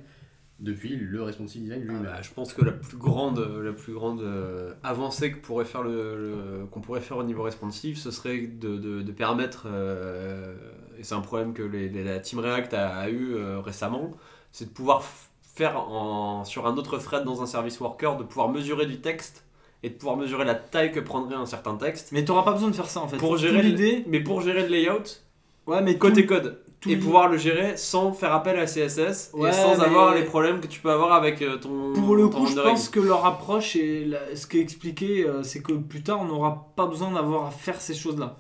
depuis 0.60 0.96
le 0.98 1.24
responsive 1.24 1.62
design 1.62 1.82
lui-même. 1.84 2.04
Bah, 2.04 2.22
je 2.22 2.30
pense 2.32 2.54
que 2.54 2.64
la 2.66 2.72
plus 2.74 2.98
grande, 2.98 3.40
la 3.64 3.72
plus 3.72 3.94
grande 3.94 4.22
euh, 4.22 4.74
avancée 4.84 5.32
que 5.32 5.38
pourrait 5.38 5.66
faire 5.66 5.84
le, 5.84 6.18
le- 6.18 6.66
qu'on 6.70 6.82
pourrait 6.82 7.00
faire 7.02 7.18
au 7.18 7.24
niveau 7.24 7.44
responsive, 7.44 7.98
ce 7.98 8.12
serait 8.12 8.40
de, 8.42 8.78
de- 8.78 9.02
de 9.02 9.12
permettre, 9.12 9.68
euh, 9.68 10.54
et 10.98 11.04
c'est 11.04 11.16
un 11.16 11.22
problème 11.22 11.54
que 11.54 11.64
les- 11.64 11.90
les- 11.90 12.04
la 12.04 12.20
Team 12.20 12.40
React 12.40 12.74
a, 12.74 12.90
a 12.98 13.10
eu 13.10 13.36
euh, 13.36 13.60
récemment, 13.62 14.12
c'est 14.52 14.66
de 14.66 14.72
pouvoir 14.74 15.04
faire 15.42 15.78
en, 15.80 16.44
sur 16.46 16.68
un 16.68 16.76
autre 16.78 16.98
thread 16.98 17.24
dans 17.24 17.42
un 17.42 17.46
service 17.46 17.80
worker, 17.80 18.18
de 18.18 18.24
pouvoir 18.24 18.50
mesurer 18.50 18.86
du 18.86 19.00
texte 19.02 19.46
et 19.84 19.90
de 19.90 19.94
pouvoir 19.96 20.18
mesurer 20.18 20.44
la 20.46 20.56
taille 20.56 20.92
que 20.92 21.00
prendrait 21.00 21.36
un 21.36 21.46
certain 21.46 21.76
texte. 21.76 22.12
Mais 22.12 22.26
t'auras 22.26 22.44
pas 22.44 22.52
besoin 22.54 22.70
de 22.70 22.76
faire 22.76 22.90
ça 22.90 23.00
en 23.00 23.08
fait. 23.08 23.18
Pour 23.18 23.38
gérer 23.38 23.62
l'idée, 23.62 24.04
Mais 24.08 24.20
pour 24.20 24.42
gérer 24.42 24.64
le 24.64 24.68
layout, 24.70 25.22
ouais, 25.68 25.82
mais 25.82 25.98
côté 25.98 26.24
tout- 26.26 26.34
code, 26.34 26.60
tout 26.82 26.90
et 26.90 26.96
pouvoir 26.96 27.28
le 27.28 27.38
gérer 27.38 27.76
sans 27.78 28.14
faire 28.14 28.34
appel 28.34 28.58
à 28.58 28.66
CSS 28.66 29.32
Ouais, 29.34 29.50
et 29.50 29.54
sans 29.54 29.78
mais- 29.78 29.84
avoir 29.86 30.14
les 30.16 30.24
problèmes 30.24 30.62
que 30.62 30.68
tu 30.68 30.80
peux 30.80 30.92
avoir 30.92 31.12
avec 31.14 31.42
euh, 31.42 31.58
ton. 31.58 31.94
Pour 31.94 32.16
le 32.16 32.30
ton 32.30 32.40
coup, 32.40 32.48
je 32.48 32.56
pense 32.60 32.88
que 32.90 33.00
leur 33.02 33.26
approche 33.26 33.76
et 33.76 34.06
la- 34.06 34.36
ce 34.36 34.48
qui 34.48 34.60
est 34.60 34.62
expliqué, 34.62 35.26
euh, 35.28 35.44
c'est 35.44 35.62
que 35.62 35.74
plus 35.74 36.02
tard, 36.04 36.20
on 36.22 36.26
n'aura 36.26 36.68
pas 36.76 36.86
besoin 36.86 37.12
d'avoir 37.12 37.48
à 37.48 37.52
faire 37.52 37.82
ces 37.82 37.94
choses-là. 37.94 38.36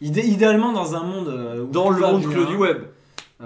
Idé- 0.00 0.22
idéalement, 0.26 0.72
dans 0.72 0.94
un 0.94 1.02
monde. 1.02 1.28
euh, 1.28 1.62
où 1.64 1.66
dans 1.66 1.90
le 1.90 2.00
monde 2.00 2.26
clos 2.30 2.44
du 2.46 2.56
web. 2.56 2.78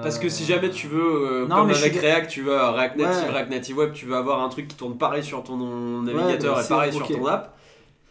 Parce 0.02 0.18
que 0.18 0.28
si 0.28 0.44
jamais 0.44 0.70
tu 0.70 0.88
veux, 0.88 1.00
euh, 1.44 1.46
non, 1.46 1.54
comme 1.56 1.70
avec 1.70 1.96
React, 1.96 2.28
tu 2.28 2.42
veux 2.42 2.56
React 2.56 2.96
Native, 2.96 3.22
Ouais. 3.26 3.30
React 3.30 3.50
Native 3.50 3.76
Web, 3.78 3.92
tu 3.92 4.06
veux 4.06 4.16
avoir 4.16 4.42
un 4.42 4.48
truc 4.48 4.66
qui 4.66 4.76
tourne 4.76 4.98
pareil 4.98 5.22
sur 5.22 5.44
ton 5.44 5.56
navigateur 6.02 6.60
et 6.60 6.68
pareil 6.68 6.92
sur 6.92 7.06
ton 7.06 7.26
app. 7.26 7.56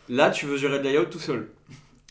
Là, 0.09 0.29
tu 0.29 0.45
veux 0.45 0.55
gérer 0.57 0.77
le 0.77 0.84
layout 0.84 1.05
tout 1.05 1.19
seul. 1.19 1.49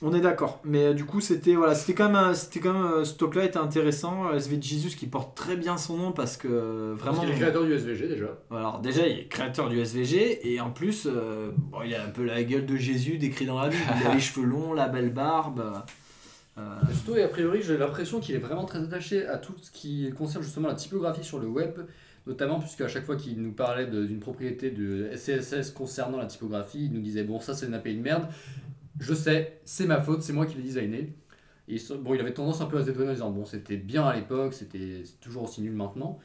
On 0.05 0.13
est 0.15 0.21
d'accord. 0.21 0.61
Mais 0.65 0.87
euh, 0.87 0.95
du 0.95 1.05
coup, 1.05 1.21
c'était 1.21 1.55
voilà, 1.55 1.75
c'était 1.77 1.95
quand 1.95 2.07
même, 2.07 2.17
un- 2.17 2.35
c'était 2.35 2.59
quand 2.59 2.73
même 2.73 2.83
euh, 2.93 3.05
ce 3.05 3.15
talk-là 3.15 3.45
était 3.45 3.59
intéressant. 3.59 4.27
Euh, 4.29 4.37
SV 4.37 4.59
Jesus 4.61 4.97
qui 4.97 5.07
porte 5.07 5.37
très 5.37 5.57
bien 5.57 5.77
son 5.77 5.97
nom 5.97 6.11
parce 6.13 6.37
que 6.37 6.49
euh, 6.51 6.97
Parce 6.97 7.17
vraiment. 7.17 7.21
qu'il 7.23 7.31
est 7.31 7.39
créateur 7.41 7.65
du 7.65 7.73
SVG 7.75 8.09
déjà. 8.09 8.27
Alors 8.51 8.81
déjà, 8.81 9.07
il 9.07 9.19
est 9.21 9.27
créateur 9.29 9.69
du 9.69 9.79
SVG 9.79 10.53
et 10.53 10.61
en 10.61 10.71
plus, 10.71 11.07
euh, 11.07 11.53
bon, 11.57 11.79
il 11.85 11.95
a 11.95 12.05
un 12.05 12.09
peu 12.09 12.25
la 12.25 12.43
gueule 12.43 12.67
de 12.67 12.77
Jésus 12.77 13.17
décrit 13.19 13.47
dans 13.47 13.61
la 13.61 13.69
Bible. 13.69 13.83
Il 14.01 14.07
a 14.09 14.15
les 14.15 14.21
cheveux 14.29 14.45
longs, 14.47 14.73
la 14.73 14.89
belle 14.89 15.13
barbe. 15.13 15.63
euh, 16.59 16.63
Surtout, 16.93 17.17
et 17.19 17.23
a 17.23 17.29
priori, 17.29 17.61
j'ai 17.63 17.79
l'impression 17.79 18.19
qu'il 18.19 18.35
est 18.35 18.39
vraiment 18.39 18.65
très 18.65 18.81
attaché 18.83 19.27
à 19.27 19.39
tout 19.39 19.55
ce 19.63 19.71
qui 19.71 20.11
concerne 20.19 20.43
justement 20.43 20.67
la 20.69 20.75
typographie 20.75 21.23
sur 21.25 21.39
le 21.39 21.47
web, 21.47 21.79
notamment 22.27 22.59
puisque 22.59 22.81
à 22.81 22.89
chaque 22.89 23.05
fois 23.05 23.15
qu'il 23.17 23.41
nous 23.41 23.53
parlait 23.53 23.87
de- 23.87 24.05
d'une 24.05 24.19
propriété 24.21 24.71
de 24.71 25.11
CSS 25.15 25.71
concernant 25.71 26.19
la 26.19 26.27
typographie, 26.27 26.87
il 26.87 26.93
nous 26.93 27.01
disait 27.03 27.23
Bon, 27.23 27.39
ça 27.41 27.55
c'est 27.55 27.67
une 27.67 27.75
API 27.75 27.95
de 27.97 28.03
merde, 28.03 28.27
je 29.01 29.15
sais, 29.15 29.61
c'est 29.65 29.87
ma 29.87 30.01
faute, 30.01 30.23
c'est 30.23 30.33
moi 30.33 30.47
qui 30.47 30.57
l'ai 30.57 30.63
designé. 30.63 31.15
Et 31.69 31.77
bon, 32.01 32.15
il 32.15 32.21
avait 32.21 32.35
tendance 32.35 32.61
un 32.61 32.67
peu 32.67 32.79
à 32.79 32.81
se 32.83 32.87
détonner 32.87 33.11
en 33.11 33.13
disant 33.13 33.31
Bon, 33.31 33.45
c'était 33.45 33.77
bien 33.77 34.05
à 34.05 34.15
l'époque, 34.17 34.53
c'était 34.55 35.03
c'est 35.05 35.21
toujours 35.21 35.45
aussi 35.45 35.61
nul 35.63 35.73
maintenant. 35.73 36.19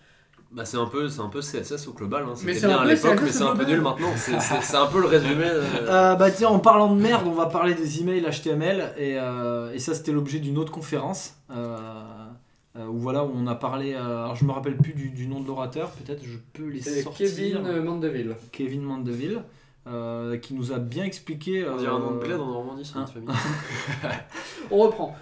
Bah, 0.51 0.63
c'est 0.65 0.77
un 0.77 0.85
peu, 0.85 1.09
c'est 1.09 1.19
un 1.19 1.27
peu 1.27 1.41
CSS 1.41 1.87
au 1.87 1.93
global. 1.93 2.23
Hein. 2.23 2.33
C'était 2.35 2.67
bien 2.67 2.77
à 2.77 2.85
l'époque, 2.85 3.19
mais 3.21 3.29
c'est 3.31 3.43
un 3.43 3.55
peu 3.55 3.65
nul 3.65 3.81
maintenant. 3.81 4.11
C'est- 4.15 4.75
un 4.77 4.85
peu 4.87 5.01
le 5.01 5.07
résumé. 5.07 5.43
euh, 5.45 5.63
Euh, 5.87 6.15
bah 6.15 6.31
tiens, 6.31 6.47
en 6.49 6.59
parlant 6.59 6.93
de 6.95 7.01
merde, 7.01 7.27
on 7.27 7.33
va 7.33 7.47
parler 7.47 7.75
des 7.75 7.99
emails 7.99 8.21
HTML 8.23 8.93
et, 8.97 9.17
euh, 9.19 9.73
et 9.73 9.79
ça 9.79 9.93
c'était 9.93 10.13
l'objet 10.13 10.39
d'une 10.39 10.57
autre 10.57 10.71
conférence 10.71 11.35
où 11.49 12.97
voilà 12.99 13.23
où 13.25 13.31
on 13.35 13.47
a 13.47 13.55
parlé. 13.55 13.93
euh, 13.93 13.99
alors 14.23 14.35
je 14.35 14.45
me 14.45 14.51
rappelle 14.51 14.77
plus 14.77 14.93
du, 14.93 15.09
du 15.09 15.27
nom 15.27 15.39
de 15.41 15.47
l'orateur, 15.47 15.89
peut-être 15.91 16.23
je 16.23 16.37
peux 16.53 16.67
les 16.67 16.81
C'est 16.81 17.01
sortir. 17.01 17.27
Kevin 17.27 17.81
Mandeville. 17.83 18.35
Kevin 18.51 18.81
Mandeville 18.83 19.41
euh, 19.87 20.37
qui 20.37 20.53
nous 20.53 20.71
a 20.73 20.79
bien 20.79 21.03
expliqué. 21.05 21.67
On 21.67 21.77
dirait 21.77 21.91
un 21.91 21.99
nom 21.99 22.11
de 22.11 22.15
euh, 22.17 22.19
plaid 22.19 22.39
en 22.39 22.45
Normandie, 22.47 22.83
c'est 22.85 22.95
notre 22.99 23.13
famille. 23.13 23.29
On 24.71 24.77
reprend. 24.79 25.15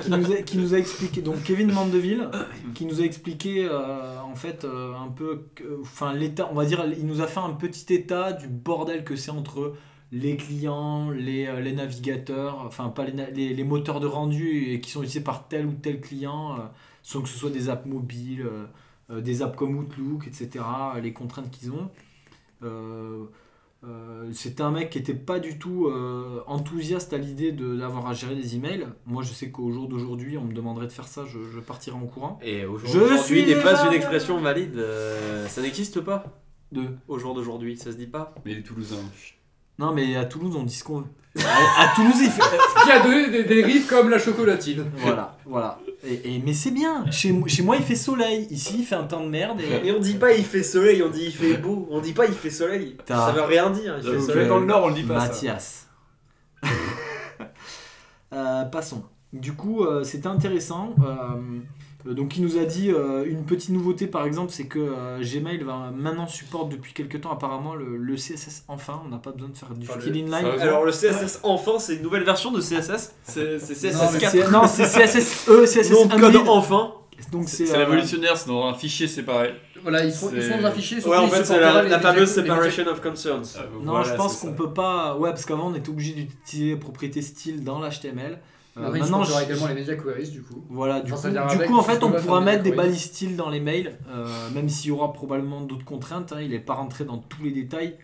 qui 0.00 0.10
nous, 0.10 0.32
a, 0.32 0.36
qui 0.42 0.56
nous 0.58 0.74
a 0.74 0.78
expliqué 0.78 1.20
donc 1.20 1.42
Kevin 1.42 1.70
Mandeville 1.72 2.28
qui 2.74 2.86
nous 2.86 3.00
a 3.02 3.04
expliqué 3.04 3.66
euh, 3.70 4.18
en 4.22 4.34
fait 4.34 4.64
euh, 4.64 4.94
un 4.94 5.08
peu 5.08 5.42
enfin 5.82 6.14
l'état 6.14 6.48
on 6.50 6.54
va 6.54 6.64
dire 6.64 6.84
il 6.98 7.06
nous 7.06 7.20
a 7.20 7.26
fait 7.26 7.40
un 7.40 7.50
petit 7.52 7.92
état 7.92 8.32
du 8.32 8.48
bordel 8.48 9.04
que 9.04 9.16
c'est 9.16 9.30
entre 9.30 9.74
les 10.10 10.36
clients 10.38 11.10
les, 11.10 11.46
euh, 11.46 11.60
les 11.60 11.72
navigateurs 11.72 12.62
enfin 12.66 12.88
pas 12.88 13.04
les, 13.04 13.12
na- 13.12 13.28
les, 13.30 13.52
les 13.52 13.64
moteurs 13.64 14.00
de 14.00 14.06
rendu 14.06 14.72
et 14.72 14.80
qui 14.80 14.90
sont 14.90 15.00
utilisés 15.00 15.20
par 15.20 15.48
tel 15.48 15.66
ou 15.66 15.72
tel 15.72 16.00
client 16.00 16.54
euh, 16.54 16.62
sans 17.02 17.20
que 17.20 17.28
ce 17.28 17.36
soit 17.38 17.50
des 17.50 17.68
apps 17.68 17.84
mobiles 17.86 18.46
euh, 18.46 18.64
euh, 19.10 19.20
des 19.20 19.42
apps 19.42 19.54
comme 19.56 19.76
Outlook 19.76 20.26
etc 20.26 20.64
les 21.02 21.12
contraintes 21.12 21.50
qu'ils 21.50 21.70
ont 21.72 21.90
Euh, 22.62 23.24
euh, 23.82 24.28
c'était 24.32 24.62
un 24.62 24.70
mec 24.70 24.90
qui 24.90 24.98
était 24.98 25.14
pas 25.14 25.38
du 25.38 25.58
tout 25.58 25.86
euh, 25.86 26.42
enthousiaste 26.46 27.12
à 27.14 27.18
l'idée 27.18 27.50
de- 27.52 27.76
d'avoir 27.76 28.06
à 28.06 28.12
gérer 28.14 28.34
des 28.36 28.54
emails. 28.56 28.86
Moi, 29.06 29.22
je 29.22 29.32
sais 29.32 29.50
qu'au 29.50 29.70
jour 29.72 29.88
d'aujourd'hui, 29.88 30.36
on 30.36 30.44
me 30.44 30.52
demanderait 30.52 30.86
de 30.86 30.92
faire 30.92 31.08
ça, 31.08 31.24
je, 31.24 31.38
je 31.50 31.60
partirais 31.60 31.96
en 31.96 32.06
courant. 32.06 32.38
Et 32.42 32.64
au 32.66 32.76
jour 32.76 32.88
Je 32.90 32.98
d'aujourd'hui 32.98 33.42
suis 33.42 33.46
n'est 33.54 33.62
pas 33.62 33.86
une 33.86 33.92
expression 33.94 34.38
valide. 34.40 34.76
euh, 34.76 35.46
ça 35.48 35.62
n'existe 35.62 36.00
pas 36.00 36.24
De... 36.72 36.82
au 37.08 37.18
jour 37.18 37.34
d'aujourd'hui. 37.34 37.76
Ça 37.78 37.90
se 37.92 37.96
dit 37.96 38.06
pas. 38.06 38.34
Mais 38.44 38.54
les 38.54 38.62
Toulousains. 38.62 38.96
Non, 39.78 39.94
mais 39.94 40.14
à 40.16 40.26
Toulouse, 40.26 40.54
on 40.56 40.64
dit 40.64 40.74
ce 40.74 40.84
qu'on 40.84 40.98
veut. 41.00 41.06
À, 41.38 41.82
à 41.84 41.94
Toulouse, 41.94 42.16
il 42.20 42.30
fait. 42.30 42.42
Qui 42.84 42.90
a 42.90 43.00
donné 43.00 43.30
des 43.30 43.44
dérives 43.44 43.86
comme 43.86 44.08
la 44.10 44.18
chocolatine. 44.18 44.84
Voilà, 44.96 45.36
voilà. 45.46 45.78
Et, 46.04 46.34
et- 46.36 46.42
mais 46.44 46.52
c'est 46.54 46.70
bien. 46.72 47.08
Chez, 47.10 47.32
chez 47.46 47.62
moi, 47.62 47.76
il 47.76 47.84
fait 47.84 47.94
soleil. 47.94 48.48
Ici, 48.50 48.76
il 48.80 48.84
fait 48.84 48.96
un 48.96 49.04
temps 49.04 49.22
de 49.22 49.28
merde. 49.28 49.60
Et... 49.60 49.86
Et 49.88 49.92
on 49.92 50.00
dit 50.00 50.14
pas 50.14 50.32
il 50.32 50.44
fait 50.44 50.62
soleil, 50.64 51.02
on 51.02 51.08
dit 51.10 51.26
il 51.26 51.32
fait 51.32 51.54
beau. 51.58 51.86
On 51.90 52.00
dit 52.00 52.12
pas 52.12 52.26
il 52.26 52.34
fait 52.34 52.50
soleil. 52.50 52.96
Ça 53.06 53.30
veut 53.32 53.42
rien 53.42 53.70
dire. 53.70 53.96
Il 54.02 54.10
fait 54.10 54.20
soleil. 54.20 54.48
Dans 54.48 54.58
le 54.58 54.66
Nord, 54.66 54.84
on 54.84 54.88
le 54.88 54.94
dit 54.94 55.02
pas. 55.04 55.20
ça. 55.20 55.26
Mathias. 55.28 55.86
Euh, 58.32 58.64
passons. 58.64 59.04
Du 59.32 59.52
coup, 59.54 59.84
euh, 59.84 60.02
c'était 60.04 60.26
intéressant. 60.28 60.94
Euh, 61.02 61.60
donc, 62.06 62.36
il 62.36 62.42
nous 62.42 62.56
a 62.58 62.64
dit 62.64 62.90
euh, 62.90 63.24
une 63.26 63.44
petite 63.44 63.70
nouveauté, 63.70 64.06
par 64.06 64.24
exemple, 64.24 64.52
c'est 64.52 64.66
que 64.66 64.78
euh, 64.78 65.20
Gmail 65.22 65.62
va 65.62 65.90
maintenant 65.94 66.26
supporte 66.26 66.70
depuis 66.70 66.92
quelques 66.92 67.20
temps 67.20 67.30
apparemment 67.32 67.74
le, 67.74 67.96
le 67.96 68.14
CSS 68.16 68.64
enfin. 68.68 69.02
On 69.04 69.08
n'a 69.08 69.18
pas 69.18 69.32
besoin 69.32 69.50
de 69.50 69.56
faire 69.56 69.68
du 69.70 69.86
Enfin, 69.88 69.98
le- 70.04 70.16
inline. 70.16 70.34
Alors 70.60 70.84
le 70.84 70.92
CSS 70.92 71.40
enfin, 71.42 71.78
c'est 71.78 71.96
une 71.96 72.02
nouvelle 72.02 72.24
version 72.24 72.52
de 72.52 72.60
CSS. 72.60 73.14
C'est 73.22 73.52
Non, 73.54 73.58
CSS 73.58 74.12
mais 74.14 74.18
4. 74.18 74.30
c'est- 74.32 74.50
non, 74.50 74.62
c'est 74.66 74.84
CSS-E, 74.86 75.64
CSS 75.66 75.90
Nom 75.92 76.06
de 76.06 76.10
code 76.14 76.34
Unread. 76.36 76.48
enfin. 76.48 76.92
Donc 77.32 77.48
c'est 77.50 77.66
C'est 77.66 77.74
euh, 77.76 77.84
révolutionnaire, 77.84 78.34
c'est 78.36 78.48
dans 78.48 78.64
un 78.66 78.72
fichier 78.74 79.06
séparé. 79.06 79.52
Voilà, 79.82 80.02
ils 80.04 80.12
sont, 80.12 80.30
ils 80.34 80.42
sont 80.42 80.58
dans 80.58 80.68
un 80.68 80.70
fichier. 80.70 81.04
Ouais, 81.06 81.16
en 81.18 81.28
fait, 81.28 81.44
c'est 81.44 81.60
la, 81.60 81.82
la 81.82 82.00
fameuse 82.00 82.30
separation 82.32 82.86
of 82.86 83.02
concerns. 83.02 83.42
Euh, 83.58 83.62
Non, 83.82 83.92
voilà, 83.92 84.08
je 84.08 84.14
pense 84.14 84.36
qu'on 84.38 84.54
peut 84.54 84.72
pas. 84.72 85.16
Ouais, 85.18 85.28
parce 85.30 85.44
qu'avant 85.44 85.68
on 85.70 85.74
était 85.74 85.90
obligé 85.90 86.14
d'utiliser 86.14 86.70
les 86.70 86.76
propriétés 86.76 87.20
style 87.22 87.62
dans 87.62 87.78
l'HTML. 87.78 88.38
Euh, 88.76 88.90
ils 88.94 89.00
maintenant, 89.00 89.24
également 89.24 89.66
les 89.66 89.74
media 89.74 89.96
queries 89.96 90.28
du 90.30 90.42
coup. 90.42 90.64
Voilà, 90.70 91.00
du 91.00 91.12
Enfin, 91.12 91.28
coup, 91.28 91.34
du 91.34 91.38
en 91.74 91.82
fait, 91.82 92.02
on 92.04 92.12
pourra 92.12 92.40
mettre 92.40 92.62
des 92.62 92.70
balises 92.72 93.02
style 93.02 93.36
dans 93.36 93.50
les 93.50 93.60
mails, 93.60 93.98
euh, 94.10 94.26
même 94.54 94.68
s'il 94.68 94.88
y 94.88 94.92
aura 94.92 95.12
probablement 95.12 95.60
d'autres 95.62 95.84
contraintes. 95.84 96.32
hein, 96.32 96.40
il 96.40 96.50
n'est 96.50 96.60
pas 96.60 96.74
rentré 96.74 97.04
dans 97.04 97.18
tous 97.18 97.42
les 97.42 97.50
détails. 97.50 97.96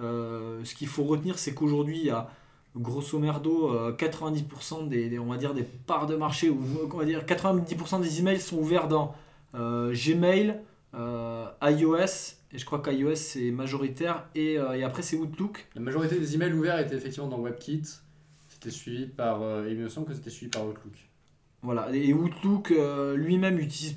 Euh, 0.00 0.60
ce 0.64 0.74
qu'il 0.74 0.88
faut 0.88 1.04
retenir, 1.04 1.38
c'est 1.38 1.52
qu'aujourd'hui, 1.54 1.98
il 1.98 2.06
y 2.06 2.10
a 2.10 2.28
grosso 2.76 3.18
merdo 3.18 3.72
euh, 3.72 3.92
90% 3.92 4.88
des, 4.88 5.08
des- 5.08 5.18
on 5.18 5.26
va 5.26 5.36
dire, 5.36 5.54
des 5.54 5.62
parts 5.62 6.06
de 6.06 6.16
marché, 6.16 6.48
ou 6.50 6.58
on 6.92 6.96
va 6.96 7.04
dire 7.04 7.24
90% 7.24 8.00
des 8.00 8.20
emails 8.20 8.40
sont 8.40 8.56
ouverts 8.58 8.88
dans 8.88 9.14
euh, 9.54 9.92
Gmail, 9.94 10.60
euh, 10.94 11.44
iOS, 11.62 12.34
et 12.52 12.58
je 12.58 12.64
crois 12.64 12.80
qu'iOS 12.80 13.14
c'est 13.16 13.50
majoritaire, 13.52 14.24
et, 14.34 14.58
euh, 14.58 14.74
et 14.74 14.82
après 14.84 15.02
c'est 15.02 15.16
Outlook. 15.16 15.66
La 15.74 15.80
majorité 15.80 16.18
des 16.18 16.34
emails 16.34 16.52
ouverts 16.52 16.78
étaient 16.80 16.96
effectivement 16.96 17.28
dans 17.28 17.38
WebKit. 17.40 17.82
C'était 18.64 18.76
suivi 18.76 19.06
par. 19.06 19.42
euh, 19.42 19.66
il 19.70 19.76
me 19.76 19.88
semble 19.88 20.06
que 20.06 20.14
c'était 20.14 20.30
suivi 20.30 20.50
par 20.50 20.62
Outlook. 20.66 20.94
Voilà, 21.62 21.88
et 21.92 22.12
Outlook 22.12 22.70
euh, 22.72 23.14
lui-même 23.16 23.58
utilise 23.58 23.96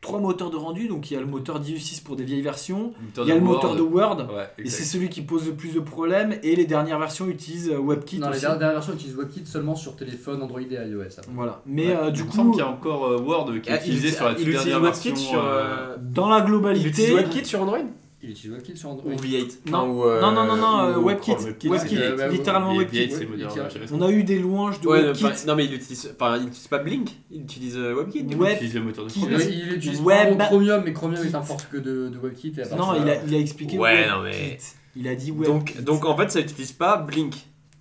trois 0.00 0.20
moteurs 0.20 0.50
de 0.50 0.56
rendu. 0.56 0.88
Donc 0.88 1.10
il 1.10 1.14
y 1.14 1.16
a 1.16 1.20
le 1.20 1.26
moteur 1.26 1.60
DU6 1.62 2.02
pour 2.02 2.16
des 2.16 2.24
vieilles 2.24 2.42
versions, 2.42 2.92
il 3.22 3.28
y 3.28 3.32
a 3.32 3.34
le 3.34 3.40
Word. 3.40 3.54
moteur 3.54 3.76
de 3.76 3.82
Word. 3.82 4.28
Ouais, 4.34 4.48
Et 4.58 4.68
c'est 4.70 4.84
celui 4.84 5.08
qui 5.08 5.22
pose 5.22 5.46
le 5.46 5.52
plus 5.54 5.74
de 5.74 5.80
problèmes. 5.80 6.38
Et 6.42 6.54
les 6.56 6.64
dernières 6.66 6.98
versions 6.98 7.26
utilisent 7.28 7.70
euh, 7.70 7.78
WebKit 7.80 8.18
Non, 8.18 8.30
les 8.30 8.40
dernières 8.40 8.72
versions 8.72 8.92
utilisent 8.94 9.16
WebKit 9.16 9.44
seulement 9.46 9.74
sur 9.74 9.96
téléphone, 9.96 10.42
Android 10.42 10.60
et 10.60 10.64
iOS. 10.88 11.02
après. 11.18 11.32
Voilà. 11.34 11.62
Mais 11.66 11.88
Ouais. 11.88 11.96
euh, 11.96 12.06
Il 12.08 12.12
du 12.12 12.22
me 12.24 12.28
coup, 12.28 12.36
semble 12.36 12.50
qu'il 12.52 12.60
y 12.60 12.62
a 12.62 12.68
encore 12.70 13.04
euh, 13.06 13.18
Word 13.20 13.60
qui 13.62 13.68
est 13.68 13.72
Ah, 13.72 13.76
utilisé 13.76 14.08
il, 14.08 14.14
sur 14.14 14.24
la 14.26 14.38
il 14.38 14.50
dernière 14.50 14.80
WebKit 14.80 15.08
version. 15.10 15.16
sur. 15.16 15.42
dans 16.00 16.28
la 16.28 16.38
Il 16.38 16.44
globalité, 16.44 16.88
utilise 16.88 17.12
WebKit 17.12 17.44
sur 17.44 17.62
Android? 17.62 17.78
Il 18.20 18.30
utilise 18.30 18.50
WebKit 18.52 18.76
sur 18.76 18.88
Ou 18.88 18.92
Android. 18.94 19.12
V8 19.12 19.70
Non. 19.70 19.90
ou, 19.92 20.04
euh, 20.04 20.20
non, 20.20 20.32
non, 20.32 20.44
non, 20.44 20.56
non, 20.56 20.78
euh, 20.80 20.96
ou- 20.98 21.04
WebKit, 21.06 21.30
WebKit, 21.36 21.68
WebKit, 21.68 21.88
c'est- 21.96 22.12
ouais, 22.16 22.28
littéralement 22.30 22.74
V8, 22.74 22.78
WebKit. 22.78 23.10
c'est 23.12 23.26
moderne. 23.26 23.68
On 23.92 24.02
a 24.02 24.10
eu 24.10 24.24
des 24.24 24.38
louanges 24.40 24.80
de 24.80 24.88
Ouais, 24.88 24.98
non, 25.02 25.06
WebKit. 25.08 25.22
pas- 25.22 25.44
non, 25.46 25.54
mais 25.54 25.64
il 25.66 25.74
utilise, 25.74 26.10
enfin, 26.20 26.36
il 26.36 26.48
utilise 26.48 26.66
pas 26.66 26.78
Blink, 26.78 27.10
il 27.30 27.42
utilise 27.42 27.76
euh, 27.76 27.94
WebKit. 27.94 28.24
du 28.24 28.36
coup. 28.36 28.42
Web- 28.42 28.50
Il 28.52 28.56
utilise 28.56 28.74
le 28.74 28.80
moteur 28.82 29.04
de 29.06 29.10
Chrome. 29.12 29.28
Il, 29.30 29.50
il 29.50 29.72
utilise 29.74 30.00
Web- 30.00 30.36
Chromium, 30.38 30.82
mais 30.84 30.92
Chromium 30.92 31.24
est 31.24 31.34
un 31.34 31.42
force 31.42 31.66
que 31.66 31.76
de, 31.76 32.08
de 32.08 32.18
WebKit. 32.18 32.54
Et 32.58 32.74
Non, 32.76 32.92
ça, 32.92 32.98
il 33.00 33.08
a, 33.08 33.22
il 33.24 33.34
a 33.34 33.38
expliqué 33.38 33.78
Ouais, 33.78 33.94
WebKit. 33.94 34.10
non, 34.10 34.22
mais- 34.24 34.58
Il 34.96 35.06
a 35.06 35.14
dit 35.14 35.30
Donc, 35.30 35.70
WebKit. 35.70 35.82
donc 35.84 36.04
en 36.04 36.16
fait, 36.16 36.28
ça 36.32 36.40
utilise 36.40 36.72
pas 36.72 36.96
Blink, 36.96 37.34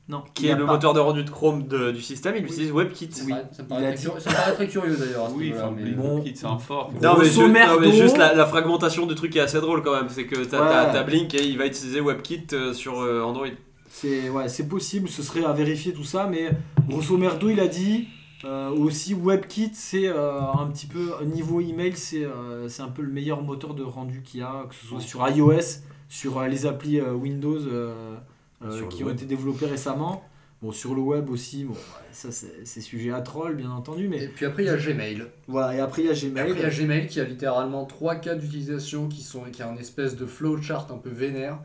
non, 0.09 0.23
qui 0.33 0.43
il 0.45 0.49
est 0.49 0.55
le 0.55 0.65
pas- 0.65 0.71
moteur 0.73 0.93
de 0.93 0.99
rendu 0.99 1.23
de 1.23 1.29
Chrome 1.29 1.67
de- 1.67 1.91
du 1.91 2.01
système, 2.01 2.35
il 2.37 2.43
Oui. 2.43 2.49
utilise 2.49 2.71
WebKit. 2.71 3.09
Ça, 3.11 3.23
Oui, 3.25 3.29
paraît, 3.31 3.45
ça, 3.51 3.63
me 3.63 3.67
paraît 3.67 3.81
très 3.83 3.93
dit- 3.95 4.03
curieux, 4.03 4.19
ça 4.21 4.29
me 4.29 4.35
paraît 4.35 4.53
très 4.53 4.67
curieux 4.67 4.95
d'ailleurs. 4.97 5.25
à 5.25 5.29
ce 5.29 5.33
Oui, 5.35 5.43
niveau-là, 5.45 5.63
enfin, 5.65 5.73
mais- 5.75 5.81
Blink, 5.83 5.97
Bon. 5.97 6.15
WebKit, 6.15 6.35
c'est 6.37 6.45
un 6.45 6.57
fort. 6.59 6.91
Non 6.93 6.99
mais, 6.99 7.25
Grosso 7.25 7.29
ju- 7.47 7.51
non, 7.53 7.79
mais 7.81 7.91
juste 7.91 8.17
la, 8.17 8.33
la 8.33 8.45
fragmentation 8.45 9.05
du 9.05 9.15
truc 9.15 9.35
est 9.35 9.39
assez 9.41 9.59
drôle 9.59 9.83
quand 9.83 9.93
même, 9.95 10.09
c'est 10.09 10.25
que 10.25 10.43
t'as, 10.45 10.93
Ouais. 10.93 11.03
Blink 11.03 11.33
et 11.35 11.43
il 11.45 11.57
va 11.57 11.65
utiliser 11.65 11.99
WebKit 12.01 12.47
euh, 12.53 12.73
sur 12.73 13.01
euh, 13.01 13.21
Android. 13.21 13.47
C'est 13.89 14.29
ouais, 14.29 14.47
c'est 14.47 14.67
possible, 14.67 15.09
ce 15.09 15.23
serait 15.23 15.43
à 15.43 15.53
vérifier 15.53 15.91
tout 15.93 16.03
ça, 16.03 16.27
mais 16.27 16.51
grosso 16.87 17.17
merdo, 17.17 17.49
il 17.49 17.59
a 17.59 17.67
dit 17.67 18.07
euh, 18.45 18.69
aussi 18.69 19.15
WebKit, 19.15 19.71
c'est 19.73 20.07
euh, 20.07 20.39
un 20.39 20.67
petit 20.67 20.85
peu 20.85 21.09
niveau 21.25 21.59
email, 21.59 21.93
c'est 21.95 22.23
euh, 22.23 22.69
c'est 22.69 22.83
un 22.83 22.89
peu 22.89 23.01
le 23.01 23.11
meilleur 23.11 23.41
moteur 23.41 23.73
de 23.73 23.83
rendu 23.83 24.21
qu'il 24.23 24.41
y 24.41 24.43
a, 24.43 24.65
que 24.69 24.75
ce 24.75 24.85
soit 24.85 24.99
sur 24.99 25.27
iOS, 25.27 25.79
sur 26.09 26.37
euh, 26.37 26.47
les 26.47 26.65
applis 26.67 26.99
euh, 26.99 27.13
Windows 27.13 27.57
euh, 28.63 28.87
qui 28.87 29.03
ont 29.03 29.07
web. 29.07 29.15
été 29.15 29.25
développées 29.25 29.65
récemment. 29.67 30.23
Bon, 30.61 30.71
sur 30.71 30.95
le 30.95 31.01
web 31.01 31.29
aussi, 31.29 31.65
bon, 31.65 31.75
ça 32.11 32.29
c'est 32.31 32.81
sujet 32.81 33.11
à 33.11 33.21
troll, 33.21 33.55
bien 33.55 33.69
entendu, 33.69 34.07
mais 34.07 34.23
Et 34.23 34.27
puis 34.27 34.43
après, 34.45 34.63
il 34.63 34.65
y 34.65 34.69
a 34.69 34.75
Gmail. 34.77 35.23
voilà. 35.47 35.75
Et 35.75 35.79
après, 35.79 36.01
il 36.01 36.07
y 36.07 36.09
a 36.09 36.13
Gmail. 36.15 36.49
Après, 36.51 36.59
il 36.59 36.63
y 36.63 36.65
a 36.65 36.69
Gmail 36.85 37.05
qui 37.07 37.19
a 37.19 37.23
littéralement 37.25 37.85
trois 37.85 38.15
cas 38.15 38.33
d'utilisation 38.33 39.07
qui 39.07 39.21
sont 39.21 39.41
qui 39.51 39.61
a 39.61 39.69
un 39.69 39.77
espèce 39.77 40.15
de 40.15 40.25
flowchart 40.25 40.87
un 40.91 40.97
peu 40.97 41.11
vénère. 41.11 41.59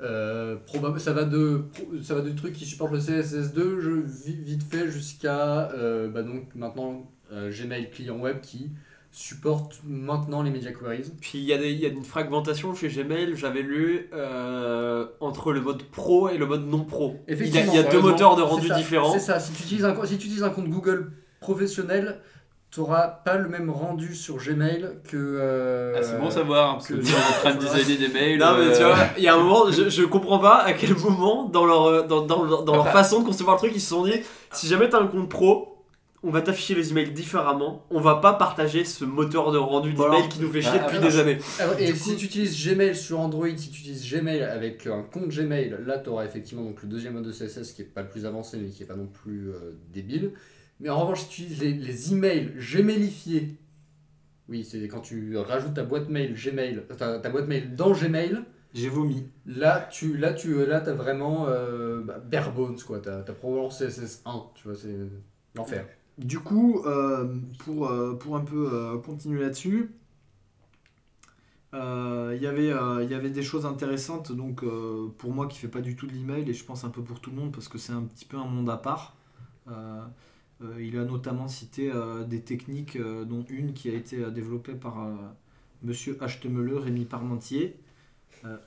Euh, 0.00 0.56
ça 0.98 1.12
va 1.12 1.24
de 1.24 1.64
ça 2.02 2.14
va 2.14 2.20
de 2.20 2.30
trucs 2.30 2.52
qui 2.52 2.66
supportent 2.66 2.92
le 2.92 2.98
CSS2 3.00 3.80
je, 3.80 3.90
vi- 3.90 4.40
vite 4.44 4.62
fait 4.62 4.88
jusqu'à 4.88 5.70
euh, 5.72 6.08
bah 6.08 6.22
donc 6.22 6.54
maintenant 6.54 7.10
euh, 7.32 7.50
Gmail 7.50 7.90
client 7.90 8.16
web 8.16 8.40
qui 8.40 8.70
supporte 9.18 9.80
maintenant 9.84 10.42
les 10.42 10.50
media 10.50 10.72
queries. 10.72 11.10
Puis 11.20 11.38
il 11.38 11.44
y, 11.44 11.52
a 11.52 11.58
des- 11.58 11.70
il 11.72 11.78
y 11.80 11.86
a 11.86 11.88
une 11.88 12.04
fragmentation 12.04 12.74
chez 12.74 12.88
Gmail, 12.88 13.34
j'avais 13.36 13.62
lu, 13.62 14.08
euh, 14.14 15.06
entre 15.20 15.52
le 15.52 15.60
mode 15.60 15.82
pro 15.82 16.28
et 16.28 16.38
le 16.38 16.46
mode 16.46 16.66
non 16.68 16.84
pro. 16.84 17.16
Il 17.26 17.32
y 17.32 17.32
a, 17.32 17.34
Effectivement, 17.34 17.72
il 17.72 17.76
y 17.76 17.78
a 17.80 17.84
t'as 17.84 17.90
deux 17.90 18.00
moteurs 18.00 18.36
de 18.36 18.42
rendu 18.42 18.68
ça, 18.68 18.74
différents. 18.76 19.12
C'est 19.12 19.18
ça, 19.18 19.40
si 19.40 19.52
tu 19.52 19.62
utilises 19.64 19.84
un, 19.84 19.92
co- 19.92 20.06
si 20.06 20.18
tu 20.18 20.26
utilises 20.26 20.44
un 20.44 20.50
compte 20.50 20.68
Google 20.68 21.10
professionnel, 21.40 22.20
tu 22.70 22.80
n'auras 22.80 23.08
pas 23.08 23.36
le 23.36 23.48
même 23.48 23.70
rendu 23.70 24.14
sur 24.14 24.36
Gmail 24.36 24.88
que. 25.08 25.16
euh, 25.16 25.94
Ah, 25.96 26.02
c'est 26.02 26.18
bon 26.20 26.26
à 26.28 26.30
savoir, 26.30 26.70
hein, 26.70 26.72
parce 26.74 26.86
que 26.88 26.94
que- 26.94 26.98
nous, 27.00 27.06
on 27.08 27.10
est 27.10 27.36
en 27.36 27.40
train 27.40 27.54
de 27.54 27.60
designer 27.60 27.96
des 27.98 28.12
mails. 28.14 28.38
Non 28.38 28.52
mais 28.56 28.66
euh, 28.66 28.76
tu 28.76 28.82
vois, 28.84 28.96
il 29.16 29.24
y 29.24 29.28
a 29.28 29.34
un 29.34 29.38
moment, 29.38 29.70
je, 29.70 29.88
je 29.88 30.02
comprends 30.04 30.38
pas 30.38 30.58
à 30.58 30.74
quel 30.74 30.94
moment 30.96 31.44
dans 31.48 31.64
leur, 31.64 31.86
euh, 31.86 32.02
dans, 32.06 32.20
dans, 32.26 32.44
leur- 32.44 32.62
dans 32.64 32.74
leur 32.74 32.86
Après- 32.86 33.02
façon 33.02 33.20
de 33.20 33.24
concevoir 33.24 33.56
le 33.56 33.60
truc, 33.60 33.72
ils 33.74 33.80
se 33.80 33.88
sont 33.88 34.04
dit, 34.04 34.20
si 34.52 34.68
jamais 34.68 34.88
t'as 34.88 35.00
un 35.00 35.06
compte 35.06 35.28
pro, 35.30 35.77
on 36.22 36.30
va 36.30 36.42
t'afficher 36.42 36.74
les 36.74 36.90
emails 36.90 37.12
différemment, 37.12 37.86
on 37.90 38.00
va 38.00 38.16
pas 38.16 38.32
partager 38.34 38.84
ce 38.84 39.04
moteur 39.04 39.52
de 39.52 39.58
rendu 39.58 39.92
Voilà. 39.92 40.16
d'email 40.16 40.28
qui 40.28 40.40
nous 40.40 40.50
fait 40.50 40.60
chier 40.62 40.72
Ah, 40.74 40.84
depuis 40.84 40.96
alors, 40.98 41.10
des 41.10 41.18
années. 41.18 41.38
Alors, 41.60 41.78
et 41.78 41.94
si 41.94 42.16
tu 42.16 42.24
utilises 42.26 42.66
Gmail 42.66 42.96
sur 42.96 43.20
Android, 43.20 43.46
si 43.56 43.70
tu 43.70 43.80
utilises 43.80 44.10
Gmail 44.12 44.42
avec 44.42 44.86
un 44.88 45.02
compte 45.02 45.28
Gmail, 45.28 45.76
là 45.86 45.98
tu 45.98 46.10
auras 46.10 46.24
effectivement 46.24 46.64
donc, 46.64 46.82
le 46.82 46.88
deuxième 46.88 47.14
mode 47.14 47.24
de 47.26 47.32
CSS 47.32 47.72
qui 47.72 47.82
est 47.82 47.84
pas 47.84 48.02
le 48.02 48.08
plus 48.08 48.26
avancé 48.26 48.56
mais 48.58 48.68
qui 48.68 48.82
est 48.82 48.86
pas 48.86 48.96
non 48.96 49.06
plus 49.06 49.50
euh, 49.50 49.78
débile. 49.92 50.32
Mais 50.80 50.90
en 50.90 51.00
revanche, 51.00 51.22
si 51.22 51.28
tu 51.28 51.42
utilises 51.42 51.60
les, 51.60 51.72
les 51.72 52.12
emails 52.12 52.52
Gmailifiés, 52.56 53.56
oui, 54.48 54.64
c'est 54.64 54.86
quand 54.88 55.00
tu 55.00 55.36
rajoutes 55.36 55.74
ta 55.74 55.82
boîte 55.84 56.08
mail 56.08 56.34
Gmail, 56.34 56.82
ta, 56.96 57.18
ta 57.18 57.30
boîte 57.30 57.46
mail 57.48 57.74
dans 57.76 57.92
Gmail, 57.92 58.38
J'ai 58.74 58.88
vomi. 58.88 59.24
là 59.46 59.88
tu 59.92 60.16
là 60.16 60.32
tu 60.32 60.64
là 60.66 60.78
as 60.78 60.92
vraiment 60.92 61.46
euh, 61.48 62.00
bah, 62.02 62.18
bare 62.24 62.52
bones 62.52 62.78
quoi, 62.80 62.98
t'as 62.98 63.18
as 63.18 63.22
probablement 63.32 63.68
CSS 63.68 64.22
1, 64.24 64.42
tu 64.54 64.68
vois, 64.68 64.76
c'est 64.76 64.94
l'enfer. 65.54 65.84
Du 66.18 66.40
coup, 66.40 66.82
euh, 66.84 67.32
pour, 67.58 67.88
euh, 67.88 68.14
pour 68.14 68.36
un 68.36 68.40
peu 68.40 68.68
euh, 68.72 68.98
continuer 68.98 69.40
là-dessus, 69.40 69.92
euh, 71.74 72.32
il 72.34 72.42
y 72.42 72.46
avait, 72.46 73.30
des 73.30 73.42
choses 73.42 73.66
intéressantes 73.66 74.32
donc 74.32 74.64
pour 75.18 75.32
moi 75.32 75.46
qui 75.46 75.58
fait 75.58 75.68
pas 75.68 75.82
du 75.82 75.96
tout 75.96 76.06
de 76.06 76.12
l'email 76.12 76.48
et 76.48 76.54
je 76.54 76.64
pense 76.64 76.82
un 76.84 76.88
peu 76.88 77.02
pour 77.02 77.20
tout 77.20 77.30
le 77.30 77.36
monde 77.36 77.52
parce 77.52 77.68
que 77.68 77.76
c'est 77.78 77.92
un 77.92 78.02
petit 78.02 78.24
peu 78.24 78.36
un 78.38 78.46
monde 78.46 78.70
à 78.70 78.78
part. 78.78 79.16
Il 80.78 80.98
a 80.98 81.04
notamment 81.04 81.46
cité 81.46 81.92
des 82.26 82.40
techniques 82.40 82.98
dont 82.98 83.44
une 83.50 83.74
qui 83.74 83.90
a 83.90 83.92
été 83.92 84.30
développée 84.30 84.72
par 84.72 85.06
Monsieur 85.82 86.16
Achtemeleux, 86.20 86.78
Rémi 86.78 87.04
Parmentier. 87.04 87.76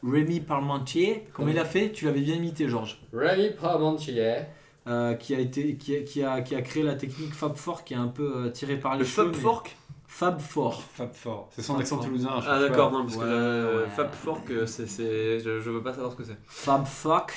Rémi 0.03 0.39
Parmentier, 0.39 1.27
comment 1.33 1.49
il 1.49 1.57
a 1.57 1.65
fait? 1.65 1.91
Tu 1.91 2.05
l'avais 2.05 2.21
bien 2.21 2.35
imité, 2.35 2.69
Georges. 2.69 3.01
Rémi 3.11 3.49
Parmentier. 3.59 4.43
Euh, 4.87 5.13
qui 5.13 5.35
a 5.35 5.39
été 5.39 5.75
qui 5.75 5.95
a, 5.95 6.01
qui 6.01 6.23
a, 6.23 6.41
qui 6.41 6.55
a 6.55 6.61
créé 6.63 6.81
la 6.81 6.95
technique 6.95 7.35
Fab4 7.35 7.83
qui 7.83 7.93
est 7.93 7.97
un 7.97 8.07
peu 8.07 8.33
euh, 8.35 8.49
tirée 8.49 8.77
par 8.79 8.93
les 8.93 8.99
Le 8.99 9.05
cheveux 9.05 9.27
Fab 9.27 9.35
mais- 9.35 9.41
Fork 9.41 9.77
Fab4 10.09 10.81
Fab 10.93 11.13
Four. 11.13 11.49
C'est 11.51 11.61
son 11.61 11.73
Fab 11.73 11.81
accent 11.81 11.97
toulousain. 11.99 12.29
Ah 12.47 12.59
d'accord, 12.59 12.91
non, 12.91 13.03
parce 13.03 13.15
que 13.17 13.83
Ouais. 13.83 13.89
Fab 13.95 14.11
Fork, 14.11 14.49
euh, 14.49 14.65
c'est, 14.65 14.87
c'est, 14.87 15.39
je, 15.39 15.59
je 15.61 15.69
veux 15.69 15.81
pas 15.83 15.93
savoir 15.93 16.11
ce 16.11 16.17
que 16.17 16.23
c'est. 16.23 16.37
Fab4 16.49 17.27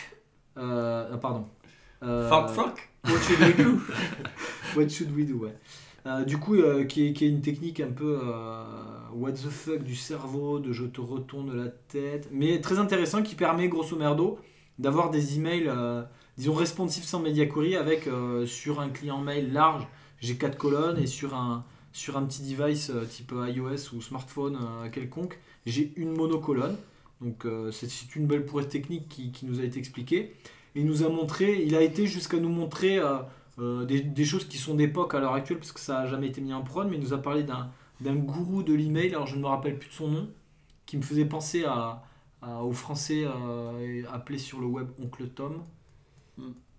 euh, 0.57 1.09
ah, 1.12 1.16
pardon 1.18 1.47
Euh, 2.03 2.28
Fab 2.30 2.49
Fork 2.49 2.90
What 3.05 3.18
should 3.20 3.40
we 3.40 3.57
do? 3.57 3.78
What 4.76 4.88
should 4.88 5.14
we 5.14 5.26
do 5.26 5.34
ouais. 5.45 5.55
Euh, 6.07 6.24
du 6.24 6.38
coup 6.38 6.55
euh, 6.57 6.84
qui, 6.84 7.09
est, 7.09 7.12
qui 7.12 7.26
est 7.26 7.28
une 7.28 7.40
technique 7.42 7.80
un 7.80 7.90
peu 7.90 8.18
euh, 8.22 8.64
what 9.14 9.32
the 9.32 9.49
fuck 9.51 9.82
du 9.82 9.95
cerveau 9.97 10.59
de 10.59 10.72
je 10.72 10.84
te 10.84 11.01
retourne 11.01 11.57
la 11.64 11.68
tête 11.88 12.28
mais 12.32 12.61
très 12.61 12.78
intéressant 12.78 13.22
qui 13.22 13.34
permet 13.34 13.68
grosso 13.68 13.97
merdo 13.97 14.38
d'avoir 14.78 15.11
des 15.11 15.36
emails 15.36 15.66
euh, 15.68 16.03
disons 16.39 16.55
responsifs 16.55 17.05
sans 17.05 17.20
media 17.20 17.47
query 17.47 17.76
avec 17.76 18.07
euh, 18.07 18.47
sur 18.47 18.80
un 18.80 18.89
client 18.89 19.18
mail 19.20 19.53
large 19.53 19.87
j'ai 20.20 20.37
quatre 20.37 20.57
colonnes 20.59 20.99
et 20.99 21.07
sur 21.07 21.35
un 21.35 21.64
sur 21.93 22.16
un 22.16 22.24
petit 22.24 22.43
device 22.43 22.91
euh, 22.91 23.05
type 23.05 23.32
iOS 23.32 23.95
ou 23.95 24.01
smartphone 24.01 24.57
euh, 24.61 24.89
quelconque 24.91 25.39
j'ai 25.66 25.93
une 25.97 26.11
monocolonne. 26.16 26.76
Donc 27.20 27.47
euh, 27.47 27.70
c'est 27.70 28.16
une 28.16 28.26
belle 28.26 28.45
prouesse 28.45 28.68
technique 28.68 29.09
qui, 29.09 29.30
qui 29.32 29.47
nous 29.47 29.61
a 29.61 29.62
été 29.62 29.78
expliquée. 29.78 30.35
Il 30.74 30.85
nous 30.87 31.05
a 31.05 31.09
montré 31.09 31.62
il 31.64 31.74
a 31.76 31.82
été 31.82 32.07
jusqu'à 32.07 32.39
nous 32.39 32.49
montrer 32.49 32.99
euh, 32.99 33.18
euh, 33.61 33.85
des, 33.85 34.01
des 34.01 34.24
choses 34.24 34.47
qui 34.47 34.59
sont 34.59 34.74
d'époque 34.74 35.14
à 35.14 35.20
l'heure 35.20 35.35
actuelle 35.35 35.59
parce 35.59 35.72
que 35.72 35.80
ça 35.80 36.01
n'a 36.01 36.07
jamais 36.07 36.26
été 36.26 36.41
mis 36.41 36.53
en 36.53 36.62
prod 36.62 36.89
mais 36.91 36.97
il 36.97 37.03
nous 37.03 37.12
a 37.14 37.18
parlé 37.22 37.45
d'un 37.45 38.14
gourou 38.16 38.62
de 38.64 38.74
l'email. 38.74 39.11
Alors 39.14 39.26
je 39.28 39.37
ne 39.37 39.43
me 39.43 39.47
rappelle 39.47 39.78
plus 39.78 39.89
de 39.89 39.95
son 39.95 40.09
nom 40.09 40.28
qui 40.87 40.97
me 40.97 41.03
faisait 41.03 41.24
penser 41.24 41.64
à, 41.64 42.03
à- 42.43 42.62
au 42.64 42.72
français 42.72 43.24
euh, 43.24 44.03
appelé 44.12 44.39
sur 44.39 44.61
le 44.61 44.66
web 44.66 44.89
Oncle 45.03 45.28
Tom 45.28 45.62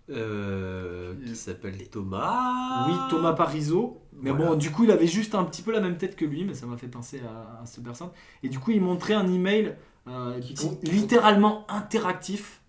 Euh, 0.08 1.14
qui 1.26 1.34
s'appelle 1.34 1.88
Thomas 1.88 2.86
oui 2.86 2.94
Thomas 3.10 3.32
Parizeau 3.32 4.02
mais 4.12 4.30
Voilà. 4.30 4.50
bon 4.52 4.54
du 4.54 4.70
coup 4.70 4.84
il 4.84 4.92
avait 4.92 5.08
juste 5.08 5.34
un 5.34 5.42
petit 5.42 5.62
peu 5.62 5.72
la 5.72 5.80
même 5.80 5.96
tête 5.98 6.14
que 6.14 6.24
lui 6.24 6.44
mais 6.44 6.54
ça 6.54 6.64
m'a 6.66 6.76
fait 6.76 6.86
penser 6.86 7.20
à, 7.26 7.62
à 7.62 7.66
cette 7.66 7.82
personne 7.82 8.10
et 8.44 8.48
du 8.48 8.60
coup 8.60 8.70
il 8.70 8.80
montrait 8.80 9.14
un 9.14 9.26
email 9.26 9.74
euh, 10.06 10.38
Qui 10.38 10.54
qui- 10.54 10.68
compte- 10.68 10.86
littéralement 10.86 11.66
interactif 11.68 12.60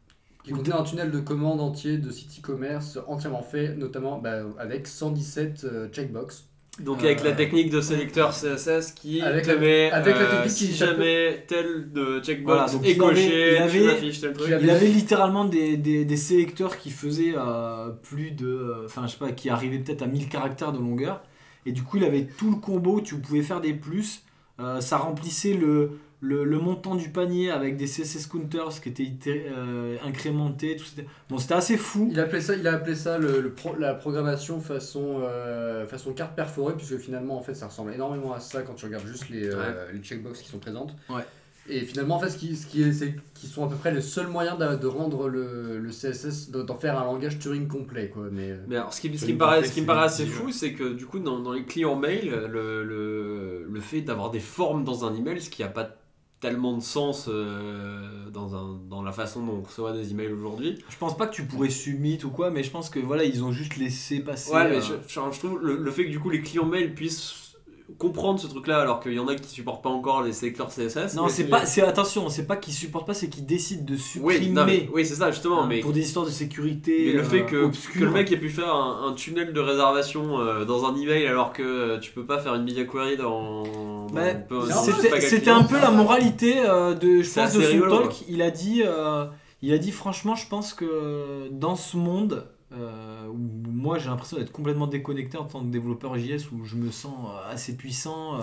qui 0.43 0.51
contenait 0.51 0.75
un 0.77 0.83
tunnel 0.83 1.11
de 1.11 1.19
commande 1.19 1.61
entier 1.61 1.99
de 1.99 2.09
site 2.09 2.39
e-commerce 2.39 2.97
entièrement 3.07 3.43
fait, 3.43 3.75
notamment 3.75 4.17
bah, 4.17 4.43
avec 4.57 4.87
117 4.87 5.63
euh, 5.65 5.89
checkbox. 5.89 6.46
Donc 6.79 7.03
avec 7.03 7.23
la 7.23 7.31
technique 7.31 7.69
de 7.71 7.81
sélecteur 7.81 8.31
CSS 8.31 8.91
qui 8.91 9.21
Avec 9.21 9.45
te 9.45 9.49
la- 9.51 9.57
met, 9.57 9.91
avec 9.91 10.15
la 10.15 10.21
euh, 10.21 10.31
technique 10.37 10.51
si 10.57 10.67
qui 10.67 10.73
jamais 10.75 11.43
tel 11.47 11.91
de 11.91 12.19
checkbox 12.21 12.45
Voilà, 12.55 12.71
donc 12.71 12.85
est 12.85 12.91
il 12.91 13.01
avait- 13.03 13.13
coché, 13.15 13.51
il 13.53 13.57
avait- 13.57 13.79
tu 13.79 13.85
m'affiches 13.85 14.21
tel 14.21 14.33
truc. 14.33 14.47
il 14.61 14.69
avait- 14.69 14.87
littéralement 14.87 15.45
des, 15.45 15.75
des, 15.77 16.05
des 16.05 16.17
sélecteurs 16.17 16.77
qui 16.77 16.91
faisaient 16.91 17.33
euh, 17.35 17.89
plus 18.03 18.31
de. 18.31 18.47
euh, 18.47 18.85
Enfin, 18.85 19.07
je 19.07 19.13
sais 19.13 19.17
pas, 19.17 19.31
qui 19.31 19.49
arrivaient 19.49 19.79
peut-être 19.79 20.03
à 20.03 20.07
1000 20.07 20.29
caractères 20.29 20.71
de 20.71 20.77
longueur. 20.79 21.23
Et 21.65 21.71
du 21.71 21.81
coup, 21.83 21.97
il 21.97 22.03
avait 22.03 22.27
tout 22.37 22.51
le 22.51 22.57
combo, 22.57 23.01
tu 23.01 23.15
pouvais 23.15 23.41
faire 23.41 23.59
des 23.59 23.73
plus. 23.73 24.21
Euh, 24.59 24.79
ça 24.79 24.97
remplissait 24.97 25.53
le, 25.53 25.91
le, 26.19 26.43
le 26.43 26.57
montant 26.59 26.95
du 26.95 27.09
panier 27.09 27.51
avec 27.51 27.77
des 27.77 27.85
CSS 27.85 28.25
counters 28.25 28.81
qui 28.81 28.89
étaient 28.89 29.45
euh, 29.55 29.97
incrémentés. 30.03 30.75
Tout 30.75 30.85
c'était- 30.85 31.05
bon, 31.29 31.37
c'était 31.37 31.53
assez 31.53 31.77
fou. 31.77 32.09
Il 32.11 32.19
a 32.19 32.23
appelé 32.23 32.41
ça, 32.41 32.55
il 32.55 32.67
a 32.67 32.73
appelé 32.73 32.95
ça 32.95 33.17
le, 33.19 33.39
le 33.39 33.51
pro- 33.51 33.75
la 33.77 33.93
programmation 33.93 34.59
façon, 34.59 35.19
euh, 35.21 35.85
façon 35.85 36.13
carte 36.13 36.35
perforée, 36.35 36.73
puisque 36.75 36.97
finalement 36.97 37.37
en 37.37 37.41
fait 37.43 37.53
ça 37.53 37.67
ressemble 37.67 37.93
énormément 37.93 38.33
à 38.33 38.39
ça 38.39 38.63
quand 38.63 38.73
tu 38.73 38.85
regardes 38.85 39.05
juste 39.05 39.29
les, 39.29 39.47
euh, 39.47 39.91
les 39.93 39.99
checkbox 39.99 40.41
qui 40.41 40.49
sont 40.49 40.57
présentes. 40.59 40.95
Ouais. 41.09 41.21
Et 41.69 41.81
finalement, 41.81 42.15
en 42.15 42.19
fait, 42.19 42.29
ce 42.29 42.37
qui, 42.37 42.55
ce 42.55 42.65
qui 42.65 42.81
est, 42.81 42.93
c'est 42.93 43.13
qu'ils 43.33 43.49
sont 43.49 43.65
à 43.65 43.69
peu 43.69 43.75
près 43.75 43.91
le 43.91 43.99
seul 43.99 44.27
moyen 44.27 44.55
de, 44.55 44.77
de 44.77 44.87
rendre 44.87 45.27
le, 45.27 45.79
le 45.79 45.89
CSS, 45.91 46.49
de- 46.49 46.61
d'en 46.63 46.75
faire 46.75 46.97
un 46.97 47.03
langage 47.03 47.39
Turing 47.39 47.67
complet, 47.67 48.07
quoi. 48.09 48.23
Mais, 48.31 48.51
euh, 48.51 48.57
Mais 48.69 48.77
alors, 48.77 48.93
ce 48.93 49.01
qui, 49.01 49.17
ce 49.17 49.25
qui 49.25 49.33
me 49.33 49.37
paraît, 49.37 49.65
ce 49.65 49.73
qui 49.73 49.81
me 49.81 49.85
paraît 49.85 50.05
assez 50.05 50.25
fou, 50.25 50.49
c'est 50.53 50.71
que 50.71 50.93
du 50.93 51.05
coup, 51.05 51.19
dans, 51.19 51.39
dans 51.39 51.51
les 51.51 51.65
clients 51.65 51.97
mail, 51.97 52.29
le, 52.49 52.85
le, 52.85 53.67
le 53.69 53.79
fait 53.81 53.99
d'avoir 53.99 54.31
des 54.31 54.39
formes 54.39 54.85
dans 54.85 55.03
un 55.05 55.13
email, 55.13 55.41
ce 55.41 55.49
qui 55.49 55.61
n'a 55.61 55.67
pas 55.67 55.89
tellement 56.39 56.75
de 56.77 56.83
sens 56.83 57.27
euh, 57.29 58.29
dans, 58.31 58.55
un, 58.55 58.79
dans 58.89 59.01
la 59.01 59.11
façon 59.11 59.43
dont 59.45 59.53
on 59.59 59.61
reçoit 59.61 59.91
des 59.93 60.11
emails 60.11 60.31
aujourd'hui. 60.31 60.77
Je 60.89 60.97
pense 60.97 61.17
pas 61.17 61.25
que 61.27 61.33
tu 61.33 61.43
pourrais 61.43 61.69
submit 61.71 62.19
ou 62.23 62.29
quoi, 62.29 62.51
mais 62.51 62.63
je 62.63 62.69
pense 62.71 62.89
que 62.89 62.99
voilà, 62.99 63.23
ils 63.23 63.43
ont 63.43 63.51
juste 63.51 63.77
laissé 63.77 64.19
passer. 64.19 64.51
Ouais, 64.53 64.69
mais 64.69 64.77
euh, 64.77 64.81
je, 64.81 64.93
je- 65.07 65.19
je 65.31 65.39
trouve 65.39 65.59
le, 65.61 65.77
le 65.77 65.91
fait 65.91 66.05
que 66.05 66.11
du 66.11 66.19
coup 66.19 66.29
les 66.29 66.41
clients 66.41 66.65
mail 66.65 66.93
puissent 66.93 67.43
comprendre 67.97 68.37
ce 68.37 68.47
truc-là, 68.47 68.81
alors 68.81 68.99
qu'il 68.99 69.13
y 69.13 69.19
en 69.19 69.27
a 69.29 69.35
qui 69.35 69.49
supportent 69.49 69.81
pas 69.81 69.89
encore 69.89 70.21
les 70.21 70.33
sélecteurs 70.33 70.67
CSS. 70.67 71.15
Non, 71.15 71.29
c'est 71.29 71.45
pas, 71.47 71.65
c'est 71.65 71.81
attention, 71.81 72.27
c'est 72.29 72.45
pas 72.45 72.57
qu'ils 72.57 72.73
supportent 72.73 73.07
pas, 73.07 73.13
c'est 73.13 73.29
qu'ils 73.29 73.45
décident 73.45 73.85
de 73.85 73.95
supprimer. 73.95 74.39
Oui, 74.45 74.49
non, 74.51 74.65
mais- 74.65 74.89
oui 74.93 75.05
c'est 75.05 75.15
ça 75.15 75.31
justement. 75.31 75.63
hein, 75.63 75.67
mais 75.67 75.79
pour 75.79 75.93
des 75.93 76.01
histoires 76.01 76.25
de 76.25 76.29
sécurité. 76.31 77.05
Mais 77.07 77.13
le 77.13 77.19
euh, 77.21 77.23
fait 77.23 77.45
que, 77.45 77.63
obscures. 77.63 78.01
que 78.01 78.05
le 78.05 78.11
mec 78.11 78.29
ait 78.31 78.37
pu 78.37 78.49
faire 78.49 78.75
un, 78.75 79.07
un 79.07 79.13
tunnel 79.13 79.53
de 79.53 79.59
réservation 79.61 80.37
euh, 80.39 80.65
dans 80.65 80.85
un 80.85 80.95
email 80.97 81.25
alors 81.27 81.53
que 81.53 81.63
euh, 81.63 81.97
tu 81.99 82.11
peux 82.11 82.25
pas 82.25 82.39
faire 82.39 82.53
une 82.55 82.63
media 82.65 82.83
query 82.83 83.15
dans. 83.17 83.63
Bah, 84.49 85.21
C'était 85.21 85.51
un 85.51 85.63
peu 85.63 85.79
la 85.79 85.91
moralité 85.91 86.59
euh, 86.59 86.93
de, 86.93 87.21
je 87.21 87.29
C'est 87.29 87.41
pense, 87.41 87.53
de 87.53 87.59
assez 87.59 87.67
son 87.67 87.73
rigolo, 87.73 87.99
talk. 88.03 88.23
Il 88.27 88.41
a 88.41 88.51
dit, 88.51 88.83
euh, 88.85 89.25
il 89.61 89.73
a 89.73 89.77
dit 89.77 89.91
franchement, 89.91 90.35
je 90.35 90.47
pense 90.47 90.73
que 90.73 91.49
dans 91.51 91.75
ce 91.75 91.97
monde, 91.97 92.47
euh, 92.73 93.27
où 93.27 93.37
moi 93.37 93.97
j'ai 93.97 94.09
l'impression 94.09 94.37
d'être 94.37 94.51
complètement 94.51 94.87
déconnecté 94.87 95.37
en 95.37 95.45
tant 95.45 95.61
que 95.61 95.67
développeur 95.67 96.17
JS, 96.17 96.51
où 96.51 96.65
je 96.65 96.75
me 96.75 96.91
sens 96.91 97.15
assez 97.49 97.75
puissant. 97.75 98.39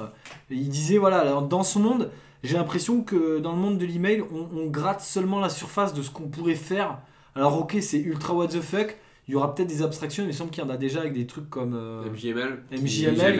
il 0.50 0.68
disait 0.68 0.98
voilà, 0.98 1.40
dans 1.42 1.62
ce 1.62 1.78
monde, 1.78 2.10
j'ai 2.42 2.56
l'impression 2.56 3.02
que 3.02 3.38
dans 3.38 3.52
le 3.52 3.58
monde 3.58 3.78
de 3.78 3.86
l'email, 3.86 4.22
on, 4.22 4.48
on 4.58 4.66
gratte 4.66 5.00
seulement 5.00 5.40
la 5.40 5.48
surface 5.48 5.94
de 5.94 6.02
ce 6.02 6.10
qu'on 6.10 6.28
pourrait 6.28 6.54
faire. 6.54 6.98
Alors 7.34 7.58
ok, 7.58 7.76
c'est 7.80 7.98
ultra 7.98 8.34
what 8.34 8.48
the 8.48 8.60
fuck. 8.60 8.96
Il 9.26 9.32
y 9.32 9.36
aura 9.36 9.54
peut-être 9.54 9.68
des 9.68 9.80
abstractions, 9.82 10.22
mais 10.22 10.28
il 10.30 10.32
me 10.32 10.36
semble 10.36 10.50
qu'il 10.50 10.62
y 10.62 10.66
en 10.66 10.70
a 10.70 10.76
déjà 10.76 11.00
avec 11.00 11.14
des 11.14 11.26
trucs 11.26 11.48
comme 11.48 11.74
euh, 11.74 12.04
MJML. 12.10 12.62
MJML, 12.72 12.82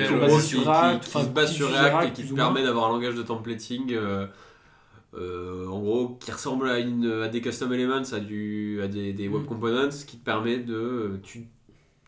qui, 0.08 0.14
qui 0.14 0.30
qui- 0.36 0.40
sur 0.42 0.62
qui- 0.62 0.68
React, 0.68 1.02
qui 1.04 1.08
enfin, 1.10 1.24
se 1.24 1.28
base 1.30 1.50
qui 1.50 1.56
sur 1.56 1.68
React 1.70 2.08
et 2.08 2.12
qui 2.12 2.28
te 2.28 2.34
permet 2.34 2.62
d'avoir 2.62 2.86
un 2.86 2.92
langage 2.94 3.14
de 3.14 3.22
templating. 3.22 3.92
euh, 3.92 4.26
euh, 5.16 5.68
en 5.68 5.78
gros, 5.80 6.18
qui 6.20 6.32
ressemble 6.32 6.68
à, 6.68 6.78
une, 6.80 7.06
à 7.22 7.28
des 7.28 7.40
custom 7.40 7.72
elements, 7.72 8.02
à, 8.12 8.18
du, 8.20 8.80
à 8.82 8.88
des, 8.88 9.12
des 9.12 9.28
web 9.28 9.42
Mm. 9.42 9.46
components, 9.46 9.88
qui 10.06 10.16
te 10.16 10.24
permet 10.24 10.56
de. 10.58 11.20
Tu, 11.22 11.46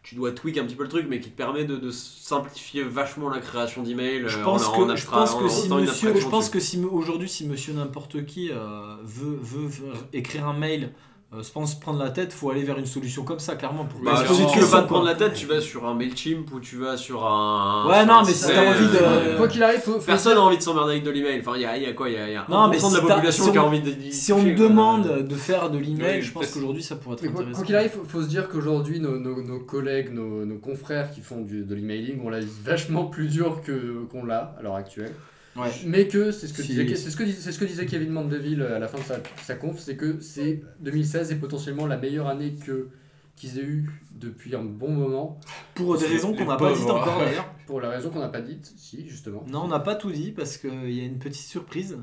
tu 0.02 0.14
dois 0.14 0.32
tweak 0.32 0.56
un 0.58 0.64
petit 0.64 0.74
peu 0.74 0.82
le 0.84 0.88
truc, 0.88 1.06
mais 1.08 1.20
qui 1.20 1.30
te 1.30 1.36
permet 1.36 1.64
de, 1.64 1.76
de 1.76 1.90
simplifier 1.90 2.82
vachement 2.82 3.28
la 3.28 3.38
création 3.40 3.82
d'emails. 3.82 4.24
Je 4.26 4.38
euh, 4.38 4.42
pense 4.44 4.66
en- 4.66 4.72
que, 4.72 4.90
en 4.90 4.96
je 4.96 5.02
abstra- 5.04 5.16
pense 5.18 5.34
en 5.34 5.38
que 5.40 5.48
si 5.48 5.68
monsieur, 5.68 5.76
abstraction 5.88 6.20
je 6.20 6.28
pense 6.28 6.44
dessus. 6.46 6.52
que 6.52 6.60
si 6.60 6.84
aujourd'hui 6.84 7.28
si 7.28 7.46
monsieur 7.46 7.74
n'importe 7.74 8.24
qui 8.24 8.50
euh, 8.50 8.96
veut, 9.04 9.38
veut, 9.40 9.66
veut 9.68 9.92
écrire 10.12 10.48
un 10.48 10.52
mail, 10.58 10.92
euh, 11.34 11.42
je 11.42 11.50
pense 11.50 11.74
prendre 11.78 11.98
la 11.98 12.10
tête, 12.10 12.32
faut 12.32 12.50
aller 12.50 12.62
vers 12.62 12.78
une 12.78 12.86
solution 12.86 13.24
comme 13.24 13.40
ça 13.40 13.56
clairement 13.56 13.84
pour 13.84 14.00
Bah, 14.00 14.14
si 14.24 14.42
de 14.44 14.48
tu 14.52 14.60
veux 14.60 14.70
pas 14.70 14.82
te 14.82 14.86
prendre 14.86 15.04
la 15.06 15.16
tête, 15.16 15.34
tu 15.34 15.46
vas 15.46 15.60
sur 15.60 15.84
un 15.84 15.94
Mailchimp 15.94 16.52
ou 16.52 16.60
tu 16.60 16.76
vas 16.76 16.96
sur 16.96 17.26
un. 17.26 17.84
Ouais, 17.88 17.96
sur 17.98 18.06
non, 18.06 18.12
un 18.14 18.24
mais 18.24 18.32
si 18.32 18.46
t'as 18.46 18.70
envie 18.70 18.86
de- 18.86 18.98
euh, 19.02 19.36
quoi 19.36 19.48
qu'il 19.48 19.62
arrive, 19.64 19.80
faut, 19.80 19.94
faut 19.94 20.06
Personne 20.06 20.32
dire- 20.34 20.40
n'a 20.42 20.46
envie 20.46 20.56
de 20.56 20.62
s'emmerder 20.62 20.92
avec 20.92 21.02
de 21.04 21.10
l'email. 21.10 21.40
Enfin, 21.40 21.52
il 21.56 21.62
y 21.62 21.64
a, 21.64 21.76
il 21.76 21.82
y 21.82 21.86
a 21.86 21.92
quoi 21.94 22.08
Il 22.08 22.14
y 22.14 22.16
a, 22.16 22.30
y 22.30 22.36
a 22.36 22.46
Non, 22.48 22.68
1% 22.68 22.70
mais 22.70 22.76
de 22.76 22.80
si 22.80 22.94
la 22.94 23.00
t'as- 23.00 23.14
population 23.14 23.42
si 23.44 23.48
on- 23.48 23.52
qui 23.52 23.58
a 23.58 23.64
envie 23.64 23.80
de 23.80 24.10
Si 24.12 24.32
on 24.32 24.42
me 24.42 24.54
quoi. 24.56 24.68
demande 24.68 25.26
de 25.28 25.34
faire 25.34 25.68
de 25.70 25.78
l'email, 25.78 26.18
Oui, 26.18 26.22
je 26.22 26.32
pense 26.32 26.46
qu'aujourd'hui 26.52 26.82
ça 26.84 26.94
pourrait 26.94 27.16
être 27.16 27.22
Mais 27.22 27.28
quoi 27.30 27.40
intéressant. 27.40 27.56
quoi 27.58 27.66
qu'il 27.66 27.76
arrive, 27.76 27.90
faut, 27.90 28.04
faut 28.06 28.22
se 28.22 28.28
dire 28.28 28.48
qu'aujourd'hui, 28.48 29.00
nos, 29.00 29.18
nos- 29.18 29.42
nos 29.42 29.58
collègues, 29.60 30.12
nos, 30.14 30.44
nos 30.44 30.58
confrères 30.58 31.10
qui 31.10 31.22
font 31.22 31.40
du, 31.42 31.64
de 31.64 31.74
l'emailing 31.74 32.24
ont 32.24 32.30
la 32.30 32.38
vie 32.40 32.46
vachement 32.64 33.04
plus 33.06 33.26
dure 33.26 33.62
que, 33.62 34.04
qu'on 34.12 34.24
l'a 34.24 34.54
à 34.58 34.62
l'heure 34.62 34.76
actuelle. 34.76 35.12
Ouais. 35.58 35.70
Mais 35.86 36.06
que 36.08 36.30
c'est 36.32 36.46
ce 36.46 36.52
que, 36.54 36.62
Si- 36.62 36.68
disait, 36.68 36.94
c'est 36.96 37.10
ce 37.10 37.16
que, 37.16 37.22
dis- 37.24 37.32
c'est 37.32 37.52
ce 37.52 37.58
que 37.58 37.64
disait 37.64 37.86
Kevin 37.86 38.10
Mandeville 38.10 38.62
à 38.62 38.78
la 38.78 38.88
fin 38.88 38.98
de 38.98 39.04
sa, 39.04 39.20
sa 39.42 39.54
conf, 39.54 39.78
c'est 39.78 39.96
que 39.96 40.20
c'est 40.20 40.62
2016 40.80 41.32
est 41.32 41.36
potentiellement 41.36 41.86
la 41.86 41.96
meilleure 41.96 42.26
année 42.28 42.54
que 42.54 42.88
qu'ils 43.36 43.58
aient 43.58 43.64
eu 43.64 43.90
depuis 44.12 44.54
un 44.56 44.64
bon 44.64 44.90
moment, 44.90 45.38
Pour 45.74 45.94
des 45.98 46.04
C'est 46.06 46.12
raisons 46.12 46.34
qu'on 46.34 46.46
n'a 46.46 46.56
pas 46.56 46.72
dites 46.72 46.88
encore 46.88 47.18
d'ailleurs. 47.20 47.46
pour 47.66 47.80
la 47.82 47.90
raison 47.90 48.08
qu'on 48.10 48.20
n'a 48.20 48.28
pas 48.28 48.40
dite, 48.40 48.72
si 48.76 49.06
justement. 49.08 49.44
Non, 49.46 49.64
on 49.64 49.68
n'a 49.68 49.80
pas 49.80 49.94
tout 49.94 50.10
dit 50.10 50.32
parce 50.32 50.56
qu'il 50.56 50.90
y 50.92 51.00
a 51.00 51.04
une 51.04 51.18
petite 51.18 51.42
surprise. 51.46 51.98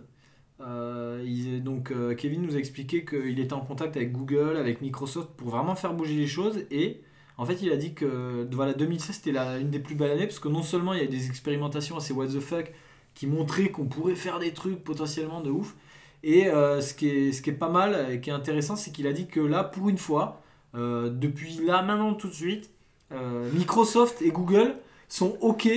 Euh, 0.61 1.23
il- 1.25 1.63
donc 1.63 1.91
euh, 1.91 2.13
Kevin 2.15 2.43
nous 2.43 2.55
a 2.55 2.59
expliqué 2.59 3.03
qu'il 3.03 3.39
était 3.39 3.53
en 3.53 3.61
contact 3.61 3.97
avec 3.97 4.11
Google, 4.11 4.55
avec 4.57 4.81
Microsoft 4.81 5.29
pour 5.35 5.49
vraiment 5.49 5.75
faire 5.75 5.93
bouger 5.93 6.15
les 6.15 6.27
choses 6.27 6.59
et 6.69 7.01
en 7.37 7.45
fait 7.45 7.57
il 7.63 7.71
a 7.71 7.75
dit 7.77 7.93
que 7.95 8.47
voilà 8.51 8.73
2016 8.73 9.15
c'était 9.15 9.31
la- 9.31 9.57
une 9.57 9.71
des 9.71 9.79
plus 9.79 9.95
belles 9.95 10.11
années 10.11 10.27
parce 10.27 10.39
que 10.39 10.47
non 10.49 10.61
seulement 10.61 10.93
il 10.93 10.99
y 11.01 11.03
a 11.03 11.07
des 11.07 11.25
expérimentations 11.27 11.97
assez 11.97 12.13
what 12.13 12.27
the 12.27 12.39
fuck 12.39 12.71
qui 13.15 13.27
montraient 13.27 13.69
qu'on 13.69 13.85
pourrait 13.85 14.15
faire 14.15 14.39
des 14.39 14.53
trucs 14.53 14.83
potentiellement 14.83 15.41
de 15.41 15.51
ouf 15.51 15.75
et 16.23 16.47
euh, 16.47 16.81
ce, 16.81 16.93
qui 16.93 17.09
est, 17.09 17.31
ce 17.31 17.41
qui 17.41 17.49
est 17.49 17.53
pas 17.53 17.69
mal 17.69 18.07
et 18.11 18.21
qui 18.21 18.29
est 18.29 18.33
intéressant 18.33 18.75
c'est 18.75 18.91
qu'il 18.91 19.07
a 19.07 19.13
dit 19.13 19.27
que 19.27 19.39
là 19.39 19.63
pour 19.63 19.89
une 19.89 19.97
fois 19.97 20.41
euh, 20.75 21.09
depuis 21.09 21.59
là 21.65 21.81
maintenant 21.81 22.13
tout 22.13 22.29
de 22.29 22.33
suite 22.33 22.69
euh, 23.11 23.49
Microsoft 23.53 24.21
et 24.21 24.31
Google 24.31 24.75
sont 25.07 25.37
ok 25.41 25.69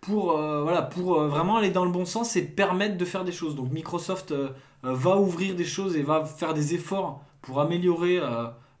pour, 0.00 0.32
voilà, 0.36 0.82
pour 0.82 1.18
vraiment 1.18 1.56
aller 1.56 1.70
dans 1.70 1.86
le 1.86 1.90
bon 1.90 2.04
sens 2.04 2.36
et 2.36 2.42
permettre 2.42 2.98
de 2.98 3.04
faire 3.06 3.24
des 3.24 3.32
choses. 3.32 3.56
Donc 3.56 3.72
Microsoft 3.72 4.34
va 4.82 5.16
ouvrir 5.16 5.54
des 5.54 5.64
choses 5.64 5.96
et 5.96 6.02
va 6.02 6.26
faire 6.26 6.52
des 6.52 6.74
efforts 6.74 7.24
pour 7.40 7.58
améliorer 7.58 8.20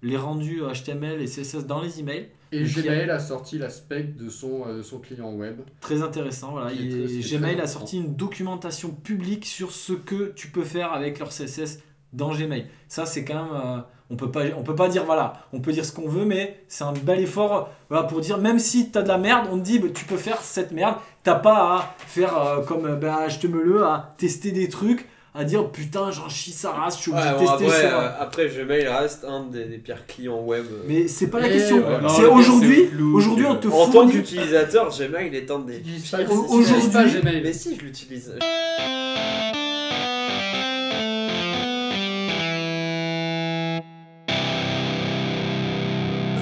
les 0.02 0.18
rendus 0.18 0.60
HTML 0.60 1.22
et 1.22 1.24
CSS 1.24 1.64
dans 1.64 1.80
les 1.80 1.98
emails. 1.98 2.28
Et 2.52 2.62
Donc, 2.64 2.78
a- 2.78 2.82
Gmail 2.82 3.10
a 3.10 3.18
sorti 3.18 3.58
la 3.58 3.68
spec 3.70 4.16
de 4.16 4.28
son, 4.28 4.62
euh, 4.68 4.82
son 4.82 4.98
client 4.98 5.32
web. 5.32 5.56
Très 5.80 6.02
intéressant. 6.02 6.52
Voilà. 6.52 6.72
Est 6.72 6.76
Et 6.76 7.20
Gmail 7.20 7.60
a 7.60 7.66
sorti 7.66 7.96
une 7.98 8.14
documentation 8.14 8.90
publique 8.90 9.44
sur 9.44 9.72
ce 9.72 9.92
que 9.92 10.32
tu 10.36 10.48
peux 10.48 10.64
faire 10.64 10.92
avec 10.92 11.18
leur 11.18 11.30
CSS 11.32 11.80
dans 12.12 12.32
Gmail. 12.34 12.66
Ça, 12.88 13.06
c'est 13.06 13.24
quand 13.24 13.34
même. 13.44 13.52
euh, 13.54 13.78
on 14.10 14.16
peut 14.16 14.30
pas, 14.30 14.42
on 14.58 14.62
peut 14.62 14.74
pas 14.74 14.88
dire 14.88 15.04
voilà, 15.06 15.32
on 15.54 15.60
peut 15.60 15.72
dire 15.72 15.84
ce 15.84 15.90
qu'on 15.90 16.06
veut, 16.06 16.26
mais 16.26 16.62
c'est 16.68 16.84
un 16.84 16.92
bel 16.92 17.20
effort 17.20 17.70
voilà, 17.88 18.04
pour 18.06 18.20
dire 18.20 18.36
même 18.36 18.58
si 18.58 18.90
tu 18.92 18.98
as 18.98 19.02
de 19.02 19.08
la 19.08 19.16
merde, 19.16 19.48
on 19.50 19.58
te 19.58 19.62
dit 19.64 19.78
bah, 19.78 19.88
tu 19.92 20.04
peux 20.04 20.18
faire 20.18 20.40
cette 20.42 20.72
merde. 20.72 20.96
T'as 21.22 21.36
pas 21.36 21.56
à 21.78 21.94
faire 22.06 22.36
euh, 22.38 22.62
comme 22.62 22.96
bah, 23.00 23.26
HTML, 23.28 23.82
à 23.82 24.14
tester 24.18 24.52
des 24.52 24.68
trucs, 24.68 25.08
à 25.36 25.42
dire 25.44 25.68
putain 25.70 26.10
j'en 26.12 26.28
chie 26.28 26.52
sa 26.52 26.70
race, 26.70 26.96
je 26.96 27.02
suis 27.02 27.10
obligé 27.10 27.26
Ouais, 27.28 27.34
de 27.34 27.38
tester 27.38 27.64
après, 27.66 27.80
sur. 27.88 27.98
euh, 27.98 28.08
après, 28.20 28.48
Gmail 28.48 28.86
reste 28.88 29.24
un 29.24 29.44
des, 29.46 29.64
des 29.64 29.78
pires 29.78 30.06
clients 30.06 30.40
web. 30.40 30.64
euh. 30.70 30.84
Mais 30.86 31.08
c'est 31.08 31.26
pas 31.26 31.40
la 31.40 31.48
Et 31.48 31.52
question. 31.54 31.78
ouais, 31.78 32.00
non, 32.00 32.08
c'est 32.08 32.22
le 32.22 32.28
pire, 32.28 32.36
aujourd'hui, 32.36 32.88
c'est 32.96 33.02
aujourd'hui 33.02 33.46
on 33.46 33.56
te 33.56 33.66
en 33.66 33.70
tant 33.86 33.90
fournit. 33.92 34.12
qu'utilisateur, 34.12 34.90
Gmail 34.96 35.34
est 35.34 35.50
un 35.50 35.58
des 35.58 35.74
J'utilise 35.74 36.02
pires. 36.08 36.18
pas- 36.26 36.32
Aujourd'hui- 36.32 36.64
j'utilise 36.66 36.88
pas 36.92 37.04
Gmail. 37.04 37.40
Mais 37.42 37.52
si, 37.52 37.76
je 37.76 37.84
l'utilise. 37.84 38.32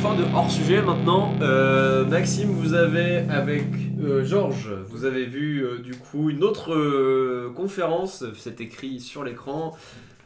Fin 0.02 0.14
de 0.16 0.24
hors 0.34 0.50
sujet 0.50 0.82
maintenant. 0.82 1.32
Euh, 1.40 2.04
Maxime, 2.04 2.50
vous 2.50 2.74
avez 2.74 3.18
avec 3.30 3.64
euh, 4.04 4.24
Georges, 4.24 4.70
vous 4.88 5.04
avez 5.04 5.24
vu 5.26 5.64
euh, 5.64 5.78
du 5.78 5.94
coup 5.94 6.30
une 6.30 6.42
autre 6.44 6.74
euh, 6.74 7.50
conférence, 7.54 8.24
c'est 8.36 8.60
écrit 8.60 9.00
sur 9.00 9.24
l'écran, 9.24 9.76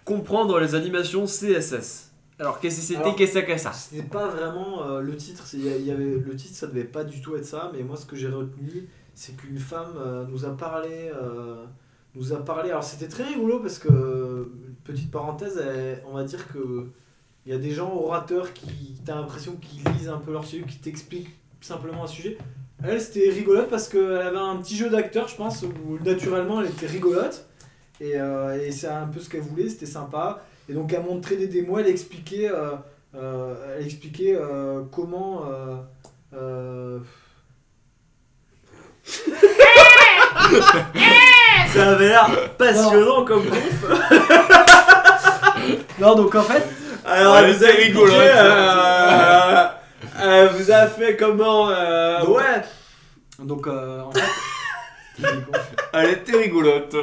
comprendre 0.05 0.59
les 0.61 0.75
animations 0.75 1.27
CSS. 1.27 2.13
Alors 2.39 2.61
qu'est-ce 2.61 2.77
que 2.77 2.83
c'était, 2.83 3.01
Alors, 3.01 3.17
qu'est-ce 3.17 3.39
que 3.39 3.57
ça? 3.59 3.73
C'était 3.73 4.03
pas 4.03 4.29
vraiment 4.29 4.99
le 4.99 5.17
titre, 5.17 5.47
c'est- 5.47 5.57
il 5.57 5.65
y 5.67 5.73
a- 5.73 5.77
il 5.77 5.87
y 5.87 5.91
avait, 5.91 6.19
le 6.19 6.37
titre 6.37 6.55
ça 6.55 6.67
devait 6.67 6.85
pas 6.85 7.03
du 7.05 7.21
tout 7.23 7.35
être 7.37 7.47
ça, 7.47 7.71
mais 7.75 7.83
moi 7.83 7.97
ce 7.97 8.05
que 8.07 8.15
j'ai 8.17 8.29
retenu 8.29 8.89
c'est 9.15 9.35
qu'une 9.37 9.59
femme 9.59 9.95
euh, 9.99 10.27
nous 10.29 10.45
a 10.45 10.55
parlé, 10.55 11.11
euh, 11.15 11.65
nous 12.15 12.35
a 12.35 12.45
parlé, 12.45 12.69
alors 12.71 12.85
c'était 12.85 13.09
très 13.09 13.25
rigolo 13.25 13.61
parce 13.61 13.79
que, 13.79 13.89
euh, 13.91 14.45
petite 14.85 15.11
parenthèse, 15.11 15.57
elle- 15.59 16.03
on 16.07 16.15
va 16.15 16.25
dire 16.25 16.47
que 16.53 16.89
il 17.47 17.53
y 17.53 17.55
a 17.55 17.59
des 17.59 17.71
gens 17.71 17.95
orateurs 17.95 18.53
qui, 18.53 18.97
t'as 19.07 19.15
l'impression 19.15 19.57
qu'ils 19.57 19.83
lisent 19.95 20.09
un 20.11 20.19
peu 20.19 20.33
leur 20.33 20.45
sujet, 20.45 20.65
qui 20.65 20.79
t'expliquent 20.79 21.31
simplement 21.63 22.05
un 22.05 22.07
sujet. 22.09 22.37
Elle 22.85 23.01
c'était 23.01 23.31
rigolote 23.31 23.69
parce 23.69 23.89
qu'elle 23.89 24.13
avait 24.19 24.37
un 24.39 24.57
petit 24.57 24.77
jeu 24.77 24.89
d'acteur 24.91 25.29
je 25.29 25.37
pense, 25.37 25.63
où 25.63 25.99
naturellement 26.05 26.61
elle 26.61 26.69
était 26.69 26.87
rigolote, 26.87 27.47
et, 28.01 28.13
euh, 28.21 28.61
et 28.63 28.71
c'est 28.71 28.89
un 28.89 29.07
peu 29.07 29.19
ce 29.21 29.29
qu'elle 29.31 29.41
voulait, 29.41 29.69
c'était 29.69 29.87
sympa. 29.87 30.41
Et 30.69 30.73
donc 30.75 30.93
elle 30.93 31.03
montrait 31.03 31.37
des 31.37 31.47
démos, 31.47 31.81
elle 31.81 31.89
expliquait, 31.89 32.51
euh, 32.51 32.73
euh, 33.15 33.77
elle 33.79 33.85
expliquait 33.87 34.37
euh, 34.37 34.83
comment. 34.93 35.45
euh, 35.49 35.77
euh, 36.35 36.99
Ça 41.73 41.91
avait 41.91 42.09
l'air 42.09 42.29
passionnant 42.57 43.25
comme 43.25 43.45
conf. 43.47 43.85
Non, 45.99 46.15
donc 46.15 46.35
en 46.35 46.43
fait, 46.43 46.63
Alors, 47.05 47.39
elle 47.39 47.53
vous 47.55 47.65
a 47.65 47.69
euh, 47.69 49.67
elle 50.23 50.49
vous 50.49 50.71
a 50.71 50.87
fait 50.87 51.17
comment 51.17 51.69
euh, 51.71 52.21
Donc- 52.25 52.37
Ouais 52.39 52.63
donc 53.39 53.67
euh, 53.67 54.01
en 54.03 54.13
fait, 54.13 55.23
Elle 55.93 56.11
était 56.11 56.37
rigolote. 56.37 56.95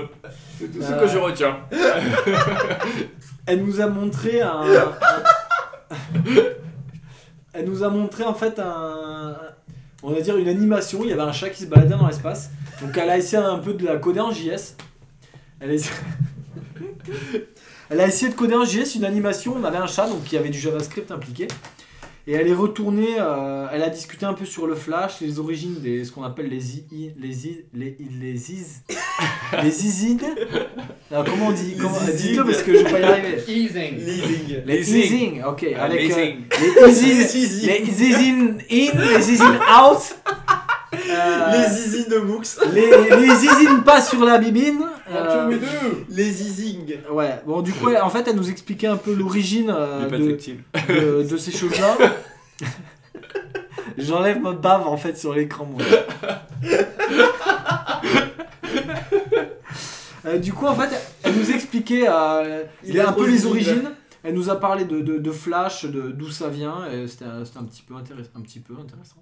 C'est 0.60 0.72
tout 0.72 0.82
ce 0.82 0.92
Euh, 0.92 1.00
que 1.00 1.08
je 1.08 1.18
retiens. 1.18 1.58
elle 3.46 3.64
nous 3.64 3.82
a 3.82 3.88
montré 3.88 4.42
un. 4.42 4.62
un- 4.62 4.94
elle 7.54 7.66
nous 7.66 7.84
a 7.84 7.90
montré 7.90 8.24
en 8.24 8.34
fait 8.34 8.60
un. 8.60 9.36
On 10.02 10.12
va 10.12 10.22
dire 10.22 10.38
une 10.38 10.48
animation. 10.48 11.00
Il 11.04 11.10
y 11.10 11.14
avait 11.14 11.22
un 11.22 11.32
chat 11.32 11.50
qui 11.50 11.64
se 11.64 11.68
baladait 11.68 11.96
dans 11.96 12.08
l'espace. 12.08 12.50
Donc 12.82 12.98
elle 12.98 13.10
a 13.10 13.18
essayé 13.18 13.42
un 13.42 13.60
peu 13.60 13.74
de 13.74 13.86
la 13.86 13.98
coder 13.98 14.20
en 14.20 14.32
JS. 14.32 14.76
Elle 15.60 15.70
a 15.70 15.74
essayé, 15.74 15.96
Elle 17.90 18.02
a 18.02 18.08
essayé 18.08 18.32
de 18.32 18.36
coder 18.38 18.56
un 18.56 18.66
JS, 18.66 18.96
une 18.96 19.06
animation. 19.06 19.56
On 19.60 19.64
avait 19.64 19.78
un 19.78 19.88
chat, 19.88 20.08
donc 20.08 20.32
il 20.32 20.36
y 20.36 20.38
avait 20.38 20.50
du 20.50 20.60
JavaScript 20.60 21.12
impliqué. 21.12 21.48
Et 22.26 22.32
elle 22.34 22.48
est 22.48 22.54
retournée, 22.54 23.16
euh, 23.20 23.68
elle 23.74 23.84
a 23.84 23.90
discuté 23.90 24.26
un 24.26 24.34
peu 24.34 24.46
sur 24.46 24.66
le 24.66 24.76
Flash, 24.76 25.20
les 25.20 25.40
origines 25.40 25.76
des 25.82 26.06
ce 26.06 26.12
qu'on 26.14 26.24
appelle 26.24 26.48
les 26.48 26.78
i, 26.78 27.12
les 27.20 27.48
i, 27.48 27.66
les 27.74 27.98
i- 28.00 28.08
les 28.22 28.52
is, 28.52 28.66
les. 29.62 30.20
Alors, 31.12 31.26
comment 31.26 31.48
on 31.48 31.52
dit 31.52 31.76
comment, 31.78 31.98
Les 32.08 32.14
Dites-le 32.14 32.46
parce 32.46 32.64
que 32.64 32.78
je 32.78 32.84
vais 32.84 32.92
pas 32.92 33.00
y 33.02 33.04
arriver. 33.04 33.44
Easing. 33.50 33.98
Leasing. 33.98 34.64
Les 34.66 34.98
isines, 35.00 35.44
ok. 35.44 35.66
Avec 35.78 36.12
euh, 36.12 36.16
les 36.88 37.06
isines, 37.06 37.68
Les 37.68 38.04
isines 38.08 38.58
in, 38.72 39.00
les 39.18 39.32
isines 39.32 39.60
out. 39.82 40.16
Euh, 40.94 41.52
Les 41.52 41.70
zizi 41.74 42.08
de 42.10 42.18
Mooks. 42.18 42.48
les, 42.74 43.18
les 43.18 43.36
zizines 43.36 43.84
pas 43.84 44.02
sur 44.02 44.24
la 44.24 44.38
bibine. 44.38 44.84
Euh, 45.12 45.58
Les 46.10 46.32
zizing. 46.32 46.96
ouais, 47.12 47.42
bon, 47.46 47.62
du 47.62 47.72
coup, 47.74 47.90
elle- 47.90 48.02
en 48.02 48.10
fait, 48.10 48.28
elle 48.28 48.36
nous 48.36 48.50
expliquait 48.50 48.88
un 48.88 48.98
peu 48.98 49.14
l'origine 49.14 49.70
euh, 49.76 50.08
de, 50.10 50.32
tactile. 50.32 50.60
de, 50.90 51.24
de 51.30 51.38
ces 51.38 51.52
choses-là. 51.52 51.98
J'enlève 53.98 54.40
ma 54.42 54.54
bave 54.54 54.88
en 54.88 54.98
fait 54.98 55.18
sur 55.18 55.34
l'écran, 55.34 55.66
moi. 55.66 55.82
Euh, 60.26 60.38
du 60.38 60.54
coup, 60.54 60.66
en 60.66 60.74
fait, 60.76 60.90
elle 61.24 61.36
nous 61.36 61.52
expliquait 61.52 62.06
euh, 62.08 62.64
Il 62.86 62.98
un 63.00 63.06
trop 63.12 63.16
peu 63.22 63.26
les 63.26 63.34
visible. 63.34 63.50
origines. 63.52 63.92
Elle 64.24 64.36
nous 64.36 64.50
a 64.50 64.58
parlé 64.58 64.86
de, 64.86 65.02
de, 65.02 65.18
de 65.18 65.32
Flash, 65.32 65.84
de 65.84 66.12
d'où 66.12 66.30
ça 66.30 66.48
vient. 66.48 66.90
et 66.90 67.08
C'était 67.08 67.26
un, 67.26 67.44
c'était 67.44 67.58
un 67.60 67.66
petit 67.66 67.82
peu 67.82 67.94
intéressant. 67.96 68.30
Un 68.38 68.42
petit 68.42 68.62
peu 68.62 68.74
intéressant. 68.82 69.22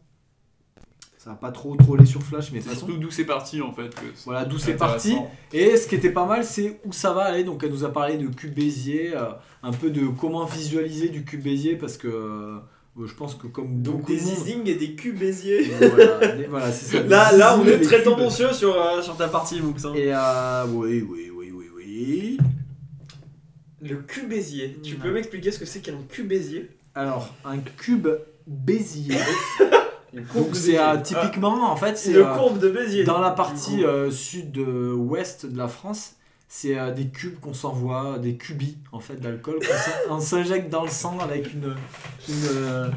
Ça 1.23 1.29
va 1.29 1.35
pas 1.35 1.51
trop 1.51 1.75
troller 1.75 2.07
sur 2.07 2.23
Flash, 2.23 2.51
mais 2.51 2.57
de 2.57 2.63
C'est 2.63 2.69
toute 2.69 2.73
façon. 2.79 2.85
surtout 2.87 2.99
d'où 2.99 3.11
c'est 3.11 3.25
parti 3.25 3.61
en 3.61 3.71
fait. 3.71 3.93
que 3.93 4.01
Voilà, 4.25 4.43
d'où 4.43 4.57
c'est 4.57 4.73
parti. 4.73 5.15
Et 5.53 5.77
ce 5.77 5.87
qui 5.87 5.93
était 5.93 6.09
pas 6.09 6.25
mal, 6.25 6.43
c'est 6.43 6.79
où 6.83 6.91
ça 6.91 7.13
va 7.13 7.25
aller. 7.25 7.43
Donc, 7.43 7.63
elle 7.63 7.69
nous 7.69 7.83
a 7.83 7.93
parlé 7.93 8.17
de 8.17 8.25
cube 8.27 8.55
Bézier, 8.55 9.15
euh, 9.15 9.25
un 9.61 9.71
peu 9.71 9.91
de 9.91 10.07
comment 10.07 10.45
visualiser 10.45 11.09
du 11.09 11.23
cube 11.23 11.43
Bézier, 11.43 11.75
parce 11.75 11.97
que 11.97 12.07
euh, 12.07 12.57
je 13.05 13.13
pense 13.13 13.35
que 13.35 13.45
comme 13.45 13.83
Donc 13.83 13.97
beaucoup 13.97 14.11
des 14.13 14.17
zizing 14.17 14.67
et 14.67 14.73
des 14.73 14.95
cubes 14.95 15.19
Béziers. 15.19 15.61
voilà, 15.79 16.27
des- 16.37 16.45
voilà, 16.47 16.71
c'est 16.71 16.97
ça. 16.97 17.03
Là, 17.03 17.31
là, 17.37 17.55
on 17.59 17.67
est 17.67 17.81
très 17.81 18.01
tendancieux 18.01 18.51
sur, 18.51 18.73
euh, 18.81 19.03
sur 19.03 19.15
ta 19.15 19.27
partie, 19.27 19.61
Mooks. 19.61 19.85
hein. 19.85 19.93
Et 19.95 20.11
euh, 20.11 20.65
oui, 20.73 21.05
oui, 21.07 21.29
oui, 21.31 21.51
oui, 21.53 21.65
oui. 21.75 22.37
Le 23.79 23.97
cube 23.97 24.27
Bézier. 24.27 24.75
Tu 24.81 24.95
peux 24.95 25.11
m'expliquer 25.11 25.51
ce 25.51 25.59
que 25.59 25.65
c'est 25.65 25.81
qu'un 25.81 25.99
cube 26.09 26.27
Bézier 26.29 26.71
Alors, 26.95 27.31
un 27.45 27.59
cube 27.59 28.07
Bézier. 28.47 29.17
Donc, 30.13 30.49
c'est 30.53 30.77
euh, 30.77 30.97
typiquement, 31.01 31.71
en 31.71 31.75
fait, 31.75 31.97
c'est 31.97 32.11
Une 32.11 32.17
euh, 32.17 32.35
courbe 32.35 32.59
de 32.59 32.69
Bézier. 32.69 33.03
dans 33.05 33.19
la 33.19 33.31
partie 33.31 33.83
euh, 33.85 34.11
sud-ouest 34.11 35.45
de 35.45 35.57
la 35.57 35.67
France. 35.67 36.13
C'est 36.53 36.77
euh, 36.77 36.91
des 36.91 37.07
cubes 37.07 37.39
qu'on 37.39 37.53
s'envoie, 37.53 38.17
des 38.19 38.35
cubis 38.35 38.77
en 38.91 38.99
fait 38.99 39.15
d'alcool 39.15 39.55
qu'on 39.59 39.73
s'in- 39.73 40.13
on 40.13 40.19
s'injecte 40.19 40.69
dans 40.69 40.83
le 40.83 40.89
sang 40.89 41.17
avec 41.23 41.53
une, 41.53 41.75
une 42.27 42.35
euh, 42.57 42.87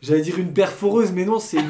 j'allais 0.00 0.22
dire 0.22 0.38
une 0.38 0.54
perforeuse, 0.54 1.12
mais 1.12 1.26
non, 1.26 1.38
c'est 1.38 1.58
une, 1.58 1.64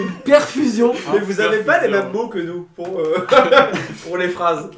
une 0.00 0.12
perfusion. 0.24 0.92
Mais 1.12 1.18
hein. 1.18 1.22
vous 1.24 1.40
avez 1.40 1.58
pas 1.62 1.80
les 1.80 1.88
mêmes 1.88 2.10
mots 2.10 2.26
que 2.26 2.40
nous 2.40 2.66
pour, 2.74 2.88
euh, 2.98 3.24
pour 4.04 4.16
les 4.16 4.28
phrases. 4.28 4.68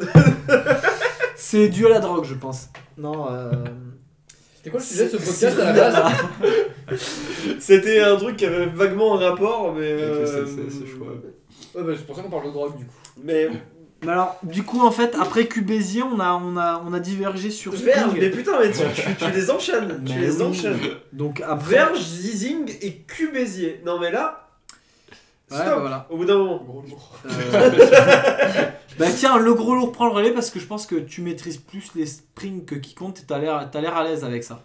C'est 1.34 1.68
dû 1.70 1.86
à 1.86 1.88
la 1.88 2.00
drogue, 2.00 2.24
je 2.26 2.34
pense. 2.34 2.68
Non. 2.98 3.28
Euh... 3.30 3.50
C'était 4.62 4.70
quoi 4.70 4.80
le 4.80 4.84
sujet 4.84 5.04
de 5.06 5.08
ce 5.10 5.18
c'est- 5.18 5.46
podcast 5.46 5.58
à 5.58 5.72
la 5.72 5.72
base 5.72 6.12
C'était 7.60 8.00
un 8.00 8.16
truc 8.16 8.36
qui 8.36 8.44
avait 8.44 8.66
vaguement 8.66 9.18
un 9.18 9.30
rapport, 9.30 9.72
mais. 9.74 9.92
Le 9.92 10.02
euh, 10.02 10.44
crois. 10.98 11.12
Ouais, 11.82 11.86
bah, 11.86 11.92
c'est 11.96 12.06
pour 12.06 12.14
ça 12.14 12.22
qu'on 12.22 12.28
parle 12.30 12.46
de 12.46 12.50
drogue 12.52 12.76
du 12.76 12.84
coup. 12.84 12.92
Mais. 13.22 13.48
Mais 14.04 14.12
alors, 14.12 14.38
du 14.42 14.62
coup, 14.62 14.80
en 14.80 14.90
fait, 14.90 15.14
après 15.20 15.46
Cubésier, 15.46 16.02
on 16.02 16.18
a, 16.20 16.32
on 16.42 16.56
a, 16.56 16.82
on 16.86 16.92
a 16.94 17.00
divergé 17.00 17.50
sur 17.50 17.72
Verge, 17.72 18.12
mais 18.18 18.30
putain, 18.30 18.58
mais 18.60 18.70
tu, 18.70 18.78
tu, 18.94 19.14
tu 19.14 19.30
les 19.30 19.50
enchaînes. 19.50 20.02
tu 20.06 20.12
Mais 20.14 20.20
les 20.20 20.36
oui. 20.36 20.42
enchaînes. 20.42 20.78
Donc 21.12 21.42
après. 21.46 21.70
Verge, 21.76 22.00
Zizing 22.00 22.70
et 22.82 22.96
Cubézier. 23.06 23.80
Non, 23.86 23.98
mais 23.98 24.10
là. 24.10 24.49
Ouais, 25.50 25.56
Stop. 25.56 25.66
bah 25.66 25.76
voilà. 25.80 26.06
Au 26.10 26.16
bout 26.16 26.24
d'un 26.24 26.38
moment. 26.38 26.56
Gros 26.64 26.82
lourd. 26.82 27.12
Euh, 27.26 27.30
bah 28.98 29.06
tiens, 29.16 29.38
le 29.38 29.54
gros 29.54 29.74
lourd 29.74 29.92
prend 29.92 30.06
le 30.06 30.12
relais 30.12 30.32
parce 30.32 30.50
que 30.50 30.60
je 30.60 30.66
pense 30.66 30.86
que 30.86 30.96
tu 30.96 31.22
maîtrises 31.22 31.58
plus 31.58 31.90
les 31.94 32.06
springs 32.06 32.64
que 32.64 32.74
quiconque 32.76 33.18
et 33.20 33.22
t'as 33.26 33.38
l'air, 33.38 33.68
t'as 33.70 33.80
l'air 33.80 33.96
à 33.96 34.04
l'aise 34.04 34.24
avec 34.24 34.44
ça. 34.44 34.62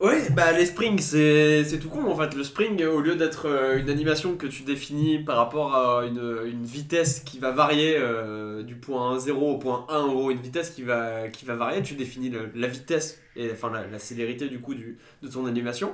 Ouais, 0.00 0.28
bah 0.30 0.52
les 0.52 0.66
springs, 0.66 0.98
c'est 0.98 1.62
c'est 1.64 1.78
tout 1.78 1.88
con 1.88 2.04
en 2.10 2.16
fait. 2.16 2.34
Le 2.34 2.42
spring, 2.42 2.84
au 2.84 3.00
lieu 3.00 3.14
d'être 3.14 3.46
euh, 3.48 3.78
une 3.78 3.88
animation 3.88 4.34
que 4.36 4.46
tu 4.46 4.62
définis 4.64 5.18
par 5.20 5.36
rapport 5.36 5.74
à 5.74 6.04
une, 6.04 6.40
une 6.46 6.64
vitesse 6.64 7.20
qui 7.20 7.38
va 7.38 7.52
varier 7.52 7.96
euh, 7.96 8.62
du 8.64 8.74
point 8.74 9.18
0 9.18 9.52
au 9.52 9.58
point 9.58 9.86
1, 9.88 9.98
en 10.00 10.12
gros, 10.12 10.30
une 10.30 10.40
vitesse 10.40 10.70
qui 10.70 10.82
va, 10.82 11.28
qui 11.28 11.44
va 11.46 11.54
varier, 11.54 11.80
tu 11.82 11.94
définis 11.94 12.28
le- 12.28 12.50
la 12.54 12.66
vitesse 12.66 13.20
et 13.36 13.50
enfin 13.52 13.70
la, 13.70 13.86
la 13.86 13.98
célérité 13.98 14.48
du 14.48 14.60
coup 14.60 14.74
du, 14.74 14.98
de 15.22 15.28
ton 15.28 15.46
animation. 15.46 15.92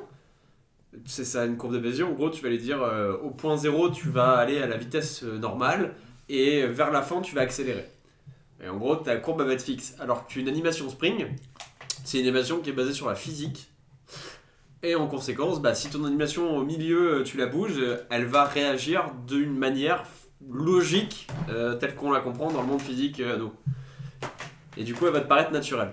C'est 1.06 1.24
ça 1.24 1.44
une 1.44 1.56
courbe 1.56 1.74
de 1.74 1.78
Bézier, 1.78 2.04
en 2.04 2.12
gros, 2.12 2.30
tu 2.30 2.42
vas 2.42 2.48
aller 2.48 2.58
dire 2.58 2.82
euh, 2.82 3.16
au 3.18 3.30
point 3.30 3.56
0, 3.56 3.90
tu 3.90 4.08
vas 4.08 4.32
aller 4.32 4.58
à 4.58 4.66
la 4.66 4.76
vitesse 4.76 5.22
euh, 5.22 5.38
normale 5.38 5.94
et 6.28 6.66
vers 6.66 6.90
la 6.90 7.02
fin, 7.02 7.20
tu 7.20 7.34
vas 7.34 7.42
accélérer. 7.42 7.86
Et 8.62 8.68
en 8.68 8.76
gros, 8.76 8.96
ta 8.96 9.16
courbe 9.16 9.42
va 9.42 9.52
être 9.52 9.62
fixe. 9.62 9.94
Alors 10.00 10.26
qu'une 10.26 10.48
animation 10.48 10.88
spring, 10.88 11.26
c'est 12.04 12.18
une 12.18 12.24
animation 12.26 12.60
qui 12.60 12.70
est 12.70 12.74
basée 12.74 12.92
sur 12.92 13.08
la 13.08 13.14
physique. 13.14 13.70
Et 14.82 14.94
en 14.94 15.06
conséquence, 15.06 15.60
bah, 15.60 15.74
si 15.74 15.90
ton 15.90 16.04
animation 16.04 16.56
au 16.56 16.64
milieu, 16.64 17.20
euh, 17.20 17.22
tu 17.22 17.36
la 17.36 17.46
bouges, 17.46 17.78
euh, 17.78 18.02
elle 18.10 18.24
va 18.24 18.44
réagir 18.44 19.12
d'une 19.26 19.56
manière 19.56 20.04
logique, 20.48 21.26
euh, 21.50 21.74
telle 21.74 21.94
qu'on 21.94 22.10
la 22.10 22.20
comprend 22.20 22.50
dans 22.50 22.62
le 22.62 22.66
monde 22.66 22.80
physique 22.80 23.20
euh, 23.20 23.34
à 23.34 23.36
nous. 23.36 23.52
Et 24.76 24.84
du 24.84 24.94
coup, 24.94 25.06
elle 25.06 25.12
va 25.12 25.20
te 25.20 25.28
paraître 25.28 25.52
naturelle. 25.52 25.92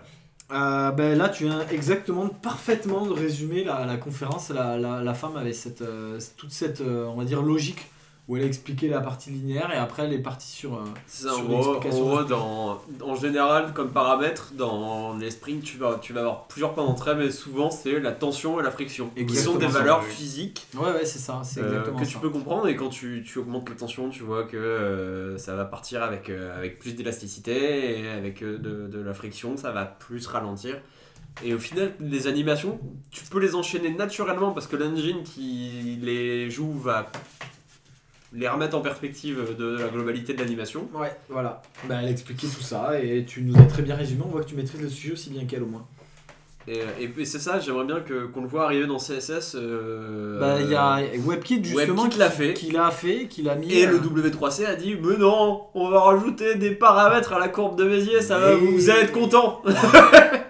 Euh, 0.51 0.91
ben 0.91 1.17
là, 1.17 1.27
tu 1.27 1.43
viens 1.43 1.67
exactement 1.67 2.29
parfaitement 2.29 3.05
de 3.05 3.11
résumer 3.11 3.63
la, 3.65 3.97
conférence. 3.97 4.49
La, 4.49 4.77
la, 4.77 5.03
la 5.03 5.13
femme 5.13 5.35
avait 5.35 5.53
cette, 5.53 5.81
euh, 5.81 6.19
toute 6.37 6.51
cette, 6.51 6.79
euh, 6.81 7.05
on 7.05 7.15
va 7.15 7.25
dire, 7.25 7.41
logique 7.41 7.85
où 8.27 8.35
elle 8.35 8.43
a 8.43 8.45
expliqué 8.45 8.89
la 8.89 8.99
partie 8.99 9.29
linéaire 9.29 9.71
et 9.73 9.77
après 9.77 10.03
elle 10.03 10.11
est 10.11 10.19
partie 10.19 10.49
sur. 10.49 10.73
euh, 10.75 10.83
C'est 11.07 11.23
ça, 11.27 11.35
en 11.35 11.43
gros, 11.43 11.75
en, 11.75 11.79
gros, 11.79 12.23
dans, 12.23 12.81
en 13.01 13.15
général, 13.15 13.71
comme 13.73 13.91
paramètre, 13.91 14.51
dans 14.53 15.15
les 15.17 15.31
sprints, 15.31 15.63
tu 15.63 15.77
vas, 15.77 15.97
tu 16.01 16.11
vas 16.11 16.19
avoir 16.21 16.47
plusieurs 16.47 16.73
paramètres, 16.75 17.15
mais 17.17 17.31
souvent 17.31 17.71
c'est 17.71 17.99
la 18.01 18.11
tension 18.11 18.59
et 18.59 18.63
la 18.63 18.71
friction, 18.71 19.09
qui 19.15 19.21
Exactement 19.21 19.53
sont 19.53 19.59
des 19.59 19.67
valeurs 19.67 20.01
oui. 20.05 20.13
physiques 20.13 20.67
Ouais, 20.75 20.91
ouais, 20.91 21.05
c'est 21.05 21.19
ça, 21.19 21.41
c'est 21.45 21.61
euh, 21.61 21.83
que 21.83 22.03
ça. 22.03 22.11
tu 22.11 22.17
peux 22.17 22.29
comprendre 22.29 22.67
et 22.67 22.75
quand 22.75 22.89
tu, 22.89 23.23
tu 23.25 23.39
augmentes 23.39 23.69
la 23.69 23.75
tension 23.75 24.09
tu 24.09 24.23
vois 24.23 24.43
que 24.43 24.57
euh, 24.57 25.37
ça 25.37 25.55
va 25.55 25.63
partir 25.63 26.03
avec, 26.03 26.29
euh, 26.29 26.57
avec 26.57 26.79
plus 26.79 26.95
d'élasticité 26.95 28.01
et 28.01 28.09
avec 28.09 28.43
de, 28.43 28.57
de 28.57 28.99
la 29.01 29.13
friction 29.13 29.55
ça 29.55 29.71
va 29.71 29.85
plus 29.85 30.27
ralentir 30.27 30.75
et 31.45 31.53
au 31.53 31.59
final 31.59 31.93
les 31.99 32.27
animations 32.27 32.79
tu 33.11 33.23
peux 33.25 33.39
les 33.39 33.55
enchaîner 33.55 33.89
naturellement 33.91 34.51
parce 34.51 34.67
que 34.67 34.75
l'engine 34.75 35.23
qui 35.23 35.97
les 36.01 36.49
joue 36.49 36.73
va 36.73 37.09
les 38.33 38.47
remettre 38.47 38.75
en 38.77 38.81
perspective 38.81 39.55
de 39.57 39.77
la 39.79 39.87
globalité 39.87 40.33
de 40.33 40.39
l'animation 40.39 40.87
Ouais, 40.93 41.11
voilà. 41.29 41.61
Bah, 41.87 41.95
elle 42.03 42.09
expliquait 42.09 42.47
tout 42.47 42.61
ça 42.61 42.99
et 43.01 43.23
tu 43.25 43.41
nous 43.41 43.57
as 43.57 43.63
très 43.65 43.81
bien 43.83 43.95
résumé. 43.95 44.21
On 44.25 44.29
voit 44.29 44.41
que 44.41 44.49
tu 44.49 44.55
maîtrises 44.55 44.81
le 44.81 44.89
sujet 44.89 45.13
aussi 45.13 45.29
bien 45.29 45.45
qu'elle 45.45 45.63
au 45.63 45.67
moins. 45.67 45.85
et, 46.67 46.79
et- 46.99 47.13
et 47.21 47.25
c'est 47.25 47.39
ça 47.39 47.59
j'aimerais 47.61 47.85
bien 47.85 48.01
que, 48.01 48.25
qu'on 48.25 48.41
le 48.41 48.47
voit 48.49 48.65
arriver 48.65 48.85
dans 48.87 48.97
CSS 48.99 49.55
euh, 49.55 50.37
Bah, 50.41 50.57
il 50.59 50.69
y 50.69 50.75
a 50.75 50.99
WebKit 51.25 51.63
justement 51.63 52.03
WebKit 52.03 52.19
l'a 52.19 52.29
fait. 52.29 52.53
qui 52.53 52.71
l'a 52.71 52.91
fait, 52.91 53.27
qui 53.29 53.41
l'a 53.43 53.55
mis. 53.55 53.71
Et 53.73 53.85
le 53.85 53.95
euh, 53.95 53.99
W3C 53.99 54.65
a 54.65 54.75
dit 54.75 54.95
Mais 55.01 55.15
non, 55.17 55.61
on 55.73 55.89
va 55.89 56.01
rajouter 56.01 56.55
des 56.55 56.71
paramètres 56.71 57.31
à 57.31 57.39
la 57.39 57.47
courbe 57.47 57.77
de 57.77 57.85
Bézier, 57.85 58.21
ça 58.21 58.37
va, 58.39 58.55
vous, 58.55 58.71
vous 58.73 58.89
allez 58.89 59.03
être 59.03 59.13
content. 59.13 59.61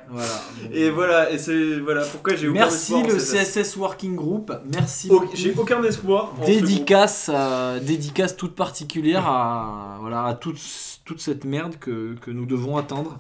Voilà. 0.10 0.28
Et 0.72 0.90
voilà, 0.90 1.32
et 1.32 1.38
c'est 1.38 1.80
voilà 1.80 2.04
pourquoi 2.04 2.36
j'ai 2.36 2.48
aucun 2.48 2.60
Merci 2.60 2.94
espoir 2.94 3.04
en 3.04 3.08
le 3.08 3.18
CSS. 3.18 3.54
CSS 3.54 3.76
Working 3.78 4.16
Group. 4.16 4.52
Merci. 4.74 5.10
Au-. 5.10 5.24
J'ai 5.34 5.54
aucun 5.56 5.84
espoir. 5.84 6.34
dédicace, 6.46 7.30
euh, 7.34 7.80
dédicace 7.80 8.36
toute 8.36 8.56
particulière 8.56 9.28
à, 9.28 9.98
voilà, 10.02 10.26
à 10.26 10.34
toute, 10.34 10.60
toute 11.06 11.22
cette 11.22 11.46
merde 11.46 11.78
que, 11.80 12.16
que 12.22 12.32
nous 12.32 12.46
devons 12.46 12.78
attendre 12.78 13.20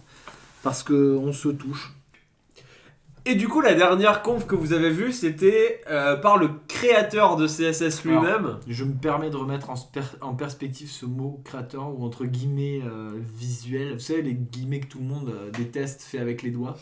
parce 0.63 0.83
que 0.83 1.15
on 1.17 1.31
se 1.33 1.49
touche. 1.49 1.93
Et 3.29 3.35
du 3.35 3.49
coup, 3.49 3.59
la 3.59 3.73
dernière 3.73 4.21
conf 4.21 4.47
que 4.47 4.55
vous 4.55 4.71
avez 4.71 4.89
vue, 4.89 5.11
c'était 5.11 5.81
euh, 5.89 6.15
par 6.15 6.37
le 6.37 6.49
créateur 6.69 7.35
de 7.35 7.45
CSS 7.45 8.05
lui-même. 8.05 8.57
Je 8.69 8.85
me 8.85 8.93
permets 8.93 9.29
de 9.29 9.35
remettre 9.35 9.69
en, 9.69 9.75
en 10.21 10.33
perspective 10.33 10.89
ce 10.89 11.05
mot 11.05 11.41
créateur 11.43 11.89
ou 11.93 12.05
entre 12.05 12.23
guillemets 12.23 12.79
euh, 12.85 13.09
visuel. 13.37 13.95
Vous 13.95 13.99
savez, 13.99 14.21
les 14.21 14.33
guillemets 14.33 14.79
que 14.79 14.87
tout 14.87 14.99
le 14.99 15.05
monde 15.05 15.27
euh, 15.27 15.51
déteste 15.51 16.03
fait 16.03 16.19
avec 16.19 16.41
les 16.41 16.51
doigts. 16.51 16.77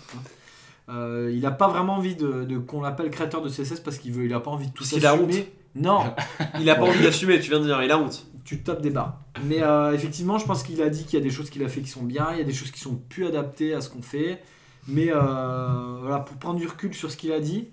Euh, 0.88 1.32
il 1.34 1.42
n'a 1.42 1.52
pas 1.52 1.68
vraiment 1.68 1.96
envie 1.96 2.16
de, 2.16 2.44
de- 2.44 2.58
qu'on 2.60 2.82
l'appelle 2.82 3.10
créateur 3.10 3.42
de 3.42 3.50
CSS 3.50 3.80
parce 3.80 3.98
qu'il 3.98 4.12
veut, 4.14 4.26
il 4.26 4.34
a 4.34 4.40
pas 4.40 4.52
envie 4.52 4.68
de 4.68 4.72
tout 4.72 4.84
Parce 4.84 4.92
qu'il 4.92 5.06
a 5.06 5.14
assumer. 5.14 5.52
Non, 5.76 6.04
Il 6.60 6.70
a 6.70 6.76
pas 6.76 6.84
envie 6.84 7.02
d'assumer, 7.04 7.40
tu 7.40 7.50
viens 7.50 7.60
de 7.60 7.66
dire, 7.66 7.82
il 7.84 7.92
a 7.92 7.98
honte. 8.00 8.28
tu 8.46 8.62
tapes 8.62 8.82
des 8.82 8.92
barres. 8.92 9.20
Mais 9.44 9.62
euh, 9.62 9.92
effectivement, 9.94 10.38
je 10.38 10.46
pense 10.46 10.64
qu'il 10.64 10.82
a 10.82 10.90
dit 10.90 11.04
qu'il 11.06 11.18
y 11.20 11.22
a 11.22 11.24
des 11.24 11.32
choses 11.32 11.50
qu'il 11.50 11.64
a 11.64 11.68
fait 11.68 11.82
qui 11.82 11.90
sont 11.90 12.04
bien, 12.04 12.28
il 12.34 12.38
y 12.38 12.42
a 12.42 12.46
des 12.46 12.54
choses 12.54 12.72
qui 12.72 12.80
sont 12.80 12.96
plus 13.10 13.26
adaptées 13.26 13.74
à 13.74 13.82
ce 13.82 13.90
qu'on 13.90 14.02
fait. 14.04 14.42
Mais 14.88 15.08
euh, 15.12 15.98
voilà, 16.02 16.20
pour 16.20 16.38
prendre 16.38 16.60
du 16.60 16.68
recul 16.68 16.94
sur 16.94 17.10
ce 17.12 17.18
qu'il 17.18 17.32
a 17.34 17.40
dit, 17.40 17.68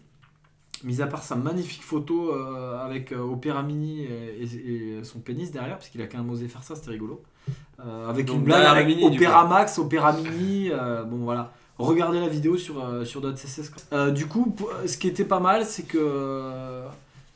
mis 0.82 1.00
à 1.02 1.06
part 1.06 1.22
sa 1.22 1.36
magnifique 1.36 1.82
photo 1.82 2.32
avec 2.82 3.12
Opera 3.12 3.62
Mini 3.62 4.04
et, 4.04 4.42
et- 4.42 4.98
et 4.98 5.04
son 5.04 5.20
pénis 5.20 5.52
derrière, 5.52 5.76
parce 5.76 5.90
qu'il 5.90 6.00
a 6.02 6.06
quand 6.06 6.18
même 6.18 6.30
osé 6.30 6.48
faire 6.48 6.62
ça, 6.64 6.74
c'était 6.74 6.90
rigolo. 6.90 7.22
Avec 8.08 8.26
Donc, 8.26 8.36
une 8.38 8.42
blague 8.44 8.64
avec 8.66 8.96
Opera 9.02 9.46
Max, 9.46 9.78
Opera 9.78 10.12
Mini, 10.14 10.70
bon 11.08 11.18
voilà. 11.18 11.52
Regardez 11.82 12.20
la 12.20 12.28
vidéo 12.28 12.56
sur, 12.56 12.84
euh, 12.84 13.04
sur. 13.04 13.22
Euh, 13.92 14.10
du 14.10 14.26
coup, 14.26 14.50
pour- 14.50 14.72
ce 14.86 14.96
qui 14.96 15.08
était 15.08 15.24
pas 15.24 15.40
mal, 15.40 15.64
c'est 15.64 15.84
que 15.84 15.98
euh, 15.98 16.86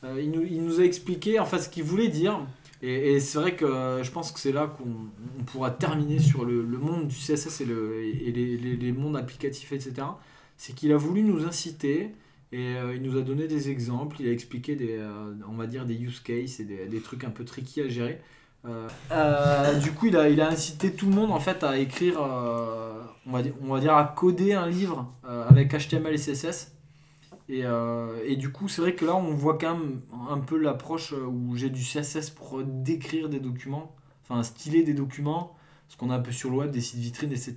euh, 0.03 0.21
il, 0.21 0.63
nous, 0.63 0.79
a 0.79 0.83
expliqué 0.83 1.39
en 1.39 1.45
fait 1.45 1.59
ce 1.59 1.69
qu'il 1.69 1.83
voulait 1.83 2.09
dire. 2.09 2.39
Et, 2.83 3.19
c'est 3.19 3.39
vrai 3.39 3.55
que 3.55 3.65
euh, 3.65 4.03
je 4.03 4.11
pense 4.11 4.31
que 4.31 4.39
c'est 4.39 4.51
là 4.51 4.67
qu'on 4.67 5.09
on 5.39 5.43
pourra 5.43 5.71
terminer 5.71 6.19
sur 6.19 6.45
le, 6.45 6.61
monde 6.63 7.07
du 7.07 7.15
CSS 7.15 7.61
et, 7.61 7.65
le, 7.65 8.03
et 8.03 8.31
les, 8.31 8.91
mondes 8.91 9.17
applicatifs, 9.17 9.71
etc. 9.71 9.93
C'est 10.57 10.75
qu'il 10.75 10.91
a 10.91 10.97
voulu 10.97 11.23
nous 11.23 11.45
inciter 11.45 12.11
et 12.51 12.75
euh, 12.75 12.95
il 12.95 13.01
nous 13.01 13.17
a 13.17 13.21
donné 13.21 13.47
des 13.47 13.69
exemples, 13.71 14.17
il 14.19 14.27
a 14.27 14.31
expliqué 14.31 14.75
des, 14.75 14.97
euh, 14.97 15.33
on 15.49 15.55
va 15.55 15.65
dire 15.65 15.85
des 15.85 15.95
use 15.95 16.19
cases 16.19 16.59
et 16.59 16.65
des 16.65 17.01
trucs 17.01 17.23
un 17.23 17.31
peu 17.31 17.43
tricky 17.45 17.81
à 17.81 17.87
gérer. 17.87 18.21
Euh, 19.11 19.79
du 19.79 19.91
coup, 19.91 20.07
il 20.07 20.15
a, 20.15 20.47
incité 20.47 20.93
tout 20.93 21.07
le 21.07 21.15
monde 21.15 21.31
en 21.31 21.39
fait 21.39 21.63
à 21.63 21.77
écrire, 21.77 22.21
euh, 22.21 23.01
on, 23.25 23.31
va 23.31 23.79
dire, 23.79 23.95
à 23.95 24.03
coder 24.03 24.53
un 24.53 24.67
livre 24.67 25.11
euh, 25.25 25.47
avec 25.47 25.73
HTML 25.73 26.13
et 26.13 26.17
CSS. 26.17 26.73
Et, 27.49 27.63
et 28.25 28.35
du 28.35 28.51
coup, 28.51 28.67
c'est 28.67 28.81
vrai 28.81 28.93
que 28.93 29.05
là, 29.05 29.15
on 29.15 29.33
voit 29.33 29.57
quand 29.57 29.77
même 29.77 30.01
un 30.29 30.39
peu 30.39 30.57
l'approche 30.57 31.13
où 31.13 31.55
j'ai 31.55 31.69
du 31.69 31.81
CSS 31.81 32.29
pour 32.29 32.61
décrire 32.61 33.29
des 33.29 33.39
documents, 33.39 33.95
enfin 34.23 34.43
styler 34.43 34.83
des 34.83 34.93
documents, 34.93 35.55
ce 35.87 35.95
qu'on 35.97 36.09
a 36.09 36.15
un 36.15 36.19
peu 36.19 36.31
sur 36.31 36.49
le 36.49 36.57
web, 36.57 36.71
des 36.71 36.81
sites 36.81 36.99
vitrines, 36.99 37.31
etc. 37.31 37.55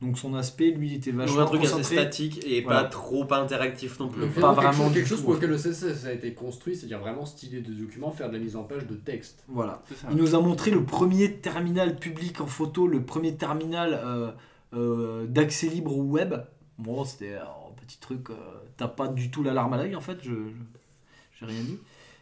Donc 0.00 0.18
son 0.18 0.34
aspect, 0.34 0.70
lui, 0.70 0.88
il 0.90 0.94
était 0.94 1.10
vachement 1.10 1.40
un 1.42 1.44
truc 1.46 1.62
assez 1.64 1.72
concentré. 1.72 1.96
statique 1.96 2.44
et 2.46 2.62
Voilà. 2.62 2.84
pas 2.84 2.88
trop 2.90 3.26
interactif 3.32 3.98
non 3.98 4.08
plus. 4.08 4.22
Pas 4.26 4.30
finalement, 4.32 4.54
quelque 4.54 4.62
vraiment 4.66 4.72
chose, 4.84 4.88
du 4.92 4.94
quelque 4.98 5.08
chose 5.08 5.22
pour 5.22 5.34
lequel 5.34 5.50
le 5.50 5.56
CSS 5.56 6.04
a 6.06 6.12
été 6.12 6.34
construit, 6.34 6.76
c'est-à-dire 6.76 6.98
vraiment 7.00 7.24
styler 7.24 7.60
des 7.62 7.72
documents, 7.72 8.10
faire 8.10 8.28
de 8.28 8.34
la 8.34 8.38
mise 8.38 8.54
en 8.56 8.64
page 8.64 8.86
de 8.86 8.94
texte. 8.94 9.44
Voilà. 9.48 9.82
Il 10.10 10.16
nous 10.16 10.34
a 10.34 10.40
montré 10.40 10.70
le 10.70 10.84
premier 10.84 11.32
terminal 11.34 11.96
public 11.96 12.40
en 12.40 12.46
photo, 12.46 12.86
le 12.86 13.02
premier 13.04 13.34
terminal 13.34 14.00
euh, 14.04 14.30
euh, 14.74 15.26
d'accès 15.26 15.68
libre 15.68 15.96
au 15.96 16.02
web. 16.02 16.34
Bon, 16.78 17.04
c'était 17.04 17.34
un 17.36 17.72
petit 17.86 17.98
truc, 17.98 18.30
euh, 18.30 18.34
t'as 18.76 18.88
pas 18.88 19.08
du 19.08 19.30
tout 19.30 19.42
l'alarme 19.42 19.72
à 19.72 19.76
l'œil 19.78 19.96
en 19.96 20.00
fait, 20.00 20.18
je 20.22 20.32
j'ai 21.40 21.46
rien 21.46 21.62
dit. 21.62 21.78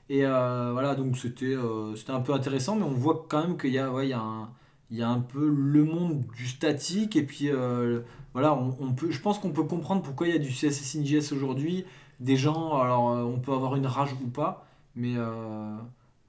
Et 0.08 0.24
euh, 0.26 0.70
voilà, 0.72 0.94
donc 0.94 1.16
c'était 1.16 1.46
euh, 1.46 1.94
c'était 1.96 2.10
un 2.12 2.20
peu 2.20 2.32
intéressant, 2.34 2.76
mais 2.76 2.84
on 2.84 2.90
voit 2.90 3.26
quand 3.28 3.46
même 3.46 3.56
qu'il 3.58 3.70
y 3.72 3.78
a, 3.78 3.90
ouais, 3.90 4.06
il 4.06 4.10
y, 4.10 4.14
a 4.14 4.20
un- 4.20 4.50
il 4.92 4.98
y 4.98 5.02
a 5.02 5.08
un 5.08 5.18
peu 5.20 5.48
le 5.48 5.82
monde 5.84 6.22
du 6.36 6.46
statique, 6.46 7.16
et 7.16 7.22
puis 7.24 7.48
euh, 7.50 8.00
voilà, 8.34 8.54
on, 8.54 8.76
on 8.78 8.92
peut, 8.92 9.10
je 9.10 9.18
pense 9.20 9.38
qu'on 9.40 9.50
peut 9.50 9.64
comprendre 9.64 10.02
pourquoi 10.02 10.28
il 10.28 10.32
y 10.34 10.36
a 10.36 10.38
du 10.38 10.50
CSS 10.50 10.96
in 10.96 11.04
JS 11.04 11.32
aujourd'hui. 11.32 11.84
Des 12.20 12.36
gens, 12.36 12.78
alors 12.80 13.10
euh, 13.10 13.22
on 13.24 13.40
peut 13.40 13.52
avoir 13.52 13.74
une 13.74 13.86
rage 13.86 14.12
ou 14.24 14.28
pas, 14.28 14.64
mais 14.94 15.14
euh, 15.16 15.74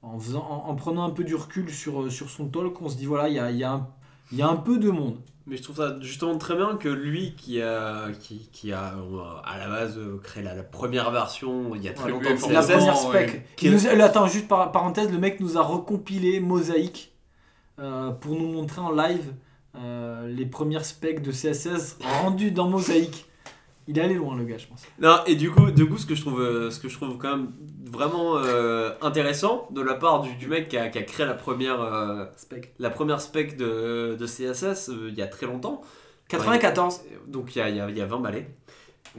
en, 0.01 0.17
faisant, 0.17 0.47
en, 0.49 0.69
en 0.71 0.75
prenant 0.75 1.03
un 1.03 1.11
peu 1.11 1.23
du 1.23 1.35
recul 1.35 1.69
sur, 1.69 2.11
sur 2.11 2.29
son 2.29 2.47
talk, 2.47 2.81
on 2.81 2.89
se 2.89 2.97
dit 2.97 3.05
voilà, 3.05 3.29
il 3.29 3.35
y 3.35 3.39
a, 3.39 3.51
il 3.51 3.57
y, 3.57 3.63
a 3.63 3.73
un- 3.73 3.87
il 4.31 4.37
y 4.39 4.41
a 4.41 4.47
un 4.47 4.55
peu 4.55 4.79
de 4.79 4.89
monde. 4.89 5.17
Mais 5.45 5.57
je 5.57 5.61
trouve 5.61 5.75
ça 5.75 5.97
justement 5.99 6.37
très 6.37 6.55
bien 6.55 6.77
que 6.77 6.87
lui 6.87 7.33
qui 7.35 7.61
a, 7.61 8.07
qui, 8.21 8.47
qui 8.53 8.71
a 8.71 8.93
euh, 8.95 9.21
à 9.43 9.57
la 9.59 9.67
base 9.67 9.97
euh, 9.97 10.17
créé 10.23 10.41
la, 10.41 10.55
la 10.55 10.63
première 10.63 11.11
version 11.11 11.75
il 11.75 11.83
y 11.83 11.89
a 11.89 11.93
très 11.93 12.05
Ouais, 12.05 12.11
longtemps 12.11 12.47
de 12.47 12.53
La 12.53 12.61
première 12.61 12.95
spec. 12.97 13.29
ouais. 13.29 13.45
Il 13.61 13.71
nous 13.73 13.85
attends, 14.01 14.25
juste 14.27 14.47
par 14.47 14.71
parenthèse, 14.71 15.11
le 15.11 15.17
mec 15.19 15.41
nous 15.41 15.57
a 15.57 15.61
recompilé 15.61 16.39
Mosaïque 16.39 17.12
euh, 17.79 18.11
pour 18.11 18.33
nous 18.35 18.47
montrer 18.47 18.81
en 18.81 18.91
live 18.91 19.33
euh, 19.75 20.27
les 20.27 20.45
premières 20.45 20.85
specs 20.85 21.21
de 21.21 21.31
CSS 21.31 21.97
rendues 22.21 22.51
dans 22.51 22.67
Mosaïque. 22.69 23.25
Il 23.87 23.97
est 23.99 24.01
allé 24.01 24.13
loin, 24.13 24.37
le 24.37 24.45
gars, 24.45 24.57
je 24.57 24.67
pense. 24.67 24.83
Non, 24.99 25.17
et 25.25 25.35
du 25.35 25.51
coup, 25.51 25.69
du 25.71 25.85
coup 25.87 25.97
ce, 25.97 26.05
que 26.05 26.15
je 26.15 26.21
trouve, 26.21 26.39
euh, 26.41 26.69
ce 26.71 26.79
que 26.79 26.87
je 26.87 26.95
trouve 26.95 27.17
quand 27.17 27.35
même 27.35 27.49
vraiment 27.91 28.37
euh, 28.37 28.91
intéressant 29.01 29.67
de 29.71 29.81
la 29.81 29.95
part 29.95 30.21
du, 30.21 30.33
du 30.35 30.47
mec 30.47 30.69
qui 30.69 30.77
a, 30.77 30.87
qui 30.87 30.97
a 30.99 31.03
créé 31.03 31.25
la 31.25 31.33
première, 31.33 31.81
euh, 31.81 32.25
Spec. 32.37 32.73
la 32.79 32.89
première 32.89 33.19
spec 33.19 33.57
de, 33.57 34.15
de 34.17 34.25
CSS 34.25 34.89
euh, 34.89 35.09
il 35.09 35.15
y 35.15 35.21
a 35.21 35.27
très 35.27 35.47
longtemps. 35.47 35.81
94. 36.29 37.01
Donc 37.27 37.55
il 37.55 37.59
y 37.59 37.61
a, 37.61 37.69
il 37.69 37.75
y 37.75 37.81
a, 37.81 37.89
il 37.89 37.97
y 37.97 38.01
a 38.01 38.05
20 38.05 38.19
balais. 38.19 38.47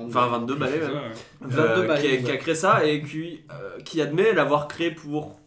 Enfin 0.00 0.26
22 0.28 0.54
balais 0.54 0.78
même. 0.78 0.88
ça, 0.88 0.92
ouais. 0.94 1.12
22 1.42 1.58
Euh, 1.60 1.86
balais, 1.86 2.00
qui, 2.00 2.06
a, 2.06 2.10
ouais. 2.10 2.22
qui 2.22 2.30
a 2.30 2.36
créé 2.38 2.54
ça 2.54 2.86
et 2.86 3.02
qui, 3.02 3.42
euh, 3.52 3.78
qui 3.84 4.00
admet 4.00 4.32
l'avoir 4.32 4.66
créé 4.66 4.90
pour 4.90 5.38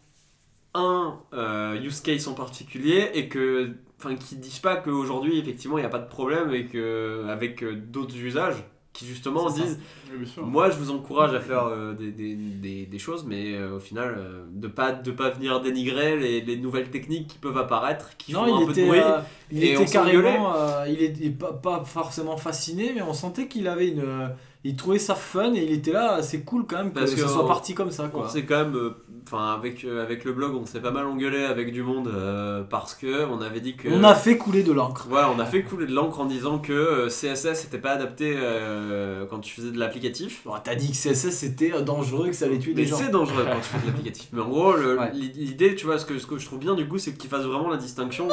un 0.77 1.19
euh, 1.33 1.81
use 1.81 2.01
case 2.01 2.27
en 2.27 2.33
particulier 2.33 3.09
et 3.13 3.27
que 3.27 3.71
enfin 3.99 4.15
qui 4.15 4.35
disent 4.35 4.59
pas 4.59 4.75
qu'aujourd'hui 4.75 5.39
effectivement 5.39 5.77
il 5.77 5.81
n'y 5.81 5.87
a 5.87 5.89
pas 5.89 5.99
de 5.99 6.07
problème 6.07 6.53
et 6.53 6.65
que 6.67 7.25
avec 7.27 7.63
euh, 7.63 7.75
d'autres 7.75 8.15
usages 8.15 8.63
qui 8.93 9.05
justement 9.05 9.49
disent 9.49 9.79
Oui, 10.11 10.27
moi 10.37 10.69
je 10.69 10.77
vous 10.77 10.91
encourage 10.91 11.33
à 11.33 11.39
faire 11.39 11.65
euh, 11.65 11.93
des, 11.93 12.11
des, 12.11 12.35
des, 12.35 12.85
des 12.85 12.99
choses 12.99 13.25
mais 13.27 13.53
euh, 13.55 13.75
au 13.75 13.79
final 13.79 14.15
euh, 14.17 14.43
de 14.51 14.67
pas 14.67 14.91
de 14.91 15.11
pas 15.11 15.29
venir 15.29 15.61
dénigrer 15.61 16.17
les, 16.17 16.41
les 16.41 16.57
nouvelles 16.57 16.89
techniques 16.89 17.27
qui 17.27 17.37
peuvent 17.37 17.57
apparaître 17.57 18.17
qui 18.17 18.33
Non, 18.33 18.45
font 18.45 18.55
un 18.55 18.61
il 18.61 18.65
peu 18.65 18.71
était, 18.71 18.81
de 18.81 18.87
bruit 18.87 18.99
il 19.51 19.63
et 19.63 19.73
était 19.73 19.81
on 19.81 19.85
carrément, 19.85 20.53
il 20.85 21.01
était 21.01 21.29
pas, 21.29 21.53
pas 21.53 21.83
forcément 21.85 22.37
fasciné, 22.37 22.91
mais 22.93 23.01
on 23.01 23.13
sentait 23.13 23.47
qu'il 23.47 23.67
avait 23.67 23.87
une, 23.89 24.29
il 24.69 24.75
trouvait 24.75 24.99
ça 24.99 25.15
fun 25.15 25.53
et 25.53 25.63
il 25.63 25.71
était 25.73 25.91
là, 25.91 26.21
c'est 26.21 26.41
cool 26.41 26.65
quand 26.67 26.77
même 26.77 26.91
que, 26.91 26.99
Parce 26.99 27.13
que 27.13 27.21
ça 27.21 27.27
soit 27.27 27.43
on- 27.43 27.47
parti 27.47 27.73
comme 27.73 27.91
ça, 27.91 28.05
On 28.13 28.17
quoi. 28.19 28.29
s'est 28.29 28.43
quand 28.45 28.57
même, 28.57 28.75
euh, 28.75 28.89
enfin 29.25 29.53
avec, 29.53 29.83
euh, 29.83 30.01
avec 30.03 30.23
le 30.25 30.33
blog, 30.33 30.55
on 30.55 30.65
s'est 30.65 30.79
pas 30.81 30.91
mal 30.91 31.05
engueulé 31.05 31.43
avec 31.43 31.71
du 31.71 31.83
monde 31.83 32.07
euh, 32.07 32.63
parce 32.69 32.93
que 32.95 33.25
on 33.25 33.41
avait 33.41 33.59
dit 33.59 33.75
que. 33.75 33.87
On 33.89 34.03
a 34.03 34.15
fait 34.15 34.37
couler 34.37 34.63
de 34.63 34.71
l'encre. 34.71 35.05
Voilà, 35.09 35.31
on 35.35 35.39
a 35.39 35.45
fait 35.45 35.63
couler 35.63 35.85
de 35.85 35.93
l'encre 35.93 36.19
en 36.19 36.25
disant 36.25 36.59
que 36.59 36.73
euh, 36.73 37.07
CSS 37.09 37.63
n'était 37.65 37.77
pas 37.77 37.91
adapté 37.91 38.35
euh, 38.37 39.25
quand 39.29 39.39
tu 39.39 39.53
faisais 39.53 39.71
de 39.71 39.79
l'applicatif. 39.79 40.41
Bon, 40.45 40.53
T'as 40.63 40.75
dit 40.75 40.91
que 40.91 40.97
CSS 40.97 41.29
c'était 41.31 41.73
euh, 41.73 41.81
dangereux, 41.81 42.27
que 42.27 42.33
ça 42.35 42.45
allait 42.45 42.59
tuer 42.59 42.73
Mais 42.75 42.83
des 42.83 42.87
gens. 42.87 42.97
c'est 42.97 43.09
dangereux 43.09 43.45
quand 43.45 43.59
tu 43.59 43.69
fais 43.69 43.79
de 43.79 43.87
l'applicatif. 43.87 44.27
Mais 44.33 44.41
en 44.41 44.49
gros, 44.49 44.73
le- 44.73 44.97
Ouais. 44.99 45.11
l'idée, 45.13 45.75
tu 45.75 45.85
vois, 45.85 45.97
ce 45.99 46.05
que, 46.05 46.17
ce 46.19 46.25
que 46.27 46.37
je 46.37 46.45
trouve 46.45 46.59
bien 46.59 46.75
du 46.75 46.87
coup, 46.87 46.97
c'est 46.97 47.13
qu'il 47.13 47.29
fasse 47.29 47.43
vraiment 47.43 47.69
la 47.69 47.77
distinction. 47.77 48.27
de- 48.27 48.31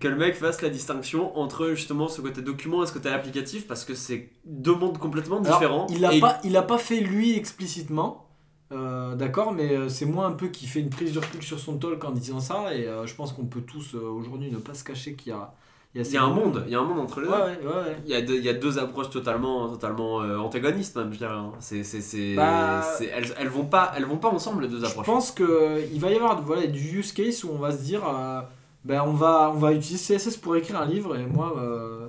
Que 0.00 0.08
le 0.08 0.16
mec 0.16 0.34
fasse 0.34 0.62
la 0.62 0.70
distinction 0.70 1.36
entre 1.38 1.68
justement 1.74 2.08
ce 2.08 2.20
côté 2.22 2.40
document 2.42 2.82
et 2.82 2.86
ce 2.86 2.92
côté 2.92 3.10
applicatif 3.10 3.66
parce 3.68 3.84
que 3.84 3.94
c'est 3.94 4.30
deux 4.46 4.74
mondes 4.74 4.96
complètement 4.98 5.40
Alors, 5.42 5.58
différents. 5.58 5.86
il 5.90 6.00
l'a 6.00 6.14
Et- 6.14 6.20
pas, 6.20 6.38
il 6.42 6.52
l'a 6.52 6.62
pas 6.62 6.78
fait 6.78 7.00
lui 7.00 7.36
explicitement, 7.36 8.26
euh, 8.72 9.14
d'accord, 9.14 9.52
mais 9.52 9.76
euh, 9.76 9.88
c'est 9.90 10.06
moi 10.06 10.24
un 10.26 10.32
peu 10.32 10.48
qui 10.48 10.66
fait 10.66 10.80
une 10.80 10.88
prise 10.90 11.12
de 11.12 11.18
recul 11.18 11.42
sur 11.42 11.58
son 11.60 11.76
talk 11.76 12.02
en 12.04 12.12
disant 12.12 12.40
ça, 12.40 12.74
et 12.74 12.86
euh, 12.88 13.06
je 13.06 13.14
pense 13.14 13.32
qu'on 13.34 13.44
peut 13.44 13.60
tous 13.60 13.94
euh, 13.94 13.98
aujourd'hui 14.00 14.50
ne 14.50 14.56
pas 14.56 14.72
se 14.74 14.84
cacher 14.84 15.14
qu'il 15.14 15.32
y 15.32 15.34
a, 15.34 15.52
Il 15.94 16.06
y 16.10 16.16
a 16.16 16.22
un 16.22 16.30
monde, 16.30 16.62
il 16.66 16.72
y 16.72 16.76
a 16.76 16.80
un 16.80 16.84
monde 16.84 17.00
entre 17.00 17.20
les 17.20 17.26
deux. 17.26 17.32
ouais, 17.34 17.38
ouais. 17.40 17.66
ouais. 17.66 17.96
Il 18.06 18.10
y, 18.10 18.14
a 18.14 18.22
deux, 18.22 18.36
il 18.36 18.44
y 18.44 18.48
a 18.48 18.54
deux 18.54 18.78
approches 18.78 19.10
totalement, 19.10 19.68
totalement 19.68 20.22
euh, 20.22 20.38
antagonistes 20.38 20.96
même, 20.96 21.12
je 21.12 21.18
dirais. 21.18 21.32
hein. 21.34 21.52
C'est, 21.58 21.82
c'est, 21.84 22.00
c'est, 22.00 22.36
Bah- 22.36 22.82
c'est- 22.96 23.06
elles, 23.14 23.34
elles 23.38 23.48
vont 23.48 23.66
pas, 23.66 23.92
elles 23.96 24.06
vont 24.06 24.16
pas 24.18 24.30
ensemble 24.30 24.62
les 24.62 24.68
deux 24.68 24.80
Je 24.80 24.86
approches. 24.86 25.04
pense 25.06 25.30
qu'il 25.32 26.00
va 26.00 26.10
y 26.10 26.14
avoir 26.14 26.40
voilà, 26.40 26.66
du 26.68 27.00
use 27.00 27.12
case 27.12 27.44
où 27.44 27.50
on 27.52 27.58
va 27.58 27.72
se 27.72 27.82
dire 27.82 28.02
euh, 28.08 28.40
ben 28.84 29.02
on, 29.06 29.12
va, 29.12 29.50
on 29.54 29.58
va 29.58 29.72
utiliser 29.72 30.16
CSS 30.16 30.36
pour 30.36 30.56
écrire 30.56 30.80
un 30.80 30.86
livre 30.86 31.16
et 31.16 31.26
moi, 31.26 31.54
euh, 31.58 32.08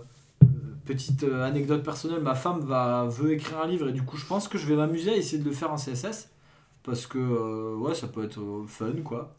petite 0.85 1.23
euh, 1.23 1.43
anecdote 1.43 1.83
personnelle, 1.83 2.21
ma 2.21 2.35
femme 2.35 2.61
va, 2.61 3.05
veut 3.05 3.33
écrire 3.33 3.59
un 3.59 3.67
livre 3.67 3.89
et 3.89 3.91
du 3.91 4.03
coup 4.03 4.17
je 4.17 4.25
pense 4.25 4.47
que 4.47 4.57
je 4.57 4.65
vais 4.65 4.75
m'amuser 4.75 5.11
à 5.11 5.15
essayer 5.15 5.41
de 5.41 5.47
le 5.47 5.53
faire 5.53 5.71
en 5.71 5.77
CSS 5.77 6.29
parce 6.83 7.05
que 7.05 7.17
euh, 7.17 7.75
ouais, 7.77 7.95
ça 7.95 8.07
peut 8.07 8.23
être 8.23 8.39
euh, 8.39 8.65
fun 8.67 8.91
quoi. 9.03 9.33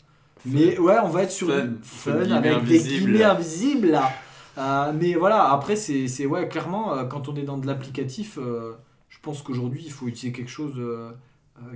Mais 0.44 0.78
ouais, 0.78 0.96
on 1.02 1.08
va 1.08 1.22
être 1.22 1.30
sur 1.30 1.48
Fun. 1.48 1.64
une 1.64 1.78
Fun, 1.82 2.30
avec 2.30 2.64
des 2.64 2.78
guillemets 2.78 3.22
invisibles 3.22 3.90
là. 3.90 4.92
Mais 4.92 5.14
voilà, 5.14 5.52
après 5.52 5.76
c'est 5.76 6.26
ouais, 6.26 6.48
clairement, 6.48 7.06
quand 7.06 7.28
on 7.28 7.36
est 7.36 7.44
dans 7.44 7.58
de 7.58 7.66
l'applicatif, 7.66 8.38
je 8.38 9.18
pense 9.20 9.42
qu'aujourd'hui 9.42 9.82
il 9.84 9.92
faut 9.92 10.08
utiliser 10.08 10.36
quelque 10.36 10.50
chose 10.50 10.80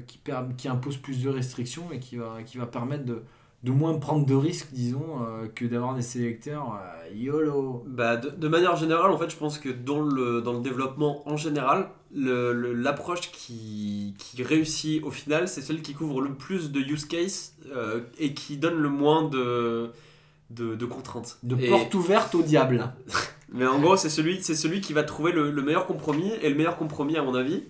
qui, 0.07 0.21
qui 0.59 0.69
impose 0.69 0.97
plus 0.97 1.23
de 1.23 1.29
restrictions 1.29 1.93
et 1.93 2.01
qui 2.01 2.17
va, 2.17 2.39
qui 2.45 2.59
va 2.59 2.67
permettre 2.67 3.05
de, 3.05 3.23
de 3.67 3.73
moins 3.73 3.99
prendre 3.99 4.25
de 4.25 4.35
risques, 4.35 4.69
disons, 4.73 5.05
euh, 5.23 5.49
que 5.53 5.65
d'avoir 5.65 5.95
des 5.97 6.03
sélecteurs 6.03 6.79
euh, 6.81 7.15
YOLO. 7.15 7.83
Bah, 7.89 8.17
de, 8.17 8.31
de 8.31 8.49
manière 8.49 8.77
générale, 8.77 9.11
en 9.11 9.19
fait, 9.19 9.29
je 9.29 9.37
pense 9.37 9.59
que 9.59 9.69
dans 9.69 10.01
le, 10.01 10.41
dans 10.41 10.53
le 10.53 10.61
développement 10.61 11.29
en 11.29 11.37
général, 11.37 11.89
l'approche 12.15 13.33
qui, 13.33 14.15
qui 14.19 14.43
réussit 14.45 15.03
au 15.03 15.11
final, 15.11 15.49
c'est 15.49 15.63
celle 15.63 15.83
qui 15.83 15.95
couvre 15.95 16.21
le 16.21 16.33
plus 16.33 16.71
de 16.71 16.79
use 16.81 17.05
case 17.07 17.55
euh, 17.75 18.01
et 18.21 18.35
qui 18.35 18.57
donne 18.57 18.77
le 18.79 18.89
moins 18.89 19.29
de, 19.29 19.91
de, 20.51 20.77
de 20.77 20.87
contraintes. 20.87 21.39
De 21.43 21.57
Et- 21.61 21.69
porte 21.69 21.93
ouverte 21.95 22.35
au 22.37 22.43
diable. 22.43 22.93
Mais 23.53 23.67
en 23.67 23.81
gros, 23.81 23.97
c'est 23.97 24.11
celui, 24.11 24.43
c'est 24.43 24.55
celui 24.55 24.81
qui 24.81 24.93
va 24.93 25.03
trouver 25.03 25.33
le, 25.33 25.51
le 25.51 25.63
meilleur 25.63 25.87
compromis. 25.87 26.31
Et 26.43 26.49
le 26.51 26.55
meilleur 26.55 26.77
compromis, 26.77 27.17
à 27.17 27.23
mon 27.23 27.35
avis, 27.35 27.65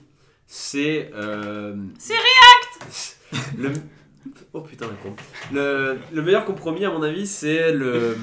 c'est. 0.47 1.10
Euh... 1.14 1.74
C'est 1.98 2.14
React 2.14 3.18
le... 3.59 3.70
Oh 4.52 4.60
putain, 4.60 4.86
la 4.86 4.94
con. 4.94 5.14
Le, 5.52 5.98
le 6.12 6.22
meilleur 6.22 6.44
compromis, 6.44 6.84
à 6.84 6.90
mon 6.90 7.02
avis, 7.02 7.26
c'est 7.26 7.72
le, 7.72 8.16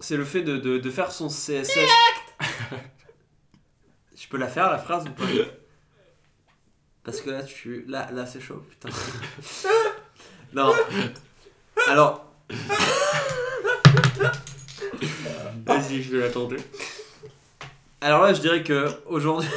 c'est 0.00 0.16
le 0.16 0.24
fait 0.24 0.42
de, 0.42 0.56
de, 0.56 0.78
de 0.78 0.90
faire 0.90 1.10
son 1.10 1.28
CSS. 1.28 1.78
Je 4.16 4.28
peux 4.28 4.36
la 4.38 4.48
faire, 4.48 4.70
la 4.70 4.78
phrase 4.78 5.04
ou 5.06 5.10
pas? 5.10 5.24
Parce 7.04 7.20
que 7.20 7.30
là, 7.30 7.42
tu... 7.42 7.84
là, 7.88 8.10
là 8.12 8.26
c'est 8.26 8.40
chaud, 8.40 8.62
putain. 8.68 8.90
non. 10.52 10.72
Alors. 11.88 12.30
Vas-y, 15.64 16.02
je 16.02 16.16
vais 16.16 16.20
la 16.20 16.30
tenter. 16.30 16.56
Alors 18.00 18.22
là, 18.22 18.32
je 18.34 18.40
dirais 18.40 18.62
que 18.62 18.88
aujourd'hui. 19.06 19.48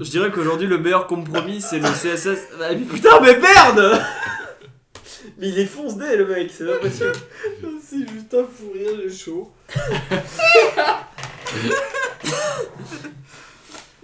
Je 0.00 0.10
dirais 0.10 0.30
qu'aujourd'hui, 0.30 0.66
le 0.66 0.78
meilleur 0.78 1.06
compromis, 1.06 1.60
c'est 1.60 1.78
le 1.78 1.88
CSS. 1.88 2.48
Ah, 2.60 2.68
mais 2.70 2.76
putain, 2.84 3.20
mais 3.20 3.38
merde 3.38 4.02
Mais 5.38 5.48
il 5.48 5.58
est 5.58 5.66
fonce 5.66 5.96
dé 5.96 6.16
le 6.16 6.26
mec, 6.26 6.50
c'est 6.52 6.66
pas 6.66 6.78
possible. 6.78 7.12
C'est 7.82 8.08
juste 8.08 8.34
un 8.34 8.44
fou 8.44 8.70
rire, 8.72 8.90
j'ai 9.02 9.10
chaud. 9.10 9.52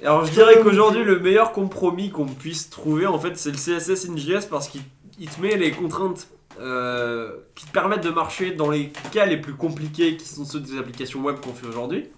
Alors 0.03 0.25
je 0.25 0.33
dirais 0.33 0.61
qu'aujourd'hui 0.63 1.05
le 1.05 1.21
meilleur 1.21 1.53
compromis 1.53 2.11
qu'on 2.11 2.27
puisse 2.27 2.71
trouver 2.71 3.07
en 3.07 3.19
fait 3.19 3.37
c'est 3.37 3.51
le 3.51 3.59
CSS 3.59 4.09
in.js 4.09 4.47
parce 4.49 4.69
qu'il 4.69 4.81
il 5.19 5.29
te 5.29 5.41
met 5.43 5.57
les 5.59 5.73
contraintes 5.73 6.29
euh, 6.59 7.37
qui 7.55 7.67
te 7.67 7.71
permettent 7.71 8.03
de 8.03 8.11
marcher 8.11 8.53
dans 8.53 8.71
les 8.71 8.91
cas 9.13 9.27
les 9.27 9.37
plus 9.37 9.55
compliqués 9.55 10.17
qui 10.17 10.27
sont 10.27 10.47
ceux 10.47 10.61
des 10.61 10.79
applications 10.79 11.21
web 11.21 11.39
qu'on 11.41 11.53
fait 11.53 11.67
aujourd'hui. 11.67 12.09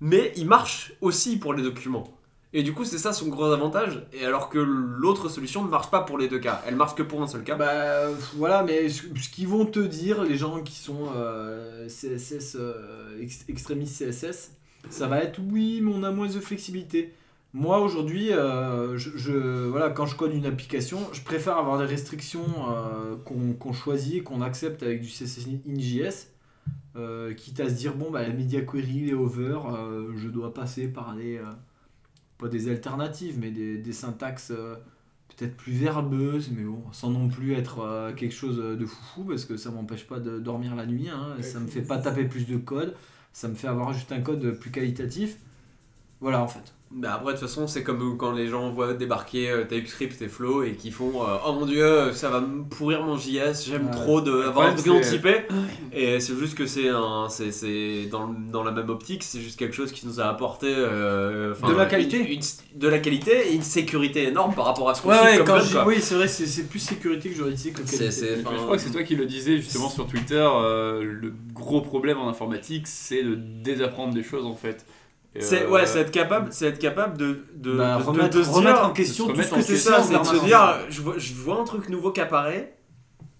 Mais 0.00 0.32
il 0.36 0.46
marche 0.46 0.92
aussi 1.00 1.38
pour 1.38 1.54
les 1.54 1.62
documents. 1.62 2.08
Et 2.54 2.62
du 2.62 2.74
coup 2.74 2.84
c'est 2.84 2.98
ça 2.98 3.12
son 3.12 3.28
gros 3.28 3.44
avantage. 3.46 4.06
Et 4.12 4.24
alors 4.26 4.48
que 4.50 4.58
l'autre 4.58 5.28
solution 5.30 5.64
ne 5.64 5.70
marche 5.70 5.90
pas 5.90 6.00
pour 6.02 6.18
les 6.18 6.28
deux 6.28 6.38
cas. 6.38 6.62
Elle 6.66 6.76
marche 6.76 6.94
que 6.94 7.02
pour 7.02 7.22
un 7.22 7.26
seul 7.26 7.44
cas. 7.44 7.56
Bah 7.56 8.08
voilà, 8.36 8.62
mais 8.62 8.88
ce, 8.90 9.02
qu'ils 9.32 9.48
vont 9.48 9.64
te 9.64 9.78
dire, 9.80 10.22
les 10.22 10.36
gens 10.36 10.62
qui 10.62 10.74
sont 10.76 11.08
euh, 11.16 11.86
CSS, 11.88 12.56
euh, 12.60 13.18
ex- 13.20 13.44
extrémistes 13.48 14.04
CSS, 14.10 14.52
ça 14.90 15.06
va 15.06 15.20
être 15.22 15.40
oui, 15.50 15.80
mais 15.82 15.92
on 15.94 16.02
a 16.02 16.10
moins 16.10 16.26
de 16.28 16.40
flexibilité. 16.40 17.14
Moi 17.54 17.78
aujourd'hui, 17.80 18.32
euh, 18.32 18.96
je, 18.98 19.68
voilà, 19.68 19.90
quand 19.90 20.06
je 20.06 20.16
code 20.16 20.34
une 20.34 20.46
application, 20.46 20.98
je 21.12 21.20
préfère 21.22 21.56
avoir 21.58 21.78
des 21.78 21.84
restrictions 21.86 22.44
qu'on 23.24 23.72
choisit 23.72 24.14
et 24.16 24.22
qu'on 24.22 24.42
accepte 24.42 24.82
avec 24.82 25.00
du 25.00 25.08
CSS 25.08 25.46
in 25.68 25.78
JS. 25.78 26.28
euh, 26.96 27.32
quitte 27.34 27.60
à 27.60 27.68
se 27.68 27.74
dire, 27.74 27.94
bon, 27.94 28.10
bah, 28.10 28.22
la 28.22 28.30
media 28.34 28.60
query, 28.62 29.00
les 29.06 29.14
over, 29.14 29.58
je 30.16 30.28
dois 30.28 30.52
passer 30.54 30.88
par 30.88 31.14
des. 31.14 31.40
Pas 32.42 32.48
des 32.48 32.68
alternatives, 32.68 33.38
mais 33.38 33.50
des, 33.50 33.78
des 33.78 33.92
syntaxes 33.92 34.50
euh, 34.50 34.74
peut-être 35.28 35.56
plus 35.56 35.72
verbeuses, 35.72 36.50
mais 36.50 36.64
bon, 36.64 36.82
sans 36.92 37.10
non 37.10 37.28
plus 37.28 37.54
être 37.54 37.80
euh, 37.80 38.12
quelque 38.12 38.34
chose 38.34 38.58
de 38.58 38.84
foufou, 38.86 39.24
parce 39.24 39.44
que 39.44 39.56
ça 39.56 39.70
m'empêche 39.70 40.06
pas 40.06 40.18
de 40.18 40.38
dormir 40.38 40.74
la 40.74 40.84
nuit, 40.86 41.08
hein, 41.08 41.36
ça 41.40 41.60
me 41.60 41.68
fait 41.68 41.82
pas 41.82 41.98
taper 41.98 42.24
plus 42.24 42.46
de 42.46 42.56
code, 42.56 42.94
ça 43.32 43.48
me 43.48 43.54
fait 43.54 43.68
avoir 43.68 43.92
juste 43.92 44.12
un 44.12 44.20
code 44.20 44.58
plus 44.58 44.70
qualitatif. 44.70 45.38
Voilà, 46.22 46.40
en 46.40 46.48
fait. 46.48 46.72
Bah 46.94 47.14
après 47.14 47.32
de 47.32 47.38
toute 47.38 47.48
façon 47.48 47.66
c'est 47.66 47.82
comme 47.82 48.18
quand 48.18 48.32
les 48.32 48.48
gens 48.48 48.68
voient 48.70 48.92
débarquer 48.92 49.48
euh, 49.50 49.64
TypeScript 49.64 50.20
et 50.20 50.28
Flow 50.28 50.62
et 50.62 50.72
qui 50.74 50.90
font 50.90 51.22
euh, 51.26 51.36
oh 51.46 51.54
mon 51.54 51.64
dieu 51.64 52.12
ça 52.12 52.28
va 52.28 52.42
me 52.42 52.64
pourrir 52.64 53.02
mon 53.02 53.16
JS 53.16 53.64
j'aime 53.66 53.86
Ouais. 53.86 53.90
trop 53.92 54.20
de 54.20 54.42
avoir 54.42 54.78
c'est- 54.78 55.00
typé 55.00 55.46
et 55.90 56.20
c'est 56.20 56.36
juste 56.38 56.54
que 56.54 56.66
c'est 56.66 56.90
un 56.90 57.28
c'est 57.30 57.50
c'est 57.50 58.08
dans, 58.10 58.28
dans 58.28 58.62
la 58.62 58.72
même 58.72 58.90
optique 58.90 59.22
c'est 59.22 59.40
juste 59.40 59.58
quelque 59.58 59.74
chose 59.74 59.90
qui 59.90 60.06
nous 60.06 60.20
a 60.20 60.24
apporté 60.24 60.66
euh, 60.68 61.54
De 61.66 61.72
la 61.74 61.86
qualité. 61.86 62.18
une- 62.18 62.26
une- 62.34 62.78
de 62.78 62.88
la 62.88 62.98
qualité 62.98 63.48
et 63.50 63.54
une 63.54 63.62
sécurité 63.62 64.24
énorme 64.28 64.54
par 64.54 64.66
rapport 64.66 64.90
à 64.90 64.94
ce 64.94 65.00
qu'on 65.00 65.08
Ouais, 65.08 65.16
fait 65.16 65.24
ouais, 65.30 65.36
comme 65.38 65.46
quand 65.46 65.58
code, 65.60 65.64
je- 65.68 65.72
quoi. 65.72 65.86
oui, 65.86 65.96
c'est 65.98 66.14
vrai, 66.16 66.28
c'est 66.28 66.44
c'est 66.44 66.64
plus 66.68 66.78
sécurité 66.80 67.30
que 67.30 67.36
juridique 67.36 67.72
que 67.72 67.86
C'est- 67.86 67.96
qualité. 67.96 68.10
c'est- 68.12 68.36
Mais 68.36 68.42
Enfin, 68.46 68.56
je 68.58 68.62
crois 68.64 68.76
que 68.76 68.82
c'est 68.82 68.90
toi 68.90 69.02
qui 69.02 69.16
le 69.16 69.24
disais 69.24 69.56
justement 69.56 69.88
sur 69.88 70.06
Twitter. 70.06 70.34
euh, 70.46 71.02
le 71.02 71.32
gros 71.54 71.80
problème 71.80 72.18
en 72.18 72.28
informatique, 72.28 72.86
c'est 72.86 73.22
de 73.22 73.34
désapprendre 73.34 74.12
des 74.12 74.22
choses 74.22 74.44
en 74.44 74.56
fait. 74.56 74.84
C'est 75.40 75.62
euh, 75.62 75.70
ouais 75.70 75.86
c'est 75.86 76.00
être 76.00 76.10
capable 76.10 76.52
c'est 76.52 76.66
être 76.66 76.78
capable 76.78 77.16
de 77.16 77.44
de, 77.54 77.76
Bah, 77.76 77.96
de- 77.96 78.02
de- 78.02 78.06
remettre, 78.06 78.36
de 78.38 78.42
se 78.42 78.50
remettre 78.50 78.80
dire 78.80 78.86
en 78.88 78.92
question 78.92 79.26
tout 79.28 79.42
ce 79.42 79.48
que 79.50 79.62
C'est 79.62 79.76
ça, 79.78 80.02
c'est 80.02 80.14
en 80.16 80.20
de 80.22 80.26
se 80.26 80.44
dire, 80.44 80.78
je 80.90 81.00
vois, 81.00 81.14
je 81.16 81.32
vois 81.34 81.58
un 81.60 81.64
truc 81.64 81.88
nouveau 81.88 82.12
qui 82.12 82.20
apparaît. 82.20 82.76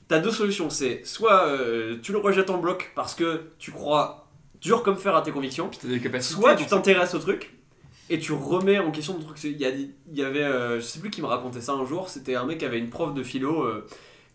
T'as 0.09 0.19
deux 0.20 0.31
solutions, 0.31 0.70
c'est 0.70 1.02
soit 1.05 1.47
euh, 1.48 1.97
tu 2.02 2.12
le 2.12 2.19
rejettes 2.19 2.51
en 2.51 2.59
bloc 2.59 2.93
parce 2.94 3.14
que 3.14 3.43
tu 3.59 3.70
crois 3.73 4.27
dur 4.60 4.82
comme 4.82 4.97
fer 4.97 5.14
à 5.16 5.23
tes 5.23 5.32
convictions, 5.32 5.69
puis 5.69 5.78
t'as 5.82 5.89
des 5.89 6.01
capacités. 6.01 6.40
soit 6.40 6.55
tu 6.55 6.64
t'intéresses 6.66 7.14
au 7.14 7.19
truc 7.19 7.55
et 8.10 8.19
tu 8.19 8.32
remets 8.32 8.78
en 8.78 8.90
question 8.90 9.14
ton 9.14 9.24
truc. 9.24 9.43
Il 9.44 9.60
y, 9.60 9.64
a 9.66 9.70
des- 9.70 9.90
il 10.10 10.19
y 10.19 10.23
avait, 10.24 10.43
euh, 10.44 10.77
je 10.81 10.85
sais 10.85 10.98
plus 10.98 11.10
qui 11.10 11.20
me 11.23 11.27
racontait 11.27 11.60
ça 11.60 11.73
un 11.73 11.85
jour, 11.85 12.09
c'était 12.09 12.35
un 12.36 12.44
mec 12.47 12.59
qui 12.59 12.64
avait 12.64 12.78
une 12.78 12.90
prof 12.90 13.12
de 13.14 13.23
philo 13.23 13.62
euh, 13.64 13.86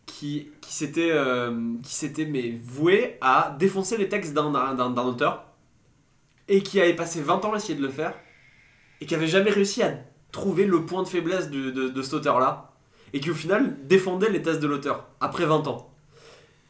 qui, 0.05 0.49
qui 0.61 0.73
s'était 0.73 1.09
euh, 1.11 1.51
qui 1.83 1.93
s'était 1.95 2.25
mais 2.25 2.57
voué 2.63 3.17
à 3.21 3.55
défoncer 3.59 3.97
les 3.97 4.09
textes 4.09 4.33
d'un 4.33 4.51
d'un- 4.51 4.89
d'un 4.91 5.03
auteur 5.03 5.43
et 6.49 6.61
qui 6.61 6.79
avait 6.79 6.95
passé 6.95 7.21
20 7.21 7.43
ans 7.45 7.53
à 7.53 7.57
essayer 7.57 7.75
de 7.75 7.81
le 7.83 7.89
faire 7.89 8.13
et 9.01 9.05
qui 9.05 9.15
avait 9.15 9.27
jamais 9.27 9.51
réussi 9.51 9.83
à 9.83 9.93
trouver 10.31 10.65
le 10.65 10.85
point 10.85 11.03
de 11.03 11.07
faiblesse 11.07 11.49
de, 11.49 11.69
de, 11.71 11.89
de 11.89 12.01
cet 12.01 12.13
auteur-là 12.15 12.71
et 13.13 13.19
qui 13.19 13.31
au 13.31 13.35
final 13.35 13.77
défendait 13.85 14.29
les 14.29 14.41
thèses 14.41 14.59
de 14.59 14.67
l'auteur 14.67 15.05
après 15.21 15.45
20 15.45 15.67
ans. 15.67 15.89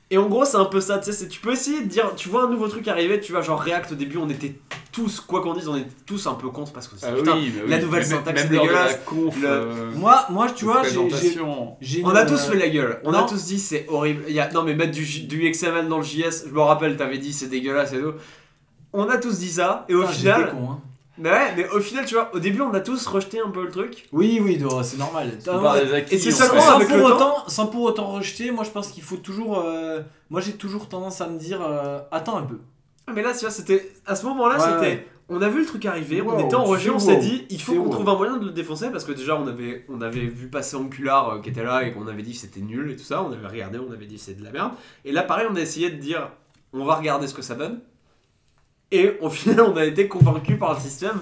Et 0.10 0.18
en 0.18 0.28
gros, 0.28 0.46
c'est 0.46 0.56
un 0.58 0.66
peu 0.66 0.80
ça, 0.80 1.00
tu 1.00 1.12
sais, 1.12 1.28
tu 1.28 1.42
peux 1.42 1.52
essayer 1.52 1.82
de 1.82 1.88
dire, 1.88 2.16
tu 2.16 2.30
vois 2.30 2.44
un 2.46 2.50
nouveau 2.50 2.70
truc 2.70 2.88
arriver, 2.88 3.20
tu 3.20 3.34
vois, 3.34 3.42
genre 3.42 3.60
React 3.62 3.92
au 3.92 3.96
début, 3.96 4.18
on 4.18 4.30
était 4.30 4.56
tous, 4.94 5.20
quoi 5.20 5.42
qu'on 5.42 5.54
dise, 5.54 5.68
on 5.68 5.76
était 5.76 5.90
tous 6.06 6.28
un 6.28 6.36
peu 6.36 6.48
contre 6.50 6.72
parce 6.72 6.88
que 6.88 6.96
Ah 7.04 7.12
putain, 7.12 7.36
oui, 7.36 7.52
mais 7.54 7.70
la 7.72 7.76
oui. 7.78 7.84
nouvelle 7.84 8.02
Même- 8.08 8.10
syntaxe, 8.18 8.44
la 8.44 8.48
dégueulasse. 8.50 9.00
conf, 9.06 9.42
Le- 9.42 9.48
euh, 9.50 9.92
Moi, 9.96 10.26
moi, 10.30 10.50
tu 10.50 10.64
vois, 10.64 10.82
j'ai 10.84 12.02
On 12.04 12.10
a 12.16 12.26
tous 12.26 12.42
fait 12.46 12.56
la 12.56 12.70
gueule, 12.70 13.02
on 13.04 13.12
non. 13.12 13.20
a 13.20 13.24
tous 13.28 13.44
dit 13.46 13.60
c'est 13.60 13.86
horrible. 13.90 14.24
Il 14.30 14.34
y 14.34 14.40
a, 14.40 14.50
non 14.52 14.64
mais 14.64 14.76
mettre 14.76 14.94
du, 14.94 15.04
J- 15.04 15.28
du 15.28 15.50
XML 15.52 15.90
dans 15.90 15.98
le 15.98 16.04
JS, 16.04 16.46
je 16.48 16.54
me 16.54 16.62
rappelle, 16.62 16.96
t'avais 16.96 17.18
dit 17.18 17.34
c'est 17.34 17.48
dégueulasse 17.50 17.92
et 17.94 18.00
tout. 18.00 18.14
On 19.00 19.10
a 19.10 19.18
tous 19.18 19.40
dit 19.40 19.50
ça, 19.52 19.86
et 19.90 19.94
au 19.96 20.02
Putain, 20.02 20.12
final, 20.14 20.52
con, 20.52 20.72
hein. 20.72 20.80
mais 21.18 21.30
ouais, 21.30 21.54
mais 21.56 21.70
au 21.70 21.80
final, 21.80 22.06
tu 22.06 22.16
vois, 22.16 22.30
au 22.34 22.40
début 22.40 22.62
on 22.62 22.74
a 22.74 22.80
tous 22.80 23.06
rejeté 23.06 23.40
un 23.40 23.50
peu 23.52 23.64
le 23.64 23.70
truc. 23.72 24.08
Oui, 24.12 24.40
oui, 24.42 24.58
non, 24.58 24.82
c'est 24.84 24.98
normal. 24.98 25.38
Et 26.12 26.18
c'est 26.18 26.32
seulement 26.32 26.62
sans, 26.62 26.76
avec 26.78 26.88
pour 26.88 26.98
le 26.98 27.04
temps- 27.04 27.16
autant, 27.16 27.36
sans 27.48 27.68
pour 27.68 27.84
autant 27.84 28.08
rejeter, 28.08 28.52
moi 28.52 28.64
je 28.64 28.72
pense 28.72 28.88
qu'il 28.90 29.04
faut 29.04 29.18
toujours. 29.18 29.60
euh, 29.60 30.02
moi 30.30 30.42
j'ai 30.42 30.54
toujours 30.54 30.90
tendance 30.90 31.22
à 31.22 31.28
me 31.28 31.38
dire 31.38 31.62
euh, 31.62 32.00
attends 32.12 32.38
un 32.38 32.44
peu. 32.44 32.58
Ah, 33.08 33.12
Mais 33.16 33.22
là, 33.22 33.32
tu 33.34 33.40
vois, 33.42 33.52
c'était. 33.52 33.90
À 34.06 34.16
ce 34.16 34.26
moment-là, 34.26 34.56
Ouais, 34.56 34.62
c'était. 34.66 34.96
ouais. 34.96 35.08
On 35.30 35.42
a 35.42 35.50
vu 35.50 35.60
le 35.60 35.66
truc 35.66 35.86
arriver, 35.86 36.22
on 36.22 36.40
était 36.40 36.56
en 36.56 36.64
rejet, 36.64 36.90
on 36.90 37.00
s'est 37.00 37.16
wow. 37.16 37.20
dit, 37.22 37.46
il 37.50 37.62
faut 37.62 37.74
qu'on 37.74 37.80
wow. 37.82 37.90
trouve 37.90 38.08
un 38.10 38.16
moyen 38.16 38.38
de 38.38 38.46
le 38.46 38.52
défoncer 38.52 38.90
parce 38.92 39.04
que 39.04 39.12
déjà 39.12 39.36
on 39.36 39.46
avait, 39.46 39.86
on 39.90 40.00
avait 40.00 40.22
vu 40.26 40.48
passer 40.48 40.78
Angular 40.78 41.30
euh, 41.30 41.40
qui 41.42 41.50
était 41.50 41.64
là 41.66 41.84
et 41.84 41.92
qu'on 41.92 42.08
avait 42.08 42.22
dit 42.24 42.32
que 42.32 42.38
c'était 42.38 42.62
nul 42.62 42.90
et 42.92 42.96
tout 42.96 43.04
ça, 43.04 43.22
on 43.24 43.34
avait 43.34 43.46
regardé, 43.48 43.78
on 43.78 43.92
avait 43.92 44.06
dit 44.06 44.18
c'est 44.18 44.40
de 44.40 44.44
la 44.46 44.52
merde. 44.52 44.72
Et 45.04 45.12
là, 45.12 45.24
pareil, 45.24 45.46
on 45.52 45.56
a 45.58 45.60
essayé 45.60 45.90
de 45.90 45.98
dire, 45.98 46.30
on 46.72 46.86
va 46.86 46.96
regarder 46.96 47.28
ce 47.28 47.34
que 47.34 47.42
ça 47.42 47.56
donne. 47.56 47.80
Et 48.92 49.12
au 49.22 49.30
final, 49.30 49.62
on 49.62 49.76
a 49.78 49.86
été 49.86 50.08
convaincu 50.08 50.58
par 50.58 50.74
le 50.76 50.80
système 50.80 51.20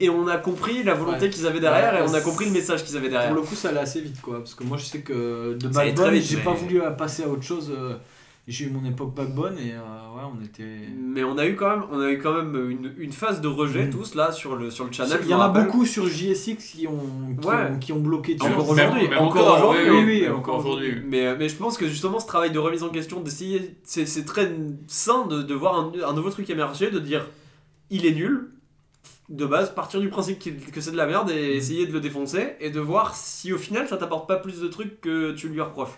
et 0.00 0.10
on 0.10 0.26
a 0.28 0.36
compris 0.36 0.82
la 0.82 0.94
volonté 0.94 1.24
Ouais. 1.26 1.30
qu'ils 1.30 1.46
avaient 1.46 1.60
derrière 1.60 1.94
Ouais, 1.94 2.00
et 2.00 2.10
on 2.10 2.14
a 2.14 2.20
compris 2.20 2.44
le 2.46 2.50
message 2.52 2.84
qu'ils 2.84 2.96
avaient 2.96 3.08
derrière. 3.08 3.30
Pour 3.32 3.40
le 3.42 3.46
coup, 3.46 3.54
ça 3.54 3.70
allait 3.70 3.80
assez 3.80 4.00
vite 4.00 4.20
quoi. 4.20 4.38
Parce 4.38 4.54
que 4.54 4.64
moi 4.64 4.76
je 4.76 4.84
sais 4.84 5.00
que 5.00 5.54
de 5.58 5.68
vite, 5.68 6.22
j'ai 6.24 6.36
mais- 6.36 6.42
pas 6.42 6.52
voulu 6.52 6.80
passer 6.96 7.22
à 7.24 7.28
autre 7.28 7.42
chose. 7.42 7.70
euh, 7.74 7.94
J'ai 8.50 8.64
eu 8.64 8.70
mon 8.70 8.82
époque 8.88 9.14
Backbone 9.14 9.58
et 9.58 9.72
euh, 9.74 9.76
ouais, 10.16 10.22
on 10.34 10.42
était. 10.42 10.88
Mais 10.96 11.22
on 11.22 11.36
a 11.36 11.46
eu 11.46 11.54
quand 11.54 11.68
même, 11.68 11.82
on 11.92 12.00
a 12.00 12.10
eu 12.10 12.18
quand 12.18 12.32
même 12.32 12.70
une, 12.70 12.94
une 12.96 13.12
phase 13.12 13.42
de 13.42 13.46
rejet 13.48 13.84
Mm. 13.86 13.90
tous 13.90 14.14
là 14.14 14.32
sur 14.32 14.56
le 14.56 14.70
sur 14.70 14.86
le 14.86 14.92
channel. 14.92 15.18
Il 15.22 15.28
y 15.28 15.34
en 15.34 15.40
a 15.40 15.50
beaucoup 15.50 15.84
sur 15.84 16.08
JSX 16.08 16.56
qui 16.56 16.86
ont, 16.86 16.98
qui, 17.40 17.46
Ouais. 17.46 17.54
ont, 17.72 17.78
qui 17.78 17.92
ont 17.92 18.00
bloqué. 18.00 18.38
Encore 18.40 18.70
aujourd'hui, 18.70 19.06
encore 19.14 19.58
aujourd'hui, 19.58 19.90
oui, 19.90 20.04
oui, 20.06 20.20
même 20.22 20.34
encore 20.36 20.58
aujourd'hui. 20.60 20.94
Mais, 21.04 21.36
mais 21.36 21.48
je 21.50 21.56
pense 21.56 21.76
que 21.76 21.86
justement 21.88 22.18
ce 22.20 22.26
travail 22.26 22.50
de 22.50 22.58
remise 22.58 22.82
en 22.82 22.88
question, 22.88 23.20
d'essayer, 23.20 23.76
c'est 23.84 24.06
c'est 24.06 24.24
très 24.24 24.50
sain 24.86 25.26
de, 25.26 25.42
de 25.42 25.54
voir 25.54 25.76
un, 25.78 25.92
un 26.08 26.14
nouveau 26.14 26.30
truc 26.30 26.48
émerger, 26.48 26.90
de 26.90 26.98
dire 27.00 27.26
il 27.90 28.06
est 28.06 28.14
nul, 28.14 28.48
de 29.28 29.44
base, 29.44 29.74
partir 29.74 30.00
du 30.00 30.08
principe 30.08 30.38
que 30.72 30.80
c'est 30.80 30.92
de 30.92 30.96
la 30.96 31.06
merde 31.06 31.30
et 31.30 31.54
essayer 31.54 31.86
de 31.86 31.92
le 31.92 32.00
défoncer 32.00 32.54
et 32.60 32.70
de 32.70 32.80
voir 32.80 33.14
si 33.14 33.52
au 33.52 33.58
final 33.58 33.86
ça 33.88 33.98
t'apporte 33.98 34.26
pas 34.26 34.36
plus 34.36 34.58
de 34.60 34.68
trucs 34.68 35.02
que 35.02 35.32
tu 35.32 35.50
lui 35.50 35.60
reproches. 35.60 35.90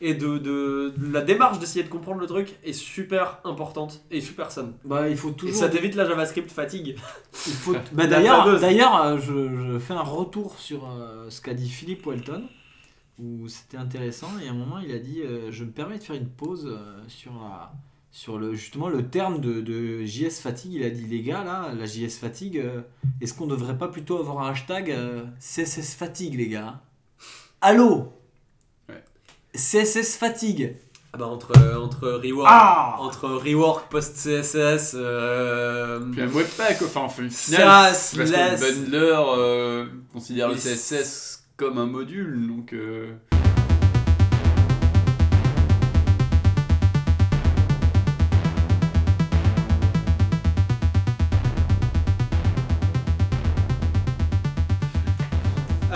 Et 0.00 0.14
de, 0.14 0.38
de- 0.38 0.94
de 0.96 1.12
la 1.12 1.22
démarche 1.22 1.58
d'essayer 1.58 1.82
de 1.84 1.88
comprendre 1.88 2.20
le 2.20 2.26
truc 2.28 2.56
est 2.62 2.72
super 2.72 3.40
importante 3.44 4.00
et 4.12 4.20
super 4.20 4.52
saine. 4.52 4.72
Bah, 4.84 5.08
il 5.08 5.16
faut 5.16 5.30
Et 5.30 5.34
toujours. 5.34 5.56
ça 5.56 5.68
t'évite 5.68 5.96
la 5.96 6.06
JavaScript 6.06 6.50
fatigue. 6.52 6.96
Il 7.46 7.52
faut... 7.52 7.74
Bah, 7.92 8.06
d'ailleurs, 8.06 8.60
d'ailleurs 8.60 9.02
euh, 9.02 9.18
je, 9.18 9.72
je 9.72 9.78
fais 9.80 9.94
un 9.94 10.02
retour 10.02 10.56
sur 10.58 10.88
euh, 10.88 11.28
ce 11.30 11.40
qu'a 11.40 11.52
dit 11.54 11.68
Philippe 11.68 12.06
Walton, 12.06 12.44
où 13.18 13.48
c'était 13.48 13.76
intéressant. 13.76 14.28
Et 14.42 14.46
à 14.46 14.52
un 14.52 14.54
moment, 14.54 14.78
il 14.78 14.92
a 14.92 15.00
dit 15.00 15.20
euh, 15.22 15.50
Je 15.50 15.64
me 15.64 15.70
permets 15.70 15.98
de 15.98 16.04
faire 16.04 16.14
une 16.16 16.28
pause 16.28 16.66
euh, 16.70 17.00
sur, 17.08 17.32
la- 17.32 17.72
sur 18.12 18.38
le, 18.38 18.54
justement 18.54 18.88
le 18.88 19.04
terme 19.08 19.40
de, 19.40 19.60
de 19.60 20.04
JS 20.04 20.38
fatigue. 20.40 20.74
Il 20.74 20.84
a 20.84 20.90
dit 20.90 21.06
Les 21.08 21.22
gars, 21.22 21.42
là, 21.42 21.72
la 21.76 21.86
JS 21.86 22.18
fatigue, 22.20 22.58
euh, 22.58 22.82
est-ce 23.20 23.34
qu'on 23.34 23.46
devrait 23.48 23.76
pas 23.76 23.88
plutôt 23.88 24.18
avoir 24.18 24.46
un 24.46 24.50
hashtag 24.50 24.94
CSS 25.40 25.96
fatigue, 25.96 26.36
les 26.36 26.46
gars? 26.48 26.80
Allô? 27.60 28.12
CSS 29.58 30.16
fatigue 30.16 30.76
Ah 31.12 31.18
bah 31.18 31.26
entre, 31.26 31.52
entre 31.76 32.08
rework, 32.08 32.48
Ah 32.48 32.96
entre 33.00 33.28
rework 33.28 33.90
post-CSS, 33.90 34.92
euh, 34.94 36.00
Puis 36.12 36.22
un 36.22 36.28
webpack, 36.28 36.80
enfin, 36.82 37.00
enfin, 37.00 37.26
au 37.26 37.28
final, 37.28 37.60
parce 37.92 38.12
que 38.12 38.18
le 38.20 38.74
bundler 38.80 39.16
euh, 39.36 39.86
considère 40.12 40.48
le 40.48 40.54
CSS 40.54 41.42
comme 41.56 41.78
un 41.78 41.86
module, 41.86 42.46
donc. 42.46 42.72
euh, 42.72 43.12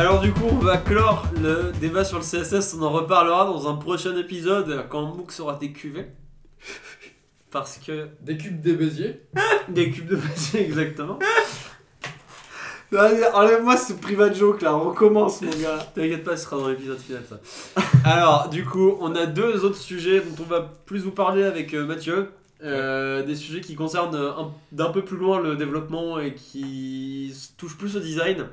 Alors 0.02 0.18
du 0.20 0.32
coup, 0.32 0.46
on 0.50 0.56
va 0.56 0.78
clore 0.78 1.26
le 1.40 1.70
débat 1.80 2.04
sur 2.04 2.18
le 2.18 2.24
CSS, 2.24 2.74
on 2.76 2.82
en 2.82 2.90
reparlera 2.90 3.44
dans 3.44 3.68
un 3.68 3.76
prochain 3.76 4.16
épisode 4.16 4.86
quand 4.88 5.02
MOOC 5.14 5.30
sera 5.30 5.54
TQV. 5.54 6.06
Parce 7.52 7.78
que 7.78 8.08
Des 8.20 8.36
cubes 8.36 8.60
des 8.60 8.72
Béziers. 8.72 9.20
des 9.68 9.92
cubes 9.92 10.08
de 10.08 10.16
Bézier 10.16 10.64
exactement. 10.64 11.20
Allez, 12.98 13.22
Enlève-moi 13.32 13.76
ce 13.76 13.92
private 13.92 14.34
joke 14.34 14.62
là, 14.62 14.74
on 14.74 14.90
recommence 14.90 15.40
mon 15.40 15.50
gars. 15.50 15.78
T'inquiète 15.94 16.24
pas, 16.24 16.36
ce 16.36 16.46
sera 16.46 16.56
dans 16.56 16.66
l'épisode 16.68 16.98
final 16.98 17.22
ça. 17.28 17.38
Alors, 18.04 18.48
du 18.48 18.64
coup, 18.64 18.96
on 19.00 19.14
a 19.14 19.26
deux 19.26 19.64
autres 19.64 19.76
sujets 19.78 20.20
dont 20.20 20.42
on 20.42 20.48
va 20.48 20.62
plus 20.84 20.98
vous 21.04 21.12
parler 21.12 21.44
avec 21.44 21.74
euh, 21.74 21.86
Mathieu. 21.86 22.32
Euh, 22.64 23.22
des 23.24 23.36
sujets 23.36 23.60
qui 23.60 23.76
concernent 23.76 24.14
euh, 24.16 24.32
un- 24.32 24.50
d'un 24.72 24.90
peu 24.90 25.02
plus 25.04 25.16
loin 25.16 25.40
le 25.40 25.54
développement 25.56 26.18
et 26.20 26.34
qui 26.34 27.28
s- 27.32 27.54
touchent 27.56 27.76
plus 27.78 27.96
au 27.96 28.00
design. 28.00 28.46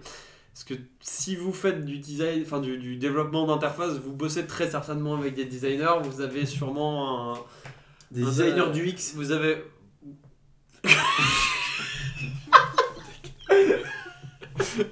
Parce 0.59 0.77
que 0.77 0.83
si 0.99 1.37
vous 1.37 1.53
faites 1.53 1.85
du 1.85 1.99
design, 1.99 2.41
enfin 2.45 2.59
du, 2.59 2.77
du 2.77 2.97
développement 2.97 3.47
d'interface, 3.47 3.93
vous 3.93 4.11
bossez 4.11 4.45
très 4.45 4.69
certainement 4.69 5.15
avec 5.15 5.33
des 5.33 5.45
designers. 5.45 6.01
Vous 6.03 6.19
avez 6.19 6.45
sûrement 6.45 7.31
un, 7.31 7.37
Des 8.11 8.23
un- 8.23 8.25
designers 8.25 8.71
du 8.73 8.89
X. 8.89 9.13
Vous 9.15 9.31
avez. 9.31 9.63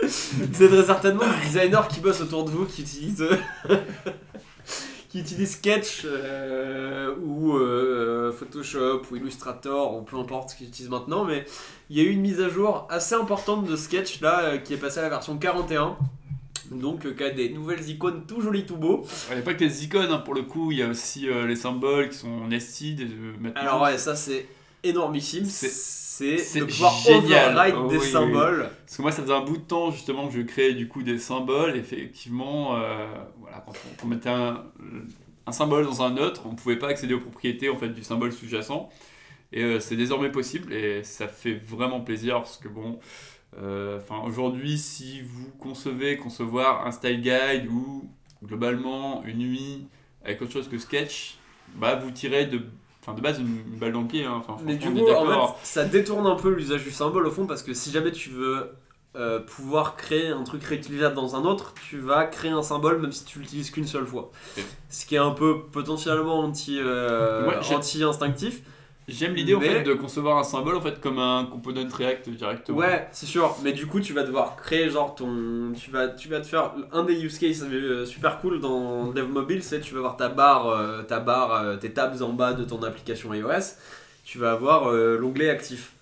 C'est 0.07 0.69
très 0.69 0.85
certainement 0.85 1.23
des 1.27 1.45
designers 1.48 1.88
qui 1.89 1.99
bossent 1.99 2.22
autour 2.22 2.45
de 2.45 2.52
vous 2.52 2.65
qui 2.65 2.84
utilisent. 2.84 3.27
qui 5.10 5.19
utilisent 5.19 5.56
Sketch 5.56 6.03
euh, 6.06 7.14
ou 7.22 7.47
euh, 7.47 7.47
Photoshop 8.52 9.02
ou 9.11 9.15
Illustrator 9.15 9.95
ou 9.95 10.02
peu 10.02 10.18
importe 10.18 10.52
ce 10.52 10.56
qu'ils 10.56 10.68
utilisent 10.68 10.90
maintenant. 10.90 11.24
Mais 11.26 11.45
il 11.90 11.98
y 11.98 12.02
a 12.02 12.03
eu 12.03 12.10
une 12.11 12.22
mise 12.22 12.40
à 12.41 12.49
jour 12.49 12.88
assez 12.90 13.15
importante 13.15 13.65
de 13.65 13.76
Sketch 13.76 14.22
là 14.22 14.40
euh, 14.41 14.57
qui 14.57 14.74
est 14.74 14.78
passée 14.78 14.99
à 14.99 15.03
la 15.03 15.10
version 15.10 15.38
41. 15.38 15.98
Donc, 16.72 17.06
euh, 17.06 17.14
qui 17.14 17.24
a 17.24 17.30
des 17.30 17.49
nouvelles 17.49 17.88
icônes 17.90 18.24
tout 18.28 18.41
jolies, 18.41 18.65
tout 18.65 18.76
beaux. 18.76 19.06
Il 19.30 19.36
n'y 19.36 19.40
a 19.41 19.44
pas 19.44 19.53
que 19.53 19.64
les 19.64 19.86
icônes, 19.86 20.11
hein, 20.11 20.18
pour 20.18 20.34
le 20.34 20.41
coup, 20.41 20.72
il 20.74 20.80
y 20.80 20.84
a 20.84 20.88
aussi 20.90 21.30
euh, 21.30 21.48
les 21.48 21.56
symboles 21.56 22.10
qui 22.10 22.18
sont 22.18 22.45
nested 22.48 22.99
euh. 23.02 23.52
Alors 23.56 23.82
ouais, 23.84 23.98
ça 23.98 24.15
c'est 24.15 24.45
énormissime. 24.84 25.45
C'est- 25.45 25.95
de 26.19 26.65
pouvoir 26.65 26.94
génial. 27.06 27.52
override 27.56 27.76
Oh, 27.78 27.88
des 27.90 27.98
oui, 27.98 28.02
oui. 28.03 28.11
symboles. 28.11 28.69
Parce 28.86 28.98
que 28.98 29.02
moi, 29.03 29.11
ça 29.11 29.22
faisait 29.22 29.34
un 29.34 29.41
bout 29.45 29.57
de 29.57 29.61
temps 29.61 29.91
justement 29.91 30.28
que 30.28 30.34
je 30.34 30.41
créais 30.41 30.74
du 30.74 30.88
coup 30.88 31.03
des 31.03 31.19
symboles. 31.19 31.78
Effectivement, 31.78 32.76
euh, 32.76 33.06
voilà, 33.40 33.64
quand 33.65 33.74
on, 34.02 34.06
on 34.06 34.07
mettait 34.10 34.30
un, 34.30 34.64
un 35.48 35.52
symbole 35.52 35.86
dans 35.86 36.02
un 36.03 36.18
autre, 36.18 36.41
on 36.45 36.52
ne 36.52 36.57
pouvait 36.57 36.76
pas 36.78 36.90
accéder 36.90 37.14
aux 37.14 37.19
propriétés 37.19 37.69
en 37.69 37.78
fait 37.78 37.90
du 37.90 38.03
symbole 38.03 38.32
sous-jacent. 38.32 38.90
Et 39.53 39.64
euh, 39.64 39.80
c'est 39.80 39.95
désormais 39.95 40.30
possible 40.30 40.74
et 40.74 41.03
ça 41.03 41.28
fait 41.30 41.53
vraiment 41.53 42.02
plaisir 42.02 42.36
parce 42.38 42.57
que 42.57 42.68
bon, 42.68 42.99
euh, 43.57 43.98
enfin 43.98 44.22
aujourd'hui, 44.26 44.78
si 44.78 45.22
vous 45.22 45.49
concevez 45.60 46.18
concevoir 46.18 46.86
un 46.86 46.91
style 46.91 47.22
guide 47.22 47.68
ou 47.72 48.10
globalement 48.44 49.24
une 49.26 49.41
UI 49.41 49.88
avec 50.24 50.41
autre 50.41 50.52
chose 50.52 50.68
que 50.68 50.78
Sketch, 50.78 51.38
bah 51.76 51.95
vous 51.95 52.11
tirez 52.11 52.45
de, 52.45 52.61
enfin 53.02 53.14
de 53.14 53.22
base 53.22 53.40
une, 53.40 53.60
une 53.72 53.80
balle 53.80 53.94
dans 53.94 54.02
le 54.02 54.07
pied. 54.07 54.26
hein. 54.26 54.36
Enfin, 54.38 54.57
Mais 54.65 54.76
du 54.76 54.90
coup, 54.91 55.10
en 55.10 55.48
fait, 55.48 55.53
ça 55.64 55.86
détourne 55.86 56.28
un 56.28 56.36
peu 56.36 56.49
l'usage 56.53 56.84
du 56.84 56.91
symbole 56.91 57.26
au 57.26 57.32
fond 57.32 57.45
parce 57.48 57.64
que 57.64 57.74
si 57.74 57.90
jamais 57.90 58.11
tu 58.11 58.30
veux 58.30 58.72
euh, 59.18 59.39
pouvoir 59.39 59.95
créer 59.95 60.27
un 60.30 60.44
truc 60.44 60.64
réutilisable 60.64 61.15
dans 61.15 61.35
un 61.35 61.44
autre, 61.44 61.73
tu 61.89 61.98
vas 61.99 62.26
créer 62.26 62.52
un 62.52 62.61
symbole 62.64 62.99
même 63.02 63.11
si 63.11 63.26
tu 63.26 63.39
l'utilises 63.39 63.72
qu'une 63.72 63.88
seule 63.88 64.06
fois. 64.06 64.31
Ce 64.89 65.06
qui 65.06 65.15
est 65.15 65.19
un 65.19 65.31
peu 65.31 65.64
potentiellement 65.72 66.39
anti, 66.39 66.80
euh, 66.80 67.44
Moi, 67.44 67.60
j'ai- 67.61 67.76
anti-instinctif. 67.76 68.61
J'aime 69.07 69.35
l'idée 69.35 69.56
en 69.56 69.61
fait 69.61 69.84
de 69.84 69.94
concevoir 69.94 70.38
un 70.38 70.44
symbole 70.44 70.76
en 70.76 70.81
fait 70.81 70.99
comme 70.99 71.18
un 71.18 71.45
component 71.45 71.88
React 71.89 72.27
directement. 72.30 72.77
Ouais, 72.80 73.07
c'est 73.14 73.26
sûr, 73.26 73.56
mais 73.64 73.72
du 73.72 73.88
coup, 73.88 74.02
tu 74.02 74.11
vas 74.11 74.23
devoir 74.23 74.57
créer 74.57 74.89
genre 74.89 75.15
ton. 75.15 75.72
Tu 75.80 75.91
vas, 75.91 76.10
tu 76.10 76.27
vas 76.27 76.41
te 76.41 76.45
faire. 76.45 76.73
Un 76.91 77.03
des 77.03 77.23
use 77.23 77.39
cases 77.39 77.64
euh, 77.64 78.06
super 78.06 78.41
cool 78.41 78.60
dans 78.60 79.06
Dev 79.14 79.30
Mobile, 79.30 79.64
c'est 79.64 79.80
tu 79.80 79.94
vas 79.94 79.99
avoir 79.99 80.18
ta 80.18 80.27
barre, 80.27 80.68
euh, 80.68 81.03
ta 81.03 81.22
barre 81.22 81.53
euh, 81.53 81.77
tes 81.77 81.94
tabs 81.94 82.22
en 82.22 82.34
bas 82.34 82.52
de 82.52 82.65
ton 82.65 82.84
application 82.84 83.34
iOS. 83.34 83.77
Tu 84.26 84.39
vas 84.39 84.52
avoir 84.52 84.91
euh, 84.91 85.18
l'onglet 85.18 85.49
actif. 85.49 85.94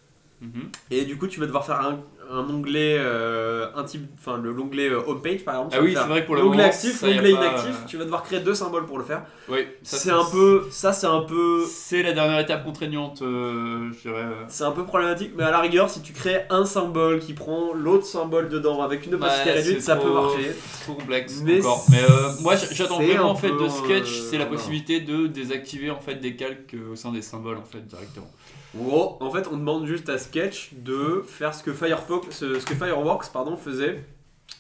Mhm. 0.42 0.70
Et 0.90 1.06
du 1.06 1.16
coup, 1.16 1.28
tu 1.28 1.40
vas 1.40 1.46
devoir 1.46 1.64
faire 1.64 1.82
un, 1.82 2.00
un 2.32 2.50
onglet, 2.50 2.98
euh, 3.00 3.68
un 3.76 3.84
type, 3.84 4.08
enfin 4.18 4.38
le 4.38 4.52
l'onglet 4.52 4.90
euh, 4.90 5.02
homepage 5.08 5.44
par 5.46 5.56
exemple. 5.56 5.76
Ah 5.78 5.82
oui, 5.84 5.94
c'est 5.96 6.08
vrai 6.08 6.22
que 6.22 6.26
pour 6.28 6.36
le 6.36 6.42
L'onglet 6.42 6.64
actif, 6.64 7.02
l'onglet 7.02 7.32
inactif, 7.32 7.70
euh, 7.72 7.86
tu 7.88 7.98
vas 7.98 8.04
devoir 8.04 8.24
créer 8.24 8.40
deux 8.40 8.54
symboles 8.54 8.86
pour 8.86 8.98
le 8.98 9.04
faire. 9.04 9.24
Oui, 9.50 9.60
C'est 9.84 10.12
un 10.12 10.24
peu, 10.26 10.66
ça 10.72 10.92
c'est 10.94 11.08
un 11.08 11.22
peu, 11.22 11.64
C'est 11.70 12.04
la 12.04 12.14
dernière 12.14 12.40
étape 12.40 12.64
contraignante, 12.64 13.22
euh, 13.22 13.92
je 13.94 14.02
dirais. 14.10 14.22
euh. 14.24 14.44
c'est 14.48 14.64
un 14.64 14.72
peu 14.72 14.84
problématique. 14.86 15.32
Mais 15.38 15.44
à 15.44 15.52
la 15.52 15.60
rigueur, 15.60 15.90
si 15.90 16.02
tu 16.02 16.14
crées 16.14 16.46
un 16.50 16.66
symbole 16.66 17.20
qui 17.20 17.34
prend 17.34 17.74
l'autre 17.74 18.06
symbole 18.06 18.50
dedans 18.50 18.82
avec 18.82 19.06
une 19.06 19.16
opacité 19.16 19.50
Ouais, 19.52 19.56
réduite, 19.58 19.82
ça 19.82 19.96
trop- 19.96 20.08
peut 20.08 20.14
marcher. 20.14 20.56
Trop 20.84 20.94
complexe 20.94 21.42
Mais 21.44 21.60
encore. 21.60 21.86
Mais 21.92 22.02
moi, 22.42 22.56
j'attends 22.72 23.00
vraiment 23.02 23.30
en 23.32 23.36
fait 23.36 23.52
de 23.52 23.68
Sketch, 23.70 24.10
c'est 24.30 24.38
la 24.38 24.46
possibilité 24.46 25.00
de 25.00 25.28
désactiver 25.28 25.92
en 25.92 26.00
fait 26.00 26.16
des 26.16 26.36
calques 26.36 26.76
au 26.92 26.96
sein 26.96 27.12
des 27.12 27.22
symboles 27.22 27.58
en 27.58 27.64
fait 27.64 27.86
directement. 27.86 28.30
En 28.80 29.32
fait, 29.32 29.48
on 29.52 29.58
demande 29.58 29.86
juste 29.86 30.10
à 30.10 30.18
Sketch 30.18 30.72
de 30.74 31.24
faire 31.28 31.54
ce 31.54 31.64
que 31.64 31.74
Firefox, 31.74 32.28
ce 32.36 32.60
ce 32.60 32.66
que 32.66 32.76
Fireworks 32.76 33.32
pardon, 33.32 33.56
faisait 33.58 34.04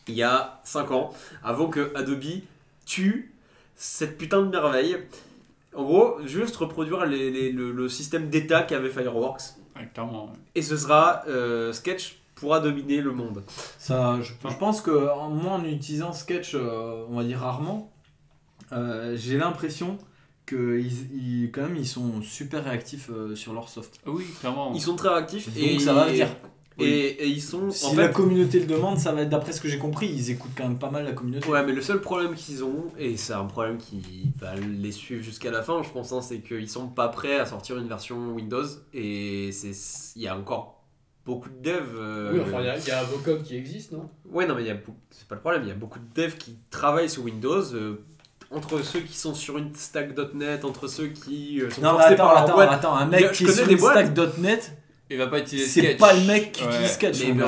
il 0.07 0.13
y 0.15 0.23
a 0.23 0.59
5 0.63 0.91
ans, 0.91 1.11
avant 1.43 1.67
que 1.67 1.91
Adobe 1.95 2.23
tue 2.85 3.33
cette 3.75 4.17
putain 4.17 4.41
de 4.43 4.47
merveille. 4.49 4.97
En 5.75 5.83
gros, 5.83 6.17
juste 6.25 6.55
reproduire 6.55 7.05
les- 7.05 7.29
les- 7.31 7.51
le, 7.51 7.71
le 7.71 7.89
système 7.89 8.29
d'état 8.29 8.61
qu'avait 8.63 8.89
Fireworks. 8.89 9.41
Ouais, 9.75 9.89
clairement. 9.93 10.25
ouais. 10.27 10.31
Et 10.55 10.61
ce 10.61 10.77
sera 10.77 11.23
euh, 11.27 11.73
Sketch 11.73 12.17
pourra 12.35 12.59
dominer 12.61 13.01
le 13.01 13.11
monde. 13.11 13.43
Ça, 13.77 14.17
je, 14.21 14.31
je 14.49 14.55
pense 14.55 14.79
que 14.81 14.91
moi, 14.91 15.53
en 15.53 15.65
utilisant 15.65 16.13
Sketch, 16.13 16.53
euh, 16.55 17.03
on 17.09 17.17
va 17.17 17.23
dire 17.25 17.39
rarement, 17.39 17.91
euh, 18.71 19.15
j'ai 19.17 19.37
l'impression 19.37 19.97
que 20.45 20.79
ils, 20.79 21.43
ils- 21.43 21.51
quand 21.51 21.63
même 21.63 21.75
ils 21.77 21.87
sont 21.87 22.21
super 22.21 22.63
réactifs 22.65 23.09
euh, 23.09 23.35
sur 23.35 23.53
leur 23.53 23.69
soft. 23.69 23.99
Ah 24.05 24.11
oui, 24.11 24.25
clairement. 24.39 24.73
Ils 24.73 24.81
sont 24.81 24.95
très 24.95 25.09
actifs 25.13 25.47
Donc 25.53 25.63
et 25.63 25.79
ça 25.79 25.93
va 25.93 26.05
venir. 26.07 26.27
Et, 26.77 26.83
et 27.23 27.27
ils 27.27 27.41
sont 27.41 27.71
Si 27.71 27.85
en 27.85 27.95
la 27.95 28.09
communauté 28.09 28.59
le 28.59 28.65
demande, 28.65 28.97
ça 28.99 29.13
va 29.13 29.21
être 29.21 29.29
d'après 29.29 29.53
ce 29.53 29.61
que 29.61 29.69
j'ai 29.69 29.77
compris, 29.77 30.07
ils 30.07 30.29
écoutent 30.31 30.51
quand 30.57 30.67
même 30.67 30.77
pas 30.77 30.91
mal 30.91 31.05
la 31.05 31.13
communauté. 31.13 31.47
Ouais, 31.47 31.65
mais 31.65 31.71
le 31.71 31.81
seul 31.81 32.01
problème 32.01 32.35
qu'ils 32.35 32.65
ont, 32.65 32.87
et 32.97 33.15
c'est 33.15 33.31
un 33.31 33.45
problème 33.45 33.77
qui 33.77 34.01
va 34.41 34.55
les 34.55 34.91
suivre 34.91 35.23
jusqu'à 35.23 35.51
la 35.51 35.63
fin, 35.63 35.81
je 35.83 35.89
pense, 35.89 36.11
hein, 36.11 36.21
c'est 36.21 36.39
qu'ils 36.41 36.69
sont 36.69 36.89
pas 36.89 37.07
prêts 37.07 37.39
à 37.39 37.45
sortir 37.45 37.77
une 37.77 37.87
version 37.87 38.33
Windows. 38.33 38.65
Et 38.93 39.51
c'est 39.53 39.71
il 40.17 40.23
y 40.23 40.27
a 40.27 40.37
encore 40.37 40.83
beaucoup 41.25 41.47
de 41.49 41.61
devs. 41.63 41.95
euh, 41.95 42.33
Oui, 42.33 42.39
enfin, 42.41 42.59
il 42.59 42.65
y 42.65 42.69
a- 42.69 42.77
y, 42.77 42.91
a 42.91 42.99
un 42.99 43.03
vocode 43.03 43.41
qui 43.43 43.55
existe, 43.55 43.93
non? 43.93 44.09
Ouais, 44.29 44.45
non, 44.45 44.53
mais 44.55 44.63
il 44.63 44.67
y 44.67 44.71
a 44.71 44.75
beaucoup- 44.75 44.99
c'est 45.11 45.29
pas 45.29 45.35
le 45.35 45.41
problème. 45.41 45.61
Il 45.63 45.69
y 45.69 45.71
a 45.71 45.75
beaucoup 45.75 45.99
de 45.99 46.05
devs 46.13 46.35
qui 46.37 46.57
travaillent 46.69 47.09
sur 47.09 47.23
Windows. 47.23 47.73
euh, 47.73 48.03
entre 48.51 48.81
ceux 48.83 48.99
qui 49.01 49.17
sont 49.17 49.33
sur 49.33 49.57
une 49.57 49.73
stack.net, 49.75 50.63
entre 50.65 50.87
ceux 50.87 51.07
qui 51.07 51.61
euh, 51.61 51.69
sont 51.69 51.81
Non, 51.81 51.93
mais 51.93 51.99
forcés 51.99 52.13
attends, 52.13 52.23
par 52.25 52.33
leur 52.33 52.43
attends, 52.43 52.53
boîte. 52.55 52.71
attends, 52.73 52.95
un 52.95 53.05
mec 53.05 53.31
qui 53.31 53.45
est 53.45 53.51
sur 53.51 53.65
des 53.65 53.73
une 53.73 53.79
stack.net, 53.79 54.71
Il 55.09 55.17
va 55.17 55.27
pas 55.27 55.39
utiliser 55.39 55.67
c'est 55.81 55.95
pas 55.95 56.13
le 56.13 56.21
mec 56.21 56.51
qui 56.51 56.63
Ouais. 56.63 56.69
utilise 56.69 56.91
Sketch. 56.91 57.23
Mais 57.25 57.43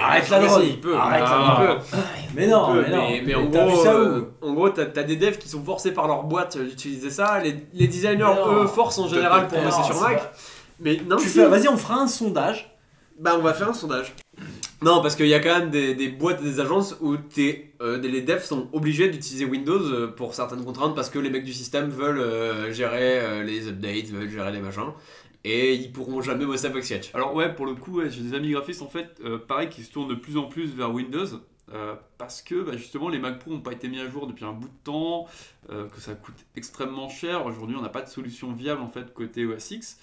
Arrête 0.00 0.28
la 0.30 0.38
drogue. 0.40 0.62
il 0.64 0.80
peut. 0.80 0.96
Arrête 0.96 1.24
Ah, 1.26 1.38
la 1.38 1.40
il 1.64 1.66
drogue. 1.66 1.78
peut. 1.90 1.96
Mais 2.36 2.46
non, 2.46 2.74
mais 2.74 2.88
non. 2.88 2.96
mais, 3.10 3.22
mais 3.26 3.34
en 3.34 3.44
gros, 3.46 3.68
vu 3.68 3.76
ça 3.84 3.94
où 3.96 3.98
euh, 3.98 4.32
en 4.42 4.52
gros, 4.54 4.68
t'as 4.70 4.82
as 4.82 5.02
des 5.04 5.16
devs 5.16 5.38
qui 5.38 5.48
sont 5.48 5.62
forcés 5.64 5.92
par 5.92 6.06
leur 6.06 6.22
boîte 6.24 6.56
d'utiliser 6.58 7.10
ça. 7.10 7.40
Les, 7.40 7.56
les 7.72 7.88
designers, 7.88 8.34
eux, 8.48 8.66
forcent 8.66 8.98
en 8.98 9.08
général 9.08 9.48
pour 9.48 9.60
bosser 9.60 9.82
sur 9.84 10.00
Mac. 10.00 10.32
Mais 10.78 11.00
non, 11.06 11.16
Tu 11.16 11.28
si. 11.28 11.34
fais, 11.38 11.46
vas-y, 11.46 11.68
on 11.68 11.76
fera 11.76 11.94
un 11.96 12.06
sondage. 12.08 12.76
Bah, 13.18 13.32
on 13.38 13.42
va 13.42 13.52
faire 13.54 13.68
un 13.68 13.74
sondage. 13.74 14.14
Non, 14.82 15.02
parce 15.02 15.14
qu'il 15.14 15.26
y 15.26 15.34
a 15.34 15.40
quand 15.40 15.58
même 15.58 15.70
des, 15.70 15.94
des 15.94 16.08
boîtes 16.08 16.40
et 16.40 16.44
des 16.44 16.58
agences 16.60 16.96
où 17.00 17.16
t'es, 17.18 17.74
euh, 17.82 17.98
des- 17.98 18.08
les 18.08 18.22
devs 18.22 18.42
sont 18.42 18.68
obligés 18.72 19.10
d'utiliser 19.10 19.44
Windows 19.44 19.78
euh, 19.78 20.06
pour 20.06 20.34
certaines 20.34 20.64
contraintes 20.64 20.94
parce 20.94 21.10
que 21.10 21.18
les 21.18 21.28
mecs 21.28 21.44
du 21.44 21.52
système 21.52 21.90
veulent 21.90 22.18
euh, 22.18 22.72
gérer 22.72 23.20
euh, 23.20 23.42
les 23.42 23.68
updates, 23.68 24.06
veulent 24.06 24.30
gérer 24.30 24.52
les 24.52 24.60
machins. 24.60 24.90
Et 25.44 25.74
ils 25.74 25.92
pourront 25.92 26.22
jamais 26.22 26.46
bosser 26.46 26.66
avec 26.66 26.82
Sketch. 26.84 27.10
Alors 27.14 27.34
ouais, 27.34 27.54
pour 27.54 27.66
le 27.66 27.74
coup, 27.74 27.98
ouais, 27.98 28.10
j'ai 28.10 28.22
des 28.22 28.34
amis 28.34 28.50
graphistes 28.52 28.82
en 28.82 28.88
fait, 28.88 29.20
euh, 29.24 29.38
pareil, 29.38 29.68
qui 29.68 29.82
se 29.82 29.90
tournent 29.92 30.08
de 30.08 30.14
plus 30.14 30.36
en 30.38 30.44
plus 30.44 30.74
vers 30.74 30.92
Windows. 30.92 31.26
euh, 31.72 31.94
parce 32.18 32.42
que 32.42 32.62
bah, 32.62 32.72
justement 32.76 33.08
les 33.10 33.18
Mac 33.18 33.38
Pro 33.38 33.50
n'ont 33.52 33.60
pas 33.60 33.72
été 33.72 33.86
mis 33.88 34.00
à 34.00 34.08
jour 34.08 34.26
depuis 34.26 34.44
un 34.44 34.52
bout 34.52 34.66
de 34.68 34.74
temps, 34.82 35.26
euh, 35.70 35.86
que 35.88 36.00
ça 36.00 36.14
coûte 36.14 36.34
extrêmement 36.56 37.08
cher. 37.08 37.46
Aujourd'hui, 37.46 37.76
on 37.78 37.82
n'a 37.82 37.88
pas 37.90 38.02
de 38.02 38.08
solution 38.08 38.52
viable 38.52 38.80
en 38.82 38.88
fait 38.88 39.12
côté 39.14 39.44
OS 39.46 39.70
X. 39.70 39.98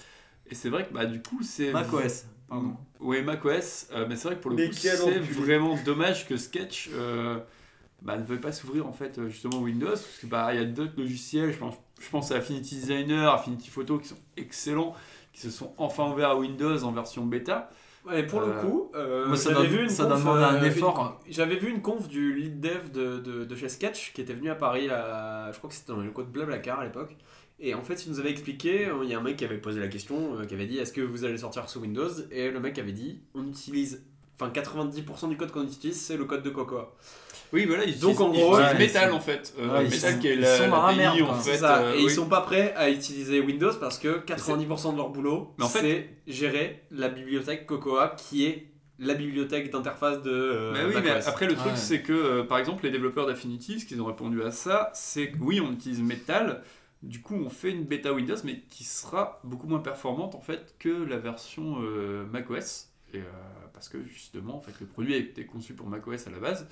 Et 0.49 0.55
c'est 0.55 0.69
vrai 0.69 0.85
que 0.87 0.93
bah, 0.93 1.05
du 1.05 1.21
coup, 1.21 1.39
c'est. 1.43 1.71
macOS. 1.73 2.25
Pardon. 2.47 2.75
Ouais, 2.99 3.21
macOS, 3.21 3.87
euh, 3.93 4.05
mais 4.07 4.15
c'est 4.15 4.29
vrai 4.29 4.37
que 4.37 4.41
pour 4.41 4.51
le 4.51 4.57
Mais 4.57 4.69
coup, 4.69 4.73
c'est 4.75 5.19
vraiment 5.19 5.75
dommage 5.85 6.27
que 6.27 6.37
Sketch 6.37 6.89
euh, 6.93 7.39
bah, 8.01 8.17
ne 8.17 8.23
veuille 8.23 8.39
pas 8.39 8.51
s'ouvrir 8.53 8.87
en 8.87 8.93
fait 8.93 9.17
euh, 9.17 9.29
justement 9.29 9.59
Windows, 9.59 9.89
parce 9.89 10.17
que 10.21 10.27
bah 10.27 10.53
il 10.53 10.59
y 10.59 10.63
a 10.63 10.65
d'autres 10.65 10.93
logiciels, 10.97 11.51
je 11.51 11.57
pense, 11.57 11.75
je 11.99 12.09
pense 12.09 12.31
à 12.31 12.37
Affinity 12.37 12.75
Designer, 12.75 13.33
Affinity 13.33 13.69
Photo 13.69 13.97
qui 13.99 14.07
sont 14.07 14.17
excellents, 14.37 14.95
qui 15.33 15.41
se 15.41 15.49
sont 15.51 15.73
enfin 15.77 16.09
ouverts 16.11 16.29
à 16.31 16.37
Windows 16.37 16.83
en 16.83 16.91
version 16.91 17.25
bêta. 17.25 17.69
Ouais, 18.05 18.23
pour 18.25 18.39
le 18.39 18.53
coup, 18.53 18.89
Moi, 18.93 19.35
ça 19.35 19.53
j'avais 19.53 19.67
doit- 19.67 19.77
vu 19.77 19.83
une 19.83 19.89
ça 19.89 20.03
conf, 20.05 20.23
doit 20.23 20.33
demander 20.39 20.43
un 20.43 20.63
effort. 20.63 21.19
J'avais 21.29 21.57
vu 21.57 21.69
une 21.69 21.81
conf 21.81 22.07
du 22.07 22.33
lead 22.35 22.61
dev 22.61 22.89
de, 22.93 23.17
de, 23.19 23.43
de 23.43 23.55
chez 23.55 23.67
Sketch 23.67 24.13
qui 24.13 24.21
était 24.21 24.33
venu 24.33 24.49
à 24.49 24.55
Paris, 24.55 24.89
à, 24.89 25.51
je 25.51 25.57
crois 25.57 25.69
que 25.69 25.75
c'était 25.75 25.91
dans 25.91 25.99
le 25.99 26.09
code 26.11 26.31
Blablacar 26.31 26.79
à 26.79 26.85
l'époque. 26.85 27.13
Et 27.59 27.73
en 27.73 27.81
fait, 27.81 28.05
il 28.05 28.11
nous 28.11 28.19
avait 28.19 28.29
expliqué, 28.29 28.85
euh, 28.87 29.03
il 29.03 29.09
y 29.09 29.13
a 29.15 29.17
un 29.19 29.23
mec 29.23 29.37
qui 29.37 29.45
avait 29.45 29.57
posé 29.57 29.79
la 29.79 29.87
question, 29.87 30.37
euh, 30.39 30.45
qui 30.45 30.53
avait 30.53 30.67
dit 30.67 30.77
est-ce 30.77 30.93
que 30.93 31.01
vous 31.01 31.25
allez 31.25 31.37
sortir 31.39 31.67
sous 31.69 31.79
Windows? 31.79 32.09
Et 32.31 32.51
le 32.51 32.59
mec 32.59 32.77
avait 32.77 32.91
dit 32.91 33.19
on 33.33 33.47
utilise, 33.47 34.03
enfin 34.39 34.51
90% 34.51 35.29
du 35.29 35.37
code 35.37 35.51
qu'on 35.51 35.63
utilise, 35.63 35.99
c'est 35.99 36.17
le 36.17 36.25
code 36.25 36.43
de 36.43 36.51
Cocoa. 36.51 36.95
Oui, 37.53 37.65
voilà, 37.65 37.85
ils 37.85 37.97
Donc, 37.97 38.19
utilisent, 38.19 38.21
en 38.21 38.33
ils 38.33 38.39
gros, 38.41 38.57
ouais, 38.57 38.77
Metal 38.77 39.11
en 39.11 39.19
fait. 39.21 39.55
Euh, 39.57 39.69
Ouais, 39.73 39.85
ils 39.85 39.89
Metal 39.89 40.13
sont- 40.13 40.19
qui 40.19 40.27
est 40.27 40.33
ils 40.35 40.41
la, 40.41 40.57
sont 40.57 40.67
dans 40.69 40.85
la 40.85 40.91
la 40.91 40.97
merde, 40.97 41.21
en 41.21 41.39
C'est 41.39 41.51
fait. 41.53 41.57
ça. 41.57 41.81
euh, 41.81 41.93
et 41.93 41.97
oui. 41.97 42.03
ils 42.03 42.11
sont 42.11 42.27
pas 42.27 42.41
prêts 42.41 42.73
à 42.75 42.89
utiliser 42.91 43.39
Windows 43.39 43.73
parce 43.79 43.97
que 43.97 44.19
90% 44.19 44.91
de 44.91 44.97
leur 44.97 45.09
boulot, 45.09 45.53
Mais 45.57 45.65
en 45.65 45.69
fait- 45.69 45.79
c'est 45.79 46.09
gérer 46.31 46.83
la 46.91 47.07
bibliothèque 47.09 47.65
Cocoa 47.65 48.15
qui 48.17 48.45
est 48.45 48.67
la 48.99 49.13
bibliothèque 49.13 49.71
d'interface 49.71 50.21
de 50.23 50.29
euh, 50.31 50.73
Mais 50.73 50.93
oui, 50.95 51.01
mais 51.03 51.11
après 51.25 51.45
le 51.47 51.53
truc 51.55 51.67
Ouais. 51.71 51.77
c'est 51.77 52.01
que 52.01 52.13
euh, 52.13 52.43
par 52.43 52.57
exemple 52.57 52.83
les 52.83 52.91
développeurs 52.91 53.27
d'Affinity, 53.27 53.79
ce 53.79 53.85
qu'ils 53.85 54.01
ont 54.01 54.05
répondu 54.05 54.41
à 54.43 54.51
ça, 54.51 54.91
c'est 54.93 55.29
que 55.31 55.37
oui 55.39 55.61
on 55.61 55.71
utilise 55.71 56.01
Metal, 56.01 56.63
du 57.03 57.21
coup 57.21 57.35
on 57.35 57.49
fait 57.49 57.71
une 57.71 57.83
bêta 57.83 58.11
Windows 58.13 58.35
mais 58.43 58.61
qui 58.69 58.83
sera 58.83 59.39
beaucoup 59.43 59.67
moins 59.67 59.79
performante 59.79 60.35
en 60.35 60.41
fait 60.41 60.75
que 60.79 60.89
la 60.89 61.17
version 61.17 61.77
euh, 61.81 62.25
macOS, 62.31 62.89
et, 63.13 63.19
euh, 63.19 63.23
parce 63.73 63.87
que 63.89 64.03
justement 64.03 64.57
en 64.57 64.61
fait 64.61 64.73
le 64.79 64.85
produit 64.87 65.13
a 65.13 65.17
été 65.17 65.45
conçu 65.45 65.73
pour 65.73 65.87
macOS 65.87 66.27
à 66.27 66.31
la 66.31 66.39
base. 66.39 66.67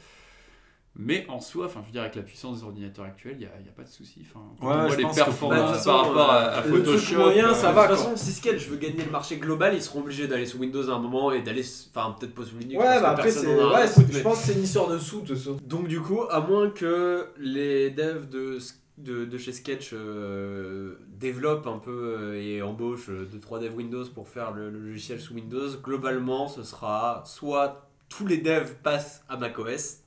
Mais 0.98 1.26
en 1.28 1.42
soi, 1.42 1.66
enfin, 1.66 1.82
je 1.82 1.88
veux 1.88 1.92
dire, 1.92 2.04
avec 2.04 2.16
la 2.16 2.22
puissance 2.22 2.60
des 2.60 2.64
ordinateurs 2.64 3.04
actuels, 3.04 3.34
il 3.34 3.40
n'y 3.40 3.46
a, 3.46 3.50
il 3.60 3.66
y 3.66 3.70
a 3.70 3.74
pas 3.74 3.84
de 3.84 3.90
souci. 3.90 4.22
Enfin, 4.22 4.40
quand 4.58 4.68
Ouais, 4.70 4.74
on 4.76 4.80
voit 4.88 4.92
je 4.92 4.96
les 4.96 5.04
performances 5.14 5.86
Bah, 5.86 5.92
par 5.92 6.08
rapport 6.08 6.30
à, 6.32 6.36
à 6.44 6.66
Le 6.66 6.72
truc 6.84 6.86
Photoshop. 6.86 7.16
moyen, 7.18 7.50
euh, 7.50 7.54
ça 7.54 7.72
de 7.72 7.76
va. 7.76 7.88
De 7.88 7.92
toute 7.96 7.98
façon, 8.06 8.16
si 8.16 8.32
Sketch 8.32 8.70
veut 8.70 8.78
gagner 8.78 9.04
le 9.04 9.12
marché 9.12 9.36
global, 9.36 9.74
ils 9.76 9.82
seront 9.82 10.00
obligés 10.00 10.30
d'aller 10.30 10.46
sous 10.46 10.58
Windows 10.58 10.90
à 10.90 10.94
un 10.94 11.00
moment 11.00 11.34
et 11.34 11.42
d'aller. 11.42 11.64
Enfin, 11.94 12.16
peut-être 12.18 12.34
pas 12.34 12.46
sous 12.46 12.58
Linux. 12.58 12.80
Ouais, 12.82 12.86
parce 12.86 13.02
bah 13.02 13.10
que 13.10 13.14
après, 13.20 13.32
c'est. 13.32 13.46
Ouais, 13.46 13.88
je 14.10 14.14
mais- 14.16 14.24
pense 14.24 14.40
que 14.40 14.46
c'est 14.46 14.54
une 14.54 14.64
histoire 14.64 14.88
de 14.88 14.98
sous, 14.98 15.20
de 15.20 15.36
ça. 15.36 15.50
Donc, 15.66 15.90
du 15.90 16.00
coup, 16.00 16.22
à 16.30 16.40
moins 16.40 16.70
que 16.70 17.28
les 17.40 17.90
devs 17.90 18.30
de, 18.30 18.58
de, 18.98 19.26
de 19.26 19.38
chez 19.38 19.52
Sketch 19.52 19.92
euh, 19.94 20.96
développent 21.08 21.68
un 21.68 21.80
peu 21.80 22.16
euh, 22.18 22.42
et 22.42 22.62
embauchent 22.62 23.10
2-3 23.10 23.60
devs 23.62 23.76
Windows 23.76 24.06
pour 24.14 24.30
faire 24.30 24.52
le, 24.52 24.70
le 24.70 24.80
logiciel 24.80 25.20
sous 25.20 25.34
Windows, 25.34 25.70
globalement, 25.84 26.48
ce 26.48 26.64
sera 26.64 27.24
soit 27.26 27.90
tous 28.10 28.26
les 28.26 28.38
devs 28.38 28.76
passent 28.84 29.24
à 29.28 29.36
macOS 29.38 29.98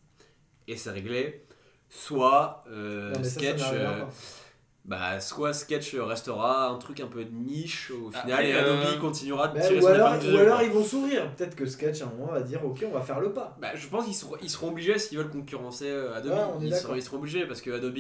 et 0.69 0.77
c'est 0.77 0.91
réglé, 0.91 1.45
soit 1.89 2.65
euh, 2.71 3.13
Non, 3.13 3.19
mais 3.19 3.25
ça, 3.25 3.31
ça 3.31 3.41
Sketch. 3.41 3.63
euh, 3.73 4.05
bah, 4.85 5.21
soit 5.21 5.53
Sketch 5.53 5.95
restera 5.97 6.69
un 6.69 6.79
truc 6.79 7.01
un 7.01 7.09
peu 7.09 7.23
de 7.25 7.31
niche 7.35 7.91
au 7.91 8.11
final 8.11 8.31
Après, 8.33 8.49
et 8.51 8.55
euh, 8.55 8.81
Adobe 8.87 9.01
continuera 9.01 9.49
de 9.49 9.55
Bah, 9.59 9.61
tirer 9.61 9.79
ou 9.79 9.83
son 9.83 9.87
alors, 9.89 10.13
ou 10.33 10.37
alors 10.39 10.63
ils 10.63 10.71
vont 10.71 10.83
sourire. 10.85 11.31
Peut-être 11.37 11.55
que 11.57 11.67
Sketch 11.67 12.01
à 12.01 12.07
un 12.07 12.11
moment 12.11 12.33
va 12.33 12.41
dire 12.41 12.65
ok, 12.65 12.85
on 12.89 12.93
va 12.95 13.03
faire 13.03 13.21
le 13.21 13.33
pas. 13.35 13.55
Bah, 13.61 13.69
je 13.75 13.87
pense 13.89 14.07
qu'ils 14.07 14.15
seront, 14.15 14.37
ils 14.41 14.49
seront 14.49 14.69
obligés 14.71 14.99
s'ils 14.99 15.19
veulent 15.19 15.31
concurrencer 15.31 15.91
euh, 15.91 16.15
Adobe. 16.15 16.33
Ouais, 16.33 16.39
on 16.57 16.63
est 16.63 16.67
ils, 16.69 16.75
seront, 16.75 16.95
ils 16.95 17.03
seront 17.03 17.19
obligés 17.19 17.45
parce 17.47 17.61
que 17.61 17.71
Adobe 17.71 17.99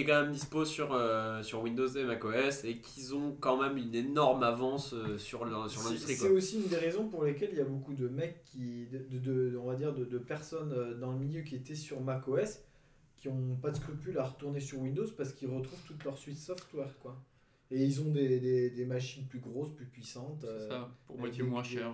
est 0.00 0.04
quand 0.04 0.22
même 0.22 0.32
dispo 0.32 0.64
sur, 0.64 0.92
euh, 0.92 1.42
sur 1.42 1.62
Windows 1.62 1.86
et 1.88 2.04
macOS 2.04 2.64
et 2.64 2.78
qu'ils 2.78 3.14
ont 3.14 3.36
quand 3.40 3.60
même 3.60 3.76
une 3.78 3.94
énorme 3.94 4.42
avance 4.42 4.92
euh, 4.94 5.16
sur 5.18 5.44
l'industrie. 5.44 6.14
c'est 6.16 6.30
aussi 6.30 6.56
une 6.62 6.68
des 6.68 6.76
raisons 6.76 7.08
pour 7.08 7.24
lesquelles 7.24 7.50
il 7.52 7.58
y 7.58 7.62
a 7.62 7.64
beaucoup 7.64 7.94
de 7.94 8.08
mecs 8.08 8.42
qui, 8.44 8.86
de, 8.86 8.98
de- 8.98 9.18
de- 9.50 9.56
on 9.56 9.66
va 9.66 9.74
dire, 9.74 9.94
de, 9.94 10.04
de 10.04 10.18
personnes 10.18 10.72
euh, 10.72 10.94
dans 10.94 11.12
le 11.12 11.18
milieu 11.18 11.42
qui 11.42 11.56
étaient 11.56 11.74
sur 11.74 12.00
macOS, 12.00 12.60
qui 13.16 13.28
ont 13.28 13.56
pas 13.60 13.70
de 13.70 13.76
scrupules 13.76 14.18
à 14.18 14.24
retourner 14.24 14.60
sur 14.60 14.78
Windows 14.80 15.06
parce 15.16 15.32
qu'ils 15.32 15.48
retrouvent 15.48 15.82
toute 15.86 16.04
leur 16.04 16.18
suite 16.18 16.38
software, 16.38 16.98
quoi. 17.00 17.16
Et 17.70 17.84
ils 17.84 18.00
ont 18.00 18.10
des, 18.10 18.38
des, 18.38 18.70
des 18.70 18.84
machines 18.84 19.26
plus 19.26 19.40
grosses, 19.40 19.70
plus 19.74 19.86
puissantes. 19.86 20.40
c'est 20.42 20.46
euh, 20.46 20.68
ça, 20.68 20.90
pour 21.06 21.18
moitié 21.18 21.42
moins 21.42 21.62
cher. 21.64 21.90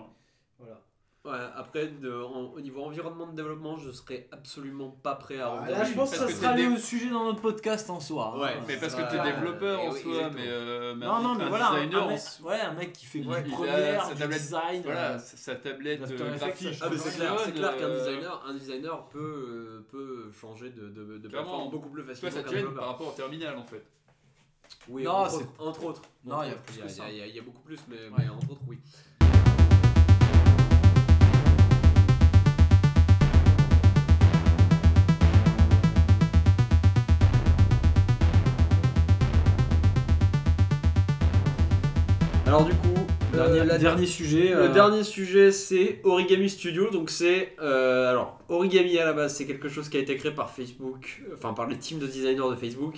Voilà. 0.59 0.81
Ouais, 1.25 1.39
après, 1.55 1.87
de- 1.87 2.21
en- 2.21 2.51
au 2.53 2.61
niveau 2.61 2.83
environnement 2.83 3.29
de 3.29 3.37
développement, 3.37 3.77
je 3.77 3.93
serais 3.93 4.27
absolument 4.33 4.91
pas 5.05 5.15
prêt 5.15 5.39
à 5.39 5.53
Ah, 5.53 5.71
là, 5.71 5.85
je 5.85 5.93
pense 5.95 6.11
que 6.11 6.17
parce 6.19 6.33
ça 6.33 6.37
que 6.37 6.43
sera 6.43 6.57
le 6.57 6.77
sujet 6.77 7.11
dans 7.11 7.23
notre 7.27 7.41
podcast 7.41 7.89
en 7.91 8.01
soi. 8.01 8.37
Ouais, 8.41 8.55
hein. 8.59 8.65
Mais 8.67 8.77
parce 8.77 8.97
que 8.97 9.03
Ouais, 9.03 9.09
t'es 9.09 9.21
ouais, 9.21 9.33
développeur 9.33 9.79
ouais, 9.83 9.87
en 9.89 9.93
oui, 9.93 10.01
soi, 10.03 10.13
exactement. 10.15 10.43
mais, 10.43 10.51
euh, 10.51 10.95
mais 10.97 11.07
Non, 11.07 11.13
un- 11.13 11.23
non, 11.23 11.35
mais 11.37 11.45
un 11.45 11.49
voilà, 11.49 11.69
un, 11.69 11.75
designer, 11.87 12.03
un 12.03 12.09
mec, 12.09 12.21
ouais, 12.43 12.61
un 12.61 12.73
mec 12.75 12.93
qui 12.93 13.07
fait 13.07 13.21
a 13.21 13.41
première, 13.43 14.05
sa 14.05 14.15
du 14.15 14.19
tablette- 14.21 14.41
design. 14.41 14.83
Voilà, 14.83 15.13
euh, 15.13 15.19
sa 15.21 15.55
tablette 15.55 16.03
euh, 16.11 16.37
graphique. 16.39 16.75
ça 16.75 16.87
Ah 16.91 16.91
c'est 16.99 17.53
clair, 17.53 17.77
qu'un 17.77 17.89
designer, 17.91 18.45
un 18.49 18.55
designer 18.55 19.05
peut, 19.11 19.21
euh, 19.21 19.87
peut 19.93 20.33
changer 20.33 20.71
de, 20.71 20.89
de, 20.89 21.19
de 21.19 21.29
plateforme 21.29 21.71
beaucoup 21.71 21.89
plus 21.91 22.03
Toi, 22.03 22.15
facilement 22.17 22.35
ça 22.35 22.43
te 22.43 22.49
gêne 22.49 22.57
développeur. 22.63 22.81
par 22.81 22.89
rapport 22.95 23.07
au 23.07 23.13
terminal 23.17 23.57
en 23.57 23.65
fait. 23.65 23.85
Oui, 24.89 25.05
Non, 25.05 25.13
entre, 25.59 25.85
autres. 25.85 26.03
Non, 26.25 26.43
il 26.43 26.49
y 26.49 26.51
a 26.83 26.89
ça. 26.89 27.05
beaucoup 27.45 27.61
plus, 27.61 27.77
Ouais. 27.89 28.11
mais 28.19 28.29
entre 28.29 28.51
autres, 28.51 28.63
oui. 28.67 28.79
Alors 42.53 42.67
du 42.67 42.73
coup, 42.73 42.89
euh, 43.35 43.37
Dernier, 43.47 43.65
la- 43.65 43.79
dernier 43.79 44.05
sujet. 44.05 44.51
le 44.51 44.65
euh, 44.65 44.69
dernier 44.75 45.05
sujet, 45.05 45.53
c'est 45.53 46.01
Origami 46.05 46.51
Studio. 46.51 46.91
Donc, 46.91 47.09
c'est. 47.09 47.55
euh, 47.63 48.11
alors, 48.11 48.39
Origami 48.51 48.99
à 48.99 49.07
la 49.07 49.15
base, 49.15 49.35
c'est 49.37 49.47
quelque 49.47 49.71
chose 49.71 49.89
qui 49.89 49.97
a 49.97 50.01
été 50.01 50.19
créé 50.19 50.33
par 50.33 50.51
Facebook, 50.51 51.23
enfin 51.33 51.55
par 51.55 51.67
les 51.67 51.79
teams 51.79 51.99
de 51.99 52.07
designers 52.07 52.51
de 52.51 52.55
Facebook, 52.57 52.97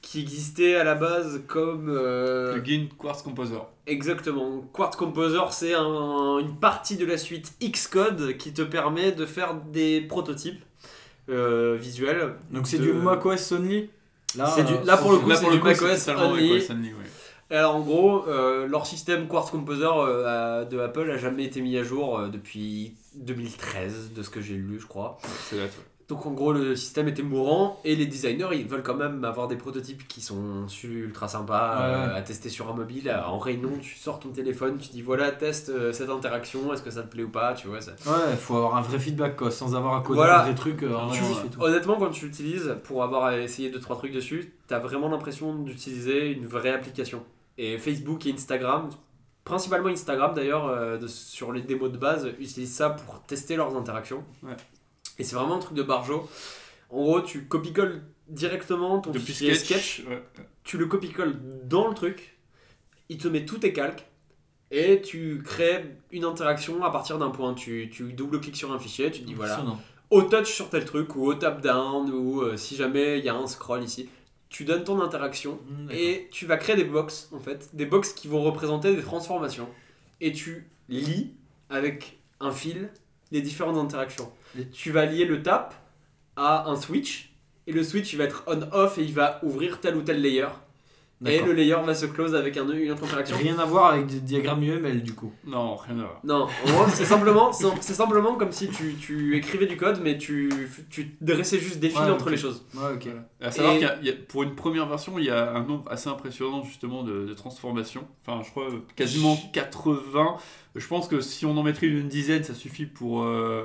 qui 0.00 0.20
existait 0.20 0.76
à 0.76 0.84
la 0.84 0.94
base 0.94 1.40
comme. 1.48 1.88
euh, 1.90 2.52
Plugin 2.52 2.86
Quartz 2.96 3.22
Composer. 3.22 3.58
exactement. 3.88 4.60
Quartz 4.72 4.94
Composer, 4.94 5.40
c'est 5.50 5.74
un- 5.74 6.38
une 6.38 6.54
partie 6.54 6.94
de 6.96 7.04
la 7.04 7.18
suite 7.18 7.54
Xcode 7.60 8.36
qui 8.36 8.52
te 8.52 8.62
permet 8.62 9.10
de 9.10 9.26
faire 9.26 9.54
des 9.54 10.02
prototypes 10.02 10.62
euh, 11.28 11.76
visuels. 11.76 12.34
Donc 12.52 12.68
c'est 12.68 12.78
de- 12.78 12.84
du 12.84 12.92
macOS 12.92 13.50
only? 13.50 13.90
Là, 14.36 14.46
C'est 14.54 14.62
du- 14.62 14.86
là, 14.86 14.96
pour 14.98 15.10
le 15.10 15.18
coup, 15.18 15.32
c'est 15.34 15.46
le 15.46 15.52
du 15.54 15.58
c'est 15.58 15.64
macOS 15.64 16.04
totalement 16.04 16.30
only. 16.30 16.52
macOS 16.52 16.70
only, 16.70 16.88
ouais. 16.90 17.10
Alors 17.50 17.76
en 17.76 17.80
gros, 17.80 18.26
euh, 18.28 18.66
leur 18.66 18.84
système 18.86 19.26
Quartz 19.26 19.50
Composer 19.50 19.86
euh, 19.90 20.64
de 20.66 20.78
Apple 20.80 21.10
a 21.10 21.16
jamais 21.16 21.44
été 21.44 21.60
mis 21.62 21.76
à 21.78 21.82
jour 21.82 22.18
euh, 22.18 22.28
depuis 22.28 22.94
2013, 23.16 24.12
de 24.14 24.22
ce 24.22 24.28
que 24.28 24.40
j'ai 24.42 24.54
lu, 24.54 24.78
je 24.80 24.86
crois. 24.86 25.16
C'est 25.48 25.56
là, 25.56 25.64
toi. 25.64 25.82
Donc 26.08 26.24
en 26.24 26.30
gros, 26.30 26.52
le 26.52 26.74
système 26.74 27.06
était 27.08 27.22
mourant 27.22 27.80
et 27.84 27.94
les 27.94 28.06
designers, 28.06 28.48
ils 28.52 28.66
veulent 28.66 28.82
quand 28.82 28.94
même 28.94 29.24
avoir 29.26 29.46
des 29.46 29.56
prototypes 29.56 30.08
qui 30.08 30.22
sont 30.22 30.66
ultra 30.84 31.28
sympas 31.28 31.80
euh, 31.82 32.06
Ouais. 32.08 32.14
à 32.18 32.22
tester 32.22 32.48
sur 32.48 32.70
un 32.70 32.74
mobile. 32.74 33.14
En 33.26 33.38
réunion, 33.38 33.72
tu 33.80 33.94
sors 33.98 34.18
ton 34.18 34.30
téléphone, 34.30 34.78
tu 34.78 34.88
dis 34.88 35.02
voilà, 35.02 35.32
teste 35.32 35.68
euh, 35.68 35.92
cette 35.92 36.08
interaction, 36.08 36.72
est-ce 36.72 36.82
que 36.82 36.90
ça 36.90 37.02
te 37.02 37.08
plaît 37.08 37.24
ou 37.24 37.28
pas, 37.30 37.52
tu 37.52 37.68
vois. 37.68 37.82
Ça. 37.82 37.92
Ouais, 38.06 38.36
faut 38.38 38.56
avoir 38.56 38.76
un 38.76 38.80
vrai 38.82 38.98
feedback 38.98 39.36
quoi, 39.36 39.50
sans 39.50 39.74
avoir 39.74 39.96
à 39.96 40.00
coder 40.00 40.16
Voilà. 40.16 40.40
un 40.40 40.44
vrai 40.44 40.54
truc 40.54 40.82
euh, 40.82 40.94
en 40.94 41.10
Tu- 41.10 41.20
natif 41.22 41.44
et 41.44 41.48
tout. 41.50 41.60
honnêtement, 41.62 41.96
quand 41.98 42.08
tu 42.10 42.24
l'utilises, 42.26 42.74
pour 42.84 43.02
avoir 43.02 43.32
essayé 43.34 43.70
2-3 43.70 43.96
trucs 43.98 44.12
dessus, 44.12 44.52
t'as 44.66 44.78
vraiment 44.78 45.10
l'impression 45.10 45.54
d'utiliser 45.54 46.30
une 46.30 46.46
vraie 46.46 46.72
application. 46.72 47.22
Et 47.58 47.76
Facebook 47.76 48.24
et 48.26 48.32
Instagram, 48.32 48.88
principalement 49.44 49.88
Instagram 49.88 50.32
d'ailleurs, 50.34 50.66
euh, 50.68 50.98
sur 51.06 51.52
les 51.52 51.60
démos 51.60 51.90
de 51.92 51.98
base, 51.98 52.26
utilisent 52.38 52.74
ça 52.74 52.90
pour 52.90 53.22
tester 53.22 53.56
leurs 53.56 53.76
interactions. 53.76 54.24
Ouais. 54.42 54.56
Et 55.18 55.24
c'est 55.24 55.34
vraiment 55.34 55.56
un 55.56 55.60
truc 55.60 55.76
de 55.76 55.82
barjo. 55.82 56.28
En 56.90 57.02
gros, 57.02 57.20
tu 57.20 57.46
copie-colles 57.46 58.02
directement 58.28 59.00
ton 59.00 59.10
Depuis 59.10 59.32
fichier 59.32 59.54
Sketch. 59.54 60.00
sketch, 60.00 60.08
ouais. 60.08 60.22
tu 60.64 60.78
le 60.78 60.86
copie-colles 60.86 61.36
dans 61.64 61.88
le 61.88 61.94
truc, 61.94 62.38
il 63.08 63.18
te 63.18 63.28
met 63.28 63.44
tous 63.44 63.58
tes 63.58 63.72
calques, 63.72 64.06
et 64.70 65.00
tu 65.00 65.42
crées 65.44 65.96
une 66.12 66.24
interaction 66.24 66.84
à 66.84 66.90
partir 66.90 67.18
d'un 67.18 67.30
point. 67.30 67.54
Tu, 67.54 67.90
tu 67.90 68.12
double-cliques 68.12 68.56
sur 68.56 68.72
un 68.72 68.78
fichier, 68.78 69.10
tu 69.10 69.22
dis 69.22 69.34
voilà, 69.34 69.64
au 70.10 70.22
touch 70.22 70.52
sur 70.52 70.70
tel 70.70 70.84
truc 70.84 71.16
ou 71.16 71.26
au 71.26 71.34
tap 71.34 71.60
down 71.60 72.10
ou 72.10 72.42
euh, 72.42 72.56
si 72.56 72.76
jamais 72.76 73.18
il 73.18 73.24
y 73.24 73.28
a 73.28 73.34
un 73.34 73.46
scroll 73.46 73.82
ici. 73.82 74.08
Tu 74.48 74.64
donnes 74.64 74.84
ton 74.84 75.00
interaction 75.00 75.60
Mmh, 75.68 75.90
et 75.90 76.28
tu 76.30 76.46
vas 76.46 76.56
créer 76.56 76.74
des 76.76 76.84
box 76.84 77.28
en 77.32 77.38
fait, 77.38 77.70
des 77.74 77.86
box 77.86 78.12
qui 78.12 78.28
vont 78.28 78.42
représenter 78.42 78.94
des 78.94 79.02
transformations. 79.02 79.68
Et 80.20 80.32
tu 80.32 80.66
lis 80.88 81.34
avec 81.70 82.18
un 82.40 82.50
fil 82.50 82.88
les 83.30 83.42
différentes 83.42 83.76
interactions. 83.76 84.32
Et- 84.58 84.66
Tu 84.68 84.90
vas 84.90 85.04
lier 85.04 85.26
le 85.26 85.42
tap 85.42 85.74
à 86.36 86.68
un 86.70 86.76
switch 86.76 87.34
et 87.66 87.72
le 87.72 87.82
switch 87.84 88.12
il 88.14 88.16
va 88.16 88.24
être 88.24 88.44
on 88.46 88.62
off 88.72 88.96
et 88.98 89.02
il 89.04 89.12
va 89.12 89.38
ouvrir 89.44 89.80
tel 89.80 89.96
ou 89.96 90.02
tel 90.02 90.22
layer 90.22 90.46
et 91.26 91.40
le 91.40 91.52
layer 91.52 91.76
va 91.84 91.94
se 91.94 92.06
close 92.06 92.34
avec 92.34 92.56
un, 92.56 92.68
une 92.70 92.90
autre 92.92 93.04
interaction. 93.04 93.36
Rien 93.36 93.58
à 93.58 93.64
voir 93.64 93.92
avec 93.92 94.06
des 94.06 94.20
diagrammes 94.20 94.62
UML 94.62 95.02
du 95.02 95.14
coup. 95.14 95.32
Non, 95.46 95.74
rien 95.76 95.94
à 95.98 96.02
voir. 96.02 96.20
Non, 96.24 96.42
en 96.66 96.70
gros, 96.72 96.84
c'est 96.92 97.04
simplement, 97.04 97.50
c'est 97.52 97.94
simplement 97.94 98.34
comme 98.36 98.52
si 98.52 98.68
tu, 98.68 98.94
tu 98.94 99.36
écrivais 99.36 99.66
du 99.66 99.76
code, 99.76 100.00
mais 100.02 100.16
tu, 100.18 100.48
tu 100.90 101.16
dressais 101.20 101.58
juste 101.58 101.80
des 101.80 101.90
fils 101.90 101.98
Ouais, 102.00 102.10
entre 102.10 102.30
les 102.30 102.36
choses. 102.36 102.64
Ouais, 102.74 102.92
ok. 102.94 103.08
À 103.40 103.50
savoir 103.50 103.74
Et- 103.74 103.78
qu'il 103.78 103.86
y 103.86 103.90
a- 103.90 103.98
il 104.00 104.06
y 104.06 104.10
a- 104.10 104.14
pour 104.28 104.42
une 104.44 104.54
première 104.54 104.86
version, 104.86 105.18
il 105.18 105.24
y 105.24 105.30
a 105.30 105.50
un 105.52 105.64
nombre 105.64 105.84
assez 105.90 106.08
impressionnant 106.08 106.62
justement 106.62 107.02
de, 107.02 107.24
de 107.26 107.34
transformations. 107.34 108.06
Enfin, 108.26 108.42
je 108.44 108.50
crois 108.50 108.64
euh, 108.70 108.78
quasiment 108.94 109.36
80. 109.52 110.36
Je 110.76 110.86
pense 110.86 111.08
que 111.08 111.20
si 111.20 111.46
on 111.46 111.56
en 111.56 111.62
mettrait 111.62 111.86
une 111.88 112.08
dizaine, 112.08 112.44
ça 112.44 112.54
suffit 112.54 112.86
pour, 112.86 113.22
euh, 113.24 113.64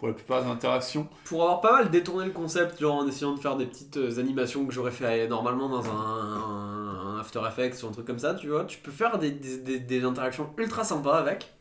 pour 0.00 0.08
la 0.08 0.14
plupart 0.14 0.42
des 0.42 0.48
interactions. 0.50 1.06
Pour 1.26 1.42
avoir 1.42 1.60
pas 1.60 1.72
mal 1.72 1.90
détourné 1.90 2.24
le 2.24 2.32
concept, 2.32 2.80
genre 2.80 2.96
en 2.96 3.06
essayant 3.06 3.34
de 3.34 3.38
faire 3.38 3.56
des 3.58 3.66
petites 3.66 3.98
euh, 3.98 4.18
animations 4.18 4.64
que 4.64 4.72
j'aurais 4.72 4.90
fait 4.90 5.26
euh, 5.26 5.28
normalement 5.28 5.68
dans 5.68 5.84
un, 5.90 7.16
un 7.16 7.20
After 7.20 7.40
Effects 7.46 7.82
ou 7.82 7.88
un 7.88 7.92
truc 7.92 8.06
comme 8.06 8.18
ça, 8.18 8.34
tu 8.34 8.48
vois, 8.48 8.64
tu 8.64 8.78
peux 8.78 8.90
faire 8.90 9.18
des, 9.18 9.30
des, 9.30 9.58
des- 9.58 9.78
des 9.78 10.04
interactions 10.04 10.48
ultra 10.56 10.84
sympas 10.84 11.18
avec, 11.18 11.52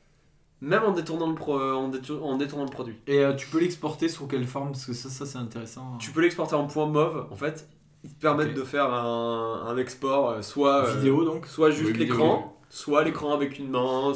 même 0.62 0.84
en 0.84 0.92
détournant 0.92 1.28
le, 1.28 1.36
pro- 1.36 1.60
en 1.60 1.90
détour- 1.90 2.24
en 2.26 2.38
détournant 2.38 2.66
le 2.66 2.72
produit. 2.72 2.96
Et 3.08 3.20
euh, 3.20 3.34
tu 3.36 3.48
peux 3.48 3.60
l'exporter 3.60 4.08
sous 4.10 4.26
quelle 4.28 4.48
forme? 4.48 4.72
Parce 4.72 4.86
que 4.86 4.94
ça, 4.94 5.10
ça 5.10 5.26
c'est 5.26 5.38
intéressant. 5.38 5.98
Tu 6.00 6.12
peux 6.12 6.22
l'exporter 6.22 6.56
en 6.56 6.66
point 6.68 6.86
MOV, 6.86 7.28
en 7.32 7.36
fait, 7.36 7.68
ils 8.06 8.14
te 8.14 8.22
permettent 8.22 8.54
de 8.54 8.64
faire 8.64 8.94
un, 8.94 9.66
un 9.68 9.78
export, 9.78 10.30
euh, 10.30 10.42
soit, 10.42 10.86
euh, 10.86 10.96
Vidéo 10.96 11.26
donc? 11.26 11.46
soit 11.46 11.72
juste 11.72 11.92
Oui, 11.92 11.98
l'écran, 12.00 12.58
soit 12.70 13.04
l'écran 13.04 13.34
avec 13.34 13.60
une 13.60 13.70
main, 13.70 14.14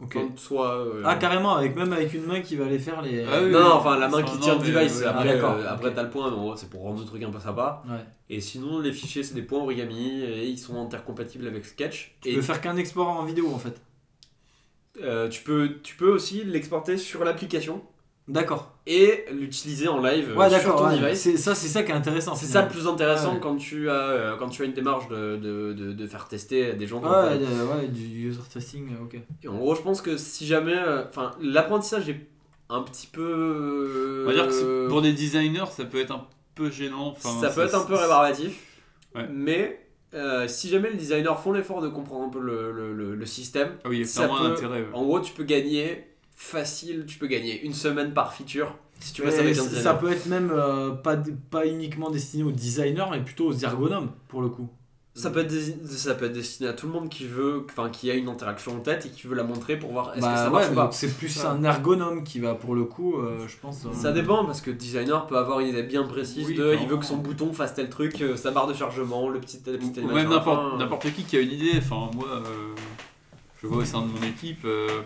Ok. 0.00 0.14
Enfin, 0.16 0.28
soit. 0.36 0.78
euh, 0.78 1.02
Ah, 1.04 1.16
carrément, 1.16 1.56
avec, 1.56 1.74
même 1.74 1.92
avec 1.92 2.14
une 2.14 2.24
main 2.24 2.40
qui 2.40 2.54
va 2.54 2.66
aller 2.66 2.78
faire 2.78 3.02
les. 3.02 3.24
Ah 3.24 3.40
oui, 3.42 3.50
non, 3.50 3.60
non, 3.60 3.72
enfin 3.72 3.98
la 3.98 4.08
main 4.08 4.22
qui 4.22 4.38
tient 4.38 4.54
le 4.56 4.60
device. 4.60 5.02
après, 5.02 5.28
ah, 5.28 5.34
d'accord, 5.34 5.54
euh, 5.54 5.66
après 5.68 5.88
ok. 5.88 5.94
t'as 5.96 6.02
le 6.04 6.10
point, 6.10 6.30
mais 6.30 6.36
c'est 6.56 6.70
pour 6.70 6.82
rendre 6.82 7.00
le 7.00 7.04
truc 7.06 7.22
un 7.22 7.30
peu 7.30 7.40
sympa. 7.40 7.82
Ouais. 7.88 7.96
Et 8.30 8.40
sinon, 8.40 8.78
les 8.78 8.92
fichiers, 8.92 9.24
c'est 9.24 9.34
des 9.34 9.42
points 9.42 9.60
origami 9.60 10.22
et 10.22 10.46
ils 10.46 10.58
sont 10.58 10.80
intercompatibles 10.80 11.46
avec 11.48 11.64
Sketch. 11.64 12.16
Tu 12.20 12.28
et 12.28 12.34
peux 12.36 12.42
faire 12.42 12.60
qu'un 12.60 12.76
export 12.76 13.08
en 13.08 13.24
vidéo 13.24 13.50
en 13.52 13.58
fait. 13.58 13.80
Euh, 15.02 15.28
tu, 15.28 15.42
peux, 15.42 15.78
tu 15.82 15.94
peux 15.96 16.10
aussi 16.10 16.44
l'exporter 16.44 16.96
sur 16.96 17.24
l'application 17.24 17.82
D'accord. 18.28 18.72
et 18.86 19.24
l'utiliser 19.32 19.88
en 19.88 20.00
live 20.02 20.30
euh, 20.30 20.36
Ouais, 20.36 20.48
sur 20.50 20.58
d'accord. 20.58 20.76
ton 20.82 20.88
ouais. 20.88 20.98
device. 21.00 21.18
C'est 21.20 21.36
ça, 21.36 21.54
c'est 21.54 21.68
ça 21.68 21.82
qui 21.82 21.90
est 21.92 21.94
intéressant. 21.94 22.34
C'est 22.34 22.46
ça 22.46 22.62
le 22.62 22.68
plus 22.68 22.86
intéressant 22.86 23.34
Ouais. 23.34 23.40
quand, 23.40 23.56
tu 23.56 23.88
as, 23.88 23.92
euh, 23.94 24.36
quand 24.36 24.48
tu 24.48 24.62
as 24.62 24.64
une 24.66 24.72
démarche 24.74 25.08
de, 25.08 25.36
de, 25.36 25.72
de, 25.72 25.92
de 25.92 26.06
faire 26.06 26.28
tester 26.28 26.70
à 26.70 26.72
des 26.74 26.86
gens. 26.86 27.00
Ouais, 27.02 27.08
euh, 27.10 27.66
ouais, 27.80 27.88
du 27.88 28.28
user 28.28 28.40
testing, 28.52 28.90
euh, 28.92 29.04
ok. 29.04 29.16
Et 29.42 29.48
en 29.48 29.56
gros, 29.56 29.74
je 29.74 29.82
pense 29.82 30.00
que 30.02 30.16
si 30.16 30.46
jamais. 30.46 30.76
euh, 30.76 31.04
Enfin, 31.08 31.32
l'apprentissage 31.40 32.08
est 32.08 32.20
un 32.70 32.82
petit 32.82 33.06
peu. 33.06 34.22
On 34.24 34.28
va 34.28 34.34
dire 34.34 34.46
que 34.48 34.52
euh, 34.64 34.88
pour 34.88 35.02
des 35.02 35.12
designers, 35.12 35.64
ça 35.70 35.84
peut 35.84 36.00
être 36.00 36.12
un 36.12 36.26
peu 36.54 36.70
gênant. 36.70 37.14
Ça 37.18 37.48
peut 37.50 37.62
être 37.62 37.74
un 37.74 37.84
peu 37.84 37.94
rébarbatif. 37.94 38.62
Ouais. 39.14 39.26
Mais 39.32 39.86
euh, 40.14 40.46
si 40.48 40.68
jamais 40.68 40.90
les 40.90 40.96
designers 40.96 41.34
font 41.42 41.52
l'effort 41.52 41.80
de 41.80 41.88
comprendre 41.88 42.24
un 42.26 42.28
peu 42.28 42.40
le, 42.40 42.72
le, 42.72 42.92
le- 42.94 43.14
le 43.14 43.26
système, 43.26 43.70
Ah 43.84 43.88
oui, 43.88 44.04
ça 44.06 44.28
peut- 44.28 44.34
intérêt. 44.44 44.80
ouais. 44.82 44.88
en 44.92 45.02
gros, 45.04 45.20
tu 45.20 45.32
peux 45.32 45.44
gagner 45.44 46.04
facile. 46.38 47.04
Tu 47.06 47.18
peux 47.18 47.26
gagner 47.26 47.60
une 47.62 47.74
semaine 47.74 48.14
par 48.14 48.32
feature 48.32 48.74
si 49.00 49.12
tu 49.12 49.22
avec 49.24 49.58
un 49.58 49.62
ça 49.62 49.94
peut 49.94 50.10
être 50.10 50.26
même 50.26 50.50
euh, 50.52 50.90
pas, 50.90 51.16
pas 51.50 51.66
uniquement 51.66 52.10
destiné 52.10 52.42
aux 52.44 52.50
designers, 52.52 53.04
mais 53.10 53.20
plutôt 53.20 53.46
aux 53.46 53.52
ergonomes, 53.52 54.10
pour 54.28 54.40
le 54.42 54.48
coup. 54.48 54.68
Ça 55.14 55.30
peut, 55.30 55.40
être 55.40 55.52
ça 55.88 56.14
peut 56.14 56.26
être 56.26 56.32
destiné 56.32 56.68
à 56.68 56.72
tout 56.72 56.86
le 56.86 56.92
monde 56.92 57.08
qui 57.08 57.26
veut, 57.26 57.66
enfin 57.68 57.90
qui 57.90 58.08
a 58.08 58.14
une 58.14 58.28
interaction 58.28 58.76
en 58.76 58.80
tête 58.80 59.06
et 59.06 59.10
qui 59.10 59.26
veut 59.26 59.34
la 59.34 59.42
montrer 59.42 59.76
pour 59.76 59.90
voir 59.90 60.12
est-ce 60.14 60.20
Bah 60.20 60.32
que 60.32 60.38
ça 60.38 60.44
ouais, 60.46 60.52
marche 60.52 60.70
ou 60.70 60.74
pas. 60.74 60.90
c'est 60.92 61.16
plus 61.16 61.28
Ça. 61.28 61.50
un 61.50 61.64
ergonome 61.64 62.22
qui 62.22 62.38
va, 62.38 62.54
pour 62.54 62.76
le 62.76 62.84
coup, 62.84 63.16
euh, 63.18 63.46
je 63.48 63.56
pense. 63.56 63.84
euh, 63.84 63.92
Ça 63.92 64.12
dépend 64.12 64.44
parce 64.44 64.60
que 64.60 64.70
le 64.70 64.76
designer 64.76 65.26
peut 65.26 65.36
avoir 65.36 65.58
une 65.58 65.68
idée 65.68 65.82
bien 65.82 66.04
précise 66.04 66.46
Oui, 66.46 66.54
de 66.54 66.76
il 66.80 66.86
veut 66.86 66.98
que 66.98 67.04
son 67.04 67.16
bouton 67.16 67.52
fasse 67.52 67.74
tel 67.74 67.88
truc, 67.90 68.20
euh, 68.22 68.36
sa 68.36 68.52
barre 68.52 68.68
de 68.68 68.74
chargement, 68.74 69.28
le 69.28 69.40
petit, 69.40 69.60
Ou 69.66 69.70
animation 69.70 70.16
même 70.18 70.78
n'importe 70.78 71.12
qui 71.12 71.24
qui 71.24 71.36
a 71.36 71.40
une 71.40 71.50
idée. 71.52 71.72
Enfin, 71.78 72.10
moi, 72.14 72.28
euh, 72.30 72.42
je 73.60 73.66
vois 73.66 73.78
au 73.78 73.84
sein 73.84 74.02
de 74.02 74.06
mon 74.06 74.22
équipe, 74.24 74.64
euh, 74.64 75.00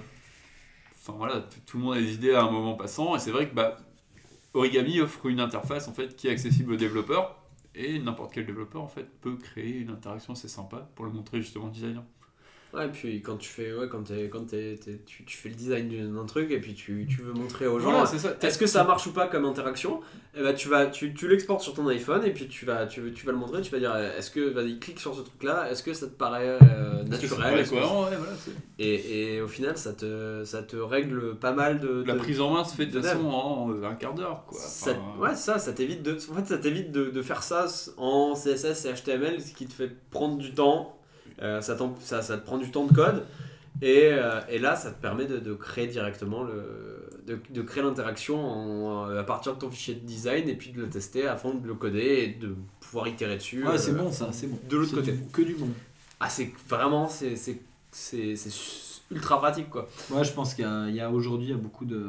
enfin 1.02 1.18
voilà, 1.18 1.44
tout 1.66 1.78
le 1.78 1.84
monde 1.84 1.96
a 1.96 2.00
des 2.00 2.14
idées 2.14 2.34
à 2.34 2.42
un 2.42 2.50
moment 2.50 2.74
passant. 2.74 3.16
Et 3.16 3.18
c'est 3.18 3.32
vrai 3.32 3.48
que 3.48 3.54
bah, 3.54 3.76
Origami 4.54 5.00
offre 5.00 5.26
une 5.26 5.40
interface 5.40 5.90
qui 6.16 6.28
est 6.28 6.30
accessible 6.30 6.72
aux 6.72 6.76
développeurs. 6.76 7.38
Et 7.74 7.98
n'importe 7.98 8.34
quel 8.34 8.46
développeur 8.46 8.90
peut 9.22 9.36
créer 9.36 9.78
une 9.78 9.90
interaction 9.90 10.34
assez 10.34 10.48
sympa 10.48 10.90
pour 10.94 11.06
le 11.06 11.10
montrer 11.10 11.40
justement 11.40 11.66
au 11.66 11.70
designer. 11.70 12.04
Ouais, 12.74 12.86
et 12.86 12.88
puis 12.88 13.20
quand 13.20 13.36
tu 13.36 13.50
fais, 13.50 13.74
ouais, 13.74 13.86
quand, 13.90 14.02
t'es- 14.02 14.30
quand 14.30 14.46
t'es- 14.46 14.78
t'es- 14.82 14.98
tu, 15.04 15.24
tu 15.24 15.36
fais 15.36 15.50
le 15.50 15.54
design 15.54 16.14
d'un 16.14 16.24
truc 16.24 16.50
et 16.50 16.58
puis 16.58 16.72
tu, 16.72 17.06
tu 17.06 17.20
veux 17.20 17.34
montrer 17.34 17.66
aux 17.66 17.78
gens 17.78 17.90
Voilà, 17.90 18.06
ça. 18.06 18.34
est-ce 18.40 18.56
que 18.58 18.66
ça 18.66 18.82
marche 18.84 19.06
ou 19.06 19.12
pas 19.12 19.26
comme 19.26 19.44
interaction 19.44 20.00
et 20.34 20.42
bah, 20.42 20.54
tu, 20.54 20.68
vas, 20.68 20.86
tu, 20.86 21.12
tu 21.12 21.28
l'exportes 21.28 21.60
sur 21.60 21.74
ton 21.74 21.86
iPhone 21.88 22.24
et 22.24 22.30
puis 22.30 22.48
tu 22.48 22.64
vas, 22.64 22.86
tu, 22.86 23.12
tu 23.12 23.26
vas 23.26 23.32
le 23.32 23.36
montrer, 23.38 23.60
tu 23.60 23.70
vas 23.70 23.78
dire 23.78 23.94
est-ce 23.94 24.30
que, 24.30 24.40
vas-y, 24.40 24.78
clique 24.78 24.98
sur 25.00 25.14
ce 25.14 25.20
truc 25.20 25.42
là, 25.42 25.70
est-ce 25.70 25.82
que 25.82 25.92
ça 25.92 26.06
te 26.06 26.12
paraît 26.14 26.56
euh, 26.62 27.02
naturel 27.04 27.54
Ouais, 27.56 28.16
voilà, 28.16 28.32
et, 28.78 29.34
et 29.34 29.40
au 29.42 29.48
final, 29.48 29.76
ça 29.76 29.92
te, 29.92 30.42
ça 30.46 30.62
te 30.62 30.76
règle 30.76 31.34
pas 31.36 31.52
mal 31.52 31.78
de. 31.78 32.02
La 32.06 32.14
de- 32.14 32.18
prise 32.18 32.40
en 32.40 32.50
main 32.54 32.64
se 32.64 32.74
fait 32.74 32.86
de 32.86 32.92
toute 32.92 33.04
façon 33.04 33.26
en 33.28 33.70
euh, 33.70 33.84
un 33.84 33.94
quart 33.94 34.14
d'heure. 34.14 34.44
quoi. 34.48 34.58
Ça, 34.58 34.92
ouais, 35.20 35.34
ça, 35.36 35.58
ça 35.58 35.72
t'évite 35.74 36.02
de, 36.02 36.12
en 36.30 36.34
fait, 36.36 36.46
ça 36.46 36.56
t'évite 36.56 36.90
de, 36.90 37.10
de 37.10 37.22
faire 37.22 37.42
ça 37.42 37.66
en 37.98 38.34
CSS 38.34 38.86
et 38.86 38.92
HTML, 38.94 39.42
ce 39.42 39.52
qui 39.52 39.66
te 39.66 39.74
fait 39.74 39.90
prendre 40.10 40.38
du 40.38 40.52
temps. 40.54 40.96
Euh, 41.42 41.60
ça, 41.60 41.74
t'en- 41.74 41.94
ça, 42.00 42.22
ça 42.22 42.38
te 42.38 42.44
prend 42.46 42.56
du 42.58 42.70
temps 42.70 42.86
de 42.86 42.94
code. 42.94 43.24
Et, 43.80 44.10
euh, 44.12 44.40
et 44.48 44.58
là, 44.58 44.76
ça 44.76 44.90
te 44.92 45.00
permet 45.00 45.24
de, 45.26 45.38
de 45.38 45.54
créer 45.54 45.86
directement 45.88 46.44
le, 46.44 47.08
de, 47.26 47.38
de 47.50 47.62
créer 47.62 47.82
l'interaction 47.82 48.38
en- 48.44 49.04
à 49.16 49.24
partir 49.24 49.54
de 49.54 49.58
ton 49.58 49.70
fichier 49.70 49.94
de 49.94 50.00
design 50.06 50.48
et 50.48 50.54
puis 50.54 50.70
de 50.70 50.80
le 50.82 50.88
tester 50.88 51.26
afin 51.26 51.54
de 51.54 51.66
le 51.66 51.74
coder 51.74 51.98
et 52.00 52.28
de 52.40 52.54
pouvoir 52.80 53.08
itérer 53.08 53.36
dessus. 53.36 53.66
Ouais, 53.66 53.78
c'est 53.78 53.90
euh, 53.92 53.94
bon 53.94 54.12
ça, 54.12 54.28
c'est 54.32 54.46
bon. 54.46 54.58
de 54.68 54.76
l'autre 54.76 54.94
côté. 54.94 55.12
du- 55.12 55.26
Que 55.32 55.42
du 55.42 55.54
bon. 55.54 55.68
Ah, 56.20 56.28
c'est 56.28 56.52
vraiment, 56.68 57.08
c'est, 57.08 57.34
ultra 59.10 59.38
pratique 59.38 59.68
quoi. 59.68 59.88
Ouais, 60.10 60.22
je 60.24 60.32
pense 60.32 60.54
qu'il 60.54 60.64
y 60.94 61.00
a, 61.00 61.06
a 61.06 61.10
aujourd'hui 61.10 61.48
il 61.48 61.50
y 61.50 61.54
a 61.54 61.58
beaucoup 61.58 61.84
de, 61.84 62.06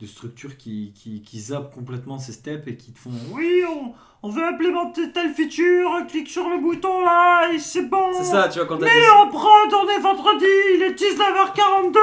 de 0.00 0.06
structures 0.06 0.56
qui, 0.56 0.92
qui, 0.94 1.20
qui 1.22 1.40
zappent 1.40 1.74
complètement 1.74 2.18
ces 2.18 2.32
steps 2.32 2.66
et 2.66 2.76
qui 2.76 2.92
te 2.92 2.98
font 2.98 3.10
Oui, 3.32 3.62
on, 3.68 3.92
on 4.22 4.30
veut 4.30 4.44
implémenter 4.44 5.12
telle 5.12 5.32
feature, 5.34 5.90
clique 6.08 6.28
sur 6.30 6.48
le 6.48 6.58
bouton 6.58 7.04
là 7.04 7.52
et 7.52 7.58
c'est 7.58 7.82
bon. 7.88 8.12
C'est 8.12 8.24
ça, 8.24 8.48
tu 8.48 8.58
vois, 8.58 8.66
quand 8.68 8.78
t'as 8.78 8.86
des- 8.86 9.08
en 9.22 9.28
prod, 9.28 9.72
on 9.74 9.88
est 9.88 10.00
vendredi, 10.00 10.46
il 10.74 10.82
est 10.82 10.94
19h42. 10.94 11.98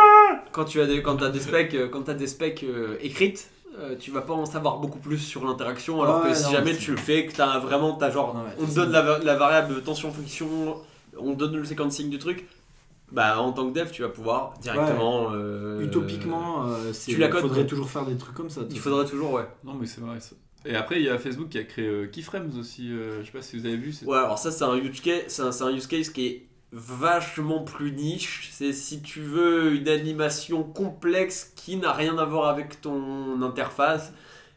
quand 0.52 0.65
tu 0.65 0.82
as 0.82 0.86
des 0.86 1.02
quand 1.02 1.22
as 1.22 1.30
des 1.30 1.40
specs 1.40 1.74
euh, 1.74 1.88
quand 1.90 2.03
t'as 2.03 2.14
des 2.14 2.28
specs 2.28 2.64
euh, 2.64 2.98
écrites 3.02 3.49
euh, 3.80 3.95
tu 3.99 4.10
vas 4.11 4.22
pas 4.22 4.34
en 4.34 4.45
savoir 4.45 4.78
beaucoup 4.78 4.98
plus 4.99 5.19
sur 5.19 5.45
l'interaction 5.45 6.02
alors 6.02 6.24
Ouais, 6.24 6.30
que 6.30 6.36
si 6.36 6.44
non, 6.45 6.52
jamais 6.52 6.76
tu 6.76 6.91
le 6.91 6.98
fais 6.98 7.26
que 7.28 7.36
t'as 7.36 7.60
vraiment 7.60 7.94
t'as 7.94 8.10
genre 8.11 8.36
Ouais, 8.36 8.52
on 8.60 8.65
te 8.65 8.74
donne 8.76 8.91
la, 8.91 9.02
va- 9.02 9.19
la 9.19 9.36
variable 9.36 9.82
tension 9.84 10.11
friction 10.11 10.78
on 11.19 11.34
donne 11.34 11.56
le 11.56 11.65
sequencing 11.65 12.10
du 12.10 12.18
truc 12.19 12.48
bah 13.12 13.40
en 13.40 13.54
tant 13.54 13.70
que 13.72 13.78
dev 13.80 13.90
tu 13.92 14.02
vas 14.02 14.10
pouvoir 14.10 14.54
directement 14.62 15.30
euh, 15.34 15.82
Utopiquement, 15.82 16.68
euh, 16.68 16.92
c'est- 16.94 17.12
tu 17.12 17.18
la 17.18 17.28
il 17.28 17.32
codes, 17.32 17.42
faudrait 17.42 17.62
quoi. 17.62 17.70
toujours 17.70 17.90
faire 17.90 18.06
des 18.06 18.18
trucs 18.18 18.36
comme 18.36 18.50
ça. 18.50 18.62
il 18.70 18.80
faudrait 18.80 19.06
toujours 19.06 19.32
ouais 19.34 19.48
Non, 19.64 19.74
mais 19.74 19.86
c'est 19.86 20.02
vrai. 20.02 20.20
ça. 20.20 20.36
Et 20.66 20.76
après, 20.76 20.98
il 21.00 21.04
y 21.06 21.10
a 21.10 21.18
Facebook 21.18 21.48
qui 21.50 21.60
a 21.60 21.64
créé 21.64 21.86
euh, 21.88 22.08
Keyframes 22.08 22.52
aussi. 22.60 22.92
euh, 22.92 23.22
je 23.22 23.28
sais 23.28 23.32
pas 23.32 23.42
si 23.42 23.58
vous 23.58 23.66
avez 23.66 23.78
vu. 23.78 23.94
c'est- 23.94 24.06
ouais 24.06 24.18
alors 24.18 24.38
ça 24.38 24.52
c'est 24.52 24.64
un 24.66 24.76
use 24.76 25.00
case 25.02 25.22
c'est 25.28 25.42
un, 25.42 25.52
c'est 25.52 25.64
un 25.64 25.72
use 25.72 25.88
case 25.88 26.10
qui 26.10 26.26
est 26.26 26.48
vachement 26.74 27.64
plus 27.64 27.94
niche 27.94 28.50
c'est 28.52 28.74
si 28.74 29.02
tu 29.02 29.22
veux 29.22 29.74
une 29.74 29.88
animation 29.88 30.64
complexe 30.64 31.54
qui 31.56 31.78
n'a 31.78 31.94
rien 31.94 32.18
à 32.18 32.26
voir 32.26 32.50
avec 32.50 32.82
ton 32.82 33.42
interface 33.42 34.12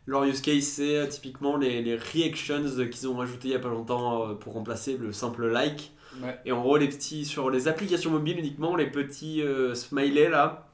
leur 0.06 0.24
use 0.24 0.40
case 0.40 0.64
c'est 0.64 1.06
typiquement 1.08 1.56
les, 1.56 1.82
les 1.82 1.96
reactions 1.96 2.64
qu'ils 2.90 3.06
ont 3.08 3.16
rajouté 3.16 3.48
il 3.48 3.50
y 3.52 3.54
a 3.54 3.60
pas 3.60 3.68
longtemps 3.68 4.34
pour 4.40 4.54
remplacer 4.54 4.96
le 4.96 5.12
simple 5.12 5.46
like 5.46 5.92
Ouais. 6.22 6.38
et 6.44 6.52
en 6.52 6.60
gros 6.60 6.76
les 6.76 6.88
petits 6.88 7.24
sur 7.24 7.50
les 7.50 7.68
applications 7.68 8.10
mobiles 8.10 8.38
uniquement 8.38 8.74
les 8.74 8.86
petits 8.90 9.42
euh, 9.42 9.74
smileys 9.74 10.28
là 10.28 10.66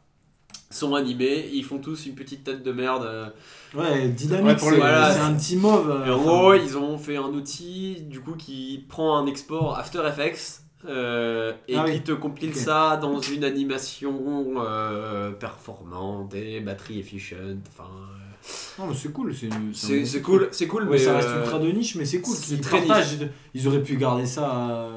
sont 0.71 0.95
animés 0.95 1.51
ils 1.53 1.63
font 1.65 1.79
tous 1.79 2.07
une 2.07 2.15
petite 2.15 2.43
tête 2.45 2.63
de 2.63 2.73
merde 2.73 3.05
euh, 3.05 3.29
Ouais, 3.75 4.09
dynamique, 4.09 4.47
Ouais, 4.47 4.57
pour 4.57 4.69
c'est 4.69 4.75
le- 4.77 4.81
voilà, 4.81 5.13
c'est 5.13 5.21
un 5.21 5.35
petit 5.35 5.57
mauve. 5.57 5.91
euh, 5.91 6.13
en 6.15 6.17
enfin, 6.17 6.25
gros, 6.25 6.55
ils 6.55 6.79
ont 6.79 6.97
fait 6.97 7.17
un 7.17 7.29
outil 7.29 8.03
du 8.09 8.21
coup 8.21 8.33
qui 8.35 8.85
prend 8.89 9.19
un 9.19 9.27
export 9.27 9.77
After 9.79 10.03
Effects 10.09 10.63
euh, 10.89 11.53
et 11.69 11.77
Ah 11.77 11.85
qui 11.85 11.93
oui. 11.93 12.01
te 12.03 12.13
compile 12.13 12.55
ça 12.55 12.97
dans 12.97 13.21
une 13.21 13.45
animation 13.45 14.55
euh, 14.59 15.33
performante 15.33 16.35
et 16.35 16.61
batterie 16.61 17.01
efficient. 17.01 17.37
Enfin, 17.69 17.89
euh, 17.91 18.83
Non, 18.83 18.87
mais 18.89 18.95
c'est 18.95 19.13
cool. 19.13 19.35
C'est 19.35 19.49
un 19.53 20.21
cool, 20.23 20.49
c'est 20.53 20.67
cool, 20.69 20.85
Ouais, 20.85 20.91
mais 20.93 20.99
ça 20.99 21.17
reste 21.17 21.29
ultra 21.37 21.59
de 21.59 21.69
niche, 21.73 21.97
mais 21.97 22.05
c'est 22.05 22.21
cool. 22.21 22.37
c'est 22.37 22.47
qu'ils 22.55 22.61
très 22.61 22.79
partagent. 22.83 23.19
Ils 23.55 23.67
auraient 23.69 23.83
pu 23.83 23.97
garder 23.97 24.27
ça 24.27 24.71
euh, 24.71 24.96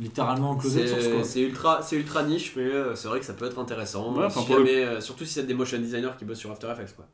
littéralement 0.00 0.50
en 0.50 0.56
closet 0.56 0.86
source. 0.88 1.02
c'est 1.04 1.10
quoi. 1.12 1.24
c'est 1.24 1.40
ultra, 1.42 1.82
c'est 1.82 1.96
ultra 1.96 2.22
niche, 2.24 2.54
mais 2.56 2.62
euh, 2.62 2.94
c'est 2.96 3.06
vrai 3.08 3.20
que 3.20 3.26
ça 3.26 3.34
peut 3.34 3.44
être 3.46 3.58
intéressant. 3.58 4.12
Ouais, 4.16 4.28
si 4.30 4.34
pour 4.44 4.56
le- 4.58 4.66
jamais, 4.66 4.84
euh, 4.84 5.00
surtout 5.00 5.24
si 5.24 5.34
c'est 5.34 5.46
des 5.46 5.54
motion 5.54 5.78
designers 5.78 6.10
qui 6.18 6.24
bossent 6.24 6.38
sur 6.38 6.50
After 6.50 6.68
Effects, 6.72 6.96
quoi. 6.96 7.06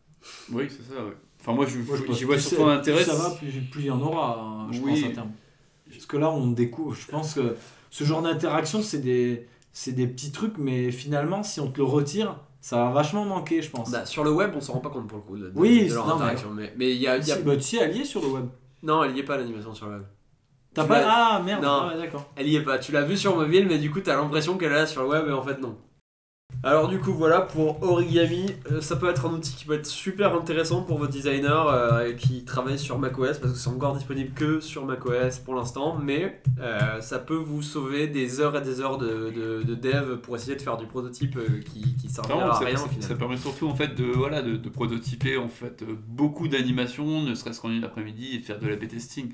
Oui, 0.52 0.68
c'est 0.70 0.94
ça. 0.94 1.02
Ouais. 1.04 1.12
Enfin, 1.40 1.52
moi, 1.52 1.66
j'y 1.66 1.74
que 1.78 1.82
vois 1.82 1.96
plus 2.36 2.40
surtout 2.40 2.64
un 2.64 2.76
intérêt. 2.78 3.02
Plus 3.04 3.10
ça 3.12 3.16
va, 3.16 3.30
plus, 3.30 3.50
plus 3.70 3.80
il 3.82 3.86
y 3.86 3.90
en 3.90 4.00
aura, 4.00 4.40
hein, 4.40 4.68
je 4.72 4.80
Oui. 4.80 5.00
pense, 5.02 5.10
à 5.10 5.14
terme. 5.14 5.30
Parce 5.90 6.06
que 6.06 6.16
là, 6.16 6.30
on 6.30 6.48
découvre. 6.48 6.94
Je 6.94 7.06
pense 7.06 7.34
que 7.34 7.54
ce 7.90 8.04
genre 8.04 8.22
d'interaction, 8.22 8.82
c'est 8.82 8.98
des, 8.98 9.46
c'est 9.72 9.92
des 9.92 10.06
petits 10.06 10.32
trucs, 10.32 10.58
mais 10.58 10.90
finalement, 10.90 11.42
si 11.42 11.60
on 11.60 11.70
te 11.70 11.78
le 11.78 11.84
retire, 11.84 12.36
ça 12.60 12.76
va 12.78 12.90
vachement 12.90 13.24
manquer, 13.24 13.62
je 13.62 13.70
pense. 13.70 13.90
Bah, 13.92 14.04
sur 14.06 14.24
le 14.24 14.32
web, 14.32 14.50
on 14.56 14.60
s'en 14.60 14.72
rend 14.74 14.80
pas 14.80 14.90
compte 14.90 15.06
pour 15.06 15.18
le 15.18 15.22
coup 15.22 15.36
de, 15.38 15.48
de- 15.50 15.52
Oui, 15.58 15.86
de 15.88 15.94
leur 15.94 16.06
non, 16.06 16.16
mais- 16.16 16.22
interaction. 16.22 16.50
Mais 16.50 16.72
mais 16.76 16.90
il 16.90 17.00
y 17.00 17.06
a, 17.06 17.18
il 17.18 17.26
y 17.26 17.30
a- 17.30 17.36
Si, 17.36 17.42
bah, 17.42 17.54
tu 17.56 17.62
sais, 17.62 17.76
elle 17.76 17.96
y 17.96 18.00
est 18.00 18.04
sur 18.04 18.20
le 18.22 18.28
web. 18.28 18.46
non, 18.82 19.04
elle 19.04 19.16
y 19.16 19.20
est 19.20 19.24
pas 19.24 19.36
l'animation 19.36 19.72
sur 19.74 19.86
le 19.86 19.92
web. 19.92 20.02
T'as 20.76 20.84
pas. 20.84 21.02
Ah 21.08 21.42
merde, 21.44 21.62
Non. 21.64 21.68
ah, 21.70 21.88
ouais, 21.92 21.98
d'accord. 22.02 22.30
Elle 22.36 22.48
y 22.48 22.54
est 22.56 22.60
pas. 22.62 22.78
Tu 22.78 22.92
l'as 22.92 23.02
vu 23.02 23.16
sur 23.16 23.34
mobile, 23.34 23.66
mais 23.68 23.78
du 23.78 23.90
coup, 23.90 24.00
t'as 24.00 24.14
l'impression 24.16 24.56
qu'elle 24.56 24.72
est 24.72 24.76
là 24.76 24.86
sur 24.86 25.02
le 25.02 25.08
web 25.08 25.26
et 25.28 25.32
en 25.32 25.42
fait, 25.42 25.60
non. 25.60 25.76
Alors, 26.62 26.88
du 26.88 26.98
coup, 27.00 27.12
voilà, 27.12 27.40
pour 27.42 27.82
Origami, 27.82 28.46
euh, 28.72 28.80
ça 28.80 28.96
peut 28.96 29.10
être 29.10 29.26
un 29.26 29.30
outil 29.34 29.54
qui 29.54 29.64
peut 29.66 29.74
être 29.74 29.86
super 29.86 30.34
intéressant 30.34 30.82
pour 30.82 30.98
vos 30.98 31.06
designers 31.06 31.48
euh, 31.68 32.12
qui 32.14 32.44
travaillent 32.44 32.78
sur 32.78 32.98
macOS 32.98 33.38
parce 33.38 33.52
que 33.52 33.58
c'est 33.58 33.68
encore 33.68 33.94
disponible 33.94 34.32
que 34.32 34.60
sur 34.60 34.84
macOS 34.84 35.38
pour 35.44 35.54
l'instant, 35.54 35.98
mais 36.02 36.40
euh, 36.60 37.00
ça 37.00 37.18
peut 37.18 37.34
vous 37.36 37.62
sauver 37.62 38.06
des 38.06 38.40
heures 38.40 38.56
et 38.56 38.62
des 38.62 38.80
heures 38.80 38.96
de, 38.96 39.30
de, 39.30 39.62
de 39.64 39.74
dev 39.74 40.16
pour 40.18 40.34
essayer 40.36 40.56
de 40.56 40.62
faire 40.62 40.76
du 40.76 40.86
prototype 40.86 41.36
euh, 41.36 41.60
qui, 41.72 41.94
qui 41.96 42.08
servira 42.08 42.50
à 42.50 42.54
ça, 42.54 42.64
rien 42.64 42.76
ça- 42.76 42.84
au 42.84 42.88
final. 42.88 43.02
ça 43.08 43.14
permet 43.16 43.36
surtout 43.36 43.68
en 43.68 43.74
fait 43.74 43.94
de, 43.94 44.04
voilà, 44.04 44.40
de, 44.40 44.56
de 44.56 44.68
prototyper 44.68 45.36
en 45.36 45.48
fait 45.48 45.84
beaucoup 46.08 46.48
d'animations, 46.48 47.22
ne 47.22 47.34
serait-ce 47.34 47.60
qu'en 47.60 47.70
une 47.70 47.84
après-midi 47.84 48.34
et 48.34 48.38
de 48.38 48.44
faire 48.44 48.58
de 48.58 48.66
l'A/B 48.66 48.88
testing. 48.88 49.30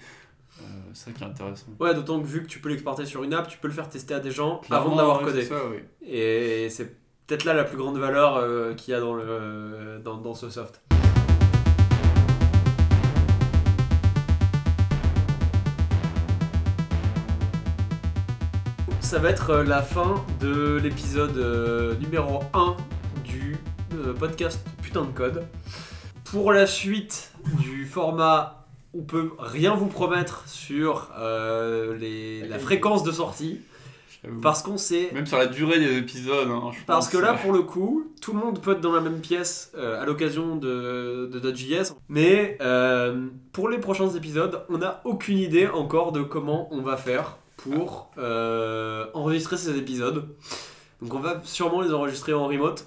Euh, 0.60 0.64
c'est 0.92 1.06
ça 1.06 1.12
qui 1.12 1.22
est 1.22 1.26
intéressant. 1.26 1.66
Ouais, 1.80 1.94
d'autant 1.94 2.20
que 2.20 2.26
vu 2.26 2.42
que 2.42 2.48
tu 2.48 2.58
peux 2.60 2.68
l'exporter 2.68 3.06
sur 3.06 3.22
une 3.24 3.32
app, 3.34 3.48
tu 3.48 3.58
peux 3.58 3.68
le 3.68 3.74
faire 3.74 3.88
tester 3.88 4.14
à 4.14 4.20
des 4.20 4.30
gens 4.30 4.58
Clairement, 4.58 4.84
avant 4.86 4.94
de 4.94 5.00
l'avoir 5.00 5.18
ouais, 5.20 5.24
codé. 5.24 5.42
c'est 5.42 5.48
ça, 5.48 5.60
oui. 5.70 5.78
Et 6.06 6.68
c'est 6.70 6.96
peut-être 7.26 7.44
là 7.44 7.54
la 7.54 7.64
plus 7.64 7.76
grande 7.78 7.98
valeur 7.98 8.36
euh, 8.36 8.74
qu'il 8.74 8.92
y 8.92 8.94
a 8.96 9.00
dans, 9.00 9.14
le, 9.14 10.00
dans, 10.04 10.16
dans 10.18 10.34
ce 10.34 10.50
soft. 10.50 10.80
Ça 19.00 19.18
va 19.18 19.28
être 19.30 19.50
euh, 19.50 19.64
la 19.64 19.82
fin 19.82 20.24
de 20.40 20.76
l'épisode 20.82 21.36
euh, 21.36 21.94
numéro 21.98 22.40
1 22.54 22.76
du 23.24 23.56
euh, 23.94 24.14
podcast 24.14 24.66
Putain 24.82 25.02
de 25.04 25.10
Code. 25.12 25.46
Pour 26.24 26.52
la 26.52 26.66
suite 26.66 27.30
du 27.60 27.84
format, 27.84 28.61
on 28.94 29.02
peut 29.02 29.30
rien 29.38 29.74
vous 29.74 29.86
promettre 29.86 30.44
sur 30.46 31.10
euh, 31.18 31.96
les, 31.96 32.46
la 32.46 32.58
fréquence 32.58 33.02
de 33.04 33.12
sortie. 33.12 33.60
Parce 34.40 34.62
qu'on 34.62 34.78
sait. 34.78 35.10
Même 35.12 35.26
sur 35.26 35.36
la 35.36 35.46
durée 35.46 35.80
des 35.80 35.96
épisodes. 35.98 36.48
hein, 36.48 36.70
je 36.72 36.78
Parce 36.86 37.06
pense, 37.06 37.12
que 37.12 37.18
là, 37.18 37.34
pour 37.34 37.52
le 37.52 37.62
coup, 37.62 38.06
tout 38.20 38.32
le 38.32 38.38
monde 38.38 38.60
peut 38.60 38.72
être 38.72 38.80
dans 38.80 38.92
la 38.92 39.00
même 39.00 39.20
pièce 39.20 39.72
euh, 39.76 40.00
à 40.00 40.04
l'occasion 40.06 40.54
de, 40.54 41.28
de 41.32 41.54
.js. 41.54 41.92
Mais 42.08 42.56
euh, 42.60 43.26
pour 43.52 43.68
les 43.68 43.78
prochains 43.78 44.10
épisodes, 44.10 44.62
on 44.68 44.78
n'a 44.78 45.00
aucune 45.04 45.38
idée 45.38 45.66
encore 45.66 46.12
de 46.12 46.22
comment 46.22 46.68
on 46.72 46.82
va 46.82 46.96
faire 46.96 47.38
pour 47.56 48.10
enregistrer 48.16 49.56
ces 49.56 49.76
épisodes. 49.76 50.28
Donc 51.00 51.14
on 51.14 51.18
va 51.18 51.40
sûrement 51.42 51.80
les 51.80 51.92
enregistrer 51.92 52.32
en 52.32 52.46
remote. 52.46 52.86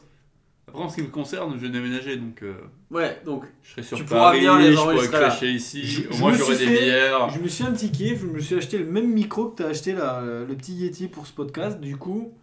Après, 0.67 0.81
en 0.83 0.89
ce 0.89 0.95
qui 0.95 1.01
me 1.03 1.07
concerne, 1.07 1.53
je 1.57 1.61
vais 1.65 1.69
déménager 1.69 2.17
donc 2.17 2.41
euh, 2.43 2.53
Ouais, 2.91 3.21
donc 3.25 3.43
je 3.63 3.71
serai 3.71 3.83
sur 3.83 3.97
Tu 3.97 4.03
pourras 4.03 4.19
Paris, 4.31 4.39
venir 4.39 4.57
les 4.57 4.71
je 4.71 4.75
pourrai 4.77 4.93
enregistrer 4.93 5.19
là. 5.19 5.27
clasher 5.27 5.51
ici. 5.51 5.83
Je- 5.85 6.09
Au 6.09 6.11
je 6.13 6.19
moins, 6.19 6.31
me 6.31 6.37
j'aurai 6.37 6.55
suis 6.55 6.65
des 6.67 6.75
fait- 6.75 6.83
bières. 6.85 7.29
Je 7.29 7.39
me 7.39 7.47
suis 7.47 7.63
fait 7.63 7.69
un 7.69 7.73
petit 7.73 7.91
kiff, 7.91 8.21
je 8.21 8.25
me 8.25 8.39
suis 8.39 8.55
acheté 8.55 8.77
le 8.79 8.85
même 8.85 9.11
micro 9.13 9.45
que 9.49 9.57
tu 9.57 9.63
as 9.63 9.67
acheté 9.67 9.93
là, 9.93 10.21
le 10.23 10.55
petit 10.55 10.73
Yeti 10.73 11.07
pour 11.07 11.27
ce 11.27 11.33
podcast. 11.33 11.79
Du 11.79 11.97
coup, 11.97 12.33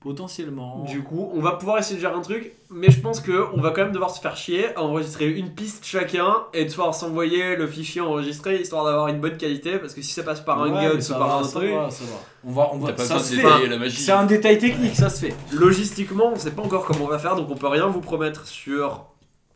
potentiellement. 0.00 0.84
du 0.88 1.02
coup, 1.02 1.30
on 1.34 1.40
va 1.40 1.52
pouvoir 1.52 1.78
essayer 1.78 1.96
de 1.96 2.00
gérer 2.00 2.14
un 2.14 2.20
truc. 2.22 2.52
Mais 2.70 2.90
je 2.90 3.00
pense 3.00 3.20
que 3.20 3.46
on 3.54 3.60
va 3.60 3.70
quand 3.70 3.82
même 3.82 3.92
devoir 3.92 4.10
se 4.10 4.20
faire 4.20 4.36
chier 4.36 4.74
à 4.76 4.82
enregistrer 4.82 5.28
une 5.30 5.50
piste 5.54 5.84
chacun 5.84 6.36
et 6.54 6.64
de 6.64 6.70
pouvoir 6.70 6.94
s'envoyer 6.94 7.56
le 7.56 7.66
fichier 7.66 8.00
enregistré 8.00 8.60
histoire 8.60 8.84
d'avoir 8.84 9.08
une 9.08 9.20
bonne 9.20 9.36
qualité. 9.36 9.78
Parce 9.78 9.92
que 9.94 10.02
si 10.02 10.12
ça 10.12 10.22
passe 10.22 10.40
par 10.40 10.62
un 10.62 10.70
Ouais, 10.72 10.96
ou 10.96 11.00
ça 11.00 11.14
par 11.18 11.28
va, 11.28 11.34
un 11.36 11.44
ça 11.44 11.58
truc. 11.60 11.72
va, 11.74 11.90
ça 11.90 12.04
va. 12.04 12.10
On 12.44 12.52
va, 12.52 12.70
on 12.72 12.78
va, 12.78 12.92
pas 12.92 13.04
ça 13.04 13.18
se 13.18 13.34
fait. 13.34 13.42
détailler 13.42 13.66
la 13.68 13.76
magie. 13.78 13.96
C'est 14.00 14.12
un 14.12 14.24
détail 14.26 14.58
technique, 14.58 14.96
ça 14.96 15.10
se 15.10 15.26
fait. 15.26 15.34
Logistiquement, 15.52 16.30
on 16.32 16.36
sait 16.36 16.52
pas 16.52 16.62
encore 16.62 16.84
comment 16.86 17.04
on 17.04 17.08
va 17.08 17.18
faire, 17.18 17.36
donc 17.36 17.50
on 17.50 17.56
peut 17.56 17.68
rien 17.68 17.86
vous 17.86 18.00
promettre 18.00 18.46
sur 18.46 19.06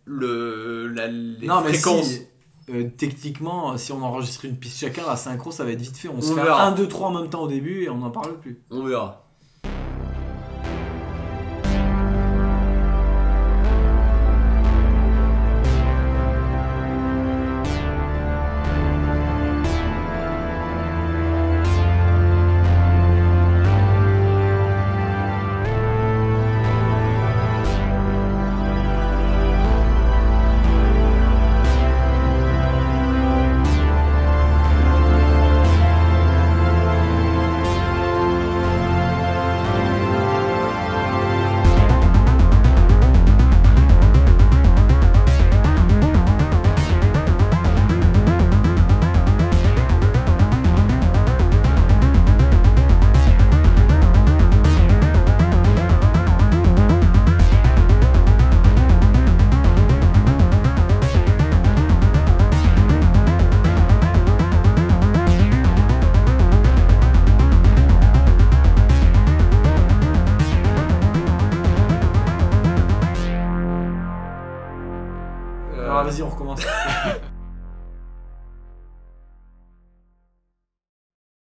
le 0.04 0.88
la, 0.88 1.06
les 1.06 1.46
non, 1.46 1.62
mais 1.64 1.72
si, 1.72 2.26
euh, 2.70 2.88
techniquement, 2.96 3.72
euh, 3.72 3.76
si 3.78 3.92
on 3.92 4.02
enregistre 4.02 4.44
une 4.44 4.56
piste 4.56 4.78
chacun, 4.80 5.02
la 5.06 5.16
synchro, 5.16 5.50
ça 5.50 5.64
va 5.64 5.70
être 5.72 5.80
vite 5.80 5.96
fait. 5.96 6.08
On, 6.08 6.20
se 6.20 6.32
On 6.32 6.36
fait 6.36 6.42
verra. 6.42 6.66
1, 6.66 6.72
2, 6.72 6.88
3 6.88 7.08
en 7.08 7.20
même 7.22 7.30
temps 7.30 7.42
au 7.42 7.48
début 7.48 7.84
et 7.84 7.88
on 7.90 7.96
n'en 7.98 8.10
parle 8.10 8.38
plus. 8.38 8.60
On 8.70 8.84
verra. 8.84 9.23